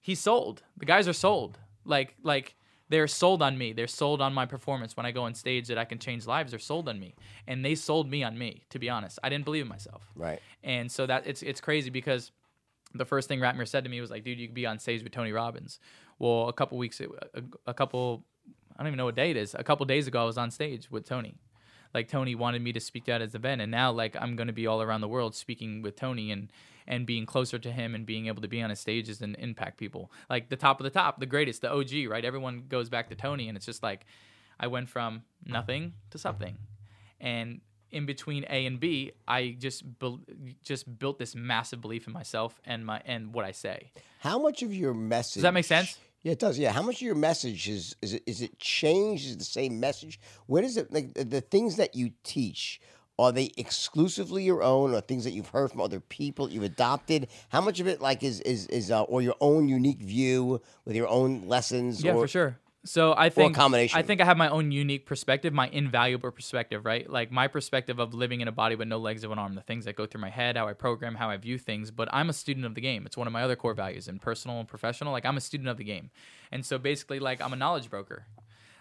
he's 0.00 0.18
sold 0.18 0.64
the 0.76 0.84
guys 0.84 1.06
are 1.06 1.12
sold 1.12 1.56
like 1.84 2.16
like 2.24 2.56
they're 2.88 3.06
sold 3.08 3.40
on 3.42 3.56
me 3.56 3.72
they're 3.72 3.86
sold 3.86 4.20
on 4.20 4.32
my 4.34 4.46
performance 4.46 4.96
when 4.96 5.06
i 5.06 5.10
go 5.10 5.22
on 5.24 5.34
stage 5.34 5.68
that 5.68 5.78
i 5.78 5.84
can 5.84 5.98
change 5.98 6.26
lives 6.26 6.50
they're 6.52 6.58
sold 6.58 6.88
on 6.88 6.98
me 7.00 7.14
and 7.46 7.64
they 7.64 7.74
sold 7.74 8.10
me 8.10 8.22
on 8.22 8.36
me 8.38 8.62
to 8.70 8.78
be 8.78 8.88
honest 8.90 9.18
i 9.22 9.28
didn't 9.28 9.44
believe 9.44 9.62
in 9.62 9.68
myself 9.68 10.02
Right. 10.14 10.40
and 10.62 10.90
so 10.92 11.06
that 11.06 11.26
it's 11.26 11.42
it's 11.42 11.60
crazy 11.60 11.90
because 11.90 12.30
the 12.96 13.04
first 13.04 13.26
thing 13.26 13.40
Ratmir 13.40 13.66
said 13.66 13.82
to 13.82 13.90
me 13.90 14.00
was 14.00 14.08
like, 14.12 14.22
"Dude, 14.22 14.38
you 14.38 14.46
could 14.46 14.54
be 14.54 14.66
on 14.66 14.78
stage 14.78 15.02
with 15.02 15.10
Tony 15.10 15.32
Robbins." 15.32 15.80
Well, 16.20 16.48
a 16.48 16.52
couple 16.52 16.78
weeks, 16.78 17.00
a, 17.00 17.08
a 17.66 17.74
couple, 17.74 18.24
I 18.76 18.84
don't 18.84 18.86
even 18.86 18.98
know 18.98 19.06
what 19.06 19.16
day 19.16 19.32
it 19.32 19.36
is. 19.36 19.56
A 19.58 19.64
couple 19.64 19.84
days 19.84 20.06
ago, 20.06 20.22
I 20.22 20.24
was 20.24 20.38
on 20.38 20.52
stage 20.52 20.88
with 20.92 21.04
Tony. 21.04 21.34
Like 21.92 22.06
Tony 22.06 22.36
wanted 22.36 22.62
me 22.62 22.72
to 22.72 22.78
speak 22.78 23.08
at 23.08 23.20
his 23.20 23.34
event, 23.34 23.60
and 23.60 23.68
now 23.72 23.90
like 23.90 24.14
I'm 24.20 24.36
going 24.36 24.46
to 24.46 24.52
be 24.52 24.68
all 24.68 24.80
around 24.80 25.00
the 25.00 25.08
world 25.08 25.34
speaking 25.34 25.82
with 25.82 25.96
Tony 25.96 26.30
and 26.30 26.52
and 26.86 27.06
being 27.06 27.26
closer 27.26 27.58
to 27.58 27.72
him 27.72 27.94
and 27.94 28.06
being 28.06 28.26
able 28.26 28.42
to 28.42 28.48
be 28.48 28.62
on 28.62 28.70
his 28.70 28.80
stages 28.80 29.22
and 29.22 29.36
impact 29.38 29.78
people. 29.78 30.12
Like 30.28 30.48
the 30.48 30.56
top 30.56 30.80
of 30.80 30.84
the 30.84 30.90
top, 30.90 31.20
the 31.20 31.26
greatest, 31.26 31.62
the 31.62 31.72
OG, 31.72 32.08
right? 32.08 32.24
Everyone 32.24 32.64
goes 32.68 32.88
back 32.88 33.08
to 33.08 33.14
Tony, 33.14 33.48
and 33.48 33.56
it's 33.56 33.66
just 33.66 33.82
like 33.82 34.06
I 34.58 34.66
went 34.66 34.88
from 34.88 35.22
nothing 35.44 35.94
to 36.10 36.18
something, 36.18 36.58
and 37.20 37.60
in 37.94 38.06
between 38.06 38.44
A 38.50 38.66
and 38.66 38.80
B, 38.80 39.12
I 39.26 39.56
just 39.58 39.98
bel 39.98 40.20
just 40.62 40.98
built 40.98 41.18
this 41.18 41.34
massive 41.34 41.80
belief 41.80 42.06
in 42.06 42.12
myself 42.12 42.60
and 42.64 42.84
my 42.84 43.00
and 43.06 43.32
what 43.32 43.44
I 43.44 43.52
say. 43.52 43.92
How 44.18 44.38
much 44.38 44.62
of 44.62 44.74
your 44.74 44.94
message 44.94 45.34
Does 45.34 45.42
that 45.42 45.54
make 45.54 45.64
sense? 45.64 45.96
Yeah, 46.22 46.32
it 46.32 46.38
does. 46.38 46.58
Yeah, 46.58 46.72
how 46.72 46.82
much 46.82 46.96
of 46.96 47.02
your 47.02 47.14
message 47.14 47.68
is 47.68 47.94
is 48.02 48.14
it 48.14 48.22
is 48.26 48.42
it 48.42 48.58
changed? 48.58 49.26
Is 49.26 49.32
it 49.34 49.38
the 49.38 49.44
same 49.44 49.78
message? 49.78 50.18
Where 50.46 50.62
does 50.62 50.76
it 50.76 50.92
like 50.92 51.14
the 51.14 51.40
things 51.40 51.76
that 51.76 51.94
you 51.94 52.10
teach? 52.24 52.80
Are 53.18 53.30
they 53.30 53.52
exclusively 53.56 54.42
your 54.42 54.62
own, 54.62 54.92
or 54.92 55.00
things 55.00 55.24
that 55.24 55.30
you've 55.30 55.50
heard 55.50 55.70
from 55.70 55.80
other 55.80 56.00
people 56.00 56.50
you've 56.50 56.64
adopted? 56.64 57.28
How 57.50 57.60
much 57.60 57.78
of 57.78 57.86
it 57.86 58.00
like 58.00 58.22
is 58.22 58.40
is 58.40 58.66
is 58.66 58.90
uh, 58.90 59.02
or 59.02 59.22
your 59.22 59.36
own 59.40 59.68
unique 59.68 60.00
view 60.00 60.60
with 60.84 60.96
your 60.96 61.08
own 61.08 61.46
lessons? 61.46 62.02
Yeah, 62.02 62.14
or, 62.14 62.22
for 62.22 62.28
sure. 62.28 62.58
So 62.86 63.14
I 63.16 63.30
think 63.30 63.54
combination. 63.54 63.98
I 63.98 64.02
think 64.02 64.20
I 64.20 64.26
have 64.26 64.36
my 64.36 64.48
own 64.48 64.70
unique 64.70 65.06
perspective, 65.06 65.54
my 65.54 65.68
invaluable 65.68 66.30
perspective, 66.30 66.84
right? 66.84 67.08
Like 67.08 67.32
my 67.32 67.48
perspective 67.48 67.98
of 67.98 68.12
living 68.12 68.42
in 68.42 68.48
a 68.48 68.52
body 68.52 68.76
with 68.76 68.88
no 68.88 68.98
legs 68.98 69.24
of 69.24 69.30
an 69.30 69.38
arm, 69.38 69.54
the 69.54 69.62
things 69.62 69.86
that 69.86 69.96
go 69.96 70.04
through 70.04 70.20
my 70.20 70.28
head, 70.28 70.56
how 70.56 70.68
I 70.68 70.74
program, 70.74 71.14
how 71.14 71.30
I 71.30 71.36
view 71.38 71.56
things. 71.56 71.90
But 71.90 72.08
I'm 72.12 72.28
a 72.28 72.34
student 72.34 72.66
of 72.66 72.74
the 72.74 72.82
game. 72.82 73.06
It's 73.06 73.16
one 73.16 73.26
of 73.26 73.32
my 73.32 73.42
other 73.42 73.56
core 73.56 73.74
values 73.74 74.06
in 74.06 74.18
personal 74.18 74.58
and 74.58 74.68
professional. 74.68 75.12
Like 75.12 75.24
I'm 75.24 75.38
a 75.38 75.40
student 75.40 75.68
of 75.68 75.78
the 75.78 75.84
game, 75.84 76.10
and 76.52 76.64
so 76.64 76.76
basically, 76.76 77.20
like 77.20 77.40
I'm 77.40 77.52
a 77.52 77.56
knowledge 77.56 77.88
broker. 77.88 78.26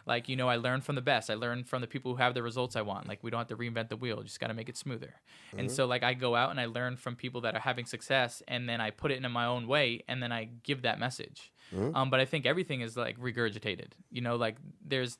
Like 0.05 0.29
you 0.29 0.35
know, 0.35 0.49
I 0.49 0.57
learn 0.57 0.81
from 0.81 0.95
the 0.95 1.01
best. 1.01 1.29
I 1.29 1.35
learn 1.35 1.63
from 1.63 1.81
the 1.81 1.87
people 1.87 2.11
who 2.11 2.17
have 2.17 2.33
the 2.33 2.43
results 2.43 2.75
I 2.75 2.81
want. 2.81 3.07
Like 3.07 3.23
we 3.23 3.31
don't 3.31 3.39
have 3.39 3.47
to 3.47 3.55
reinvent 3.57 3.89
the 3.89 3.95
wheel; 3.97 4.21
just 4.23 4.39
got 4.39 4.47
to 4.47 4.53
make 4.53 4.69
it 4.69 4.77
smoother. 4.77 5.15
And 5.57 5.71
so, 5.71 5.85
like 5.85 6.03
I 6.03 6.13
go 6.13 6.35
out 6.35 6.51
and 6.51 6.59
I 6.59 6.65
learn 6.65 6.97
from 6.97 7.15
people 7.15 7.41
that 7.41 7.55
are 7.55 7.59
having 7.59 7.85
success, 7.85 8.41
and 8.47 8.67
then 8.67 8.81
I 8.81 8.91
put 8.91 9.11
it 9.11 9.23
in 9.23 9.31
my 9.31 9.45
own 9.45 9.67
way, 9.67 10.03
and 10.07 10.21
then 10.21 10.31
I 10.31 10.49
give 10.63 10.81
that 10.83 10.99
message. 10.99 11.51
Um, 11.95 12.09
but 12.09 12.19
I 12.19 12.25
think 12.25 12.45
everything 12.45 12.81
is 12.81 12.97
like 12.97 13.17
regurgitated. 13.19 13.91
You 14.11 14.21
know, 14.21 14.35
like 14.35 14.57
there's 14.85 15.17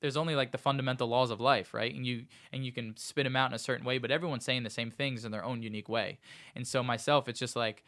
there's 0.00 0.18
only 0.18 0.36
like 0.36 0.52
the 0.52 0.58
fundamental 0.58 1.08
laws 1.08 1.30
of 1.30 1.40
life, 1.40 1.72
right? 1.72 1.94
And 1.94 2.06
you 2.06 2.26
and 2.52 2.64
you 2.64 2.72
can 2.72 2.94
spit 2.98 3.24
them 3.24 3.36
out 3.36 3.50
in 3.50 3.54
a 3.54 3.58
certain 3.58 3.86
way, 3.86 3.96
but 3.96 4.10
everyone's 4.10 4.44
saying 4.44 4.62
the 4.62 4.70
same 4.70 4.90
things 4.90 5.24
in 5.24 5.32
their 5.32 5.42
own 5.42 5.62
unique 5.62 5.88
way. 5.88 6.18
And 6.54 6.66
so 6.66 6.82
myself, 6.82 7.26
it's 7.26 7.40
just 7.40 7.56
like 7.56 7.84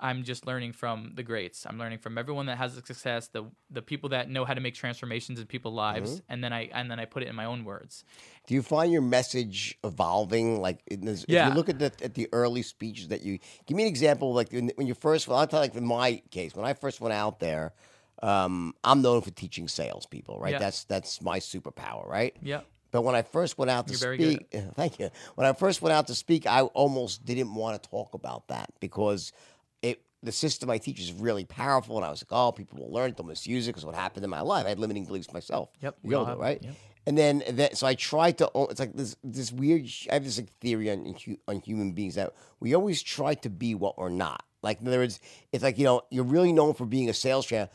I'm 0.00 0.24
just 0.24 0.46
learning 0.46 0.72
from 0.72 1.12
the 1.14 1.22
greats. 1.22 1.66
I'm 1.66 1.78
learning 1.78 1.98
from 1.98 2.16
everyone 2.18 2.46
that 2.46 2.58
has 2.58 2.76
a 2.76 2.82
success, 2.84 3.28
the 3.28 3.44
the 3.70 3.82
people 3.82 4.08
that 4.10 4.28
know 4.30 4.44
how 4.44 4.54
to 4.54 4.60
make 4.60 4.74
transformations 4.74 5.38
in 5.38 5.46
people's 5.46 5.74
lives, 5.74 6.22
and 6.28 6.42
then 6.42 6.52
I 6.52 6.70
and 6.72 6.90
then 6.90 6.98
I 6.98 7.04
put 7.04 7.22
it 7.22 7.28
in 7.28 7.36
my 7.36 7.44
own 7.44 7.64
words. 7.64 8.04
Do 8.46 8.54
you 8.54 8.62
find 8.62 8.90
your 8.90 9.02
message 9.02 9.78
evolving? 9.84 10.60
Like, 10.60 10.80
in 10.86 11.04
this, 11.04 11.24
if 11.24 11.30
Yeah. 11.30 11.48
you 11.48 11.54
look 11.54 11.68
at 11.68 11.78
the 11.78 11.92
at 12.02 12.14
the 12.14 12.28
early 12.32 12.62
speeches 12.62 13.08
that 13.08 13.22
you 13.22 13.38
give 13.66 13.76
me 13.76 13.82
an 13.84 13.88
example. 13.88 14.32
Like 14.32 14.52
when, 14.52 14.72
when 14.76 14.86
you 14.86 14.94
first, 14.94 15.28
well, 15.28 15.38
I'll 15.38 15.46
tell 15.46 15.60
you, 15.60 15.68
like 15.70 15.76
in 15.76 15.84
my 15.86 16.22
case, 16.30 16.54
when 16.54 16.64
I 16.66 16.72
first 16.74 17.00
went 17.00 17.12
out 17.12 17.40
there, 17.40 17.72
um, 18.22 18.74
I'm 18.82 19.02
known 19.02 19.20
for 19.22 19.30
teaching 19.30 19.68
salespeople, 19.68 20.38
right? 20.40 20.52
Yeah. 20.52 20.58
That's 20.58 20.84
that's 20.84 21.22
my 21.22 21.38
superpower, 21.38 22.06
right? 22.08 22.36
Yeah. 22.42 22.60
But 22.90 23.02
when 23.02 23.14
I 23.14 23.22
first 23.22 23.56
went 23.56 23.70
out 23.70 23.86
to 23.86 23.94
You're 23.94 24.14
speak, 24.16 24.50
thank 24.74 24.98
you. 24.98 25.10
When 25.36 25.46
I 25.46 25.52
first 25.52 25.80
went 25.80 25.92
out 25.92 26.08
to 26.08 26.14
speak, 26.14 26.46
I 26.46 26.62
almost 26.62 27.24
didn't 27.24 27.54
want 27.54 27.80
to 27.80 27.88
talk 27.88 28.14
about 28.14 28.48
that 28.48 28.70
because 28.80 29.32
the 30.22 30.32
system 30.32 30.70
I 30.70 30.78
teach 30.78 31.00
is 31.00 31.12
really 31.12 31.44
powerful, 31.44 31.96
and 31.96 32.04
I 32.04 32.10
was 32.10 32.22
like, 32.22 32.32
oh, 32.32 32.52
people 32.52 32.78
will 32.78 32.92
learn 32.92 33.10
it, 33.10 33.16
they'll 33.16 33.26
misuse 33.26 33.66
it 33.66 33.70
because 33.70 33.86
what 33.86 33.94
happened 33.94 34.24
in 34.24 34.30
my 34.30 34.40
life, 34.42 34.66
I 34.66 34.70
had 34.70 34.78
limiting 34.78 35.04
beliefs 35.06 35.32
myself. 35.32 35.70
Yep, 35.80 35.96
we 36.02 36.14
all 36.14 36.26
do, 36.26 36.32
right? 36.34 36.62
yep. 36.62 36.74
And 37.06 37.16
then, 37.16 37.42
that, 37.48 37.78
so 37.78 37.86
I 37.86 37.94
tried 37.94 38.38
to. 38.38 38.50
It's 38.54 38.78
like 38.78 38.92
this 38.92 39.16
this 39.24 39.50
weird. 39.50 39.88
I 40.10 40.14
have 40.14 40.24
this 40.24 40.36
like 40.36 40.52
theory 40.60 40.90
on 40.90 41.16
on 41.48 41.60
human 41.60 41.92
beings 41.92 42.14
that 42.16 42.34
we 42.60 42.74
always 42.74 43.02
try 43.02 43.34
to 43.34 43.48
be 43.48 43.74
what 43.74 43.98
we're 43.98 44.10
not. 44.10 44.44
Like 44.62 44.80
in 44.80 44.86
other 44.86 44.98
words, 44.98 45.18
it's 45.50 45.64
like 45.64 45.78
you 45.78 45.84
know 45.84 46.02
you're 46.10 46.24
really 46.24 46.52
known 46.52 46.74
for 46.74 46.84
being 46.84 47.08
a 47.08 47.14
sales 47.14 47.46
trainer. 47.46 47.70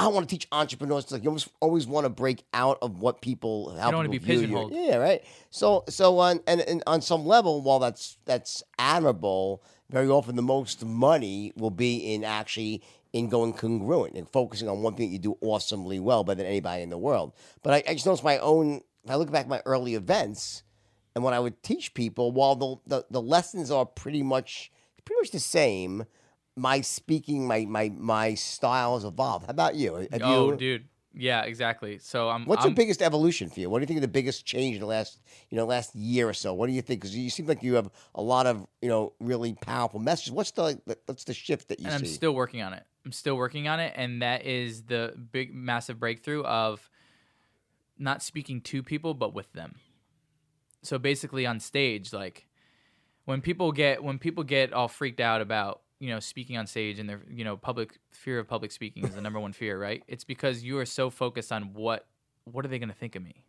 I 0.00 0.06
want 0.08 0.26
to 0.26 0.34
teach 0.34 0.48
entrepreneurs. 0.50 1.04
It's 1.04 1.12
like 1.12 1.22
you 1.22 1.28
almost 1.28 1.50
always 1.60 1.86
want 1.86 2.06
to 2.06 2.08
break 2.08 2.42
out 2.54 2.78
of 2.80 3.00
what 3.00 3.20
people. 3.20 3.76
How 3.76 3.90
don't 3.90 3.98
wanna 3.98 4.08
be 4.08 4.16
view 4.16 4.36
you. 4.36 4.40
pigeonholed. 4.40 4.72
Yeah, 4.72 4.96
right. 4.96 5.22
So 5.50 5.84
so 5.90 6.18
on 6.18 6.40
and, 6.46 6.62
and 6.62 6.82
on 6.86 7.02
some 7.02 7.26
level, 7.26 7.60
while 7.60 7.78
that's 7.78 8.16
that's 8.24 8.62
admirable, 8.78 9.62
very 9.90 10.08
often 10.08 10.36
the 10.36 10.42
most 10.42 10.86
money 10.86 11.52
will 11.54 11.70
be 11.70 12.14
in 12.14 12.24
actually 12.24 12.82
in 13.12 13.28
going 13.28 13.52
congruent 13.52 14.14
and 14.14 14.26
focusing 14.26 14.70
on 14.70 14.80
one 14.80 14.94
thing 14.94 15.08
that 15.08 15.12
you 15.12 15.18
do 15.18 15.36
awesomely 15.42 16.00
well 16.00 16.24
better 16.24 16.38
than 16.38 16.46
anybody 16.46 16.82
in 16.82 16.88
the 16.88 16.96
world. 16.96 17.34
But 17.62 17.74
I, 17.74 17.90
I 17.90 17.92
just 17.92 18.06
noticed 18.06 18.24
my 18.24 18.38
own. 18.38 18.80
If 19.04 19.10
I 19.10 19.16
look 19.16 19.30
back 19.30 19.42
at 19.42 19.48
my 19.48 19.62
early 19.66 19.94
events, 19.96 20.62
and 21.14 21.22
when 21.22 21.34
I 21.34 21.40
would 21.40 21.62
teach 21.62 21.92
people, 21.92 22.32
while 22.32 22.56
the 22.56 22.76
the, 22.86 23.04
the 23.10 23.22
lessons 23.22 23.70
are 23.70 23.84
pretty 23.84 24.22
much 24.22 24.72
pretty 25.04 25.20
much 25.20 25.30
the 25.30 25.40
same, 25.40 26.06
my 26.56 26.80
speaking, 26.80 27.46
my 27.46 27.64
my 27.64 27.90
my 27.96 28.34
style 28.34 28.94
has 28.94 29.04
evolved. 29.04 29.46
How 29.46 29.50
about 29.50 29.74
you? 29.74 29.94
Have 30.12 30.22
oh, 30.22 30.50
you 30.50 30.56
dude. 30.56 30.84
Yeah, 31.12 31.42
exactly. 31.42 31.98
So 31.98 32.28
I'm. 32.28 32.44
What's 32.44 32.64
I'm, 32.64 32.70
the 32.70 32.76
biggest 32.76 33.02
evolution 33.02 33.50
for 33.50 33.58
you? 33.58 33.68
What 33.68 33.78
do 33.78 33.82
you 33.82 33.86
think 33.86 33.98
is 33.98 34.02
the 34.02 34.08
biggest 34.08 34.46
change 34.46 34.76
in 34.76 34.80
the 34.80 34.86
last, 34.86 35.20
you 35.48 35.56
know, 35.56 35.64
last 35.66 35.94
year 35.94 36.28
or 36.28 36.32
so? 36.32 36.54
What 36.54 36.68
do 36.68 36.72
you 36.72 36.82
think? 36.82 37.00
Because 37.00 37.16
you 37.16 37.30
seem 37.30 37.46
like 37.46 37.62
you 37.62 37.74
have 37.74 37.90
a 38.14 38.22
lot 38.22 38.46
of, 38.46 38.64
you 38.80 38.88
know, 38.88 39.12
really 39.18 39.54
powerful 39.54 39.98
messages. 39.98 40.32
What's 40.32 40.52
the 40.52 40.80
what's 41.06 41.24
the 41.24 41.34
shift 41.34 41.68
that 41.68 41.80
you 41.80 41.86
and 41.86 41.94
I'm 41.94 42.06
still 42.06 42.32
working 42.32 42.62
on 42.62 42.74
it. 42.74 42.84
I'm 43.04 43.12
still 43.12 43.36
working 43.36 43.66
on 43.66 43.80
it, 43.80 43.92
and 43.96 44.22
that 44.22 44.44
is 44.44 44.82
the 44.82 45.14
big, 45.32 45.52
massive 45.52 45.98
breakthrough 45.98 46.42
of 46.44 46.88
not 47.98 48.22
speaking 48.22 48.60
to 48.62 48.82
people, 48.82 49.14
but 49.14 49.34
with 49.34 49.52
them. 49.52 49.76
So 50.82 50.98
basically, 50.98 51.44
on 51.44 51.58
stage, 51.58 52.12
like 52.12 52.46
when 53.24 53.40
people 53.40 53.72
get 53.72 54.02
when 54.02 54.18
people 54.18 54.44
get 54.44 54.72
all 54.72 54.88
freaked 54.88 55.20
out 55.20 55.40
about 55.40 55.82
you 56.00 56.08
know 56.10 56.18
speaking 56.18 56.56
on 56.56 56.66
stage 56.66 56.98
and 56.98 57.08
their 57.08 57.20
you 57.30 57.44
know 57.44 57.56
public 57.56 57.98
fear 58.10 58.38
of 58.38 58.48
public 58.48 58.72
speaking 58.72 59.04
is 59.06 59.14
the 59.14 59.20
number 59.20 59.38
one 59.38 59.52
fear, 59.52 59.78
right? 59.78 60.02
It's 60.08 60.24
because 60.24 60.64
you 60.64 60.78
are 60.78 60.86
so 60.86 61.10
focused 61.10 61.52
on 61.52 61.74
what 61.74 62.06
what 62.44 62.64
are 62.64 62.68
they 62.68 62.78
going 62.78 62.88
to 62.88 62.94
think 62.94 63.14
of 63.14 63.22
me. 63.22 63.44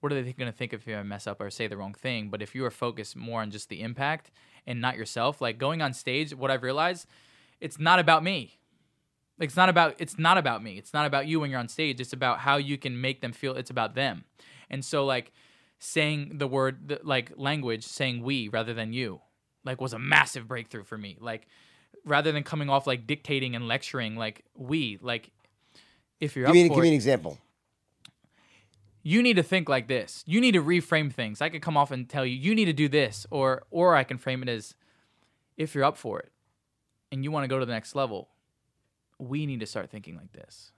What 0.00 0.12
are 0.12 0.22
they 0.22 0.32
going 0.32 0.50
to 0.50 0.56
think 0.56 0.72
if 0.72 0.86
I 0.86 1.02
mess 1.02 1.26
up 1.26 1.40
or 1.40 1.50
say 1.50 1.66
the 1.66 1.76
wrong 1.76 1.92
thing? 1.92 2.30
But 2.30 2.40
if 2.40 2.54
you 2.54 2.64
are 2.64 2.70
focused 2.70 3.16
more 3.16 3.42
on 3.42 3.50
just 3.50 3.68
the 3.68 3.82
impact 3.82 4.30
and 4.64 4.80
not 4.80 4.96
yourself, 4.96 5.40
like 5.40 5.58
going 5.58 5.82
on 5.82 5.92
stage, 5.92 6.32
what 6.32 6.52
I've 6.52 6.62
realized 6.62 7.06
it's 7.60 7.80
not 7.80 7.98
about 7.98 8.22
me. 8.22 8.58
Like, 9.38 9.48
it's 9.48 9.56
not 9.56 9.68
about 9.68 9.96
it's 9.98 10.18
not 10.18 10.38
about 10.38 10.62
me. 10.62 10.78
It's 10.78 10.94
not 10.94 11.06
about 11.06 11.26
you 11.26 11.40
when 11.40 11.50
you're 11.50 11.60
on 11.60 11.68
stage. 11.68 12.00
It's 12.00 12.12
about 12.12 12.40
how 12.40 12.56
you 12.56 12.78
can 12.78 13.00
make 13.00 13.20
them 13.20 13.32
feel 13.32 13.54
it's 13.54 13.70
about 13.70 13.96
them. 13.96 14.24
And 14.70 14.84
so 14.84 15.04
like 15.04 15.32
saying 15.80 16.38
the 16.38 16.46
word 16.46 17.00
like 17.02 17.32
language, 17.36 17.84
saying 17.84 18.22
we 18.22 18.48
rather 18.48 18.74
than 18.74 18.92
you, 18.92 19.20
like 19.64 19.80
was 19.80 19.92
a 19.92 19.98
massive 19.98 20.46
breakthrough 20.46 20.84
for 20.84 20.98
me. 20.98 21.16
Like 21.20 21.48
rather 22.04 22.32
than 22.32 22.42
coming 22.42 22.70
off 22.70 22.86
like 22.86 23.06
dictating 23.06 23.54
and 23.54 23.68
lecturing, 23.68 24.16
like 24.16 24.44
we, 24.54 24.98
like 25.02 25.30
if 26.20 26.36
you're 26.36 26.46
Give 26.46 26.50
up 26.50 26.54
me, 26.54 26.68
give 26.68 26.78
me 26.78 26.88
an 26.88 26.94
example. 26.94 27.38
you 29.02 29.22
need 29.22 29.36
to 29.36 29.42
think 29.42 29.68
like 29.68 29.88
this. 29.88 30.24
You 30.26 30.40
need 30.40 30.52
to 30.52 30.62
reframe 30.62 31.12
things. 31.12 31.40
I 31.40 31.48
could 31.48 31.62
come 31.62 31.76
off 31.76 31.90
and 31.90 32.08
tell 32.08 32.26
you 32.26 32.34
you 32.36 32.54
need 32.54 32.66
to 32.66 32.72
do 32.72 32.88
this, 32.88 33.26
or 33.30 33.62
or 33.70 33.94
I 33.94 34.04
can 34.04 34.18
frame 34.18 34.42
it 34.42 34.48
as 34.48 34.74
if 35.56 35.74
you're 35.74 35.84
up 35.84 35.96
for 35.96 36.20
it 36.20 36.32
and 37.10 37.24
you 37.24 37.30
want 37.30 37.44
to 37.44 37.48
go 37.48 37.58
to 37.58 37.66
the 37.66 37.72
next 37.72 37.94
level, 37.94 38.28
we 39.18 39.46
need 39.46 39.60
to 39.60 39.66
start 39.66 39.90
thinking 39.90 40.16
like 40.16 40.32
this. 40.32 40.72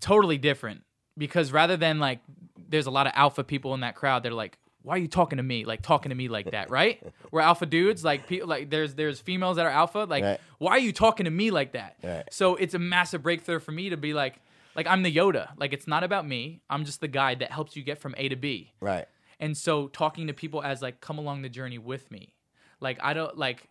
Totally 0.00 0.38
different 0.38 0.82
because 1.16 1.52
rather 1.52 1.76
than 1.76 1.98
like 2.00 2.20
there's 2.68 2.86
a 2.86 2.90
lot 2.90 3.06
of 3.06 3.12
alpha 3.14 3.44
people 3.44 3.74
in 3.74 3.80
that 3.80 3.94
crowd 3.94 4.22
they're 4.22 4.32
like 4.32 4.58
why 4.82 4.96
are 4.96 4.98
you 4.98 5.08
talking 5.08 5.36
to 5.36 5.42
me? 5.42 5.64
Like 5.64 5.82
talking 5.82 6.10
to 6.10 6.14
me 6.16 6.28
like 6.28 6.50
that 6.50 6.70
right? 6.70 7.02
We're 7.30 7.40
alpha 7.40 7.66
dudes 7.66 8.04
like 8.04 8.26
people 8.26 8.48
like 8.48 8.70
there's 8.70 8.94
there's 8.94 9.20
females 9.20 9.56
that 9.56 9.66
are 9.66 9.70
alpha 9.70 10.06
like 10.08 10.24
Right. 10.24 10.40
why 10.58 10.72
are 10.72 10.78
you 10.78 10.92
talking 10.92 11.24
to 11.24 11.30
me 11.30 11.50
like 11.50 11.72
that? 11.72 11.96
Right. 12.02 12.24
so 12.30 12.56
it's 12.56 12.74
a 12.74 12.78
massive 12.78 13.22
breakthrough 13.22 13.60
for 13.60 13.72
me 13.72 13.90
to 13.90 13.96
be 13.96 14.12
like 14.14 14.40
like 14.74 14.86
i'm 14.86 15.02
the 15.02 15.14
yoda. 15.14 15.48
Like 15.58 15.72
it's 15.72 15.86
not 15.86 16.02
about 16.04 16.26
me. 16.26 16.60
I'm 16.70 16.84
just 16.84 17.00
the 17.00 17.08
guide 17.08 17.38
that 17.40 17.50
helps 17.52 17.76
you 17.76 17.82
get 17.82 17.98
from 17.98 18.14
a 18.16 18.28
to 18.28 18.36
b. 18.36 18.72
Right. 18.80 19.06
and 19.40 19.56
so 19.56 19.88
talking 19.88 20.26
to 20.28 20.32
people 20.32 20.62
as 20.62 20.82
like 20.82 21.00
come 21.00 21.18
along 21.18 21.42
the 21.42 21.48
journey 21.48 21.78
with 21.78 22.10
me. 22.10 22.34
Like 22.80 22.98
i 23.02 23.12
don't 23.14 23.36
like 23.38 23.68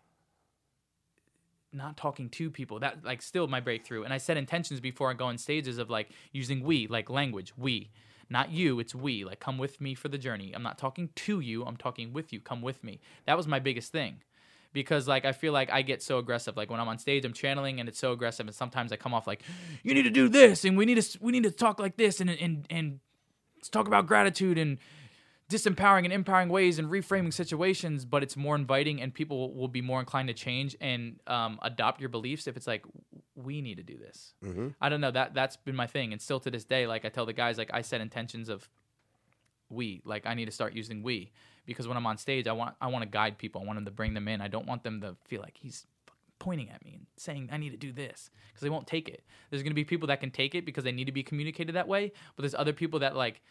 not 1.74 1.95
talking 1.95 2.28
to 2.30 2.51
people 2.51 2.80
that 2.80 3.03
like 3.05 3.22
still 3.22 3.47
my 3.47 3.59
breakthrough. 3.62 4.03
And 4.03 4.14
i 4.14 4.18
set 4.18 4.38
intentions 4.38 4.80
before 4.80 5.09
i 5.09 5.14
go 5.14 5.26
on 5.26 5.38
stages 5.38 5.78
of 5.78 5.89
like 5.89 6.09
using 6.34 6.64
we 6.64 6.88
like 6.88 7.09
language 7.09 7.53
we 7.57 7.89
not 8.32 8.52
you 8.52 8.80
it's 8.80 8.96
we. 8.96 9.24
Like 9.24 9.40
come 9.40 9.58
with 9.58 9.82
me 9.82 9.94
for 9.94 10.08
the 10.08 10.18
journey. 10.18 10.52
I'm 10.56 10.64
not 10.64 10.78
talking 10.78 11.10
to 11.16 11.40
you 11.40 11.64
i'm 11.66 11.78
talking 11.78 12.14
with 12.14 12.34
you. 12.34 12.40
Come 12.40 12.62
with 12.62 12.84
me. 12.84 13.00
That 13.26 13.38
was 13.38 13.48
my 13.48 13.60
biggest 13.60 13.92
thing. 13.92 14.22
Because 14.74 15.08
like 15.08 15.26
i 15.26 15.32
feel 15.32 15.54
like 15.54 15.70
i 15.70 15.82
get 15.82 16.02
so 16.02 16.18
aggressive. 16.18 16.58
Like 16.58 16.70
when 16.70 16.80
i'm 16.80 16.88
on 16.88 16.98
stage 16.98 17.26
i'm 17.26 17.34
channeling 17.34 17.80
and 17.80 17.90
it's 17.90 18.00
so 18.00 18.12
aggressive 18.12 18.48
and 18.48 18.56
sometimes 18.56 18.92
i 18.92 18.96
come 18.96 19.14
off 19.14 19.28
like 19.28 19.44
you 19.84 19.94
need 19.94 20.04
to 20.04 20.10
do 20.10 20.28
this 20.30 20.66
and 20.66 20.78
we 20.78 20.86
need 20.86 21.02
to 21.02 21.20
we 21.22 21.32
need 21.32 21.44
to 21.44 21.52
talk 21.52 21.80
like 21.80 21.98
this 21.98 22.22
and 22.22 22.30
and 22.30 22.66
and 22.70 23.00
talk 23.70 23.88
about 23.88 24.08
gratitude 24.08 24.58
and 24.58 24.80
disempowering 25.52 26.06
and 26.06 26.14
empowering 26.14 26.50
ways 26.50 26.80
and 26.80 26.90
reframing 26.90 27.34
situations, 27.34 28.06
but 28.06 28.24
it's 28.24 28.38
more 28.38 28.56
inviting 28.56 29.02
and 29.02 29.14
people 29.14 29.54
will, 29.54 29.68
be 29.68 29.82
more 29.82 30.00
inclined 30.00 30.30
to 30.30 30.34
change 30.34 30.76
and 30.80 31.20
um, 31.28 31.60
adopt 31.62 32.00
your 32.00 32.10
beliefs 32.10 32.48
if 32.48 32.56
it's 32.56 32.68
like 32.68 32.86
we 33.36 33.62
need 33.62 33.78
to 33.78 33.84
do 33.84 33.98
this. 33.98 34.34
Mm-hmm. 34.44 34.70
I 34.80 34.90
don't 34.90 35.02
know 35.02 35.12
that 35.12 35.34
that's 35.34 35.58
been 35.58 35.76
my 35.76 35.88
thing, 35.88 36.12
and 36.12 36.22
still 36.22 36.40
to 36.42 36.52
this 36.52 36.66
day, 36.66 36.88
like 36.88 37.06
I 37.06 37.10
tell 37.10 37.26
the 37.26 37.34
guys, 37.34 37.58
like 37.58 37.72
I 37.74 37.82
set 37.82 38.02
intentions 38.02 38.50
of 38.50 38.68
we, 39.70 40.02
like 40.06 40.26
I 40.26 40.34
need 40.34 40.46
to 40.46 40.52
start 40.52 40.74
using 40.74 41.02
we 41.04 41.32
because 41.66 41.88
when 41.88 41.98
I'm 41.98 42.06
on 42.06 42.18
stage, 42.18 42.48
I 42.48 42.54
want 42.54 42.76
I 42.82 42.88
want 42.88 43.04
to 43.04 43.10
guide 43.10 43.38
people, 43.38 43.62
I 43.62 43.66
want 43.66 43.78
them 43.78 43.86
to 43.86 43.92
bring 43.92 44.14
them 44.14 44.28
in, 44.28 44.42
I 44.42 44.48
don't 44.48 44.68
want 44.68 44.84
them 44.84 45.02
to 45.02 45.16
feel 45.26 45.42
like 45.42 45.58
he's 45.58 45.86
pointing 46.40 46.72
at 46.72 46.84
me 46.84 46.94
and 46.96 47.06
saying 47.18 47.50
I 47.52 47.58
need 47.58 47.70
to 47.70 47.78
do 47.78 47.92
this 47.92 48.32
because 48.50 48.62
they 48.62 48.70
won't 48.70 48.88
take 48.88 49.08
it. 49.08 49.24
There's 49.50 49.64
gonna 49.64 49.76
be 49.76 49.86
people 49.86 50.08
that 50.08 50.20
can 50.20 50.32
take 50.32 50.56
it 50.56 50.66
because 50.66 50.84
they 50.84 50.92
need 50.92 51.06
to 51.06 51.12
be 51.12 51.24
communicated 51.24 51.76
that 51.76 51.88
way, 51.88 52.12
but 52.36 52.42
there's 52.42 52.56
other 52.56 52.74
people 52.74 53.00
that 53.00 53.16
like 53.16 53.42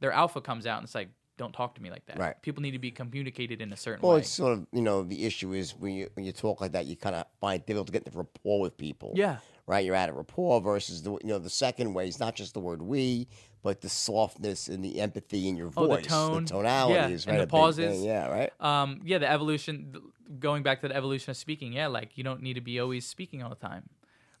their 0.00 0.12
alpha 0.12 0.40
comes 0.40 0.66
out 0.66 0.78
and 0.78 0.84
it's 0.84 0.94
like 0.94 1.10
don't 1.38 1.52
talk 1.52 1.74
to 1.76 1.82
me 1.82 1.90
like 1.90 2.04
that. 2.06 2.18
Right. 2.18 2.40
People 2.42 2.62
need 2.62 2.72
to 2.72 2.78
be 2.78 2.90
communicated 2.90 3.60
in 3.60 3.72
a 3.72 3.76
certain 3.76 4.02
Well, 4.02 4.10
way. 4.10 4.14
Well, 4.14 4.20
it's 4.20 4.30
sort 4.30 4.52
of 4.52 4.66
you 4.72 4.82
know 4.82 5.02
the 5.02 5.24
issue 5.24 5.52
is 5.52 5.74
when 5.74 5.94
you 5.94 6.08
when 6.14 6.24
you 6.26 6.32
talk 6.32 6.60
like 6.60 6.72
that, 6.72 6.86
you 6.86 6.96
kind 6.96 7.14
of 7.16 7.26
find 7.40 7.60
it 7.60 7.66
difficult 7.66 7.86
to 7.88 7.92
get 7.92 8.04
the 8.04 8.10
rapport 8.16 8.60
with 8.60 8.76
people. 8.76 9.12
Yeah. 9.14 9.36
Right. 9.66 9.84
You're 9.84 9.94
at 9.94 10.08
a 10.08 10.12
rapport 10.12 10.60
versus 10.60 11.02
the 11.02 11.12
you 11.12 11.18
know 11.28 11.38
the 11.38 11.50
second 11.50 11.94
way 11.94 12.08
is 12.08 12.18
not 12.20 12.34
just 12.34 12.52
the 12.54 12.60
word 12.60 12.82
we, 12.82 13.28
but 13.62 13.80
the 13.80 13.88
softness 13.88 14.68
and 14.68 14.84
the 14.84 15.00
empathy 15.00 15.48
in 15.48 15.56
your 15.56 15.70
Oh, 15.76 15.82
the 15.86 15.94
voice, 15.96 16.06
tone. 16.06 16.44
tonality 16.44 16.94
Yeah, 16.94 17.08
is 17.08 17.26
and 17.26 17.40
the 17.40 17.46
pauses. 17.46 18.02
Yeah. 18.04 18.28
Right. 18.28 18.52
um 18.60 19.00
yeah 19.04 19.18
the 19.18 19.30
evolution 19.30 19.94
going 20.38 20.62
back 20.62 20.80
to 20.80 20.88
the 20.88 20.96
evolution 20.96 21.30
of 21.30 21.36
speaking 21.36 21.72
yeah 21.72 21.86
like 21.88 22.16
you 22.18 22.24
don't 22.24 22.42
need 22.42 22.54
to 22.54 22.60
be 22.60 22.80
always 22.80 23.06
speaking 23.06 23.42
all 23.42 23.50
the 23.50 23.54
time 23.54 23.88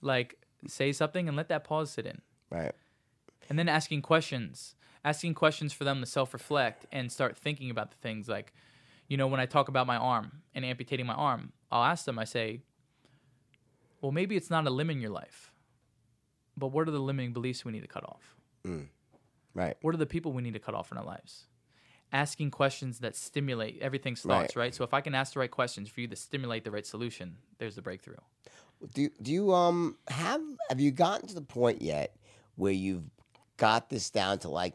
like 0.00 0.38
say 0.66 0.90
something 0.92 1.28
and 1.28 1.36
let 1.36 1.48
that 1.48 1.64
pause 1.64 1.90
sit 1.90 2.06
in 2.06 2.20
Right. 2.50 2.72
and 3.48 3.58
then 3.58 3.68
asking 3.68 4.02
questions 4.02 4.74
asking 5.04 5.34
questions 5.34 5.72
for 5.72 5.84
them 5.84 6.00
to 6.00 6.06
self-reflect 6.06 6.86
and 6.92 7.10
start 7.10 7.36
thinking 7.36 7.70
about 7.70 7.90
the 7.90 7.96
things 7.96 8.28
like 8.28 8.52
you 9.08 9.16
know 9.16 9.26
when 9.26 9.40
i 9.40 9.46
talk 9.46 9.68
about 9.68 9.86
my 9.86 9.96
arm 9.96 10.42
and 10.54 10.64
amputating 10.64 11.06
my 11.06 11.14
arm 11.14 11.52
i'll 11.70 11.84
ask 11.84 12.04
them 12.04 12.18
i 12.18 12.24
say 12.24 12.60
well 14.00 14.12
maybe 14.12 14.36
it's 14.36 14.50
not 14.50 14.66
a 14.66 14.70
limb 14.70 14.90
in 14.90 15.00
your 15.00 15.10
life 15.10 15.52
but 16.56 16.68
what 16.68 16.86
are 16.86 16.90
the 16.90 16.98
limiting 16.98 17.32
beliefs 17.32 17.64
we 17.64 17.72
need 17.72 17.80
to 17.80 17.88
cut 17.88 18.04
off? 18.04 18.36
Right. 19.54 19.76
what 19.82 19.94
are 19.94 19.98
the 19.98 20.06
people 20.06 20.32
we 20.32 20.42
need 20.42 20.54
to 20.54 20.60
cut 20.60 20.74
off 20.74 20.92
in 20.92 20.98
our 20.98 21.04
lives? 21.04 21.46
Asking 22.12 22.50
questions 22.50 23.00
that 23.00 23.16
stimulate 23.16 23.80
everything's 23.80 24.22
thoughts 24.22 24.54
right. 24.54 24.74
so 24.74 24.84
if 24.84 24.92
i 24.92 25.00
can 25.00 25.14
ask 25.14 25.32
the 25.32 25.40
right 25.40 25.50
questions 25.50 25.88
for 25.88 26.00
you 26.02 26.08
to 26.08 26.16
stimulate 26.16 26.62
the 26.62 26.70
right 26.70 26.86
solution 26.86 27.36
there's 27.58 27.74
the 27.74 27.82
breakthrough. 27.82 28.16
Do 28.94 29.08
do 29.20 29.32
you 29.32 29.52
um 29.54 29.96
have 30.08 30.42
have 30.68 30.80
you 30.80 30.90
gotten 30.90 31.26
to 31.28 31.34
the 31.34 31.42
point 31.42 31.80
yet 31.80 32.16
where 32.56 32.72
you've 32.72 33.04
got 33.56 33.88
this 33.88 34.10
down 34.10 34.38
to 34.40 34.48
like 34.48 34.74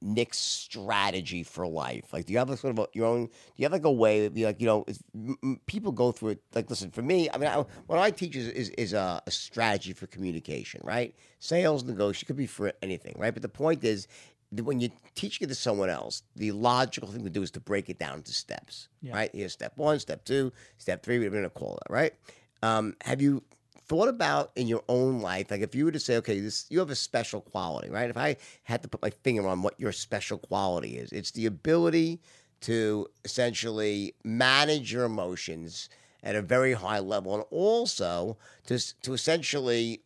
Nick's 0.00 0.38
strategy 0.38 1.42
for 1.42 1.66
life? 1.66 2.12
Like, 2.12 2.26
do 2.26 2.32
you 2.32 2.38
have 2.38 2.50
a 2.50 2.56
sort 2.56 2.78
of 2.78 2.84
a, 2.84 2.86
your 2.92 3.06
own? 3.06 3.26
Do 3.26 3.32
you 3.56 3.64
have 3.64 3.72
like 3.72 3.84
a 3.84 3.90
way? 3.92 4.22
that 4.22 4.34
be 4.34 4.44
like, 4.44 4.60
you 4.60 4.66
know, 4.66 4.84
it's, 4.86 5.00
m- 5.14 5.36
m- 5.42 5.60
people 5.66 5.92
go 5.92 6.12
through 6.12 6.30
it. 6.30 6.42
Like, 6.54 6.70
listen, 6.70 6.90
for 6.90 7.02
me, 7.02 7.28
I 7.32 7.38
mean, 7.38 7.48
I, 7.48 7.64
what 7.86 7.98
I 7.98 8.10
teach 8.10 8.36
is 8.36 8.48
is, 8.48 8.68
is 8.70 8.92
a, 8.92 9.22
a 9.26 9.30
strategy 9.30 9.92
for 9.92 10.06
communication, 10.06 10.80
right? 10.84 11.14
Sales, 11.40 11.84
negotiation, 11.84 12.26
could 12.26 12.36
be 12.36 12.46
for 12.46 12.72
anything, 12.82 13.14
right? 13.18 13.32
But 13.34 13.42
the 13.42 13.48
point 13.48 13.82
is. 13.84 14.06
that 14.52 14.62
When 14.64 14.80
you're 14.80 14.90
teaching 15.14 15.44
it 15.46 15.48
to 15.48 15.54
someone 15.54 15.90
else, 15.90 16.22
the 16.36 16.52
logical 16.52 17.08
thing 17.12 17.22
to 17.24 17.30
do 17.30 17.42
is 17.42 17.50
to 17.50 17.60
break 17.60 17.90
it 17.90 17.98
down 17.98 18.18
into 18.18 18.32
steps, 18.32 18.88
Yeah. 19.02 19.14
right? 19.14 19.30
Here's 19.34 19.52
step 19.52 19.72
one, 19.76 19.98
step 20.00 20.24
two, 20.24 20.52
step 20.78 21.02
three. 21.02 21.18
We're 21.18 21.28
going 21.28 21.42
to 21.42 21.50
call 21.50 21.76
it, 21.84 21.92
right? 21.92 22.14
Um, 22.62 22.94
have 23.04 23.20
you 23.20 23.42
thought 23.88 24.08
about 24.08 24.52
in 24.54 24.68
your 24.68 24.82
own 24.88 25.20
life, 25.20 25.50
like 25.50 25.62
if 25.62 25.74
you 25.74 25.84
were 25.86 25.92
to 25.92 26.00
say, 26.00 26.16
okay, 26.18 26.40
this 26.40 26.66
you 26.68 26.78
have 26.78 26.90
a 26.90 26.94
special 26.94 27.40
quality, 27.40 27.90
right? 27.90 28.10
If 28.10 28.16
I 28.16 28.36
had 28.64 28.82
to 28.82 28.88
put 28.88 29.02
my 29.02 29.10
finger 29.10 29.46
on 29.48 29.62
what 29.62 29.80
your 29.80 29.92
special 29.92 30.38
quality 30.38 30.98
is, 30.98 31.10
it's 31.10 31.30
the 31.30 31.46
ability 31.46 32.20
to 32.60 33.06
essentially 33.24 34.14
manage 34.24 34.92
your 34.92 35.04
emotions 35.04 35.88
at 36.22 36.34
a 36.34 36.42
very 36.42 36.72
high 36.72 36.98
level, 36.98 37.34
and 37.34 37.44
also 37.50 38.36
to 38.66 38.78
to 39.02 39.12
essentially 39.14 40.02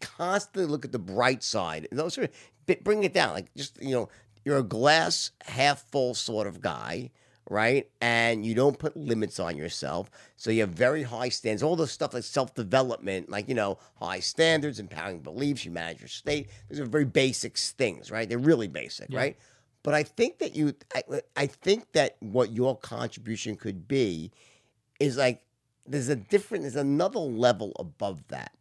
constantly 0.00 0.70
look 0.70 0.84
at 0.84 0.92
the 0.92 0.98
bright 0.98 1.42
side. 1.42 1.88
Those 1.92 2.18
are 2.18 2.28
bring 2.82 3.04
it 3.04 3.12
down, 3.12 3.34
like 3.34 3.54
just 3.54 3.80
you 3.80 3.92
know, 3.92 4.08
you're 4.44 4.58
a 4.58 4.62
glass 4.62 5.30
half 5.44 5.82
full 5.90 6.14
sort 6.14 6.46
of 6.46 6.60
guy, 6.60 7.10
right? 7.50 7.88
And 8.00 8.44
you 8.46 8.54
don't 8.54 8.78
put 8.78 8.96
limits 8.96 9.38
on 9.40 9.56
yourself, 9.56 10.10
so 10.36 10.50
you 10.50 10.60
have 10.60 10.70
very 10.70 11.02
high 11.02 11.28
standards. 11.28 11.62
All 11.62 11.76
the 11.76 11.86
stuff 11.86 12.14
like 12.14 12.24
self 12.24 12.54
development, 12.54 13.28
like 13.30 13.48
you 13.48 13.54
know, 13.54 13.78
high 13.96 14.20
standards, 14.20 14.78
empowering 14.80 15.20
beliefs. 15.20 15.64
You 15.64 15.70
manage 15.70 16.00
your 16.00 16.08
state. 16.08 16.48
These 16.68 16.80
are 16.80 16.86
very 16.86 17.04
basic 17.04 17.56
things, 17.58 18.10
right? 18.10 18.28
They're 18.28 18.38
really 18.38 18.68
basic, 18.68 19.10
Yeah. 19.10 19.18
right? 19.18 19.36
But 19.82 19.94
I 19.94 20.04
think 20.04 20.38
that 20.38 20.54
you, 20.54 20.74
I, 20.94 21.02
I 21.36 21.46
think 21.46 21.90
that 21.92 22.16
what 22.20 22.52
your 22.52 22.76
contribution 22.78 23.56
could 23.56 23.88
be 23.88 24.30
is 25.00 25.16
like 25.16 25.42
there's 25.86 26.08
a 26.08 26.14
different, 26.16 26.62
there's 26.62 26.76
another 26.76 27.18
level 27.18 27.72
above 27.78 28.26
that. 28.28 28.52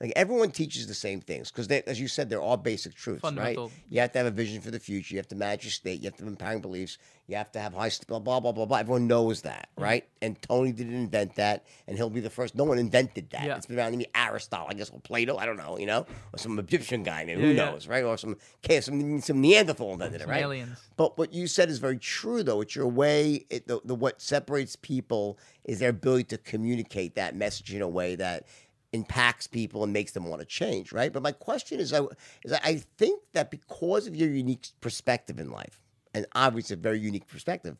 Like 0.00 0.12
everyone 0.14 0.52
teaches 0.52 0.86
the 0.86 0.94
same 0.94 1.20
things 1.20 1.50
because, 1.50 1.66
as 1.66 2.00
you 2.00 2.06
said, 2.06 2.30
there 2.30 2.38
are 2.38 2.42
all 2.42 2.56
basic 2.56 2.94
truths, 2.94 3.24
right? 3.32 3.58
You 3.90 4.00
have 4.00 4.12
to 4.12 4.18
have 4.18 4.28
a 4.28 4.30
vision 4.30 4.60
for 4.62 4.70
the 4.70 4.78
future. 4.78 5.14
You 5.14 5.18
have 5.18 5.28
to 5.28 5.34
manage 5.34 5.64
your 5.64 5.72
state. 5.72 6.00
You 6.00 6.06
have 6.06 6.16
to 6.16 6.24
have 6.24 6.28
empowering 6.28 6.60
beliefs. 6.60 6.98
You 7.26 7.36
have 7.36 7.50
to 7.52 7.60
have 7.60 7.74
high 7.74 7.88
st- 7.88 8.06
blah 8.06 8.20
blah 8.20 8.38
blah 8.38 8.52
blah 8.52 8.64
blah. 8.64 8.78
Everyone 8.78 9.08
knows 9.08 9.42
that, 9.42 9.68
mm-hmm. 9.72 9.82
right? 9.82 10.08
And 10.22 10.40
Tony 10.40 10.70
didn't 10.70 10.94
invent 10.94 11.34
that, 11.34 11.66
and 11.88 11.96
he'll 11.96 12.10
be 12.10 12.20
the 12.20 12.30
first. 12.30 12.54
No 12.54 12.62
one 12.62 12.78
invented 12.78 13.30
that. 13.30 13.44
Yeah. 13.44 13.56
It's 13.56 13.66
been 13.66 13.76
around 13.76 13.90
maybe 13.90 14.06
Aristotle, 14.14 14.68
I 14.70 14.74
guess, 14.74 14.88
or 14.90 15.00
Plato. 15.00 15.36
I 15.36 15.46
don't 15.46 15.56
know, 15.56 15.76
you 15.78 15.86
know, 15.86 16.06
or 16.32 16.38
some 16.38 16.56
Egyptian 16.60 17.02
guy. 17.02 17.24
Yeah, 17.26 17.34
who 17.34 17.48
yeah. 17.48 17.64
knows, 17.64 17.88
right? 17.88 18.04
Or 18.04 18.16
some 18.16 18.36
some 18.80 19.20
some 19.20 19.40
Neanderthal 19.40 19.94
invented 19.94 20.20
it, 20.20 20.28
right? 20.28 20.42
aliens. 20.42 20.78
But 20.96 21.18
what 21.18 21.32
you 21.32 21.48
said 21.48 21.70
is 21.70 21.80
very 21.80 21.98
true, 21.98 22.44
though. 22.44 22.60
It's 22.60 22.76
your 22.76 22.86
way. 22.86 23.46
It, 23.50 23.66
the, 23.66 23.80
the 23.84 23.96
what 23.96 24.22
separates 24.22 24.76
people 24.76 25.38
is 25.64 25.80
their 25.80 25.90
ability 25.90 26.24
to 26.24 26.38
communicate 26.38 27.16
that 27.16 27.34
message 27.34 27.74
in 27.74 27.82
a 27.82 27.88
way 27.88 28.14
that 28.14 28.46
impacts 28.92 29.46
people 29.46 29.84
and 29.84 29.92
makes 29.92 30.12
them 30.12 30.24
want 30.24 30.40
to 30.40 30.46
change, 30.46 30.92
right? 30.92 31.12
But 31.12 31.22
my 31.22 31.32
question 31.32 31.80
is, 31.80 31.92
I 31.92 32.00
is 32.44 32.52
I 32.52 32.76
think 32.96 33.22
that 33.34 33.50
because 33.50 34.06
of 34.06 34.16
your 34.16 34.30
unique 34.30 34.68
perspective 34.80 35.38
in 35.38 35.50
life, 35.50 35.80
and 36.14 36.26
obviously 36.34 36.74
a 36.74 36.78
very 36.78 36.98
unique 36.98 37.26
perspective, 37.26 37.76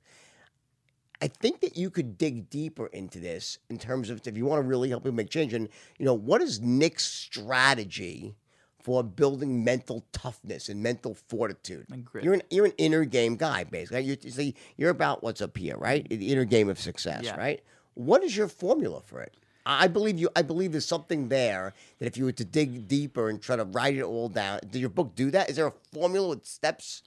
I 1.20 1.28
think 1.28 1.61
that 1.62 1.76
you 1.76 1.90
could 1.90 2.16
dig 2.18 2.48
deeper 2.50 2.86
into 2.86 3.18
this 3.18 3.59
in 3.70 3.78
terms 3.78 4.11
of 4.11 4.24
if 4.26 4.36
you 4.36 4.44
want 4.46 4.62
to 4.62 4.68
really 4.68 4.90
help 4.90 5.02
people 5.04 5.16
make 5.16 5.30
change. 5.30 5.54
And 5.54 5.68
you 5.98 6.04
know, 6.04 6.14
what 6.14 6.42
is 6.42 6.61
Nick's 6.61 7.04
strategy 7.06 8.36
for 8.80 9.02
building 9.02 9.64
mental 9.64 10.04
toughness 10.12 10.68
and 10.68 10.82
mental 10.82 11.14
fortitude? 11.14 11.86
And. 11.90 12.06
You're 12.22 12.34
an 12.34 12.42
you're 12.50 12.66
an 12.66 12.74
inner 12.78 13.04
game 13.04 13.36
guy, 13.36 13.64
basically. 13.64 14.02
You're, 14.02 14.16
you 14.20 14.30
see, 14.30 14.54
you're 14.76 14.90
about 14.90 15.22
what's 15.22 15.40
up 15.40 15.56
here, 15.56 15.76
right? 15.76 16.04
Mm-hmm. 16.09 16.20
The 16.20 16.32
inner 16.32 16.44
game 16.44 16.68
of 16.68 16.78
success, 16.78 17.24
Yeah. 17.24 17.36
right? 17.36 17.62
What 17.94 18.22
is 18.22 18.36
your 18.36 18.46
formula 18.46 19.00
for 19.00 19.20
it? 19.20 19.34
I 19.68 19.86
believe 19.86 20.18
you. 20.18 20.30
I 20.34 20.42
believe 20.42 20.72
there's 20.72 20.86
something 20.86 21.28
there 21.28 21.74
that 21.98 22.06
if 22.06 22.16
you 22.16 22.24
were 22.24 22.32
to 22.32 22.44
dig 22.44 22.88
deeper 22.88 23.28
and 23.28 23.40
try 23.40 23.54
to 23.54 23.64
write 23.64 23.96
it 23.96 24.02
all 24.02 24.30
down, 24.30 24.60
did 24.70 24.78
your 24.78 24.88
book 24.88 25.14
do 25.14 25.30
that? 25.30 25.50
Is 25.50 25.56
there 25.56 25.66
a 25.66 25.72
formula 25.92 26.28
with 26.30 26.46
steps? 26.46 27.02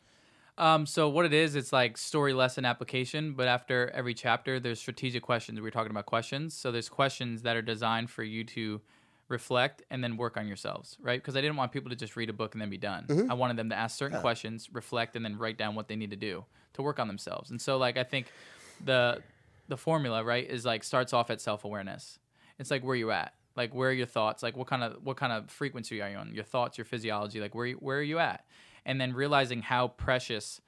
Um, 0.59 0.86
so 0.86 1.09
what 1.09 1.26
it 1.26 1.34
is, 1.34 1.55
it's 1.55 1.74
like 1.74 1.97
story 1.97 2.34
lesson 2.34 2.66
application, 2.66 3.34
but 3.34 3.47
after 3.47 3.89
every 3.95 4.14
chapter, 4.14 4.59
there's 4.59 4.80
strategic 4.80 5.24
questions. 5.24 5.59
We 5.59 5.68
are 5.68 5.72
talking 5.72 5.89
about 5.89 6.05
questions, 6.05 6.53
so 6.53 6.72
there's 6.72 6.89
questions 6.89 7.41
that 7.41 7.55
are 7.55 7.64
designed 7.64 8.12
for 8.12 8.22
you 8.22 8.43
to 8.43 8.80
reflect 9.28 9.82
and 9.89 10.03
then 10.03 10.18
work 10.18 10.38
on 10.38 10.47
yourselves, 10.47 10.97
right? 11.01 11.20
Because 11.20 11.36
I 11.36 11.41
didn't 11.41 11.55
want 11.55 11.72
people 11.72 11.89
to 11.89 11.95
just 11.95 12.16
read 12.16 12.30
a 12.30 12.34
book 12.34 12.53
and 12.53 12.62
then 12.62 12.70
be 12.70 12.78
done. 12.78 13.05
I 13.32 13.34
wanted 13.34 13.57
them 13.57 13.70
to 13.70 13.76
ask 13.76 13.97
certain 13.97 14.18
questions, 14.22 14.70
reflect, 14.72 15.16
and 15.16 15.26
then 15.26 15.38
write 15.38 15.57
down 15.57 15.74
what 15.74 15.88
they 15.88 15.95
need 15.95 16.12
to 16.12 16.16
do 16.18 16.45
to 16.74 16.84
work 16.84 16.99
on 16.99 17.07
themselves. 17.07 17.49
And 17.49 17.59
so, 17.59 17.78
like, 17.78 17.97
I 17.97 18.03
think 18.03 18.28
the 18.86 19.24
the 19.68 19.78
formula, 19.78 20.24
right, 20.24 20.47
is 20.47 20.66
like 20.66 20.84
starts 20.84 21.14
off 21.14 21.32
at 21.32 21.41
self 21.41 21.64
awareness. 21.64 22.20
It's 22.62 22.72
like 22.72 22.84
where 22.84 22.95
you 22.95 23.12
at, 23.12 23.34
like 23.55 23.74
where 23.74 23.89
are 23.89 23.93
your 23.93 24.05
thoughts, 24.05 24.43
like 24.43 24.55
what 24.55 24.68
kind 24.68 24.84
of 24.84 25.03
what 25.03 25.18
kind 25.18 25.34
of 25.34 25.49
frequency 25.49 26.01
are 26.01 26.09
you 26.09 26.18
on? 26.18 26.34
Your 26.34 26.43
thoughts, 26.43 26.78
your 26.78 26.86
physiology, 26.86 27.41
like 27.41 27.55
where 27.55 27.72
where 27.72 27.97
are 27.97 28.03
you 28.03 28.20
at? 28.20 28.45
And 28.86 29.01
then 29.01 29.14
realizing 29.14 29.62
how 29.62 29.89
precious 29.89 30.62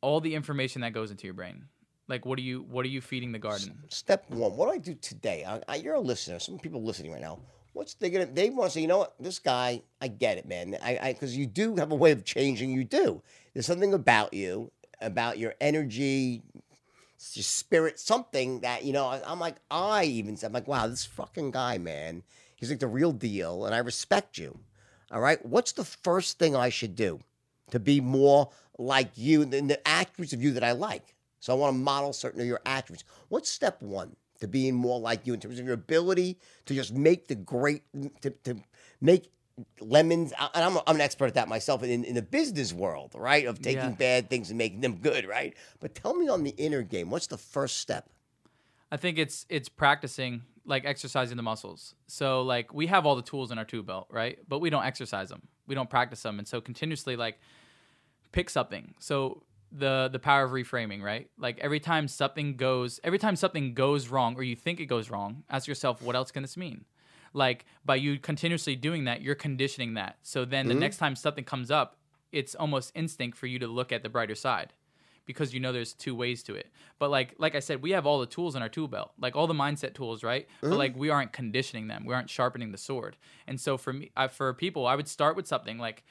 all 0.00 0.20
the 0.20 0.34
information 0.34 0.82
that 0.82 0.92
goes 0.92 1.10
into 1.10 1.26
your 1.26 1.34
brain. 1.34 1.66
Like, 2.08 2.24
what 2.24 2.38
are 2.38 2.42
you 2.42 2.62
what 2.62 2.84
are 2.84 2.88
you 2.88 3.00
feeding 3.00 3.32
the 3.32 3.38
garden? 3.38 3.78
Step 3.88 4.30
one. 4.30 4.56
What 4.56 4.66
do 4.66 4.72
I 4.72 4.78
do 4.78 4.94
today? 4.94 5.44
I, 5.46 5.60
I, 5.68 5.76
you're 5.76 5.94
a 5.94 6.00
listener. 6.00 6.38
Some 6.38 6.58
people 6.58 6.82
listening 6.82 7.12
right 7.12 7.20
now. 7.20 7.40
What's 7.72 7.94
they 7.94 8.10
gonna? 8.10 8.26
They 8.26 8.48
want 8.48 8.70
to 8.70 8.74
say, 8.74 8.80
you 8.80 8.86
know 8.86 8.98
what? 8.98 9.14
This 9.20 9.38
guy, 9.38 9.82
I 10.00 10.08
get 10.08 10.38
it, 10.38 10.46
man. 10.46 10.76
I 10.82 11.12
because 11.12 11.36
you 11.36 11.46
do 11.46 11.76
have 11.76 11.92
a 11.92 11.96
way 11.96 12.12
of 12.12 12.24
changing. 12.24 12.70
You 12.70 12.84
do. 12.84 13.22
There's 13.52 13.66
something 13.66 13.92
about 13.92 14.32
you, 14.32 14.70
about 15.00 15.38
your 15.38 15.54
energy, 15.60 16.42
spirit, 17.18 17.98
something 17.98 18.60
that 18.60 18.84
you 18.84 18.92
know. 18.92 19.20
I'm 19.26 19.40
like, 19.40 19.56
I 19.70 20.04
even 20.04 20.36
said, 20.36 20.48
I'm 20.48 20.52
like, 20.52 20.68
wow, 20.68 20.86
this 20.86 21.04
fucking 21.04 21.50
guy, 21.50 21.78
man. 21.78 22.22
He's 22.56 22.70
like 22.70 22.78
the 22.78 22.86
real 22.86 23.12
deal, 23.12 23.66
and 23.66 23.74
I 23.74 23.78
respect 23.78 24.38
you. 24.38 24.58
All 25.10 25.20
right. 25.20 25.44
What's 25.44 25.72
the 25.72 25.84
first 25.84 26.38
thing 26.38 26.56
I 26.56 26.68
should 26.68 26.96
do 26.96 27.20
to 27.70 27.78
be 27.78 28.00
more 28.00 28.50
like 28.78 29.10
you 29.14 29.44
than 29.44 29.68
the 29.68 29.86
attributes 29.86 30.32
of 30.32 30.42
you 30.42 30.52
that 30.52 30.64
I 30.64 30.72
like? 30.72 31.14
So 31.40 31.52
I 31.52 31.56
want 31.56 31.74
to 31.74 31.78
model 31.78 32.12
certain 32.12 32.40
of 32.40 32.46
your 32.46 32.60
attributes. 32.66 33.04
What's 33.28 33.48
step 33.48 33.80
one 33.82 34.16
to 34.40 34.48
being 34.48 34.74
more 34.74 34.98
like 34.98 35.26
you 35.26 35.34
in 35.34 35.40
terms 35.40 35.58
of 35.58 35.64
your 35.64 35.74
ability 35.74 36.38
to 36.66 36.74
just 36.74 36.92
make 36.92 37.28
the 37.28 37.34
great 37.34 37.82
to, 38.22 38.30
to 38.30 38.56
make 39.00 39.30
lemons? 39.80 40.32
And 40.54 40.64
I'm, 40.64 40.78
I'm 40.86 40.96
an 40.96 41.00
expert 41.00 41.26
at 41.26 41.34
that 41.34 41.48
myself 41.48 41.82
in, 41.82 42.04
in 42.04 42.14
the 42.14 42.22
business 42.22 42.72
world, 42.72 43.12
right? 43.14 43.46
Of 43.46 43.60
taking 43.60 43.80
Yeah. 43.80 43.90
bad 43.90 44.30
things 44.30 44.50
and 44.50 44.58
making 44.58 44.80
them 44.80 44.96
good, 44.96 45.26
right? 45.26 45.54
But 45.80 45.94
tell 45.94 46.14
me 46.14 46.28
on 46.28 46.42
the 46.44 46.50
inner 46.50 46.82
game, 46.82 47.10
what's 47.10 47.26
the 47.26 47.38
first 47.38 47.78
step? 47.78 48.10
I 48.90 48.96
think 48.96 49.18
it's 49.18 49.46
it's 49.48 49.68
practicing 49.68 50.42
like 50.64 50.84
exercising 50.84 51.36
the 51.36 51.42
muscles. 51.42 51.94
So 52.06 52.42
like 52.42 52.72
we 52.72 52.86
have 52.86 53.06
all 53.06 53.16
the 53.16 53.22
tools 53.22 53.50
in 53.50 53.58
our 53.58 53.64
tool 53.64 53.82
belt, 53.82 54.06
right? 54.10 54.38
But 54.48 54.60
we 54.60 54.70
don't 54.70 54.84
exercise 54.84 55.28
them. 55.28 55.42
We 55.66 55.74
don't 55.74 55.90
practice 55.90 56.22
them. 56.22 56.38
And 56.38 56.46
so 56.46 56.60
continuously 56.60 57.16
like 57.16 57.38
pick 58.32 58.50
something. 58.50 58.94
So 58.98 59.42
the 59.72 60.08
the 60.12 60.18
power 60.20 60.44
of 60.44 60.52
reframing, 60.52 61.02
right? 61.02 61.28
Like 61.38 61.58
every 61.58 61.80
time 61.80 62.06
something 62.08 62.56
goes 62.56 63.00
every 63.02 63.18
time 63.18 63.34
something 63.36 63.74
goes 63.74 64.08
wrong 64.08 64.36
or 64.36 64.42
you 64.44 64.54
think 64.56 64.78
it 64.80 64.86
goes 64.86 65.10
wrong, 65.10 65.42
ask 65.50 65.66
yourself 65.66 66.00
what 66.02 66.14
else 66.14 66.30
can 66.30 66.42
this 66.42 66.56
mean? 66.56 66.84
Like 67.36 67.66
by 67.84 67.96
you 67.96 68.18
continuously 68.18 68.76
doing 68.76 69.04
that, 69.04 69.20
you're 69.20 69.34
conditioning 69.34 69.94
that. 69.94 70.16
So 70.22 70.46
then 70.46 70.68
the 70.68 70.74
next 70.74 70.96
time 70.96 71.14
something 71.14 71.44
comes 71.44 71.70
up, 71.70 71.98
it's 72.32 72.54
almost 72.54 72.92
instinct 72.94 73.36
for 73.36 73.46
you 73.46 73.58
to 73.58 73.66
look 73.66 73.92
at 73.92 74.02
the 74.02 74.08
brighter 74.08 74.34
side 74.34 74.72
because 75.26 75.52
you 75.52 75.60
know 75.60 75.70
there's 75.70 75.92
two 75.92 76.14
ways 76.14 76.42
to 76.44 76.54
it. 76.54 76.68
But 76.98 77.10
like 77.10 77.34
like 77.38 77.54
I 77.54 77.58
said, 77.58 77.82
we 77.82 77.90
have 77.90 78.06
all 78.06 78.20
the 78.20 78.26
tools 78.26 78.56
in 78.56 78.62
our 78.62 78.70
tool 78.70 78.88
belt, 78.88 79.12
like 79.20 79.36
all 79.36 79.46
the 79.46 79.54
mindset 79.54 79.92
tools, 79.92 80.24
right? 80.24 80.48
But 80.70 80.78
like 80.78 80.96
we 80.96 81.10
aren't 81.10 81.32
conditioning 81.32 81.88
them, 81.88 82.06
we 82.06 82.14
aren't 82.14 82.30
sharpening 82.30 82.72
the 82.72 82.78
sword. 82.78 83.18
And 83.46 83.60
so 83.60 83.76
for 83.76 83.92
me, 83.92 84.10
I, 84.16 84.28
for 84.28 84.54
people, 84.54 84.86
I 84.86 84.94
would 84.94 85.08
start 85.08 85.36
with 85.36 85.46
something 85.46 85.76
like, 85.76 86.04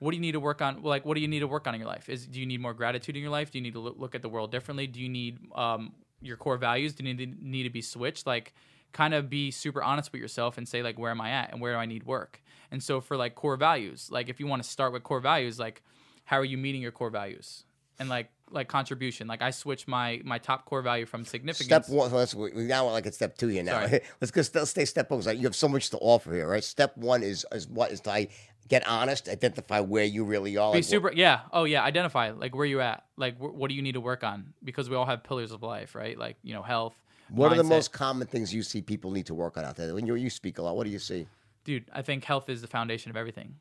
what 0.00 0.10
do 0.10 0.16
you 0.16 0.20
need 0.20 0.32
to 0.32 0.40
work 0.40 0.60
on? 0.60 0.82
Like 0.82 1.04
what 1.06 1.14
do 1.14 1.20
you 1.20 1.28
need 1.28 1.40
to 1.40 1.46
work 1.46 1.68
on 1.68 1.74
in 1.74 1.80
your 1.80 1.88
life? 1.88 2.08
Is 2.08 2.26
do 2.26 2.40
you 2.40 2.46
need 2.46 2.60
more 2.60 2.74
gratitude 2.74 3.14
in 3.14 3.22
your 3.22 3.30
life? 3.30 3.52
Do 3.52 3.58
you 3.58 3.62
need 3.62 3.74
to 3.74 3.80
look, 3.80 3.96
look 3.98 4.14
at 4.16 4.22
the 4.22 4.28
world 4.28 4.50
differently? 4.50 4.88
Do 4.88 5.00
you 5.00 5.08
need 5.08 5.38
um, 5.54 5.92
your 6.20 6.36
core 6.36 6.56
values? 6.56 6.92
Do 6.92 7.04
you 7.04 7.14
need 7.14 7.38
to, 7.38 7.46
need 7.46 7.62
to 7.62 7.70
be 7.70 7.82
switched? 7.82 8.26
Like 8.26 8.52
kind 8.96 9.12
of 9.12 9.28
be 9.28 9.50
super 9.50 9.82
honest 9.82 10.10
with 10.10 10.22
yourself 10.22 10.56
and 10.56 10.66
say 10.66 10.82
like 10.82 10.98
where 10.98 11.10
am 11.10 11.20
I 11.20 11.30
at 11.30 11.52
and 11.52 11.60
where 11.60 11.74
do 11.74 11.78
I 11.78 11.84
need 11.84 12.04
work? 12.04 12.40
And 12.70 12.82
so 12.82 13.02
for 13.02 13.14
like 13.16 13.34
core 13.34 13.56
values, 13.58 14.08
like 14.10 14.30
if 14.30 14.40
you 14.40 14.46
want 14.46 14.62
to 14.62 14.68
start 14.68 14.92
with 14.94 15.02
core 15.02 15.20
values, 15.20 15.58
like 15.58 15.82
how 16.24 16.38
are 16.38 16.44
you 16.44 16.56
meeting 16.56 16.80
your 16.80 16.92
core 16.92 17.10
values? 17.10 17.64
And 17.98 18.08
like 18.08 18.30
like 18.50 18.68
contribution, 18.68 19.26
like 19.26 19.42
I 19.42 19.50
switched 19.50 19.86
my 19.86 20.20
my 20.24 20.38
top 20.38 20.64
core 20.64 20.80
value 20.80 21.04
from 21.04 21.26
significance. 21.26 21.66
Step 21.66 21.88
one. 21.90 22.08
So 22.10 22.16
let's 22.16 22.34
we 22.34 22.50
now 22.54 22.88
like 22.88 23.06
at 23.06 23.14
step 23.14 23.36
two 23.36 23.48
here 23.48 23.62
now. 23.62 23.86
Sorry. 23.86 24.00
let's 24.20 24.30
go. 24.30 24.42
Let's 24.58 24.70
stay 24.70 24.86
step 24.86 25.10
one. 25.10 25.20
Like 25.20 25.36
you 25.38 25.44
have 25.44 25.56
so 25.56 25.68
much 25.68 25.90
to 25.90 25.98
offer 25.98 26.32
here, 26.32 26.48
right? 26.48 26.64
Step 26.64 26.96
one 26.96 27.22
is 27.22 27.44
is 27.52 27.68
what 27.68 27.92
is 27.92 28.00
to 28.00 28.10
I 28.12 28.28
get 28.68 28.86
honest, 28.88 29.28
identify 29.28 29.80
where 29.80 30.04
you 30.04 30.24
really 30.24 30.56
are. 30.56 30.72
be 30.72 30.78
like, 30.78 30.84
what- 30.84 30.84
super 30.84 31.12
yeah 31.12 31.40
oh 31.52 31.64
yeah 31.64 31.84
identify 31.84 32.30
like 32.30 32.54
where 32.54 32.66
you 32.66 32.80
at 32.80 33.04
like 33.16 33.36
wh- 33.38 33.54
what 33.54 33.68
do 33.68 33.74
you 33.74 33.82
need 33.82 33.92
to 33.92 34.00
work 34.00 34.24
on 34.24 34.54
because 34.64 34.88
we 34.90 34.96
all 34.96 35.06
have 35.06 35.22
pillars 35.22 35.52
of 35.52 35.62
life 35.62 35.94
right 35.94 36.18
like 36.18 36.36
you 36.42 36.52
know 36.54 36.62
health 36.62 36.96
What 37.30 37.52
are 37.52 37.56
the 37.56 37.64
most 37.64 37.92
common 37.92 38.26
things 38.26 38.54
you 38.54 38.62
see 38.62 38.82
people 38.82 39.10
need 39.10 39.26
to 39.26 39.34
work 39.34 39.56
on 39.56 39.64
out 39.64 39.76
there? 39.76 39.94
When 39.94 40.06
you 40.06 40.14
you 40.14 40.30
speak 40.30 40.58
a 40.58 40.62
lot, 40.62 40.76
what 40.76 40.84
do 40.84 40.90
you 40.90 40.98
see? 40.98 41.26
dude 41.66 41.84
i 41.92 42.00
think 42.00 42.24
health 42.24 42.48
is 42.48 42.62
the 42.62 42.68
foundation 42.68 43.10
of 43.10 43.16
everything. 43.18 43.56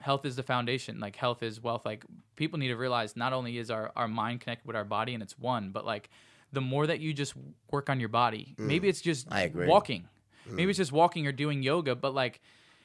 Health 0.00 0.26
is 0.26 0.36
the 0.36 0.42
foundation. 0.42 1.00
Like 1.00 1.16
health 1.16 1.42
is 1.42 1.62
wealth. 1.62 1.86
Like 1.86 2.04
people 2.36 2.58
need 2.58 2.68
to 2.68 2.76
realize 2.76 3.16
not 3.16 3.32
only 3.32 3.56
is 3.56 3.70
our, 3.70 3.90
our 3.96 4.06
mind 4.06 4.42
connected 4.42 4.66
with 4.66 4.76
our 4.76 4.84
body 4.84 5.14
and 5.14 5.22
it's 5.22 5.38
one 5.38 5.70
but 5.70 5.84
like 5.84 6.10
the 6.52 6.60
more 6.60 6.86
that 6.86 7.00
you 7.00 7.12
just 7.12 7.34
work 7.70 7.88
on 7.90 7.98
your 8.00 8.10
body 8.10 8.54
mm. 8.56 8.66
maybe 8.66 8.88
it's 8.88 9.00
just 9.00 9.26
I 9.30 9.42
agree. 9.42 9.66
walking. 9.66 10.08
Mm. 10.48 10.54
Maybe 10.56 10.70
it's 10.70 10.78
just 10.78 10.92
walking 10.92 11.26
or 11.26 11.32
doing 11.32 11.62
yoga 11.62 11.94
but 11.94 12.14
like 12.14 12.40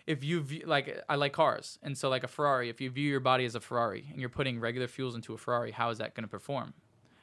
if 0.07 0.24
you 0.24 0.41
view, 0.41 0.64
like 0.66 1.03
i 1.10 1.16
like 1.16 1.34
cars. 1.34 1.78
And 1.84 1.97
so 1.97 2.10
like 2.10 2.24
a 2.24 2.28
ferrari 2.28 2.70
if 2.70 2.82
you 2.82 2.89
view 2.89 3.10
your 3.10 3.20
body 3.20 3.45
as 3.45 3.55
a 3.55 3.60
ferrari 3.60 4.07
and 4.12 4.20
you're 4.20 4.30
putting 4.30 4.60
regular 4.60 4.88
fuels 4.88 5.14
into 5.14 5.34
a 5.34 5.38
ferrari 5.38 5.72
how 5.72 5.89
is 5.89 5.97
that 5.97 6.16
going 6.16 6.24
to 6.24 6.30
perform 6.30 6.74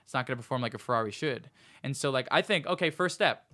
it's 0.07 0.15
not 0.15 0.25
going 0.27 0.39
to 0.39 0.43
perform 0.43 0.63
like 0.63 0.73
a 0.73 0.79
ferrari 0.79 1.11
should. 1.11 1.51
And 1.83 1.95
so 1.95 2.11
like 2.11 2.27
i 2.31 2.41
think 2.41 2.67
okay 2.67 2.89
first 2.89 3.15
step 3.15 3.47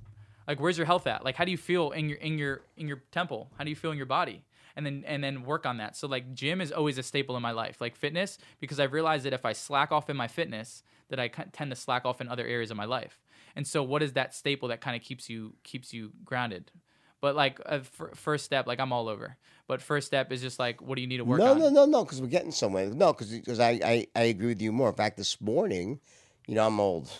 like 0.46 0.60
where's 0.60 0.76
your 0.76 0.86
health 0.86 1.06
at? 1.06 1.24
Like 1.24 1.36
how 1.36 1.44
do 1.44 1.50
you 1.50 1.56
feel 1.56 1.90
in 1.90 2.08
your 2.08 2.18
in 2.18 2.38
your 2.38 2.62
in 2.76 2.88
your 2.88 3.02
temple? 3.10 3.50
How 3.56 3.64
do 3.64 3.70
you 3.70 3.76
feel 3.76 3.90
in 3.90 3.96
your 3.96 4.06
body? 4.06 4.44
And 4.74 4.86
then 4.86 5.04
and 5.06 5.22
then 5.22 5.44
work 5.44 5.66
on 5.66 5.78
that. 5.78 5.96
So 5.96 6.08
like 6.08 6.34
gym 6.34 6.60
is 6.60 6.72
always 6.72 6.98
a 6.98 7.02
staple 7.02 7.36
in 7.36 7.42
my 7.42 7.52
life 7.52 7.80
like 7.80 7.96
fitness 7.96 8.38
because 8.60 8.80
i've 8.80 8.92
realized 8.92 9.24
that 9.24 9.32
if 9.32 9.44
i 9.44 9.52
slack 9.52 9.92
off 9.92 10.10
in 10.10 10.16
my 10.16 10.28
fitness 10.28 10.82
that 11.08 11.20
i 11.20 11.28
tend 11.28 11.70
to 11.70 11.76
slack 11.76 12.04
off 12.04 12.20
in 12.20 12.28
other 12.28 12.46
areas 12.46 12.70
of 12.70 12.76
my 12.76 12.84
life. 12.84 13.20
And 13.54 13.66
so 13.66 13.82
what 13.82 14.02
is 14.02 14.14
that 14.14 14.34
staple 14.34 14.68
that 14.68 14.80
kind 14.80 14.96
of 14.96 15.02
keeps 15.02 15.28
you 15.28 15.54
keeps 15.62 15.92
you 15.92 16.12
grounded? 16.24 16.70
But 17.20 17.36
like 17.36 17.60
a 17.60 17.74
f- 17.74 18.14
first 18.14 18.44
step 18.44 18.66
like 18.66 18.80
i'm 18.80 18.92
all 18.92 19.08
over. 19.08 19.36
But 19.68 19.80
first 19.80 20.06
step 20.06 20.32
is 20.32 20.42
just 20.42 20.58
like 20.58 20.82
what 20.82 20.96
do 20.96 21.02
you 21.02 21.08
need 21.08 21.18
to 21.18 21.24
work 21.24 21.38
no, 21.38 21.52
on? 21.52 21.58
no, 21.58 21.68
no, 21.68 21.84
no, 21.84 22.04
because 22.04 22.20
we're 22.20 22.26
getting 22.26 22.50
somewhere. 22.50 22.86
No, 22.90 23.12
because 23.12 23.60
I, 23.60 23.70
I 23.84 24.06
I 24.16 24.22
agree 24.24 24.48
with 24.48 24.62
you 24.62 24.72
more. 24.72 24.88
In 24.88 24.94
fact, 24.94 25.18
this 25.18 25.40
morning, 25.40 26.00
you 26.46 26.54
know, 26.54 26.66
I'm 26.66 26.80
old. 26.80 27.10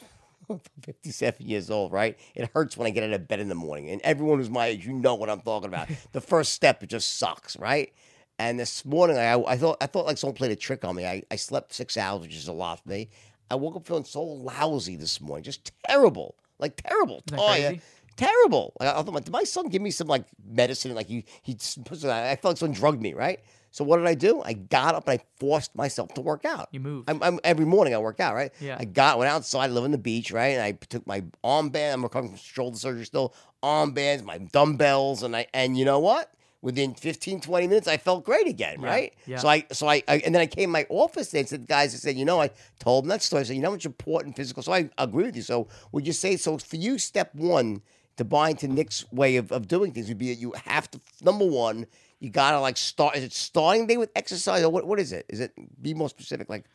57 0.82 1.46
years 1.46 1.70
old, 1.70 1.92
right? 1.92 2.18
It 2.34 2.50
hurts 2.52 2.76
when 2.76 2.86
I 2.86 2.90
get 2.90 3.04
out 3.04 3.12
of 3.12 3.28
bed 3.28 3.40
in 3.40 3.48
the 3.48 3.54
morning. 3.54 3.90
And 3.90 4.00
everyone 4.02 4.38
who's 4.38 4.50
my 4.50 4.66
age, 4.66 4.86
you 4.86 4.92
know 4.92 5.14
what 5.14 5.30
I'm 5.30 5.40
talking 5.40 5.68
about. 5.68 5.88
the 6.12 6.20
first 6.20 6.52
step, 6.52 6.82
it 6.82 6.88
just 6.88 7.18
sucks, 7.18 7.56
right? 7.58 7.92
And 8.38 8.58
this 8.58 8.84
morning, 8.84 9.18
I, 9.18 9.34
I 9.34 9.56
thought 9.56 9.76
I 9.80 9.86
thought 9.86 10.06
like 10.06 10.18
someone 10.18 10.34
played 10.34 10.50
a 10.50 10.56
trick 10.56 10.84
on 10.84 10.96
me. 10.96 11.06
I, 11.06 11.22
I 11.30 11.36
slept 11.36 11.72
six 11.72 11.96
hours, 11.96 12.22
which 12.22 12.34
is 12.34 12.48
a 12.48 12.52
lot 12.52 12.82
for 12.82 12.88
me. 12.88 13.08
I 13.50 13.54
woke 13.54 13.76
up 13.76 13.86
feeling 13.86 14.04
so 14.04 14.22
lousy 14.22 14.96
this 14.96 15.20
morning, 15.20 15.44
just 15.44 15.70
terrible, 15.86 16.34
like 16.58 16.80
terrible. 16.82 17.22
oh 17.34 17.54
yeah, 17.54 17.68
crazy? 17.68 17.82
terrible. 18.16 18.72
Like, 18.80 18.88
I 18.88 19.02
thought, 19.02 19.24
did 19.24 19.30
my 19.30 19.44
son 19.44 19.68
give 19.68 19.82
me 19.82 19.90
some 19.90 20.08
like 20.08 20.24
medicine? 20.44 20.94
Like 20.94 21.06
he 21.06 21.24
he, 21.42 21.52
I 21.54 22.36
felt 22.36 22.44
like 22.44 22.56
someone 22.56 22.74
drugged 22.74 23.02
me, 23.02 23.14
right? 23.14 23.40
So 23.72 23.82
what 23.84 23.96
did 23.96 24.06
I 24.06 24.14
do? 24.14 24.40
I 24.42 24.52
got 24.52 24.94
up 24.94 25.08
and 25.08 25.18
I 25.18 25.24
forced 25.40 25.74
myself 25.74 26.12
to 26.14 26.20
work 26.20 26.44
out. 26.44 26.68
You 26.72 26.80
moved. 26.80 27.10
I'm, 27.10 27.22
I'm 27.22 27.40
every 27.42 27.64
morning 27.64 27.94
I 27.94 27.98
work 27.98 28.20
out, 28.20 28.34
right? 28.34 28.52
Yeah. 28.60 28.76
I 28.78 28.84
got 28.84 29.18
went 29.18 29.30
outside, 29.30 29.70
live 29.70 29.82
on 29.84 29.90
the 29.90 29.98
beach, 29.98 30.30
right? 30.30 30.48
And 30.58 30.62
I 30.62 30.72
took 30.72 31.06
my 31.06 31.22
armband. 31.42 31.94
I'm 31.94 32.02
recovering 32.02 32.30
from 32.32 32.38
shoulder 32.38 32.76
surgery 32.78 33.04
still. 33.06 33.34
Armbands, 33.62 34.24
my 34.24 34.38
dumbbells, 34.38 35.22
and 35.22 35.34
I 35.34 35.46
and 35.54 35.76
you 35.76 35.84
know 35.84 35.98
what? 35.98 36.30
Within 36.60 36.94
15, 36.94 37.40
20 37.40 37.66
minutes, 37.66 37.88
I 37.88 37.96
felt 37.96 38.24
great 38.24 38.46
again, 38.46 38.80
Yeah, 38.80 38.86
right? 38.88 39.14
yeah. 39.26 39.38
So 39.38 39.48
I, 39.48 39.66
so 39.72 39.88
I, 39.88 40.00
I, 40.06 40.18
and 40.18 40.32
then 40.32 40.40
I 40.42 40.46
came 40.46 40.68
to 40.68 40.72
my 40.72 40.86
office 40.90 41.26
today 41.30 41.40
and 41.40 41.48
said, 41.48 41.66
guys, 41.66 41.92
I 41.92 41.98
said, 41.98 42.14
you 42.16 42.24
know, 42.24 42.40
I 42.40 42.50
told 42.78 43.02
them 43.02 43.08
that 43.08 43.20
story. 43.22 43.40
I 43.40 43.42
said, 43.42 43.56
you 43.56 43.62
know, 43.62 43.70
how 43.70 43.74
much 43.74 43.84
important 43.84 44.36
physical. 44.36 44.62
So 44.62 44.72
I 44.72 44.88
agree 44.96 45.24
with 45.24 45.34
you. 45.34 45.42
So 45.42 45.66
would 45.90 46.06
you 46.06 46.12
say, 46.12 46.36
so 46.36 46.58
for 46.58 46.76
you, 46.76 46.98
step 46.98 47.34
one 47.34 47.82
to 48.16 48.24
buy 48.24 48.50
into 48.50 48.68
Nick's 48.68 49.10
way 49.10 49.34
of, 49.36 49.50
of 49.50 49.66
doing 49.66 49.90
things 49.90 50.06
would 50.06 50.18
be 50.18 50.28
that 50.28 50.38
you 50.40 50.52
have 50.66 50.88
to, 50.92 51.00
number 51.20 51.44
one, 51.46 51.86
you 52.22 52.30
gotta 52.30 52.60
like 52.60 52.76
start. 52.76 53.16
Is 53.16 53.24
it 53.24 53.32
starting 53.32 53.88
day 53.88 53.96
with 53.96 54.10
exercise 54.14 54.62
or 54.62 54.70
what? 54.70 54.86
What 54.86 55.00
is 55.00 55.10
it? 55.10 55.26
Is 55.28 55.40
it 55.40 55.52
be 55.82 55.92
more 55.92 56.08
specific? 56.08 56.48
Like, 56.48 56.66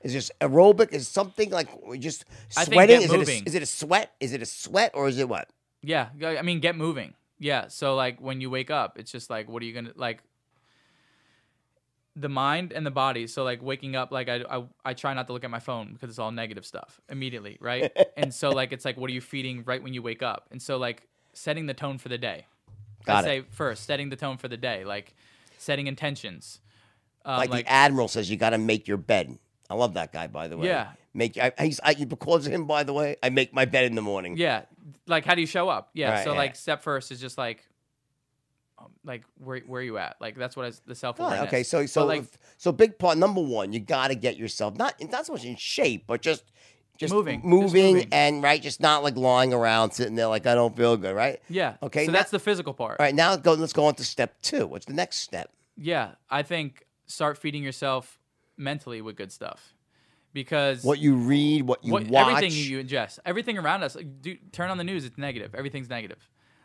is 0.00 0.14
it 0.14 0.16
just 0.16 0.32
aerobic? 0.40 0.94
Is 0.94 1.06
something 1.06 1.50
like 1.50 1.68
just 1.98 2.24
sweating? 2.48 3.02
Is 3.02 3.10
it, 3.10 3.14
a, 3.14 3.18
moving. 3.18 3.44
is 3.44 3.54
it 3.54 3.62
a 3.62 3.66
sweat? 3.66 4.14
Is 4.18 4.32
it 4.32 4.40
a 4.40 4.46
sweat 4.46 4.92
or 4.94 5.06
is 5.06 5.18
it 5.18 5.28
what? 5.28 5.50
Yeah, 5.82 6.08
I 6.22 6.40
mean, 6.40 6.60
get 6.60 6.74
moving. 6.74 7.12
Yeah, 7.38 7.68
so 7.68 7.94
like 7.94 8.18
when 8.18 8.40
you 8.40 8.48
wake 8.48 8.70
up, 8.70 8.98
it's 8.98 9.12
just 9.12 9.28
like, 9.28 9.46
what 9.46 9.62
are 9.62 9.66
you 9.66 9.74
gonna 9.74 9.92
like? 9.94 10.22
The 12.16 12.30
mind 12.30 12.72
and 12.72 12.86
the 12.86 12.90
body. 12.90 13.26
So 13.26 13.44
like 13.44 13.62
waking 13.62 13.96
up, 13.96 14.10
like 14.10 14.30
I, 14.30 14.42
I 14.48 14.64
I 14.86 14.94
try 14.94 15.12
not 15.12 15.26
to 15.26 15.34
look 15.34 15.44
at 15.44 15.50
my 15.50 15.58
phone 15.58 15.92
because 15.92 16.08
it's 16.08 16.18
all 16.18 16.32
negative 16.32 16.64
stuff 16.64 16.98
immediately, 17.10 17.58
right? 17.60 17.92
and 18.16 18.32
so 18.32 18.48
like 18.48 18.72
it's 18.72 18.86
like, 18.86 18.96
what 18.96 19.10
are 19.10 19.12
you 19.12 19.20
feeding 19.20 19.64
right 19.66 19.82
when 19.82 19.92
you 19.92 20.00
wake 20.00 20.22
up? 20.22 20.48
And 20.50 20.62
so 20.62 20.78
like 20.78 21.06
setting 21.34 21.66
the 21.66 21.74
tone 21.74 21.98
for 21.98 22.08
the 22.08 22.16
day. 22.16 22.46
Got 23.04 23.24
it. 23.24 23.26
say 23.26 23.40
first 23.50 23.84
setting 23.84 24.08
the 24.10 24.16
tone 24.16 24.36
for 24.36 24.48
the 24.48 24.56
day, 24.56 24.84
like 24.84 25.14
setting 25.58 25.86
intentions. 25.86 26.60
Um, 27.24 27.38
like, 27.38 27.50
the 27.50 27.70
admiral 27.70 28.08
says, 28.08 28.30
you 28.30 28.36
got 28.36 28.50
to 28.50 28.58
make 28.58 28.86
your 28.86 28.98
bed. 28.98 29.38
I 29.70 29.74
love 29.74 29.94
that 29.94 30.12
guy, 30.12 30.26
by 30.26 30.48
the 30.48 30.58
way. 30.58 30.66
Yeah. 30.66 30.88
Make 31.14 31.38
I, 31.38 31.52
he's 31.60 31.80
I, 31.82 31.94
because 31.94 32.46
of 32.46 32.52
him, 32.52 32.66
by 32.66 32.82
the 32.82 32.92
way. 32.92 33.16
I 33.22 33.30
make 33.30 33.54
my 33.54 33.64
bed 33.64 33.84
in 33.84 33.94
the 33.94 34.02
morning. 34.02 34.36
Yeah, 34.36 34.62
like 35.06 35.24
how 35.24 35.34
do 35.34 35.40
you 35.40 35.46
show 35.46 35.68
up? 35.68 35.90
Yeah, 35.94 36.10
Right, 36.10 36.24
so 36.24 36.32
yeah. 36.32 36.38
like 36.38 36.56
step 36.56 36.82
first 36.82 37.12
is 37.12 37.20
just 37.20 37.38
like, 37.38 37.64
um, 38.78 38.90
like 39.04 39.22
where 39.38 39.60
where 39.60 39.80
you 39.80 39.96
at? 39.96 40.16
Like 40.20 40.34
that's 40.36 40.56
what 40.56 40.66
I, 40.66 40.72
the 40.86 40.96
self 40.96 41.20
Right, 41.20 41.26
awareness. 41.26 41.46
okay, 41.48 41.62
so 41.62 41.86
so 41.86 42.04
like 42.04 42.24
so 42.56 42.72
big 42.72 42.98
part 42.98 43.16
number 43.16 43.40
one, 43.40 43.72
you 43.72 43.78
got 43.78 44.08
to 44.08 44.16
get 44.16 44.36
yourself 44.36 44.76
not 44.76 44.94
not 45.08 45.24
so 45.24 45.32
much 45.34 45.44
in 45.44 45.54
shape, 45.56 46.04
but 46.08 46.20
just 46.20 46.50
just 47.04 47.14
Moving, 47.14 47.40
just 47.40 47.46
moving, 47.48 47.94
moving. 47.94 48.08
and 48.12 48.42
right, 48.42 48.60
just 48.60 48.80
not 48.80 49.02
like 49.02 49.16
lying 49.16 49.52
around 49.54 49.92
sitting 49.92 50.14
there 50.14 50.26
like 50.26 50.46
I 50.46 50.54
don't 50.54 50.76
feel 50.76 50.96
good, 50.96 51.14
right? 51.14 51.40
yeah, 51.48 51.74
Okay, 51.82 52.06
So 52.06 52.12
now- 52.12 52.18
that's 52.18 52.30
the 52.30 52.38
physical 52.38 52.74
part. 52.74 52.98
All 53.00 53.04
right, 53.06 53.14
now 53.14 53.36
go. 53.36 53.52
Let's 53.54 53.72
go 53.72 53.86
on 53.86 53.94
to 53.96 54.04
step 54.04 54.34
two. 54.42 54.66
What's 54.66 54.86
the 54.86 54.92
next 54.94 55.18
step? 55.18 55.50
Yeah, 55.76 56.12
I 56.30 56.42
think 56.42 56.84
start 57.06 57.38
feeding 57.38 57.62
yourself 57.62 58.18
mentally 58.56 59.00
with 59.02 59.16
good 59.16 59.32
stuff, 59.32 59.74
because 60.32 60.84
What 60.84 60.98
you 60.98 61.14
read, 61.16 61.62
what 61.62 61.84
you 61.84 61.92
what, 61.92 62.06
watch. 62.08 62.28
everything 62.36 62.52
you 62.52 62.82
ingest, 62.82 63.18
everything 63.24 63.58
around 63.58 63.82
us. 63.82 63.94
Like, 63.96 64.20
do, 64.22 64.36
turn 64.52 64.70
on 64.70 64.78
the 64.78 64.84
news; 64.84 65.04
it's 65.04 65.18
negative. 65.18 65.54
Everything's 65.54 65.88
negative. 65.88 66.18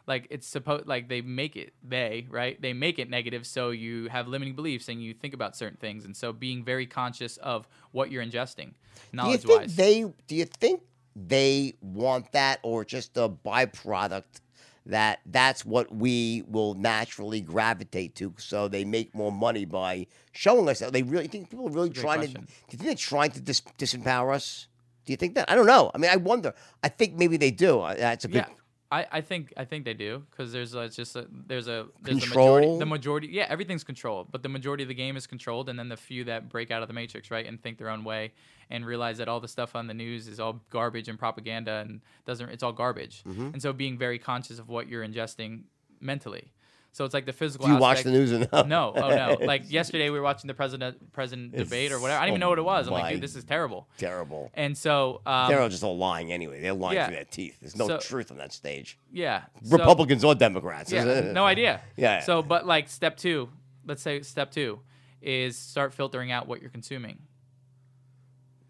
Like 0.10 0.26
it's 0.32 0.48
supposed, 0.48 0.88
like 0.88 1.08
they 1.08 1.22
make 1.22 1.56
it 1.56 1.72
they 1.88 2.26
right. 2.30 2.60
They 2.60 2.74
make 2.74 2.98
it 2.98 3.10
negative, 3.12 3.46
so 3.46 3.70
you 3.70 4.10
have 4.10 4.28
limiting 4.28 4.56
beliefs 4.56 4.90
and 4.90 5.02
you 5.02 5.14
think 5.14 5.36
about 5.36 5.56
certain 5.56 5.78
things, 5.78 6.04
and 6.04 6.18
so 6.18 6.34
being 6.34 6.66
very 6.66 6.88
conscious 6.88 7.38
of 7.38 7.68
what 7.92 8.10
you're 8.12 8.26
ingesting, 8.26 8.56
do 8.66 8.72
you 8.72 9.14
knowledge 9.14 9.44
think 9.44 9.62
wise. 9.62 9.76
they? 9.76 10.06
Do 10.28 10.36
you 10.36 10.46
think 10.46 10.82
they 11.16 11.76
want 11.80 12.32
that, 12.32 12.60
or 12.64 12.84
just 12.84 13.16
a 13.18 13.30
byproduct? 13.30 14.42
That 14.88 15.20
that's 15.28 15.64
what 15.64 15.94
we 15.94 16.44
will 16.48 16.74
naturally 16.74 17.42
gravitate 17.42 18.16
to, 18.16 18.34
so 18.38 18.68
they 18.68 18.86
make 18.86 19.14
more 19.14 19.32
money 19.32 19.66
by 19.66 20.08
showing 20.32 20.68
us 20.68 20.80
that. 20.80 20.92
They 20.92 21.04
really 21.04 21.28
think 21.28 21.52
people 21.52 21.68
are 21.68 21.72
really 21.72 21.90
Great 21.90 22.02
trying 22.02 22.20
question. 22.22 22.42
to. 22.42 22.48
Do 22.48 22.72
you 22.72 22.78
think 22.80 22.88
they're 22.88 22.96
trying 22.96 23.32
to 23.32 23.42
dis- 23.42 23.62
disempower 23.78 24.34
us? 24.34 24.68
Do 25.06 25.14
you 25.14 25.18
think 25.18 25.36
that? 25.36 25.52
I 25.52 25.54
don't 25.54 25.68
know. 25.68 25.92
I 25.94 26.00
mean, 26.00 26.10
I 26.10 26.16
wonder. 26.16 26.56
I 26.82 26.90
think 26.90 27.14
maybe 27.16 27.38
they 27.38 27.52
do. 27.52 27.86
That's 27.98 28.26
a 28.26 28.28
good. 28.28 28.46
Yeah, 28.48 28.54
I, 28.92 29.06
I 29.12 29.22
think 29.22 29.54
I 29.56 29.66
think 29.66 29.86
they 29.86 29.94
do 29.94 30.24
because 30.32 30.52
there's 30.52 30.74
a, 30.74 30.80
it's 30.82 30.96
just 30.96 31.16
a, 31.16 31.28
there's 31.48 31.68
a 31.68 31.86
there's 32.02 32.24
Control? 32.24 32.46
the 32.48 32.56
majority 32.58 32.80
the 32.80 32.86
majority 32.86 33.28
yeah 33.32 33.46
everything's 33.48 33.84
controlled 33.84 34.32
but 34.32 34.42
the 34.42 34.50
majority 34.50 34.84
of 34.84 34.88
the 34.90 34.96
game 34.96 35.16
is 35.16 35.28
controlled 35.28 35.70
and 35.70 35.78
then 35.78 35.90
the 35.90 35.98
few 35.98 36.24
that 36.24 36.50
break 36.50 36.72
out 36.72 36.82
of 36.82 36.88
the 36.88 36.94
matrix 36.94 37.30
right 37.30 37.46
and 37.46 37.62
think 37.62 37.78
their 37.78 37.90
own 37.90 38.04
way 38.04 38.32
and 38.72 38.86
realize 38.86 39.20
that 39.20 39.28
all 39.28 39.40
the 39.40 39.48
stuff 39.48 39.76
on 39.76 39.86
the 39.88 39.94
news 39.94 40.28
is 40.28 40.40
all 40.40 40.60
garbage 40.72 41.08
and 41.08 41.20
propaganda 41.20 41.84
and 41.88 42.02
doesn't 42.26 42.50
it's 42.50 42.64
all 42.64 42.74
garbage 42.74 43.24
Mm-hmm. 43.28 43.50
and 43.54 43.62
so 43.62 43.74
being 43.74 43.96
very 43.98 44.18
conscious 44.18 44.58
of 44.58 44.70
what 44.70 44.88
you're 44.88 45.06
ingesting 45.08 45.62
mentally 46.02 46.52
so 46.92 47.06
it's 47.06 47.14
like 47.14 47.26
the 47.26 47.34
physical 47.34 47.68
Do 47.68 47.74
you 47.74 47.80
watch 47.80 48.04
the 48.04 48.12
news 48.12 48.32
enough? 48.32 48.66
no 48.68 48.94
oh 48.96 49.10
no 49.10 49.38
like 49.46 49.72
yesterday 49.72 50.10
we 50.10 50.18
were 50.18 50.24
watching 50.24 50.48
the 50.48 50.54
president 50.54 51.12
president 51.14 51.56
debate 51.56 51.92
or 51.92 52.00
whatever 52.00 52.20
I 52.20 52.26
didn't 52.26 52.34
even 52.34 52.40
know 52.42 52.50
what 52.50 52.60
it 52.60 52.64
was 52.66 52.88
I'm 52.88 52.94
like 52.94 53.14
dude 53.14 53.22
this 53.24 53.36
is 53.36 53.44
terrible 53.44 53.88
Terrible. 53.98 54.52
and 54.54 54.78
so 54.78 55.22
um, 55.26 55.50
They're 55.50 55.62
all 55.62 55.70
just 55.70 55.84
all 55.84 55.98
lying 55.98 56.32
anyway. 56.32 56.62
They're 56.62 56.74
lying 56.74 56.96
yeah. 56.98 57.06
through 57.08 57.16
their 57.16 57.26
teeth. 57.26 57.58
There's 57.62 57.76
no 57.76 57.88
So- 57.88 57.98
truth 58.00 58.32
on 58.32 58.38
that 58.38 58.52
stage. 58.54 58.98
yeah 59.12 59.44
so- 59.64 59.78
Republicans 59.78 60.24
or 60.24 60.36
Democrats. 60.36 60.92
Yeah, 60.92 61.04
no 61.34 61.46
idea. 61.46 61.82
Yeah. 61.96 62.22
So, 62.22 62.42
but 62.42 62.66
like 62.66 62.90
step 62.90 63.18
two, 63.18 63.50
let's 63.86 64.02
say 64.02 64.22
step 64.22 64.52
two 64.52 64.80
is 65.22 65.58
start 65.58 65.94
filtering 65.94 66.32
out 66.32 66.48
what 66.48 66.62
you're 66.62 66.70
consuming, 66.70 67.20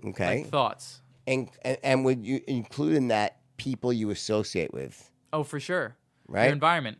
Okay. 0.05 0.41
like 0.43 0.47
thoughts. 0.47 1.01
and, 1.27 1.49
and 1.63 1.77
and 1.83 2.05
would 2.05 2.25
you 2.25 2.41
include 2.47 2.95
in 2.95 3.09
that 3.09 3.37
people 3.57 3.91
you 3.93 4.09
associate 4.09 4.73
with, 4.73 5.11
Oh, 5.33 5.43
for 5.43 5.59
sure. 5.59 5.95
right? 6.27 6.45
Your 6.45 6.53
environment. 6.53 6.97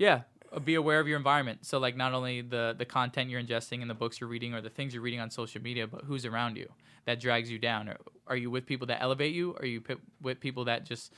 Yeah. 0.00 0.22
uh, 0.52 0.58
Be 0.58 0.74
aware 0.74 0.98
of 1.00 1.06
your 1.06 1.18
environment. 1.18 1.64
So, 1.66 1.78
like, 1.78 1.96
not 1.96 2.12
only 2.14 2.40
the 2.40 2.74
the 2.76 2.84
content 2.98 3.30
you're 3.30 3.42
ingesting 3.42 3.82
and 3.82 3.90
the 3.90 3.94
books 4.02 4.20
you're 4.20 4.30
reading 4.36 4.54
or 4.54 4.60
the 4.60 4.70
things 4.70 4.92
you're 4.94 5.02
reading 5.08 5.20
on 5.20 5.30
social 5.30 5.60
media, 5.62 5.86
but 5.86 6.00
who's 6.08 6.24
around 6.24 6.56
you 6.56 6.68
that 7.06 7.20
drags 7.20 7.50
you 7.50 7.58
down. 7.58 7.88
Are, 7.90 7.98
are 8.26 8.36
you 8.36 8.50
with 8.50 8.64
people 8.66 8.86
that 8.88 9.00
elevate 9.02 9.34
you? 9.34 9.52
Or 9.52 9.60
are 9.62 9.66
you 9.66 9.80
p- 9.80 9.94
with 10.20 10.40
people 10.40 10.64
that 10.64 10.84
just 10.84 11.12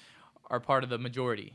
are 0.50 0.60
part 0.60 0.84
of 0.84 0.90
the 0.90 0.98
majority 0.98 1.50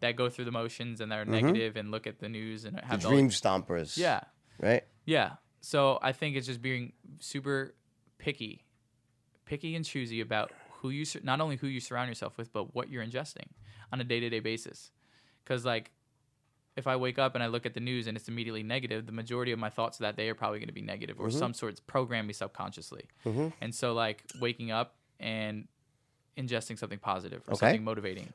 that 0.00 0.16
go 0.16 0.28
through 0.28 0.44
the 0.46 0.52
motions 0.52 1.00
and 1.00 1.10
that 1.12 1.18
are 1.18 1.24
negative 1.24 1.76
and 1.76 1.90
look 1.90 2.06
at 2.06 2.18
the 2.18 2.28
news 2.28 2.64
and 2.64 2.76
Mm-hmm. 2.76 2.86
have 2.90 3.02
the 3.02 3.08
dream 3.08 3.28
stompers. 3.30 3.96
Yeah. 3.96 4.20
Right. 4.60 4.84
Yeah. 5.06 5.30
So 5.60 5.98
I 6.02 6.12
think 6.12 6.36
it's 6.36 6.46
just 6.46 6.60
being 6.60 6.92
super 7.20 7.74
picky, 8.18 8.64
picky 9.44 9.74
and 9.76 9.84
choosy 9.84 10.20
about 10.20 10.50
who 10.80 10.90
you 10.90 11.04
not 11.22 11.40
only 11.40 11.56
who 11.56 11.66
you 11.68 11.80
surround 11.80 12.08
yourself 12.08 12.36
with, 12.36 12.52
but 12.52 12.74
what 12.74 12.90
you're 12.90 13.04
ingesting 13.04 13.48
on 13.92 14.00
a 14.00 14.04
day 14.04 14.20
to 14.20 14.28
day 14.28 14.40
basis. 14.40 14.90
Because 15.42 15.64
like, 15.64 15.90
if 16.76 16.86
I 16.86 16.96
wake 16.96 17.18
up 17.18 17.34
and 17.34 17.44
I 17.44 17.46
look 17.46 17.66
at 17.66 17.74
the 17.74 17.80
news 17.80 18.06
and 18.06 18.16
it's 18.16 18.28
immediately 18.28 18.62
negative, 18.62 19.06
the 19.06 19.12
majority 19.12 19.52
of 19.52 19.58
my 19.58 19.70
thoughts 19.70 19.98
that 19.98 20.16
day 20.16 20.28
are 20.28 20.34
probably 20.34 20.58
going 20.58 20.68
to 20.68 20.74
be 20.74 20.82
negative 20.82 21.20
or 21.20 21.28
mm-hmm. 21.28 21.38
some 21.38 21.54
sorts 21.54 21.80
program 21.80 22.26
me 22.26 22.32
subconsciously. 22.32 23.08
Mm-hmm. 23.24 23.48
And 23.60 23.74
so 23.74 23.94
like 23.94 24.24
waking 24.40 24.70
up 24.70 24.94
and 25.20 25.68
ingesting 26.36 26.78
something 26.78 26.98
positive 26.98 27.42
or 27.46 27.52
Okay. 27.52 27.66
something 27.66 27.84
motivating. 27.84 28.32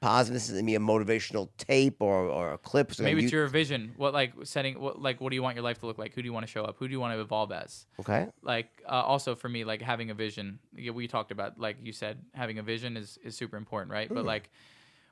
Positive. 0.00 0.34
This 0.34 0.48
is 0.48 0.54
gonna 0.56 0.66
be 0.66 0.74
a 0.74 0.80
motivational 0.80 1.48
tape 1.58 2.02
or, 2.02 2.24
or 2.26 2.54
a 2.54 2.58
clip. 2.58 2.92
So 2.92 3.04
Maybe 3.04 3.20
you, 3.20 3.26
it's 3.26 3.32
your 3.32 3.46
vision. 3.46 3.92
What 3.96 4.12
like 4.12 4.32
setting? 4.42 4.80
What 4.80 5.00
like 5.00 5.20
what 5.20 5.30
do 5.30 5.36
you 5.36 5.44
want 5.44 5.54
your 5.54 5.62
life 5.62 5.78
to 5.78 5.86
look 5.86 5.96
like? 5.96 6.12
Who 6.14 6.22
do 6.22 6.26
you 6.26 6.32
want 6.32 6.44
to 6.44 6.50
show 6.50 6.64
up? 6.64 6.74
Who 6.80 6.88
do 6.88 6.92
you 6.92 6.98
want 6.98 7.14
to 7.14 7.20
evolve 7.20 7.52
as? 7.52 7.86
okay. 8.00 8.26
like 8.42 8.82
uh, 8.84 8.94
also 8.94 9.36
for 9.36 9.48
me 9.48 9.62
like 9.62 9.80
having 9.80 10.10
a 10.10 10.14
vision 10.14 10.58
we 10.92 11.06
talked 11.06 11.30
about 11.30 11.56
like 11.60 11.76
you 11.84 11.92
said 11.92 12.18
having 12.34 12.58
a 12.58 12.64
vision 12.64 12.96
is 12.96 13.16
is 13.22 13.36
super 13.36 13.56
important 13.56 13.92
right 13.92 14.08
but 14.08 14.16
mm-hmm. 14.16 14.26
like 14.26 14.50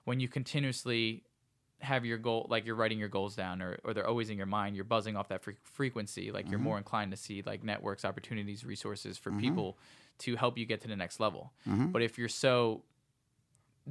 when 0.06 0.18
you 0.18 0.26
continuously 0.26 1.22
have 1.82 2.04
your 2.04 2.18
goal 2.18 2.46
like 2.50 2.66
you're 2.66 2.74
writing 2.74 2.98
your 2.98 3.08
goals 3.08 3.34
down 3.34 3.62
or, 3.62 3.78
or 3.84 3.94
they're 3.94 4.06
always 4.06 4.28
in 4.28 4.36
your 4.36 4.46
mind 4.46 4.76
you're 4.76 4.84
buzzing 4.84 5.16
off 5.16 5.28
that 5.28 5.42
fre- 5.42 5.52
frequency 5.62 6.30
like 6.30 6.48
you're 6.50 6.58
mm-hmm. 6.58 6.64
more 6.64 6.78
inclined 6.78 7.10
to 7.10 7.16
see 7.16 7.42
like 7.46 7.64
networks 7.64 8.04
opportunities 8.04 8.64
resources 8.64 9.16
for 9.16 9.30
mm-hmm. 9.30 9.40
people 9.40 9.78
to 10.20 10.36
help 10.36 10.56
you 10.56 10.66
get 10.66 10.80
to 10.82 10.88
the 10.88 10.96
next 10.96 11.18
level. 11.18 11.52
Mm-hmm. 11.68 11.86
But 11.88 12.02
if 12.02 12.18
you're 12.18 12.28
so 12.28 12.82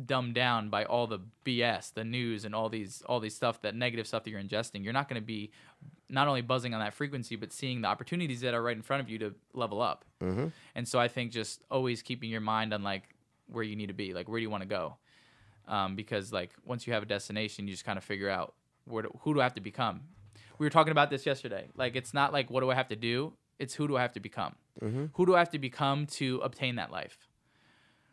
dumbed 0.06 0.36
down 0.36 0.70
by 0.70 0.86
all 0.86 1.08
the 1.08 1.20
BS, 1.44 1.94
the 1.94 2.04
news, 2.04 2.46
and 2.46 2.56
all 2.56 2.70
these 2.70 3.04
all 3.08 3.20
these 3.20 3.36
stuff, 3.36 3.62
that 3.62 3.76
negative 3.76 4.08
stuff 4.08 4.24
that 4.24 4.30
you're 4.30 4.42
ingesting, 4.42 4.84
you're 4.84 4.94
not 4.94 5.10
going 5.10 5.20
to 5.20 5.26
be 5.26 5.52
not 6.08 6.28
only 6.28 6.42
buzzing 6.42 6.74
on 6.74 6.80
that 6.80 6.94
frequency, 6.94 7.36
but 7.36 7.52
seeing 7.52 7.82
the 7.82 7.88
opportunities 7.88 8.42
that 8.42 8.54
are 8.54 8.62
right 8.62 8.78
in 8.78 8.84
front 8.84 9.02
of 9.02 9.10
you 9.10 9.18
to 9.20 9.34
level 9.54 9.82
up. 9.82 10.06
Mm-hmm. 10.22 10.48
And 10.76 10.88
so 10.88 11.00
I 11.00 11.08
think 11.08 11.32
just 11.32 11.64
always 11.70 12.02
keeping 12.02 12.30
your 12.30 12.42
mind 12.42 12.74
on 12.74 12.84
like 12.84 13.04
where 13.48 13.64
you 13.64 13.76
need 13.76 13.88
to 13.88 13.94
be, 13.94 14.14
like 14.14 14.30
where 14.30 14.40
do 14.40 14.44
you 14.44 14.50
want 14.50 14.62
to 14.62 14.70
go, 14.70 14.98
um, 15.70 15.96
because 15.96 16.34
like 16.34 16.52
once 16.66 16.86
you 16.86 16.94
have 16.94 17.04
a 17.04 17.06
destination, 17.06 17.68
you 17.68 17.74
just 17.74 17.86
kind 17.86 17.98
of 17.98 18.04
figure 18.04 18.30
out 18.30 18.54
where 18.86 19.04
do, 19.04 19.20
who 19.22 19.34
do 19.34 19.40
I 19.40 19.44
have 19.44 19.54
to 19.54 19.62
become. 19.62 20.02
We 20.58 20.66
were 20.66 20.70
talking 20.70 20.92
about 20.92 21.10
this 21.10 21.26
yesterday. 21.26 21.70
Like 21.76 21.96
it's 21.96 22.14
not 22.14 22.34
like 22.34 22.50
what 22.50 22.60
do 22.62 22.70
I 22.70 22.76
have 22.76 22.90
to 22.90 22.96
do, 22.98 23.34
it's 23.60 23.74
who 23.76 23.88
do 23.88 23.96
I 23.96 24.02
have 24.02 24.14
to 24.14 24.20
become. 24.20 24.56
Who 25.14 25.26
do 25.26 25.36
I 25.36 25.40
have 25.40 25.50
to 25.52 25.60
become 25.60 26.06
to 26.08 26.40
obtain 26.44 26.76
that 26.76 26.92
life? 26.92 27.30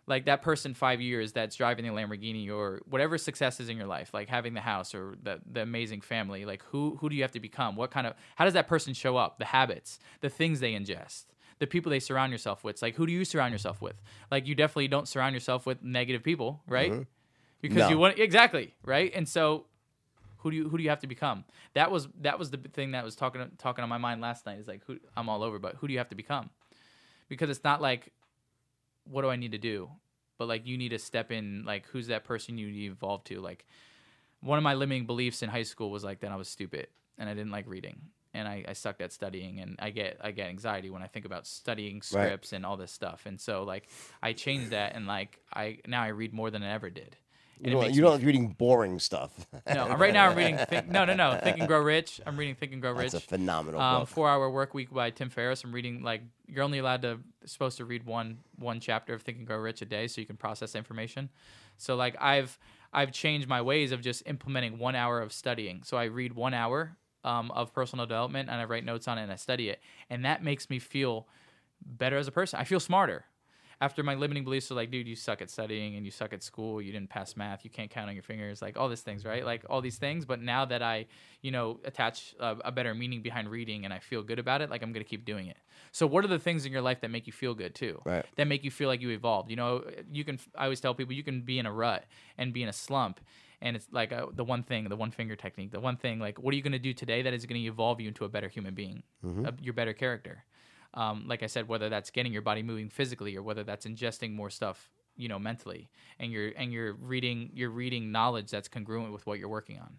like 0.08 0.26
that 0.26 0.40
person 0.40 0.72
five 0.72 1.00
years 1.00 1.32
that's 1.32 1.56
driving 1.56 1.84
the 1.84 1.90
Lamborghini 1.90 2.48
or 2.48 2.80
whatever 2.88 3.18
success 3.18 3.58
is 3.58 3.68
in 3.68 3.76
your 3.76 3.86
life, 3.86 4.14
like 4.14 4.28
having 4.28 4.54
the 4.54 4.60
house 4.60 4.94
or 4.94 5.16
the, 5.22 5.40
the 5.50 5.62
amazing 5.62 6.00
family, 6.00 6.44
like 6.44 6.62
who 6.70 6.96
who 7.00 7.08
do 7.08 7.16
you 7.16 7.22
have 7.22 7.32
to 7.32 7.40
become? 7.40 7.74
What 7.76 7.90
kind 7.90 8.06
of 8.06 8.14
how 8.36 8.44
does 8.44 8.54
that 8.54 8.68
person 8.68 8.94
show 8.94 9.16
up? 9.16 9.38
The 9.38 9.46
habits, 9.46 9.98
the 10.20 10.30
things 10.30 10.60
they 10.60 10.74
ingest, 10.74 11.24
the 11.58 11.66
people 11.66 11.90
they 11.90 11.98
surround 11.98 12.30
yourself 12.30 12.62
with. 12.62 12.74
It's 12.74 12.82
like 12.82 12.94
who 12.94 13.06
do 13.06 13.12
you 13.12 13.24
surround 13.24 13.52
yourself 13.52 13.82
with? 13.82 14.00
Like 14.30 14.46
you 14.46 14.54
definitely 14.54 14.88
don't 14.88 15.08
surround 15.08 15.34
yourself 15.34 15.66
with 15.66 15.82
negative 15.82 16.22
people, 16.22 16.62
right? 16.68 16.92
Because 17.60 17.78
No. 17.78 17.88
you 17.88 17.98
want 17.98 18.18
exactly 18.18 18.74
right, 18.84 19.12
and 19.14 19.28
so 19.28 19.66
who 20.38 20.50
do 20.50 20.56
you 20.56 20.68
who 20.68 20.76
do 20.76 20.82
you 20.82 20.90
have 20.90 21.00
to 21.00 21.06
become? 21.06 21.44
That 21.74 21.90
was 21.90 22.08
that 22.20 22.38
was 22.38 22.50
the 22.50 22.58
thing 22.58 22.92
that 22.92 23.04
was 23.04 23.16
talking 23.16 23.50
talking 23.58 23.82
on 23.82 23.88
my 23.88 23.98
mind 23.98 24.20
last 24.20 24.46
night. 24.46 24.58
Is 24.58 24.68
like 24.68 24.82
who 24.86 24.98
I'm 25.16 25.28
all 25.28 25.42
over, 25.42 25.58
but 25.58 25.76
who 25.76 25.86
do 25.88 25.92
you 25.92 25.98
have 25.98 26.08
to 26.10 26.14
become? 26.14 26.50
Because 27.28 27.50
it's 27.50 27.64
not 27.64 27.80
like 27.82 28.12
what 29.04 29.22
do 29.22 29.30
I 29.30 29.36
need 29.36 29.52
to 29.52 29.58
do? 29.58 29.88
But 30.38 30.48
like 30.48 30.66
you 30.66 30.76
need 30.76 30.90
to 30.90 30.98
step 30.98 31.32
in 31.32 31.64
like 31.64 31.86
who's 31.86 32.08
that 32.08 32.24
person 32.24 32.58
you 32.58 32.70
need 32.70 32.86
to 32.86 32.92
evolve 32.92 33.24
to? 33.24 33.40
Like 33.40 33.66
one 34.40 34.58
of 34.58 34.62
my 34.64 34.74
limiting 34.74 35.06
beliefs 35.06 35.42
in 35.42 35.48
high 35.48 35.62
school 35.62 35.90
was 35.90 36.04
like 36.04 36.20
that 36.20 36.30
I 36.30 36.36
was 36.36 36.48
stupid 36.48 36.88
and 37.18 37.28
I 37.28 37.34
didn't 37.34 37.50
like 37.52 37.66
reading. 37.66 38.00
And 38.34 38.46
I, 38.46 38.64
I 38.68 38.72
sucked 38.74 39.00
at 39.00 39.12
studying 39.12 39.60
and 39.60 39.76
I 39.78 39.90
get 39.90 40.18
I 40.22 40.30
get 40.30 40.48
anxiety 40.48 40.90
when 40.90 41.02
I 41.02 41.06
think 41.06 41.24
about 41.24 41.46
studying 41.46 42.02
scripts 42.02 42.52
and 42.52 42.66
all 42.66 42.76
this 42.76 42.92
stuff. 42.92 43.22
And 43.24 43.40
so 43.40 43.62
like 43.62 43.88
I 44.22 44.34
changed 44.34 44.70
that 44.70 44.94
and 44.94 45.06
like 45.06 45.40
I 45.54 45.78
now 45.86 46.02
I 46.02 46.08
read 46.08 46.34
more 46.34 46.50
than 46.50 46.62
I 46.62 46.70
ever 46.72 46.90
did. 46.90 47.16
And 47.58 47.66
You 47.66 47.72
don't, 47.72 47.94
you 47.94 48.02
don't 48.02 48.12
like 48.12 48.24
reading 48.24 48.48
boring 48.48 48.98
stuff. 48.98 49.32
no, 49.66 49.88
right 49.96 50.12
now 50.12 50.28
I'm 50.28 50.36
reading. 50.36 50.58
Think, 50.58 50.88
no, 50.88 51.04
no, 51.04 51.14
no. 51.14 51.38
Think 51.42 51.58
and 51.58 51.66
Grow 51.66 51.80
Rich. 51.80 52.20
I'm 52.26 52.36
reading 52.36 52.54
Think 52.54 52.72
and 52.72 52.82
Grow 52.82 52.92
Rich. 52.92 53.12
That's 53.12 53.24
a 53.24 53.28
phenomenal 53.28 53.80
um, 53.80 54.00
book. 54.00 54.08
Four 54.08 54.28
Hour 54.28 54.50
Work 54.50 54.74
Week 54.74 54.92
by 54.92 55.10
Tim 55.10 55.30
Ferriss. 55.30 55.64
I'm 55.64 55.72
reading 55.72 56.02
like 56.02 56.22
you're 56.46 56.64
only 56.64 56.78
allowed 56.78 57.02
to 57.02 57.20
supposed 57.44 57.78
to 57.78 57.84
read 57.84 58.04
one 58.04 58.38
one 58.56 58.80
chapter 58.80 59.14
of 59.14 59.22
Think 59.22 59.38
and 59.38 59.46
Grow 59.46 59.58
Rich 59.58 59.82
a 59.82 59.86
day, 59.86 60.06
so 60.06 60.20
you 60.20 60.26
can 60.26 60.36
process 60.36 60.74
information. 60.74 61.30
So 61.78 61.96
like 61.96 62.16
I've 62.20 62.58
I've 62.92 63.12
changed 63.12 63.48
my 63.48 63.62
ways 63.62 63.92
of 63.92 64.00
just 64.00 64.22
implementing 64.26 64.78
one 64.78 64.94
hour 64.94 65.20
of 65.20 65.32
studying. 65.32 65.82
So 65.82 65.96
I 65.96 66.04
read 66.04 66.34
one 66.34 66.54
hour 66.54 66.96
um, 67.24 67.50
of 67.52 67.72
personal 67.72 68.06
development 68.06 68.48
and 68.48 68.60
I 68.60 68.64
write 68.64 68.84
notes 68.84 69.08
on 69.08 69.18
it 69.18 69.22
and 69.22 69.32
I 69.32 69.36
study 69.36 69.70
it, 69.70 69.80
and 70.10 70.24
that 70.24 70.42
makes 70.42 70.68
me 70.68 70.78
feel 70.78 71.26
better 71.84 72.16
as 72.18 72.28
a 72.28 72.32
person. 72.32 72.60
I 72.60 72.64
feel 72.64 72.80
smarter. 72.80 73.24
After 73.80 74.02
my 74.02 74.14
limiting 74.14 74.42
beliefs 74.42 74.70
are 74.70 74.74
like, 74.74 74.90
dude, 74.90 75.06
you 75.06 75.14
suck 75.16 75.42
at 75.42 75.50
studying 75.50 75.96
and 75.96 76.04
you 76.06 76.10
suck 76.10 76.32
at 76.32 76.42
school, 76.42 76.80
you 76.80 76.92
didn't 76.92 77.10
pass 77.10 77.36
math, 77.36 77.62
you 77.62 77.70
can't 77.70 77.90
count 77.90 78.08
on 78.08 78.14
your 78.14 78.22
fingers, 78.22 78.62
like 78.62 78.78
all 78.78 78.88
these 78.88 79.02
things, 79.02 79.24
right? 79.24 79.44
Like 79.44 79.64
all 79.68 79.82
these 79.82 79.98
things. 79.98 80.24
But 80.24 80.40
now 80.40 80.64
that 80.64 80.82
I, 80.82 81.06
you 81.42 81.50
know, 81.50 81.78
attach 81.84 82.34
a, 82.40 82.56
a 82.64 82.72
better 82.72 82.94
meaning 82.94 83.20
behind 83.20 83.50
reading 83.50 83.84
and 83.84 83.92
I 83.92 83.98
feel 83.98 84.22
good 84.22 84.38
about 84.38 84.62
it, 84.62 84.70
like 84.70 84.82
I'm 84.82 84.92
gonna 84.92 85.04
keep 85.04 85.26
doing 85.26 85.48
it. 85.48 85.58
So 85.92 86.06
what 86.06 86.24
are 86.24 86.28
the 86.28 86.38
things 86.38 86.64
in 86.64 86.72
your 86.72 86.80
life 86.80 87.00
that 87.02 87.10
make 87.10 87.26
you 87.26 87.32
feel 87.32 87.54
good 87.54 87.74
too? 87.74 88.00
Right. 88.04 88.24
That 88.36 88.46
make 88.46 88.64
you 88.64 88.70
feel 88.70 88.88
like 88.88 89.02
you 89.02 89.10
evolved. 89.10 89.50
You 89.50 89.56
know, 89.56 89.84
you 90.10 90.24
can. 90.24 90.38
I 90.56 90.64
always 90.64 90.80
tell 90.80 90.94
people 90.94 91.14
you 91.14 91.22
can 91.22 91.42
be 91.42 91.58
in 91.58 91.66
a 91.66 91.72
rut 91.72 92.04
and 92.38 92.54
be 92.54 92.62
in 92.62 92.68
a 92.68 92.72
slump. 92.72 93.20
And 93.60 93.76
it's 93.76 93.88
like 93.90 94.12
uh 94.12 94.26
the 94.32 94.44
one 94.44 94.62
thing, 94.62 94.88
the 94.88 94.96
one 94.96 95.10
finger 95.10 95.36
technique, 95.36 95.72
the 95.72 95.80
one 95.80 95.96
thing, 95.96 96.18
like, 96.18 96.38
what 96.38 96.52
are 96.52 96.56
you 96.56 96.62
going 96.62 96.72
to 96.72 96.78
do 96.78 96.92
today 96.92 97.22
that 97.22 97.32
is 97.32 97.46
going 97.46 97.60
to 97.60 97.66
evolve 97.66 98.00
you 98.00 98.08
into 98.08 98.24
a 98.24 98.28
better 98.28 98.48
human 98.48 98.74
being, 98.74 99.02
a, 99.46 99.54
your 99.60 99.72
better 99.74 99.94
character? 99.94 100.44
Um, 100.96 101.24
like 101.28 101.42
I 101.42 101.46
said, 101.46 101.68
whether 101.68 101.88
that's 101.88 102.10
getting 102.10 102.32
your 102.32 102.42
body 102.42 102.62
moving 102.62 102.88
physically 102.88 103.36
or 103.36 103.42
whether 103.42 103.62
that's 103.62 103.86
ingesting 103.86 104.34
more 104.34 104.50
stuff, 104.50 104.90
you 105.16 105.28
know, 105.28 105.38
mentally, 105.38 105.88
and 106.18 106.32
you're 106.32 106.52
and 106.56 106.72
you're 106.72 106.94
reading 106.94 107.50
you're 107.54 107.70
reading 107.70 108.10
knowledge 108.10 108.50
that's 108.50 108.66
congruent 108.66 109.12
with 109.12 109.26
what 109.26 109.38
you're 109.38 109.48
working 109.48 109.78
on. 109.78 109.98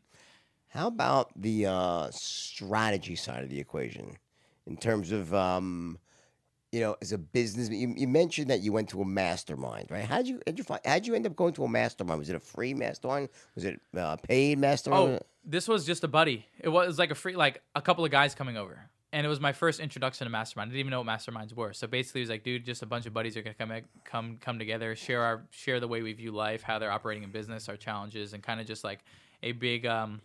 How 0.69 0.88
about 0.88 1.32
the 1.36 1.65
uh, 1.68 2.10
strategy 2.11 3.15
side 3.15 3.44
of 3.44 3.49
the 3.49 3.60
equation 3.60 4.18
in 4.65 4.76
terms 4.76 5.14
of, 5.14 5.34
um, 5.34 5.98
you 6.74 6.82
know, 6.82 6.98
as 7.02 7.14
a 7.14 7.18
business? 7.18 7.69
You, 7.69 7.94
you 7.95 8.07
mentioned 8.07 8.49
that 8.49 8.60
you 8.60 8.74
went 8.74 8.90
to 8.90 9.02
a 9.02 9.06
mastermind, 9.06 9.90
right? 9.90 10.03
How'd 10.03 10.28
you, 10.28 10.41
how'd 10.45 10.57
you 10.57 10.65
find, 10.65 10.82
how'd 10.84 11.07
you 11.07 11.15
end 11.15 11.26
up 11.26 11.36
going 11.38 11.53
to 11.53 11.64
a 11.64 11.69
mastermind? 11.69 12.19
Was 12.19 12.30
it 12.30 12.36
a 12.36 12.40
free 12.40 12.74
mastermind? 12.74 13.30
Was 13.56 13.64
it 13.64 13.80
uh, 13.98 14.18
paid 14.18 14.60
mastermind? 14.60 15.19
Oh, 15.22 15.26
this 15.45 15.69
was 15.69 15.86
just 15.86 16.03
a 16.03 16.07
buddy. 16.07 16.45
It 16.60 16.69
was 16.69 16.99
like 16.99 17.11
a 17.11 17.15
free, 17.15 17.36
like 17.36 17.61
a 17.74 17.82
couple 17.82 18.03
of 18.03 18.11
guys 18.11 18.36
coming 18.36 18.57
over. 18.57 18.90
And 19.18 19.26
it 19.26 19.30
was 19.30 19.39
my 19.39 19.52
first 19.52 19.80
introduction 19.80 20.26
to 20.26 20.30
mastermind. 20.30 20.68
I 20.68 20.73
didn't 20.73 20.80
even 20.81 20.91
know 20.91 21.02
what 21.02 21.07
masterminds 21.07 21.52
were. 21.52 21.73
So 21.73 21.88
basically, 21.88 22.22
it 22.22 22.26
was 22.26 22.30
like, 22.30 22.44
dude, 22.44 22.64
just 22.64 22.84
a 22.84 22.85
bunch 22.85 23.07
of 23.07 23.15
buddies 23.15 23.35
are 23.35 23.41
gonna 23.41 23.56
come 23.56 23.81
come 24.03 24.38
come 24.39 24.60
together, 24.60 24.95
share 24.95 25.23
our 25.23 25.41
share 25.49 25.80
the 25.80 25.88
way 25.88 26.03
we 26.03 26.14
view 26.14 26.31
life, 26.31 26.61
how 26.61 26.77
they're 26.77 26.91
operating 26.91 27.23
in 27.23 27.31
business, 27.31 27.68
our 27.68 27.77
challenges, 27.77 28.34
and 28.34 28.44
kind 28.44 28.61
of 28.61 28.68
just 28.68 28.84
like 28.84 28.99
a 29.41 29.53
big 29.53 29.88
um, 29.88 30.22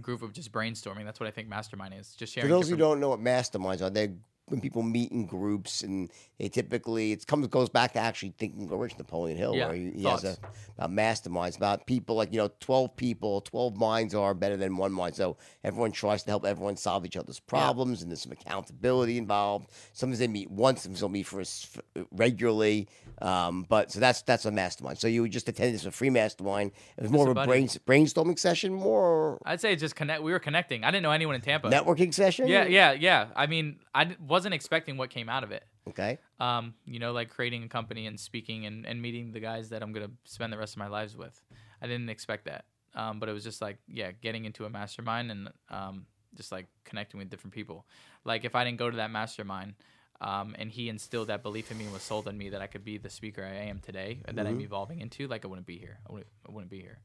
group 0.00 0.22
of 0.22 0.32
just 0.32 0.52
brainstorming. 0.52 1.04
That's 1.04 1.18
what 1.18 1.26
I 1.26 1.32
think 1.32 1.48
mastermind 1.48 1.92
is. 1.98 2.14
Just 2.14 2.32
sharing. 2.32 2.48
For 2.48 2.54
those 2.54 2.68
who 2.68 2.76
different- 2.76 2.92
don't 2.92 3.00
know 3.00 3.08
what 3.08 3.20
masterminds 3.20 3.82
are, 3.82 3.90
they're 3.90 4.12
when 4.50 4.60
people 4.60 4.82
meet 4.82 5.12
in 5.12 5.26
groups 5.26 5.82
and 5.82 6.10
they 6.38 6.48
typically 6.48 7.12
it 7.12 7.26
comes 7.26 7.46
goes 7.48 7.68
back 7.68 7.92
to 7.92 7.98
actually 7.98 8.34
thinking 8.38 8.68
Rich 8.68 8.98
Napoleon 8.98 9.36
Hill 9.36 9.54
Yeah, 9.54 9.66
where 9.66 9.76
he, 9.76 9.90
he 9.90 10.04
has 10.04 10.24
a 10.24 10.36
about 10.76 10.90
masterminds 10.90 11.56
about 11.56 11.86
people 11.86 12.16
like 12.16 12.32
you 12.32 12.38
know 12.38 12.50
twelve 12.60 12.96
people 12.96 13.40
twelve 13.40 13.76
minds 13.76 14.14
are 14.14 14.34
better 14.34 14.56
than 14.56 14.76
one 14.76 14.92
mind. 14.92 15.14
So 15.14 15.36
everyone 15.62 15.92
tries 15.92 16.22
to 16.24 16.30
help 16.30 16.44
everyone 16.44 16.76
solve 16.76 17.06
each 17.06 17.16
other's 17.16 17.40
problems 17.40 18.02
and 18.02 18.10
there's 18.10 18.22
some 18.22 18.32
accountability 18.32 19.18
involved. 19.18 19.70
Sometimes 19.92 20.18
they 20.18 20.28
meet 20.28 20.50
once 20.50 20.82
sometimes 20.82 21.00
they'll 21.00 21.08
meet 21.08 21.26
for, 21.26 21.44
for 21.44 21.82
uh, 21.96 22.04
regularly 22.12 22.88
um, 23.20 23.66
but 23.68 23.90
so 23.92 24.00
that's 24.00 24.22
that's 24.22 24.44
a 24.44 24.50
mastermind 24.50 24.98
so 24.98 25.06
you 25.06 25.28
just 25.28 25.48
attended 25.48 25.74
this 25.74 25.84
a 25.84 25.90
free 25.90 26.10
mastermind 26.10 26.72
it 26.96 27.02
was 27.02 27.10
more 27.10 27.28
of 27.28 27.36
a 27.36 27.44
brain, 27.44 27.66
brainstorming 27.66 28.38
session 28.38 28.72
more 28.72 29.40
I'd 29.44 29.60
say 29.60 29.76
just 29.76 29.96
connect. 29.96 30.22
We 30.22 30.32
were 30.32 30.38
connecting. 30.38 30.84
I 30.84 30.90
didn't 30.90 31.02
know 31.02 31.10
anyone 31.10 31.34
in 31.34 31.40
Tampa. 31.40 31.68
networking 31.68 32.12
session 32.12 32.48
Yeah, 32.48 32.64
yeah, 32.64 32.92
yeah. 32.92 33.28
I 33.36 33.46
mean, 33.46 33.80
I 33.94 34.16
wasn't 34.26 34.54
expecting 34.54 34.96
what 34.96 35.10
came 35.10 35.28
out 35.28 35.44
of 35.44 35.52
it. 35.52 35.64
okay 35.88 36.18
Um, 36.38 36.74
you 36.84 36.98
know, 36.98 37.12
like 37.12 37.30
creating 37.30 37.64
a 37.64 37.68
company 37.68 38.06
and 38.06 38.18
speaking 38.18 38.66
and, 38.66 38.86
and 38.86 39.00
meeting 39.00 39.32
the 39.32 39.40
guys 39.40 39.70
that 39.70 39.82
I'm 39.82 39.92
gonna 39.92 40.10
spend 40.24 40.52
the 40.52 40.58
rest 40.58 40.74
of 40.74 40.78
my 40.78 40.88
lives 40.88 41.16
with. 41.16 41.40
I 41.82 41.86
didn't 41.86 42.08
expect 42.08 42.44
that. 42.46 42.64
Um, 42.94 43.20
but 43.20 43.28
it 43.28 43.32
was 43.32 43.44
just 43.44 43.62
like, 43.62 43.78
yeah, 43.86 44.10
getting 44.10 44.44
into 44.44 44.64
a 44.64 44.70
mastermind 44.70 45.30
and 45.30 45.48
um, 45.68 46.06
just 46.34 46.50
like 46.50 46.66
connecting 46.84 47.18
with 47.18 47.30
different 47.30 47.54
people. 47.54 47.86
Like 48.24 48.44
if 48.44 48.54
I 48.54 48.64
didn't 48.64 48.78
go 48.78 48.90
to 48.90 48.96
that 48.96 49.10
mastermind, 49.10 49.74
um, 50.20 50.54
and 50.58 50.70
he 50.70 50.88
instilled 50.88 51.28
that 51.28 51.42
belief 51.42 51.70
in 51.70 51.78
me 51.78 51.84
and 51.84 51.92
was 51.92 52.02
sold 52.02 52.28
on 52.28 52.36
me 52.36 52.50
that 52.50 52.60
I 52.60 52.66
could 52.66 52.84
be 52.84 52.98
the 52.98 53.08
speaker 53.08 53.42
I 53.42 53.66
am 53.66 53.78
today 53.78 54.20
and 54.26 54.36
that 54.36 54.46
I'm 54.46 54.60
evolving 54.60 55.00
into, 55.00 55.26
like 55.26 55.44
I 55.44 55.48
wouldn't 55.48 55.66
be 55.66 55.78
here. 55.78 55.98
I 56.08 56.12
wouldn't, 56.12 56.30
I 56.46 56.52
wouldn't 56.52 56.70
be 56.70 56.80
here. 56.80 56.98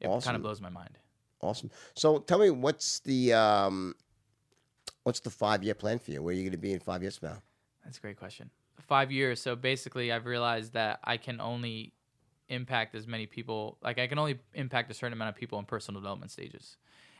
It 0.00 0.08
kind 0.22 0.36
of 0.36 0.42
blows 0.42 0.60
my 0.60 0.70
mind. 0.70 0.98
Awesome. 1.40 1.70
So 1.94 2.18
tell 2.18 2.38
me, 2.38 2.50
what's 2.50 3.00
the 3.00 3.32
um, 3.34 3.94
what's 5.02 5.20
the 5.20 5.30
five 5.30 5.62
year 5.62 5.74
plan 5.74 5.98
for 5.98 6.10
you? 6.10 6.22
Where 6.22 6.32
are 6.32 6.36
you 6.36 6.42
going 6.42 6.52
to 6.52 6.58
be 6.58 6.72
in 6.72 6.80
five 6.80 7.02
years 7.02 7.18
from 7.18 7.30
now? 7.30 7.42
That's 7.84 7.98
a 7.98 8.00
great 8.00 8.18
question. 8.18 8.50
Five 8.80 9.12
years. 9.12 9.40
So 9.40 9.54
basically, 9.54 10.10
I've 10.10 10.26
realized 10.26 10.72
that 10.72 11.00
I 11.04 11.16
can 11.16 11.40
only 11.40 11.92
impact 12.48 12.94
as 12.94 13.06
many 13.06 13.26
people. 13.26 13.78
Like 13.82 13.98
I 13.98 14.06
can 14.06 14.18
only 14.18 14.38
impact 14.54 14.90
a 14.90 14.94
certain 14.94 15.12
amount 15.12 15.30
of 15.30 15.36
people 15.36 15.58
in 15.58 15.64
personal 15.64 16.00
development 16.00 16.30
stages. 16.30 16.76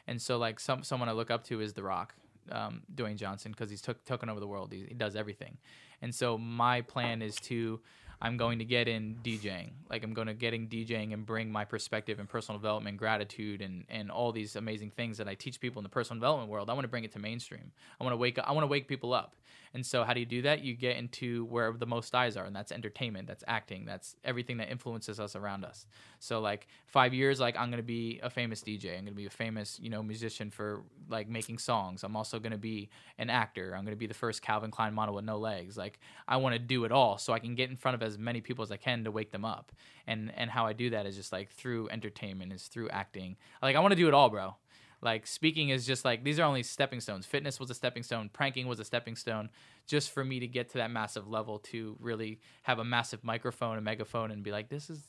And 0.07 0.21
so, 0.21 0.39
like 0.39 0.59
some 0.59 0.83
someone 0.83 1.09
I 1.09 1.13
look 1.13 1.31
up 1.31 1.45
to 1.45 1.61
is 1.61 1.75
The 1.75 1.83
Rock, 1.83 2.15
um, 2.53 2.83
Dwayne 2.95 3.17
Johnson, 3.17 3.53
because 3.53 3.71
he's 3.71 3.83
took 3.83 4.05
taken 4.05 4.29
over 4.29 4.41
the 4.41 4.47
world. 4.47 4.73
He, 4.73 4.85
he 4.89 4.95
does 4.95 5.17
everything. 5.17 5.59
And 6.03 6.15
so 6.15 6.39
my 6.39 6.83
plan 6.83 7.23
is 7.23 7.37
to. 7.37 7.81
I'm 8.21 8.37
going 8.37 8.59
to 8.59 8.65
get 8.65 8.89
in 8.89 9.17
DJing. 9.23 9.71
Like 9.89 10.03
I'm 10.03 10.13
going 10.13 10.27
to 10.27 10.35
get 10.35 10.53
in 10.53 10.67
DJing 10.67 11.13
and 11.13 11.25
bring 11.25 11.53
my 11.53 11.65
perspective 11.65 12.19
and 12.19 12.29
personal 12.29 12.59
development, 12.59 12.97
gratitude, 12.97 13.63
and 13.63 13.85
and 13.89 14.11
all 14.11 14.33
these 14.33 14.57
amazing 14.57 14.91
things 14.91 15.19
that 15.19 15.29
I 15.29 15.35
teach 15.35 15.61
people 15.61 15.79
in 15.79 15.85
the 15.85 15.89
personal 15.89 16.19
development 16.19 16.51
world. 16.51 16.69
I 16.69 16.73
want 16.73 16.83
to 16.83 16.89
bring 16.89 17.05
it 17.05 17.13
to 17.13 17.21
mainstream. 17.21 17.71
I 18.01 18.05
want 18.05 18.13
to 18.15 18.17
wake 18.17 18.39
I 18.41 18.51
want 18.53 18.65
to 18.65 18.69
wake 18.69 18.89
people 18.89 19.13
up. 19.13 19.37
And 19.75 19.85
so 19.85 20.05
how 20.05 20.13
do 20.13 20.21
you 20.21 20.27
do 20.27 20.43
that? 20.43 20.63
You 20.63 20.75
get 20.75 20.97
into 20.97 21.45
where 21.47 21.73
the 21.73 21.87
most 21.87 22.15
eyes 22.15 22.37
are, 22.37 22.45
and 22.45 22.55
that's 22.55 22.73
entertainment, 22.73 23.27
that's 23.27 23.45
acting, 23.47 23.85
that's 23.85 24.17
everything 24.25 24.57
that 24.59 24.71
influences 24.71 25.21
us 25.21 25.37
around 25.37 25.65
us. 25.65 25.87
So 26.19 26.41
like 26.41 26.67
five 26.87 27.15
years, 27.15 27.41
like 27.41 27.57
I'm 27.57 27.71
gonna 27.71 27.83
be 27.83 28.21
a 28.23 28.31
famous 28.31 28.63
DJ. 28.63 28.97
I'm 28.97 29.05
gonna 29.05 29.13
be 29.13 29.27
a 29.27 29.31
famous, 29.31 29.79
you 29.81 29.91
know, 29.91 30.03
musician 30.03 30.51
for 30.51 30.83
like 31.09 31.29
making 31.29 31.59
songs. 31.59 32.05
I'm 32.05 32.17
also 32.17 32.39
gonna 32.39 32.59
be 32.59 32.89
an 33.19 33.31
actor. 33.31 33.75
I'm 33.77 33.85
gonna 33.85 33.97
be 33.97 34.07
the 34.07 34.15
first 34.15 34.43
Calvin 34.43 34.71
Klein 34.71 34.95
model 34.95 35.15
with 35.15 35.25
no 35.25 35.39
legs. 35.39 35.77
Like 35.77 36.01
I 36.27 36.37
want 36.39 36.55
to 36.55 36.59
do 36.59 36.85
it 36.85 36.93
all, 36.93 37.19
so 37.19 37.33
I 37.33 37.39
can 37.39 37.55
get 37.55 37.71
in 37.71 37.77
front 37.77 37.95
of 37.95 38.03
as 38.03 38.19
many 38.19 38.41
people 38.41 38.63
as 38.63 38.73
I 38.73 38.77
can 38.77 39.05
to 39.05 39.11
wake 39.11 39.31
them 39.31 39.45
up. 39.45 39.73
And 40.07 40.33
and 40.37 40.51
how 40.51 40.67
I 40.67 40.73
do 40.73 40.91
that 40.91 41.07
is 41.07 41.17
just 41.17 41.33
like 41.33 41.51
through 41.51 41.89
entertainment, 41.91 42.53
is 42.53 42.67
through 42.67 42.89
acting. 42.91 43.37
Like 43.63 43.77
I 43.77 43.81
want 43.81 43.93
to 43.93 43.97
do 43.97 44.09
it 44.09 44.15
all, 44.15 44.31
bro. 44.31 44.57
Like 45.01 45.27
speaking 45.27 45.69
is 45.69 45.87
just 45.87 46.05
like 46.05 46.25
these 46.25 46.41
are 46.41 46.45
only 46.45 46.63
stepping 46.63 47.01
stones. 47.01 47.25
Fitness 47.25 47.61
was 47.61 47.71
a 47.71 47.75
stepping 47.75 48.03
stone. 48.03 48.31
Pranking 48.33 48.67
was 48.67 48.81
a 48.81 48.85
stepping 48.85 49.15
stone, 49.15 49.49
just 49.87 50.11
for 50.11 50.25
me 50.25 50.41
to 50.41 50.47
get 50.47 50.71
to 50.71 50.79
that 50.79 50.91
massive 50.91 51.29
level 51.29 51.61
to 51.61 51.97
really 52.01 52.41
have 52.65 52.79
a 52.79 52.85
massive 52.85 53.23
microphone, 53.23 53.79
a 53.79 53.81
megaphone, 53.81 54.31
and 54.31 54.43
be 54.43 54.51
like, 54.51 54.69
this 54.69 54.91
is 54.91 55.01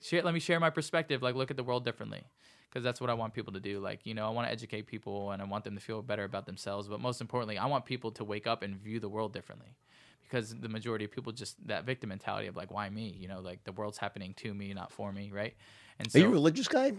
share. 0.00 0.22
Let 0.22 0.32
me 0.32 0.40
share 0.40 0.60
my 0.60 0.70
perspective. 0.70 1.22
Like 1.22 1.34
look 1.34 1.50
at 1.50 1.56
the 1.56 1.64
world 1.64 1.84
differently, 1.84 2.22
because 2.68 2.84
that's 2.84 3.00
what 3.00 3.10
I 3.10 3.14
want 3.14 3.34
people 3.34 3.52
to 3.54 3.60
do. 3.60 3.80
Like 3.80 4.00
you 4.04 4.14
know, 4.14 4.26
I 4.26 4.30
want 4.30 4.46
to 4.46 4.52
educate 4.52 4.86
people 4.86 5.32
and 5.32 5.42
I 5.42 5.44
want 5.44 5.64
them 5.64 5.74
to 5.74 5.80
feel 5.80 6.02
better 6.02 6.24
about 6.24 6.46
themselves. 6.46 6.86
But 6.86 7.00
most 7.00 7.20
importantly, 7.20 7.58
I 7.58 7.66
want 7.66 7.84
people 7.86 8.12
to 8.12 8.24
wake 8.24 8.46
up 8.46 8.62
and 8.62 8.76
view 8.76 9.00
the 9.00 9.08
world 9.08 9.32
differently. 9.32 9.76
Because 10.22 10.54
the 10.54 10.68
majority 10.68 11.04
of 11.04 11.10
people 11.10 11.32
just 11.32 11.56
that 11.66 11.84
victim 11.84 12.10
mentality 12.10 12.46
of 12.46 12.54
like, 12.54 12.70
why 12.70 12.88
me? 12.88 13.16
You 13.18 13.26
know, 13.26 13.40
like 13.40 13.64
the 13.64 13.72
world's 13.72 13.98
happening 13.98 14.34
to 14.34 14.54
me, 14.54 14.72
not 14.72 14.92
for 14.92 15.12
me, 15.12 15.32
right? 15.34 15.54
And 15.98 16.10
so, 16.10 16.20
Are 16.20 16.22
you 16.22 16.28
a 16.28 16.30
religious 16.30 16.68
guy? 16.68 16.92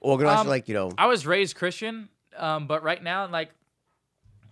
Organized 0.00 0.40
Um, 0.40 0.48
like 0.48 0.68
you 0.68 0.74
know? 0.74 0.90
I 0.98 1.06
was 1.06 1.26
raised 1.26 1.56
Christian, 1.56 2.08
um, 2.36 2.66
but 2.66 2.82
right 2.82 3.02
now, 3.02 3.26
like 3.28 3.50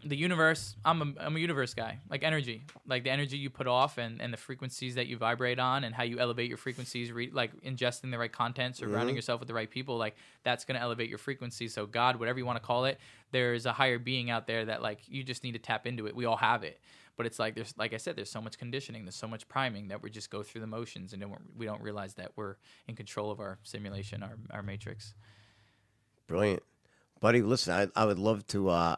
the 0.05 0.17
universe, 0.17 0.77
I'm 0.85 1.03
a, 1.03 1.25
I'm 1.25 1.37
a 1.37 1.39
universe 1.39 1.75
guy. 1.75 1.99
Like 2.11 2.23
energy, 2.23 2.65
like 2.87 3.05
the 3.05 3.11
energy 3.11 3.37
you 3.37 3.51
put 3.51 3.67
off 3.67 3.99
and, 3.99 4.21
and 4.21 4.33
the 4.33 4.37
frequencies 4.37 4.97
that 4.97 5.07
you 5.07 5.17
vibrate 5.17 5.59
on 5.59 5.85
and 5.85 5.95
how 5.95 6.03
you 6.03 6.19
elevate 6.19 6.49
your 6.49 6.59
frequencies, 6.59 7.13
re- 7.13 7.31
like 7.33 7.53
ingesting 7.63 8.11
the 8.11 8.19
right 8.19 8.33
content, 8.33 8.77
surrounding 8.77 9.15
yourself 9.15 9.41
with 9.41 9.49
the 9.49 9.55
right 9.55 9.71
people, 9.71 9.97
like 9.97 10.17
that's 10.43 10.65
going 10.65 10.77
to 10.77 10.83
elevate 10.83 11.09
your 11.09 11.19
frequency. 11.19 11.69
So 11.69 11.87
God, 11.87 12.17
whatever 12.17 12.39
you 12.39 12.47
want 12.47 12.61
to 12.61 12.67
call 12.67 12.85
it, 12.87 12.99
there's 13.31 13.67
a 13.67 13.73
higher 13.73 13.99
being 13.99 14.31
out 14.31 14.47
there 14.47 14.65
that 14.65 14.83
like 14.83 15.01
you 15.07 15.23
just 15.23 15.45
need 15.45 15.53
to 15.53 15.59
tap 15.59 15.87
into 15.87 16.07
it. 16.07 16.17
We 16.17 16.25
all 16.25 16.37
have 16.37 16.65
it. 16.65 16.81
But 17.17 17.27
it's 17.27 17.39
like 17.39 17.55
there's 17.55 17.75
like 17.77 17.93
I 17.93 17.99
said, 17.99 18.17
there's 18.17 18.31
so 18.31 18.41
much 18.41 18.59
conditioning, 18.59 19.05
there's 19.05 19.15
so 19.15 19.29
much 19.29 19.47
priming 19.47 19.89
that 19.89 20.03
we 20.03 20.11
just 20.11 20.31
go 20.31 20.43
through 20.43 20.63
the 20.63 20.67
motions 20.67 21.13
and 21.13 21.21
don't, 21.21 21.35
we 21.57 21.67
don't 21.67 21.83
realize 21.83 22.15
that 22.15 22.33
we're 22.37 22.57
in 22.89 22.97
control 22.97 23.31
of 23.31 23.39
our 23.39 23.59
simulation, 23.63 24.23
our, 24.23 24.39
our 24.51 24.63
matrix. 24.63 25.15
Brilliant, 26.27 26.63
buddy. 27.21 27.43
Listen, 27.43 27.75
I, 27.75 28.01
I 28.01 28.07
would 28.07 28.19
love 28.19 28.47
to 28.49 28.71
uh, 28.71 28.97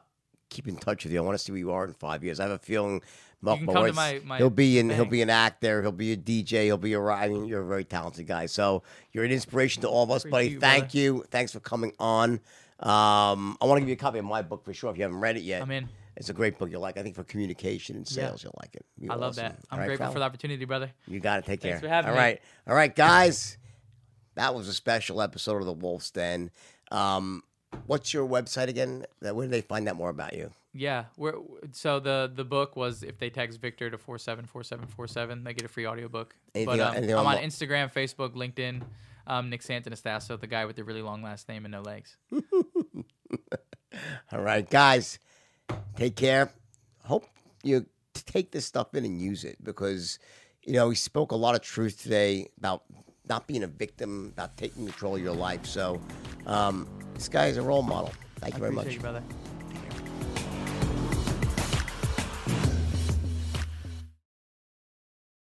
keep 0.55 0.68
in 0.68 0.76
touch 0.76 1.05
with 1.05 1.12
you. 1.12 1.18
I 1.18 1.22
want 1.22 1.36
to 1.39 1.44
see 1.44 1.52
where 1.52 1.59
you 1.59 1.72
are 1.72 1.85
in 1.85 1.93
five 1.94 2.24
years. 2.24 2.40
I 2.40 2.44
have 2.44 2.52
a 2.52 2.59
feeling. 2.59 3.02
Mark 3.43 3.59
to 3.60 3.93
my, 3.93 4.20
my 4.24 4.39
he'll 4.39 4.48
be 4.48 4.78
in. 4.78 4.89
He'll 4.89 5.05
be 5.05 5.20
an 5.20 5.28
actor. 5.28 5.82
He'll 5.82 5.93
be 5.93 6.12
a 6.12 6.16
DJ. 6.16 6.64
He'll 6.64 6.78
be 6.78 6.94
a. 6.94 7.01
ri- 7.01 7.28
mean, 7.28 7.44
you're 7.44 7.60
a 7.60 7.66
very 7.66 7.85
talented 7.85 8.26
guy. 8.26 8.47
So 8.47 8.82
you're 9.12 9.24
an 9.24 9.31
inspiration 9.32 9.82
to 9.82 9.89
all 9.89 10.02
of 10.02 10.10
us, 10.10 10.24
Appreciate 10.24 10.31
buddy. 10.31 10.48
you, 10.55 10.60
Thank 10.60 10.85
brother. 10.85 10.98
you. 10.98 11.24
Thanks 11.31 11.52
for 11.52 11.60
coming 11.60 11.93
on. 11.98 12.40
Um, 12.81 13.59
I 13.60 13.66
want 13.66 13.76
to 13.76 13.81
give 13.81 13.89
you 13.89 13.94
a 13.94 13.97
copy 13.97 14.18
of 14.18 14.24
my 14.24 14.40
book 14.40 14.64
for 14.64 14.72
sure 14.72 14.90
if 14.90 14.97
you 14.97 15.02
haven't 15.02 15.20
read 15.20 15.36
it 15.36 15.43
yet. 15.43 15.60
I'm 15.62 15.70
in. 15.70 15.89
It's 16.16 16.28
a 16.31 16.32
great 16.32 16.59
book. 16.59 16.70
You'll 16.70 16.81
like. 16.81 16.97
I 16.97 17.02
think 17.02 17.16
for 17.16 17.24
communication 17.24 17.97
and 17.97 18.09
Yeah. 18.10 18.28
sales, 18.28 18.43
you'll 18.44 18.55
like 18.62 18.74
it. 18.76 18.86
Be 18.98 19.10
I 19.10 19.14
love 19.14 19.32
awesome. 19.32 19.43
that. 19.44 19.59
I'm 19.70 19.74
All 19.74 19.78
right, 19.81 19.86
grateful 19.89 20.05
fella? 20.06 20.12
for 20.14 20.18
the 20.20 20.24
opportunity, 20.24 20.64
brother. 20.64 20.90
You 21.06 21.20
got 21.20 21.36
to 21.36 21.43
take 21.43 21.60
care. 21.60 21.72
Thanks 21.72 21.82
for 21.82 21.89
having 21.89 22.10
All 22.10 22.16
me. 22.16 22.22
right, 22.22 22.40
all 22.66 22.74
right, 22.74 22.94
guys. 22.94 23.59
That 24.36 24.55
was 24.55 24.68
a 24.68 24.72
special 24.72 25.20
episode 25.20 25.59
of 25.59 25.66
the 25.66 25.72
Wolf's 25.72 26.10
Den. 26.10 26.51
Um, 26.90 27.43
what's 27.86 28.12
your 28.12 28.26
website 28.26 28.68
again? 28.68 29.05
That 29.20 29.36
where 29.36 29.46
do 29.46 29.51
they 29.51 29.60
find 29.60 29.88
out 29.88 29.96
more 29.96 30.10
about 30.10 30.34
you? 30.34 30.51
Yeah, 30.72 31.05
we're 31.16 31.34
so 31.72 32.01
the 32.01 32.30
the 32.34 32.44
book 32.44 32.76
was 32.76 33.02
if 33.02 33.18
they 33.18 33.30
text 33.30 33.60
Victor 33.60 33.90
to 33.90 33.98
four 33.98 34.18
seven 34.18 34.46
four 34.46 34.62
seven 34.62 34.86
four 34.86 35.06
seven, 35.06 35.44
they 35.44 35.55
get 35.55 35.64
a 35.64 35.68
free 35.68 35.86
audiobook. 35.86 36.34
Anything 36.55 36.78
but 36.78 36.96
um, 36.96 37.05
I'm 37.05 37.26
on 37.26 37.38
on 37.38 37.42
Instagram, 37.42 37.92
Facebook, 37.92 38.34
LinkedIn. 38.34 38.82
Um, 39.26 39.48
Nick 39.48 39.62
Santonastasso, 39.62 40.38
the 40.38 40.46
guy 40.46 40.66
with 40.66 40.76
the 40.76 40.84
really 40.84 41.01
long 41.01 41.22
last 41.22 41.48
name 41.48 41.64
and 41.64 41.72
no 41.72 41.80
legs. 41.80 42.18
All 44.32 44.40
right, 44.40 44.68
guys. 44.68 45.18
Take 45.96 46.16
care. 46.16 46.51
Hope 47.05 47.24
you 47.62 47.86
take 48.12 48.51
this 48.51 48.66
stuff 48.66 48.94
in 48.94 49.05
and 49.06 49.22
use 49.22 49.44
it 49.44 49.56
because 49.64 50.18
you 50.66 50.72
know, 50.72 50.88
we 50.88 50.94
spoke 50.94 51.32
a 51.32 51.36
lot 51.36 51.55
of 51.55 51.60
truth 51.60 52.02
today 52.02 52.48
about 52.59 52.82
not 53.28 53.46
being 53.46 53.62
a 53.62 53.66
victim, 53.66 54.32
about 54.34 54.56
taking 54.56 54.84
control 54.86 55.16
of 55.16 55.22
your 55.22 55.34
life. 55.34 55.64
So, 55.66 56.01
um, 56.46 56.86
this 57.14 57.28
guy 57.28 57.46
is 57.46 57.56
a 57.56 57.62
role 57.62 57.82
model. 57.82 58.12
Thank 58.36 58.55
I 58.55 58.56
you 58.56 58.60
very 58.60 58.72
much. 58.72 58.94
you, 58.94 59.01
brother. 59.01 59.22